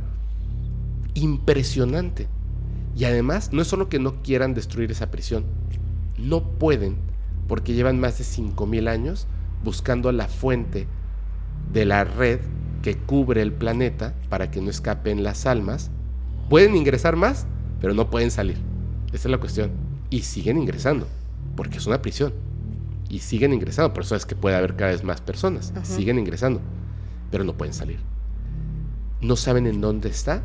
impresionante. 1.15 2.29
Y 2.97 3.05
además, 3.05 3.53
no 3.53 3.63
es 3.63 3.69
solo 3.69 3.89
que 3.89 3.99
no 3.99 4.23
quieran 4.23 4.55
destruir 4.55 4.91
esa 4.93 5.11
prisión, 5.11 5.45
no 6.17 6.45
pueden, 6.45 6.97
porque 7.49 7.75
llevan 7.75 7.99
más 7.99 8.19
de 8.19 8.25
5.000 8.25 8.89
años 8.89 9.27
buscando 9.65 10.13
la 10.13 10.29
fuente 10.29 10.87
de 11.73 11.85
la 11.85 12.05
red 12.05 12.41
que 12.83 12.97
cubre 12.97 13.43
el 13.43 13.53
planeta 13.53 14.15
para 14.29 14.51
que 14.51 14.61
no 14.61 14.71
escapen 14.71 15.23
las 15.23 15.47
almas. 15.47 15.91
Pueden 16.49 16.77
ingresar 16.77 17.17
más, 17.17 17.47
pero 17.81 17.95
no 17.95 18.11
pueden 18.11 18.31
salir. 18.31 18.59
Esa 19.09 19.29
es 19.29 19.31
la 19.31 19.39
cuestión. 19.39 19.71
Y 20.09 20.23
siguen 20.23 20.59
ingresando, 20.59 21.07
porque 21.57 21.79
es 21.79 21.87
una 21.87 22.03
prisión 22.03 22.33
y 23.11 23.19
siguen 23.19 23.53
ingresando. 23.53 23.93
Por 23.93 24.05
eso 24.05 24.17
es 24.17 24.25
que 24.25 24.37
puede 24.37 24.57
haber 24.57 24.77
cada 24.77 24.93
vez 24.93 25.05
más 25.05 25.21
personas. 25.21 25.75
Siguen 25.83 26.19
ingresando, 26.19 26.61
pero 27.31 27.45
no 27.45 27.57
pueden 27.57 27.75
salir. 27.75 27.99
No 29.21 29.37
saben 29.37 29.67
en 29.67 29.81
dónde 29.81 30.09
está 30.09 30.43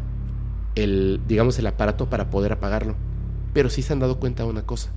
el, 0.74 1.22
digamos, 1.28 1.58
el 1.60 1.68
aparato 1.68 2.10
para 2.10 2.30
poder 2.30 2.52
apagarlo. 2.52 2.96
Pero 3.54 3.70
sí 3.70 3.82
se 3.82 3.94
han 3.94 4.00
dado 4.00 4.20
cuenta 4.20 4.44
de 4.44 4.50
una 4.50 4.64
cosa. 4.64 4.90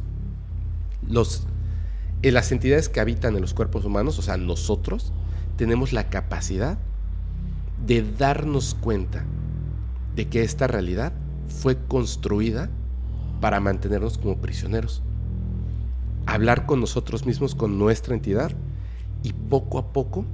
Los, 1.06 1.46
en 2.22 2.34
las 2.34 2.50
entidades 2.50 2.88
que 2.88 3.00
habitan 3.00 3.36
en 3.36 3.42
los 3.42 3.54
cuerpos 3.54 3.84
humanos, 3.84 4.18
o 4.18 4.22
sea, 4.22 4.36
nosotros, 4.38 5.12
tenemos 5.56 5.92
la 5.92 6.08
capacidad 6.08 6.78
de 7.86 8.02
darnos 8.18 8.74
cuenta 8.74 9.24
de 10.14 10.28
que 10.28 10.42
esta 10.42 10.66
realidad 10.66 11.12
fue 11.48 11.78
construida 11.86 12.68
para 13.40 13.60
mantenernos 13.60 14.18
como 14.18 14.36
prisioneros 14.38 15.02
hablar 16.28 16.66
con 16.66 16.80
nosotros 16.80 17.24
mismos, 17.24 17.54
con 17.54 17.78
nuestra 17.78 18.14
entidad, 18.14 18.52
y 19.22 19.32
poco 19.32 19.78
a 19.78 19.92
poco 19.94 20.26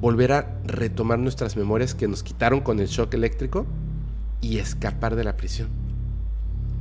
volver 0.00 0.32
a 0.32 0.60
retomar 0.64 1.18
nuestras 1.18 1.56
memorias 1.56 1.94
que 1.94 2.06
nos 2.06 2.22
quitaron 2.22 2.60
con 2.60 2.78
el 2.78 2.86
shock 2.86 3.14
eléctrico 3.14 3.66
y 4.42 4.58
escapar 4.58 5.16
de 5.16 5.24
la 5.24 5.36
prisión 5.36 5.68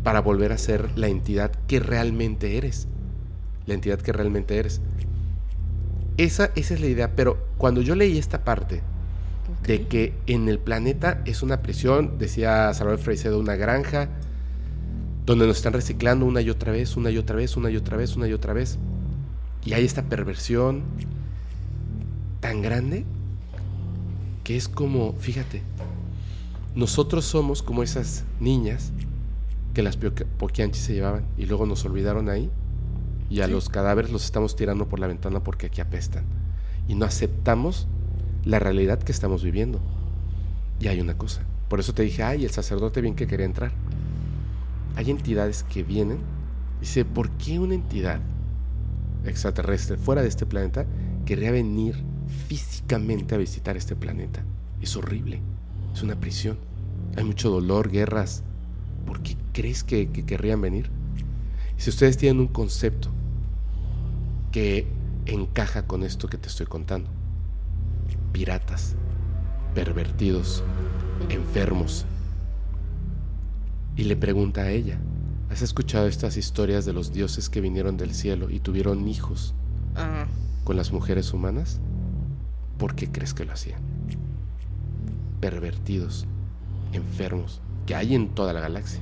para 0.04 0.20
volver 0.20 0.52
a 0.52 0.58
ser 0.58 0.98
la 0.98 1.08
entidad 1.08 1.52
que 1.68 1.80
realmente 1.80 2.58
eres. 2.58 2.88
La 3.66 3.74
entidad 3.74 4.00
que 4.00 4.12
realmente 4.12 4.58
eres. 4.58 4.82
Esa, 6.18 6.52
esa 6.56 6.74
es 6.74 6.82
la 6.82 6.88
idea, 6.88 7.16
pero 7.16 7.48
cuando 7.58 7.82
yo 7.82 7.96
leí 7.96 8.18
esta 8.18 8.44
parte 8.44 8.82
de 9.64 9.88
que 9.88 10.14
en 10.28 10.50
el 10.50 10.60
planeta 10.60 11.22
es 11.26 11.44
una 11.44 11.62
prisión, 11.62 12.18
decía 12.18 12.74
Salvador 12.74 13.00
Freixedo, 13.00 13.40
una 13.40 13.56
granja, 13.56 14.10
donde 15.26 15.46
nos 15.46 15.58
están 15.58 15.74
reciclando 15.74 16.26
una 16.26 16.42
y 16.42 16.50
otra 16.50 16.72
vez, 16.72 16.96
una 16.96 17.12
y 17.12 17.18
otra 17.18 17.36
vez, 17.36 17.58
una 17.58 17.70
y 17.70 17.76
otra 17.76 17.98
vez, 17.98 18.16
una 18.16 18.28
y 18.28 18.34
otra 18.34 18.54
vez. 18.54 18.78
Y 19.66 19.74
hay 19.74 19.84
esta 19.84 20.04
perversión 20.04 20.84
tan 22.40 22.62
grande 22.62 23.04
que 24.44 24.56
es 24.56 24.70
como, 24.70 25.14
fíjate, 25.20 25.62
nosotros 26.76 27.26
somos 27.26 27.62
como 27.62 27.84
esas 27.84 28.24
niñas 28.40 28.94
que 29.74 29.84
las 29.84 29.98
poquianchis 29.98 30.84
se 30.84 30.94
llevaban 30.94 31.26
y 31.38 31.46
luego 31.46 31.66
nos 31.66 31.84
olvidaron 31.86 32.30
ahí 32.30 32.50
y 33.30 33.42
a 33.42 33.48
los 33.48 33.68
cadáveres 33.70 34.12
los 34.12 34.24
estamos 34.24 34.56
tirando 34.56 34.88
por 34.88 35.00
la 35.00 35.08
ventana 35.08 35.44
porque 35.44 35.66
aquí 35.68 35.82
apestan. 35.82 36.24
Y 36.88 36.96
no 36.96 37.06
aceptamos 37.06 37.88
la 38.48 38.60
realidad 38.60 39.00
que 39.00 39.12
estamos 39.12 39.44
viviendo. 39.44 39.80
Y 40.80 40.88
hay 40.88 41.00
una 41.00 41.18
cosa, 41.18 41.42
por 41.70 41.80
eso 41.80 41.94
te 41.94 42.04
dije, 42.04 42.24
ay, 42.24 42.46
el 42.46 42.52
sacerdote 42.52 43.02
bien 43.02 43.16
que 43.16 43.28
quería 43.28 43.46
entrar 43.46 43.72
hay 44.98 45.12
entidades 45.12 45.64
que 45.64 45.84
vienen. 45.84 46.18
Dice, 46.82 47.06
¿por 47.06 47.30
qué 47.38 47.60
una 47.60 47.76
entidad 47.76 48.20
extraterrestre 49.26 49.96
fuera 49.98 50.24
de 50.24 50.28
este 50.28 50.48
planeta 50.48 50.88
querría 51.24 51.52
venir 51.52 51.96
físicamente 52.48 53.36
a 53.36 53.38
visitar 53.38 53.78
este 53.78 53.96
planeta? 53.96 54.44
Es 54.82 54.98
horrible, 54.98 55.40
es 55.94 56.02
una 56.02 56.20
prisión. 56.20 56.58
Hay 57.16 57.24
mucho 57.24 57.52
dolor, 57.52 57.92
guerras. 57.92 58.44
¿Por 59.06 59.22
qué 59.22 59.38
crees 59.54 59.84
que, 59.84 60.10
querrían 60.10 60.62
venir? 60.62 60.90
Si 61.78 61.92
ustedes 61.92 62.18
tienen 62.18 62.40
un 62.40 62.48
concepto 62.48 63.10
que 64.52 64.88
encaja 65.28 65.86
con 65.86 66.02
esto 66.02 66.28
que 66.28 66.40
te 66.40 66.48
estoy 66.48 66.66
contando, 66.66 67.12
piratas, 68.32 68.96
pervertidos, 69.74 70.64
enfermos, 71.30 72.06
y 73.98 74.04
le 74.04 74.16
pregunta 74.16 74.62
a 74.62 74.70
ella, 74.70 75.00
¿has 75.50 75.64
escuchado 75.64 76.08
estas 76.08 76.38
historias 76.38 76.86
de 76.86 76.94
los 76.94 77.12
dioses 77.12 77.50
que 77.50 77.62
vinieron 77.62 77.98
del 77.98 78.14
cielo 78.14 78.52
y 78.52 78.60
tuvieron 78.60 79.08
hijos 79.08 79.56
con 80.64 80.78
las 80.78 80.92
mujeres 80.92 81.34
humanas? 81.34 81.80
¿Por 82.78 82.94
qué 82.94 83.12
crees 83.12 83.34
que 83.34 83.44
lo 83.44 83.54
hacían? 83.54 83.82
Pervertidos, 85.42 86.28
enfermos, 86.94 87.60
que 87.88 87.96
hay 87.96 88.14
en 88.14 88.30
toda 88.30 88.54
la 88.54 88.60
galaxia. 88.60 89.02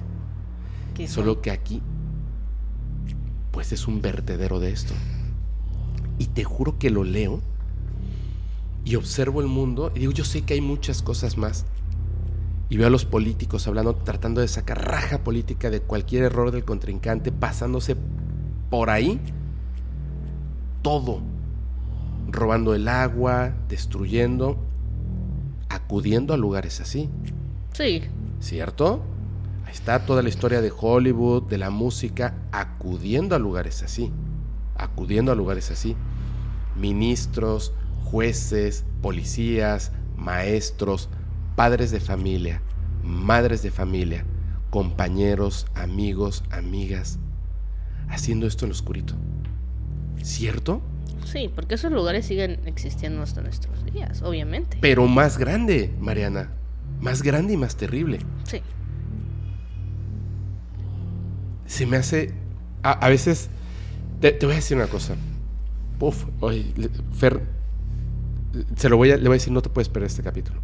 Solo 1.08 1.42
que 1.42 1.52
aquí, 1.52 1.82
pues 3.52 3.74
es 3.74 3.86
un 3.86 4.02
vertedero 4.02 4.62
de 4.62 4.72
esto. 4.72 4.94
Y 6.20 6.28
te 6.28 6.46
juro 6.46 6.80
que 6.80 6.90
lo 6.90 7.04
leo 7.04 7.42
y 8.86 8.96
observo 8.96 9.42
el 9.42 9.48
mundo 9.48 9.92
y 9.96 10.00
digo, 10.00 10.12
yo 10.12 10.24
sé 10.24 10.44
que 10.44 10.54
hay 10.54 10.62
muchas 10.62 11.02
cosas 11.02 11.38
más. 11.38 11.66
Y 12.70 12.78
veo 12.78 12.88
a 12.88 12.92
los 12.92 13.06
políticos 13.06 13.68
hablando, 13.68 13.96
tratando 13.96 14.42
de 14.42 14.48
sacar 14.48 14.88
raja 14.88 15.24
política 15.24 15.70
de 15.70 15.82
cualquier 15.82 16.24
error 16.24 16.52
del 16.52 16.64
contrincante, 16.64 17.32
pasándose 17.32 17.98
por 18.70 18.90
ahí 18.90 19.20
todo, 20.82 21.22
robando 22.28 22.76
el 22.76 22.88
agua, 22.88 23.56
destruyendo, 23.68 24.58
acudiendo 25.68 26.34
a 26.34 26.38
lugares 26.38 26.80
así. 26.80 27.10
Sí. 27.74 28.04
¿Cierto? 28.40 29.04
Ahí 29.66 29.74
está 29.74 30.06
toda 30.06 30.22
la 30.22 30.30
historia 30.30 30.62
de 30.62 30.72
Hollywood, 30.76 31.44
de 31.44 31.58
la 31.58 31.72
música, 31.72 32.36
acudiendo 32.52 33.36
a 33.36 33.40
lugares 33.40 33.82
así. 33.82 34.12
Acudiendo 34.78 35.32
a 35.32 35.36
lugares 35.36 35.72
así. 35.72 35.96
Ministros, 36.76 37.74
jueces, 38.06 38.86
policías, 39.02 39.92
maestros, 40.16 41.10
padres 41.56 41.92
de 41.92 42.00
familia, 42.00 42.62
madres 43.04 43.62
de 43.64 43.72
familia, 43.72 44.26
compañeros, 44.70 45.66
amigos, 45.76 46.44
amigas, 46.52 47.20
haciendo 48.08 48.48
esto 48.48 48.66
en 48.66 48.70
lo 48.70 48.76
oscurito. 48.76 49.16
¿Cierto? 50.22 50.82
Sí, 51.26 51.52
porque 51.54 51.76
esos 51.76 51.92
lugares 51.92 52.26
siguen 52.26 52.60
existiendo 52.66 53.22
hasta 53.22 53.42
nuestros 53.42 53.84
días, 53.86 54.22
obviamente. 54.22 54.78
Pero 54.82 55.08
más 55.08 55.38
grande, 55.38 55.94
Mariana. 56.00 56.52
Más 57.02 57.22
grande 57.22 57.54
y 57.54 57.58
más 57.58 57.76
terrible. 57.76 58.20
Sí. 58.44 58.62
Se 61.66 61.86
me 61.86 61.98
hace. 61.98 62.34
A, 62.84 63.10
veces. 63.10 63.50
Te, 64.22 64.38
voy 64.42 64.54
a 64.54 64.56
decir 64.56 64.78
una 64.78 64.88
cosa. 64.88 65.16
Uf, 66.00 66.26
oye, 66.40 66.74
Fer. 67.12 67.55
Se 68.76 68.90
lo 68.90 68.98
voy 68.98 69.12
a, 69.12 69.18
le 69.18 69.24
voy 69.24 69.32
a 69.32 69.40
decir, 69.40 69.54
no 69.54 69.62
te 69.62 69.70
puedes 69.70 69.90
perder 69.90 70.08
este 70.08 70.24
capítulo. 70.24 70.62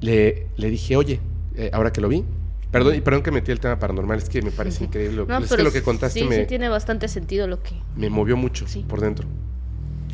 Le, 0.00 0.48
le 0.56 0.70
dije, 0.70 0.96
oye, 0.96 1.20
eh, 1.54 1.70
ahora 1.72 1.92
que 1.92 2.00
lo 2.00 2.08
vi, 2.08 2.24
Perdón, 2.70 2.94
y 2.94 3.00
perdón 3.00 3.22
que 3.22 3.32
metí 3.32 3.50
el 3.50 3.58
tema 3.58 3.78
paranormal, 3.78 4.18
es 4.18 4.28
que 4.28 4.42
me 4.42 4.52
parece 4.52 4.84
increíble. 4.84 5.26
es 5.42 5.52
que 5.52 5.62
lo 5.62 5.72
que 5.72 5.82
contaste 5.82 6.20
sí, 6.20 6.26
me. 6.26 6.36
Sí, 6.36 6.46
tiene 6.46 6.68
bastante 6.68 7.08
sentido 7.08 7.48
lo 7.48 7.62
que. 7.62 7.74
Me 7.96 8.10
movió 8.10 8.36
mucho 8.36 8.64
por 8.86 9.00
dentro. 9.00 9.26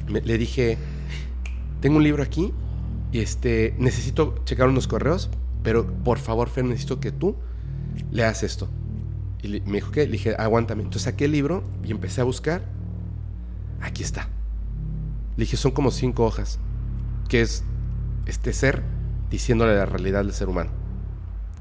le 0.08 0.38
dije, 0.38 0.78
tengo 1.80 1.98
un 1.98 2.02
libro 2.02 2.22
aquí 2.22 2.52
y 3.12 3.20
este, 3.20 3.74
necesito 3.78 4.42
checar 4.44 4.68
unos 4.68 4.88
correos, 4.88 5.30
pero 5.62 5.86
por 5.86 6.18
favor, 6.18 6.48
Fer, 6.48 6.64
necesito 6.64 6.98
que 6.98 7.12
tú 7.12 7.36
leas 8.10 8.42
esto. 8.42 8.68
Y 9.42 9.60
me 9.60 9.74
dijo, 9.74 9.90
¿qué? 9.90 10.06
Le 10.06 10.12
dije, 10.12 10.34
aguántame. 10.38 10.82
Entonces 10.82 11.02
saqué 11.02 11.26
el 11.26 11.32
libro 11.32 11.62
y 11.84 11.90
empecé 11.90 12.22
a 12.22 12.24
buscar. 12.24 12.62
Aquí 13.82 14.02
está. 14.02 14.30
Le 15.36 15.44
dije, 15.44 15.56
son 15.56 15.72
como 15.72 15.90
cinco 15.90 16.24
hojas, 16.24 16.58
que 17.28 17.42
es 17.42 17.64
este 18.26 18.52
ser 18.52 18.82
diciéndole 19.30 19.76
la 19.76 19.86
realidad 19.86 20.24
del 20.24 20.32
ser 20.32 20.48
humano, 20.48 20.70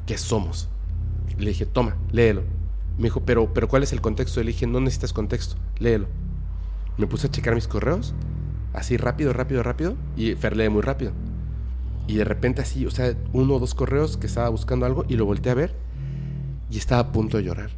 que 0.05 0.17
somos. 0.17 0.69
Le 1.37 1.49
dije, 1.49 1.65
toma, 1.65 1.97
léelo. 2.11 2.43
Me 2.97 3.05
dijo, 3.05 3.25
pero, 3.25 3.53
pero 3.53 3.67
¿cuál 3.67 3.83
es 3.83 3.91
el 3.91 4.01
contexto? 4.01 4.39
Le 4.41 4.47
dije, 4.47 4.67
no 4.67 4.79
necesitas 4.79 5.11
contexto, 5.11 5.57
léelo. 5.79 6.07
Me 6.97 7.07
puse 7.07 7.27
a 7.27 7.31
checar 7.31 7.55
mis 7.55 7.67
correos, 7.67 8.13
así 8.73 8.95
rápido, 8.95 9.33
rápido, 9.33 9.63
rápido, 9.63 9.95
y 10.15 10.35
Fer 10.35 10.55
lee 10.55 10.69
muy 10.69 10.81
rápido. 10.81 11.11
Y 12.07 12.15
de 12.15 12.23
repente 12.23 12.61
así, 12.61 12.85
o 12.85 12.91
sea, 12.91 13.13
uno 13.33 13.55
o 13.55 13.59
dos 13.59 13.73
correos 13.75 14.15
que 14.15 14.27
estaba 14.27 14.47
buscando 14.49 14.85
algo 14.85 15.05
y 15.09 15.15
lo 15.15 15.25
volteé 15.25 15.51
a 15.51 15.55
ver 15.55 15.75
y 16.69 16.77
estaba 16.77 17.01
a 17.01 17.11
punto 17.11 17.37
de 17.37 17.43
llorar. 17.43 17.71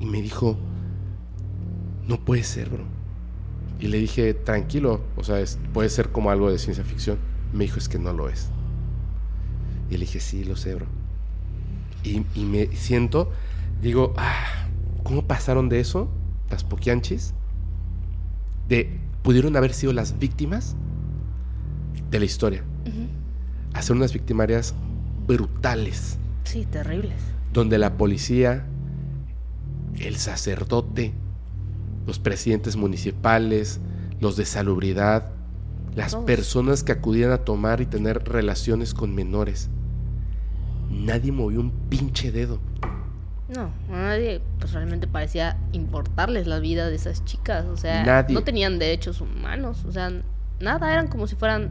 y 0.00 0.06
me 0.06 0.22
dijo, 0.22 0.56
no 2.06 2.24
puede 2.24 2.44
ser, 2.44 2.70
bro. 2.70 2.93
Y 3.80 3.88
le 3.88 3.98
dije, 3.98 4.34
tranquilo, 4.34 5.00
o 5.16 5.24
sea, 5.24 5.42
puede 5.72 5.88
ser 5.88 6.10
como 6.10 6.30
algo 6.30 6.50
de 6.50 6.58
ciencia 6.58 6.84
ficción. 6.84 7.18
Me 7.52 7.64
dijo, 7.64 7.78
es 7.78 7.88
que 7.88 7.98
no 7.98 8.12
lo 8.12 8.28
es. 8.28 8.50
Y 9.90 9.94
le 9.94 10.00
dije, 10.00 10.20
sí, 10.20 10.44
lo 10.44 10.56
sé, 10.56 10.74
bro 10.74 10.86
y, 12.04 12.44
me 12.44 12.66
siento, 12.76 13.30
digo, 13.80 14.14
ah, 14.16 14.68
¿cómo 15.02 15.26
pasaron 15.26 15.68
de 15.68 15.80
eso 15.80 16.08
las 16.50 16.64
poquianchis? 16.64 17.34
De, 18.68 18.98
pudieron 19.22 19.56
haber 19.56 19.72
sido 19.72 19.92
las 19.92 20.18
víctimas 20.18 20.76
de 22.10 22.18
la 22.18 22.24
historia. 22.24 22.62
A 23.72 23.82
ser 23.82 23.96
unas 23.96 24.12
victimarias 24.12 24.74
brutales. 25.26 26.18
Sí, 26.44 26.64
terribles. 26.64 27.16
Donde 27.52 27.78
la 27.78 27.96
policía, 27.96 28.66
el 29.98 30.16
sacerdote, 30.16 31.12
los 32.06 32.18
presidentes 32.18 32.76
municipales, 32.76 33.80
los 34.20 34.36
de 34.36 34.44
salubridad, 34.44 35.30
las 35.94 36.16
personas 36.16 36.82
que 36.82 36.92
acudían 36.92 37.30
a 37.30 37.38
tomar 37.38 37.80
y 37.80 37.86
tener 37.86 38.24
relaciones 38.24 38.94
con 38.94 39.14
menores, 39.14 39.70
nadie 40.90 41.32
movió 41.32 41.60
un 41.60 41.70
pinche 41.88 42.32
dedo. 42.32 42.58
No, 43.48 43.70
nadie 43.90 44.40
pues 44.58 44.72
realmente 44.72 45.06
parecía 45.06 45.58
importarles 45.72 46.46
la 46.46 46.58
vida 46.58 46.88
de 46.88 46.96
esas 46.96 47.24
chicas, 47.24 47.66
o 47.66 47.76
sea, 47.76 48.24
no 48.28 48.42
tenían 48.42 48.78
derechos 48.78 49.20
humanos, 49.20 49.84
o 49.84 49.92
sea, 49.92 50.10
nada, 50.60 50.92
eran 50.92 51.08
como 51.08 51.26
si 51.26 51.36
fueran 51.36 51.70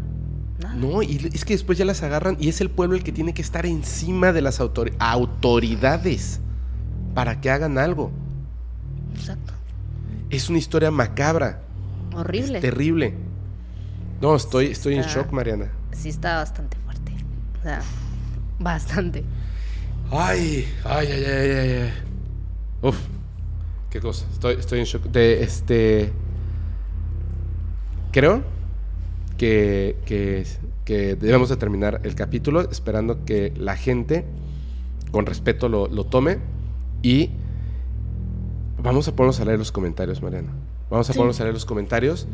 nada. 0.62 0.76
No, 0.76 1.02
y 1.02 1.32
es 1.34 1.44
que 1.44 1.54
después 1.54 1.78
ya 1.78 1.86
las 1.86 2.04
agarran 2.04 2.38
y 2.40 2.48
es 2.50 2.62
el 2.62 2.70
pueblo 2.70 2.96
el 2.96 3.04
que 3.04 3.12
tiene 3.12 3.34
que 3.34 3.42
estar 3.42 3.66
encima 3.66 4.32
de 4.32 4.42
las 4.42 4.60
autoridades 4.60 6.40
para 7.16 7.42
que 7.42 7.50
hagan 7.50 7.78
algo. 7.80 8.12
Exacto. 9.16 9.43
Es 10.34 10.50
una 10.50 10.58
historia 10.58 10.90
macabra. 10.90 11.62
Horrible. 12.16 12.60
terrible. 12.60 13.14
No, 14.20 14.36
estoy, 14.36 14.68
estoy 14.68 14.96
en 14.96 15.04
shock, 15.04 15.32
Mariana. 15.32 15.72
Sí, 15.92 16.10
está 16.10 16.38
bastante 16.38 16.78
fuerte. 16.78 17.12
O 17.60 17.64
sea, 17.64 17.82
Bastante. 18.60 19.24
Ay, 20.10 20.68
ay, 20.86 21.08
ay, 21.12 21.26
ay, 21.26 21.50
ay. 21.52 21.92
Uf, 22.82 22.98
qué 23.90 24.00
cosa. 24.00 24.26
Estoy, 24.32 24.56
estoy 24.56 24.80
en 24.80 24.86
shock. 24.86 25.04
De 25.04 25.44
este. 25.44 26.12
Creo 28.12 28.44
que, 29.38 29.98
que, 30.06 30.46
que, 30.86 31.16
debemos 31.16 31.50
de 31.50 31.58
terminar 31.58 32.02
el 32.04 32.16
capítulo 32.16 32.62
esperando 32.62 33.26
que 33.26 33.54
la 33.58 33.76
gente 33.76 34.26
con 35.12 35.26
respeto 35.26 35.68
lo, 35.68 35.88
lo 35.88 36.06
tome 36.06 36.40
y 37.02 37.32
vamos 38.84 39.08
a 39.08 39.16
ponernos 39.16 39.40
a 39.40 39.46
leer 39.46 39.58
los 39.58 39.72
comentarios, 39.72 40.22
Mariana. 40.22 40.52
Vamos 40.90 41.10
a 41.10 41.14
ponernos 41.14 41.40
a 41.40 41.44
leer 41.44 41.54
los 41.54 41.66
comentarios. 41.66 42.28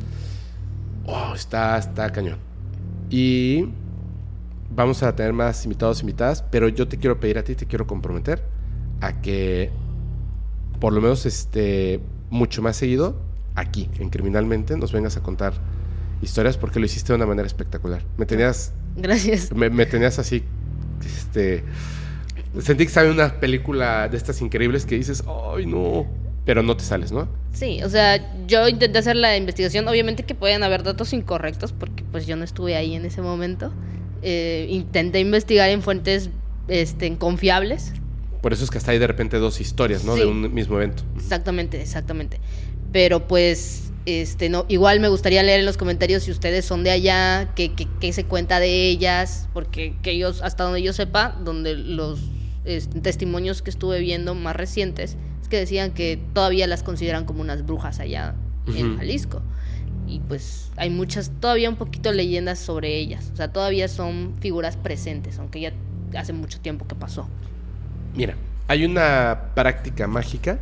Oh, 1.05 1.33
está, 1.33 1.77
está 1.77 2.11
cañón. 2.11 2.39
Y 3.09 3.69
vamos 4.75 5.01
a 5.03 5.15
tener 5.15 5.33
más 5.33 5.63
invitados, 5.63 6.01
invitadas, 6.01 6.43
pero 6.51 6.67
yo 6.67 6.87
te 6.87 6.97
quiero 6.97 7.19
pedir 7.19 7.37
a 7.37 7.43
ti, 7.43 7.55
te 7.55 7.65
quiero 7.65 7.87
comprometer 7.87 8.43
a 9.01 9.21
que 9.21 9.71
por 10.79 10.93
lo 10.93 11.01
menos 11.01 11.25
este 11.25 11.99
mucho 12.29 12.61
más 12.61 12.75
seguido 12.77 13.15
aquí 13.55 13.89
en 13.99 14.09
Criminalmente 14.09 14.77
nos 14.77 14.91
vengas 14.91 15.17
a 15.17 15.23
contar 15.23 15.53
historias 16.21 16.57
porque 16.57 16.79
lo 16.79 16.85
hiciste 16.85 17.13
de 17.13 17.17
una 17.17 17.25
manera 17.25 17.47
espectacular. 17.47 18.03
Me 18.17 18.25
tenías 18.25 18.73
Gracias. 18.95 19.51
Me, 19.53 19.85
tenías 19.85 20.19
así 20.19 20.43
este 21.05 21.63
sentí 22.59 22.85
que 22.85 22.91
sabe 22.91 23.11
una 23.11 23.39
película 23.39 24.09
de 24.09 24.17
estas 24.17 24.41
increíbles 24.41 24.85
que 24.85 24.95
dices, 24.95 25.23
"Ay, 25.27 25.65
no." 25.65 26.07
Pero 26.45 26.63
no 26.63 26.75
te 26.75 26.83
sales, 26.83 27.11
¿no? 27.11 27.27
Sí, 27.53 27.83
o 27.83 27.89
sea, 27.89 28.45
yo 28.47 28.67
intenté 28.67 28.99
hacer 28.99 29.15
la 29.15 29.37
investigación, 29.37 29.87
obviamente 29.87 30.23
que 30.23 30.35
pueden 30.35 30.63
haber 30.63 30.83
datos 30.83 31.13
incorrectos 31.13 31.73
porque 31.73 32.03
pues 32.11 32.25
yo 32.25 32.35
no 32.35 32.43
estuve 32.43 32.75
ahí 32.75 32.95
en 32.95 33.05
ese 33.05 33.21
momento 33.21 33.71
eh, 34.21 34.67
intenté 34.69 35.19
investigar 35.19 35.69
en 35.69 35.81
fuentes 35.81 36.29
este, 36.67 37.17
confiables. 37.17 37.93
Por 38.41 38.53
eso 38.53 38.63
es 38.63 38.69
que 38.69 38.77
hasta 38.77 38.91
hay 38.91 38.99
de 38.99 39.07
repente 39.07 39.37
dos 39.37 39.61
historias, 39.61 40.03
¿no? 40.03 40.15
De 40.15 40.25
un 40.25 40.53
mismo 40.53 40.77
evento. 40.77 41.03
Exactamente, 41.15 41.81
exactamente. 41.81 42.39
Pero 42.91 43.27
pues, 43.27 43.91
este, 44.05 44.49
no, 44.49 44.65
igual 44.67 44.99
me 44.99 45.07
gustaría 45.07 45.43
leer 45.43 45.59
en 45.61 45.65
los 45.65 45.77
comentarios 45.77 46.23
si 46.23 46.31
ustedes 46.31 46.65
son 46.65 46.83
de 46.83 46.91
allá, 46.91 47.53
qué, 47.55 48.13
se 48.13 48.25
cuenta 48.25 48.59
de 48.59 48.89
ellas, 48.89 49.47
porque 49.53 49.95
que 50.01 50.11
ellos, 50.11 50.41
hasta 50.41 50.63
donde 50.63 50.81
yo 50.81 50.93
sepa, 50.93 51.37
donde 51.43 51.75
los 51.75 52.19
testimonios 53.01 53.61
que 53.61 53.69
estuve 53.69 53.99
viendo 53.99 54.35
más 54.35 54.55
recientes, 54.55 55.11
es 55.11 55.17
que 55.49 55.57
decían 55.57 55.91
que 55.91 56.19
todavía 56.33 56.67
las 56.67 56.83
consideran 56.83 57.25
como 57.25 57.41
unas 57.41 57.65
brujas 57.65 57.99
allá 57.99 58.35
en 58.67 58.97
Jalisco 58.97 59.41
y 60.09 60.19
pues 60.21 60.71
hay 60.75 60.89
muchas, 60.89 61.31
todavía 61.39 61.69
un 61.69 61.75
poquito 61.75 62.11
leyendas 62.11 62.57
sobre 62.57 62.97
ellas. 62.97 63.29
O 63.31 63.35
sea, 63.35 63.53
todavía 63.53 63.87
son 63.87 64.33
figuras 64.39 64.75
presentes, 64.75 65.37
aunque 65.37 65.61
ya 65.61 65.73
hace 66.17 66.33
mucho 66.33 66.59
tiempo 66.59 66.87
que 66.87 66.95
pasó. 66.95 67.29
Mira, 68.15 68.35
hay 68.67 68.85
una 68.85 69.51
práctica 69.53 70.07
mágica 70.07 70.59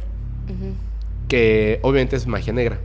que 1.29 1.79
obviamente 1.81 2.17
es 2.17 2.27
magia 2.27 2.51
negra. 2.51 2.79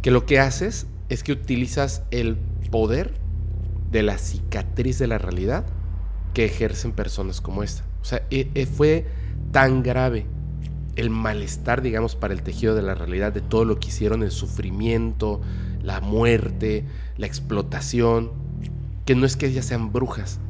Que 0.00 0.10
lo 0.10 0.24
que 0.24 0.38
haces 0.38 0.86
es 1.10 1.22
que 1.22 1.32
utilizas 1.32 2.02
el 2.10 2.36
poder 2.70 3.12
de 3.90 4.02
la 4.02 4.16
cicatriz 4.16 4.98
de 4.98 5.06
la 5.06 5.18
realidad 5.18 5.66
que 6.32 6.46
ejercen 6.46 6.92
personas 6.92 7.42
como 7.42 7.62
esta. 7.62 7.84
O 8.00 8.04
sea, 8.04 8.22
e, 8.30 8.48
e, 8.54 8.64
fue 8.64 9.06
tan 9.52 9.82
grave 9.82 10.24
el 10.98 11.10
malestar, 11.10 11.80
digamos, 11.80 12.16
para 12.16 12.34
el 12.34 12.42
tejido 12.42 12.74
de 12.74 12.82
la 12.82 12.94
realidad, 12.94 13.32
de 13.32 13.40
todo 13.40 13.64
lo 13.64 13.78
que 13.78 13.88
hicieron, 13.88 14.22
el 14.22 14.32
sufrimiento, 14.32 15.40
la 15.82 16.00
muerte, 16.00 16.84
la 17.16 17.26
explotación, 17.26 18.32
que 19.06 19.14
no 19.14 19.24
es 19.24 19.36
que 19.36 19.46
ellas 19.46 19.64
sean 19.64 19.92
brujas, 19.92 20.40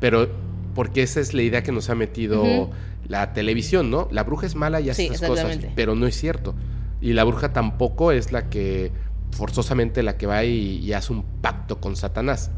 pero 0.00 0.28
porque 0.74 1.02
esa 1.02 1.20
es 1.20 1.32
la 1.32 1.42
idea 1.42 1.62
que 1.62 1.70
nos 1.70 1.88
ha 1.90 1.94
metido 1.94 2.70
la 3.06 3.32
televisión, 3.32 3.90
¿no? 3.90 4.08
La 4.10 4.24
bruja 4.24 4.46
es 4.46 4.56
mala 4.56 4.80
y 4.80 4.90
hace 4.90 5.06
esas 5.06 5.28
cosas, 5.28 5.58
pero 5.76 5.94
no 5.94 6.06
es 6.06 6.16
cierto. 6.16 6.54
Y 7.00 7.12
la 7.12 7.22
bruja 7.22 7.52
tampoco 7.52 8.10
es 8.10 8.32
la 8.32 8.48
que 8.50 8.90
forzosamente 9.30 10.02
la 10.02 10.16
que 10.16 10.26
va 10.26 10.44
y, 10.44 10.92
hace 10.92 11.12
un 11.12 11.24
pacto 11.40 11.80
con 11.80 11.96
Satanás. 11.96 12.50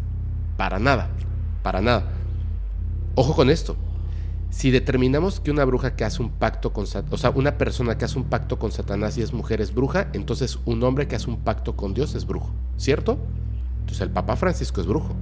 Para 0.56 0.78
nada, 0.78 1.10
para 1.62 1.82
nada. 1.82 2.10
Ojo 3.14 3.34
con 3.34 3.50
esto. 3.50 3.76
Si 4.50 4.70
determinamos 4.70 5.40
que 5.40 5.50
una 5.50 5.64
bruja 5.64 5.96
que 5.96 6.04
hace 6.04 6.22
un 6.22 6.30
pacto 6.30 6.72
con 6.72 6.86
Satanás, 6.86 7.12
o 7.12 7.18
sea, 7.18 7.30
una 7.30 7.58
persona 7.58 7.98
que 7.98 8.04
hace 8.04 8.18
un 8.18 8.24
pacto 8.24 8.58
con 8.58 8.72
Satanás 8.72 9.18
y 9.18 9.22
es 9.22 9.32
mujer 9.32 9.60
es 9.60 9.74
bruja, 9.74 10.08
entonces 10.12 10.58
un 10.64 10.82
hombre 10.82 11.08
que 11.08 11.16
hace 11.16 11.28
un 11.28 11.38
pacto 11.38 11.76
con 11.76 11.94
Dios 11.94 12.14
es 12.14 12.26
brujo, 12.26 12.52
¿cierto? 12.76 13.18
Entonces 13.80 14.02
el 14.02 14.10
Papa 14.10 14.34
Francisco 14.34 14.80
es 14.80 14.86
brujo 14.86 15.14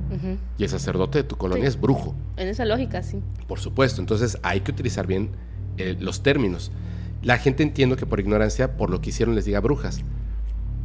y 0.56 0.62
el 0.62 0.68
sacerdote 0.70 1.18
de 1.18 1.24
tu 1.24 1.36
colonia 1.36 1.68
es 1.68 1.78
brujo. 1.78 2.14
En 2.38 2.48
esa 2.48 2.64
lógica, 2.64 3.02
sí. 3.02 3.20
Por 3.46 3.60
supuesto, 3.60 4.00
entonces 4.00 4.38
hay 4.42 4.60
que 4.60 4.70
utilizar 4.70 5.06
bien 5.06 5.30
eh, 5.76 5.96
los 6.00 6.22
términos. 6.22 6.70
La 7.22 7.36
gente 7.38 7.62
entiendo 7.62 7.96
que 7.96 8.06
por 8.06 8.20
ignorancia, 8.20 8.76
por 8.76 8.88
lo 8.88 9.00
que 9.00 9.10
hicieron, 9.10 9.34
les 9.34 9.44
diga 9.44 9.60
brujas, 9.60 10.00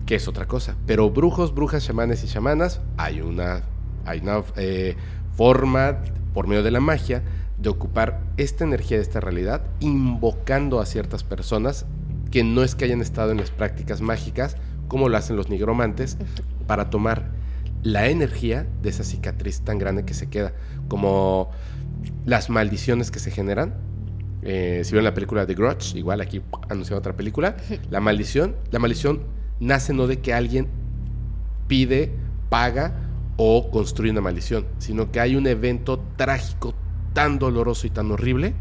que 0.06 0.16
es 0.16 0.28
otra 0.28 0.46
cosa. 0.46 0.76
Pero 0.88 1.10
brujos, 1.10 1.54
brujas, 1.54 1.86
chamanes 1.86 2.24
y 2.24 2.28
chamanas, 2.28 2.82
hay 2.98 3.22
una, 3.22 3.62
hay 4.06 4.20
una 4.20 4.44
eh, 4.58 4.96
forma, 5.36 6.00
por 6.34 6.48
medio 6.48 6.64
de 6.64 6.72
la 6.72 6.80
magia, 6.82 7.24
de 7.62 7.70
ocupar 7.70 8.22
esta 8.38 8.64
energía 8.64 8.98
de 8.98 9.04
esta 9.04 9.20
realidad, 9.20 9.64
invocando 9.80 10.80
a 10.80 10.86
ciertas 10.86 11.24
personas 11.24 11.86
que 12.32 12.44
no 12.44 12.64
es 12.64 12.76
que 12.76 12.86
hayan 12.86 13.02
estado 13.02 13.32
en 13.32 13.38
las 13.38 13.52
prácticas 13.52 14.02
mágicas, 14.02 14.56
como 14.88 15.10
lo 15.10 15.18
hacen 15.18 15.36
los 15.36 15.50
nigromantes, 15.50 16.18
para 16.68 16.90
tomar 16.90 17.32
la 17.84 18.08
energía 18.08 18.68
de 18.82 18.90
esa 18.90 19.04
cicatriz 19.04 19.62
tan 19.62 19.78
grande 19.78 20.06
que 20.06 20.14
se 20.14 20.30
queda, 20.30 20.54
como 20.88 21.50
las 22.26 22.50
maldiciones 22.50 23.12
que 23.12 23.20
se 23.20 23.32
generan. 23.32 23.76
Eh, 24.42 24.82
si 24.86 24.92
vieron 24.92 25.04
la 25.04 25.14
película 25.14 25.46
The 25.46 25.54
Grudge, 25.54 25.98
igual 25.98 26.22
aquí 26.22 26.42
anunciando 26.70 27.00
otra 27.00 27.16
película, 27.16 27.58
la 27.90 28.00
maldición, 28.00 28.56
la 28.72 28.80
maldición 28.80 29.24
nace 29.60 29.94
no 29.94 30.08
de 30.08 30.20
que 30.20 30.34
alguien 30.34 30.68
pide, 31.68 32.12
paga 32.50 32.94
o 33.36 33.70
construye 33.70 34.12
una 34.12 34.22
maldición, 34.22 34.66
sino 34.78 35.12
que 35.12 35.20
hay 35.20 35.36
un 35.36 35.46
evento 35.48 36.04
trágico 36.16 36.74
tan 37.14 37.40
doloroso 37.40 37.88
y 37.88 37.90
tan 37.90 38.12
horrible 38.12 38.54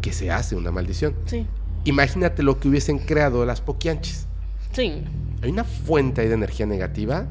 que 0.00 0.12
se 0.12 0.30
hace 0.30 0.56
una 0.56 0.70
maldición. 0.70 1.14
Sí. 1.26 1.46
Imagínate 1.84 2.42
lo 2.42 2.58
que 2.58 2.68
hubiesen 2.68 2.98
creado 2.98 3.44
las 3.46 3.60
poquianches. 3.60 4.26
Sí. 4.72 5.04
Hay 5.42 5.50
una 5.50 5.64
fuente 5.64 6.20
ahí 6.20 6.28
de 6.28 6.34
energía 6.34 6.66
negativa 6.66 7.26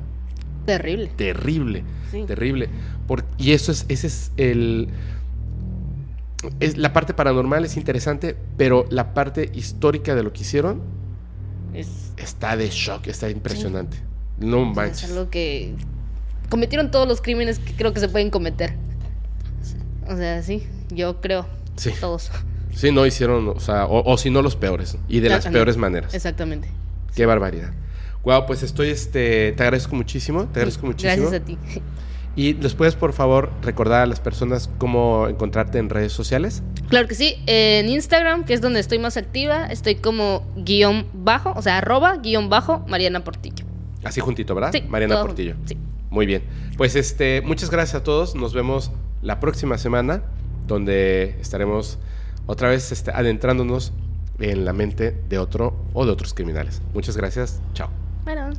Terrible. 0.65 1.07
Terrible. 1.15 1.83
Terrible. 2.27 2.69
y 3.37 3.51
eso 3.51 3.71
es, 3.71 3.85
ese 3.89 4.07
es 4.07 4.31
el. 4.37 4.89
Es, 6.59 6.77
la 6.77 6.93
parte 6.93 7.13
paranormal 7.13 7.65
es 7.65 7.77
interesante, 7.77 8.35
pero 8.57 8.85
la 8.89 9.13
parte 9.13 9.51
histórica 9.53 10.15
de 10.15 10.23
lo 10.23 10.31
que 10.31 10.41
hicieron 10.41 10.81
está 12.17 12.55
de 12.55 12.69
shock, 12.69 13.07
está 13.07 13.29
impresionante. 13.29 13.97
No 14.39 14.65
manches. 14.65 15.03
Es 15.03 15.11
algo 15.11 15.29
que 15.29 15.75
cometieron 16.49 16.91
todos 16.91 17.07
los 17.07 17.21
crímenes 17.21 17.59
que 17.59 17.73
creo 17.73 17.93
que 17.93 17.99
se 17.99 18.07
pueden 18.07 18.29
cometer. 18.29 18.75
O 20.07 20.15
sea, 20.15 20.41
sí, 20.43 20.67
yo 20.89 21.21
creo. 21.21 21.45
Sí. 21.75 21.91
Todos. 21.99 22.31
Sí, 22.73 22.91
no 22.91 23.05
hicieron, 23.05 23.47
o 23.47 23.59
sea, 23.59 23.85
o, 23.87 24.17
si 24.17 24.29
no 24.29 24.41
los 24.41 24.55
peores, 24.55 24.97
y 25.07 25.21
de 25.21 25.29
las 25.29 25.47
peores 25.47 25.77
maneras. 25.77 26.13
Exactamente. 26.13 26.69
Qué 27.15 27.25
barbaridad. 27.25 27.71
Wow, 28.23 28.45
pues 28.47 28.63
estoy, 28.63 28.89
este, 28.89 29.53
te 29.53 29.63
agradezco 29.63 29.95
muchísimo, 29.95 30.45
te 30.45 30.59
agradezco 30.59 30.85
muchísimo. 30.85 31.29
Gracias 31.29 31.41
a 31.41 31.45
ti. 31.45 31.57
¿Y 32.35 32.53
les 32.55 32.73
puedes, 32.73 32.95
por 32.95 33.13
favor, 33.13 33.49
recordar 33.61 34.01
a 34.01 34.05
las 34.05 34.19
personas 34.19 34.69
cómo 34.77 35.27
encontrarte 35.29 35.77
en 35.77 35.89
redes 35.89 36.11
sociales? 36.11 36.63
Claro 36.89 37.07
que 37.07 37.15
sí. 37.15 37.35
En 37.45 37.87
Instagram, 37.87 38.43
que 38.43 38.53
es 38.53 38.59
donde 38.59 38.81
estoy 38.81 38.99
más 38.99 39.15
activa, 39.15 39.67
estoy 39.67 39.95
como 39.95 40.45
guion 40.57 41.07
bajo, 41.13 41.53
o 41.55 41.61
sea, 41.61 41.77
arroba 41.77 42.17
guion 42.17 42.49
bajo 42.49 42.83
Mariana 42.87 43.23
Portillo. 43.23 43.65
Así 44.03 44.19
juntito, 44.19 44.53
¿verdad? 44.53 44.71
Sí. 44.73 44.81
Mariana 44.89 45.21
Portillo. 45.21 45.55
Sí. 45.63 45.77
Muy 46.09 46.25
bien. 46.25 46.43
Pues 46.75 46.95
este, 46.95 47.41
muchas 47.41 47.69
gracias 47.69 48.01
a 48.01 48.03
todos. 48.03 48.35
Nos 48.35 48.53
vemos 48.53 48.91
la 49.21 49.39
próxima 49.39 49.77
semana, 49.77 50.23
donde 50.67 51.37
estaremos 51.39 51.99
otra 52.45 52.69
vez 52.69 52.91
este, 52.91 53.11
adentrándonos 53.11 53.93
en 54.39 54.65
la 54.65 54.73
mente 54.73 55.15
de 55.29 55.39
otro 55.39 55.75
o 55.93 56.05
de 56.05 56.11
otros 56.11 56.33
criminales. 56.33 56.81
Muchas 56.93 57.15
gracias. 57.17 57.61
Chao. 57.73 57.89
Bueno. 58.23 58.51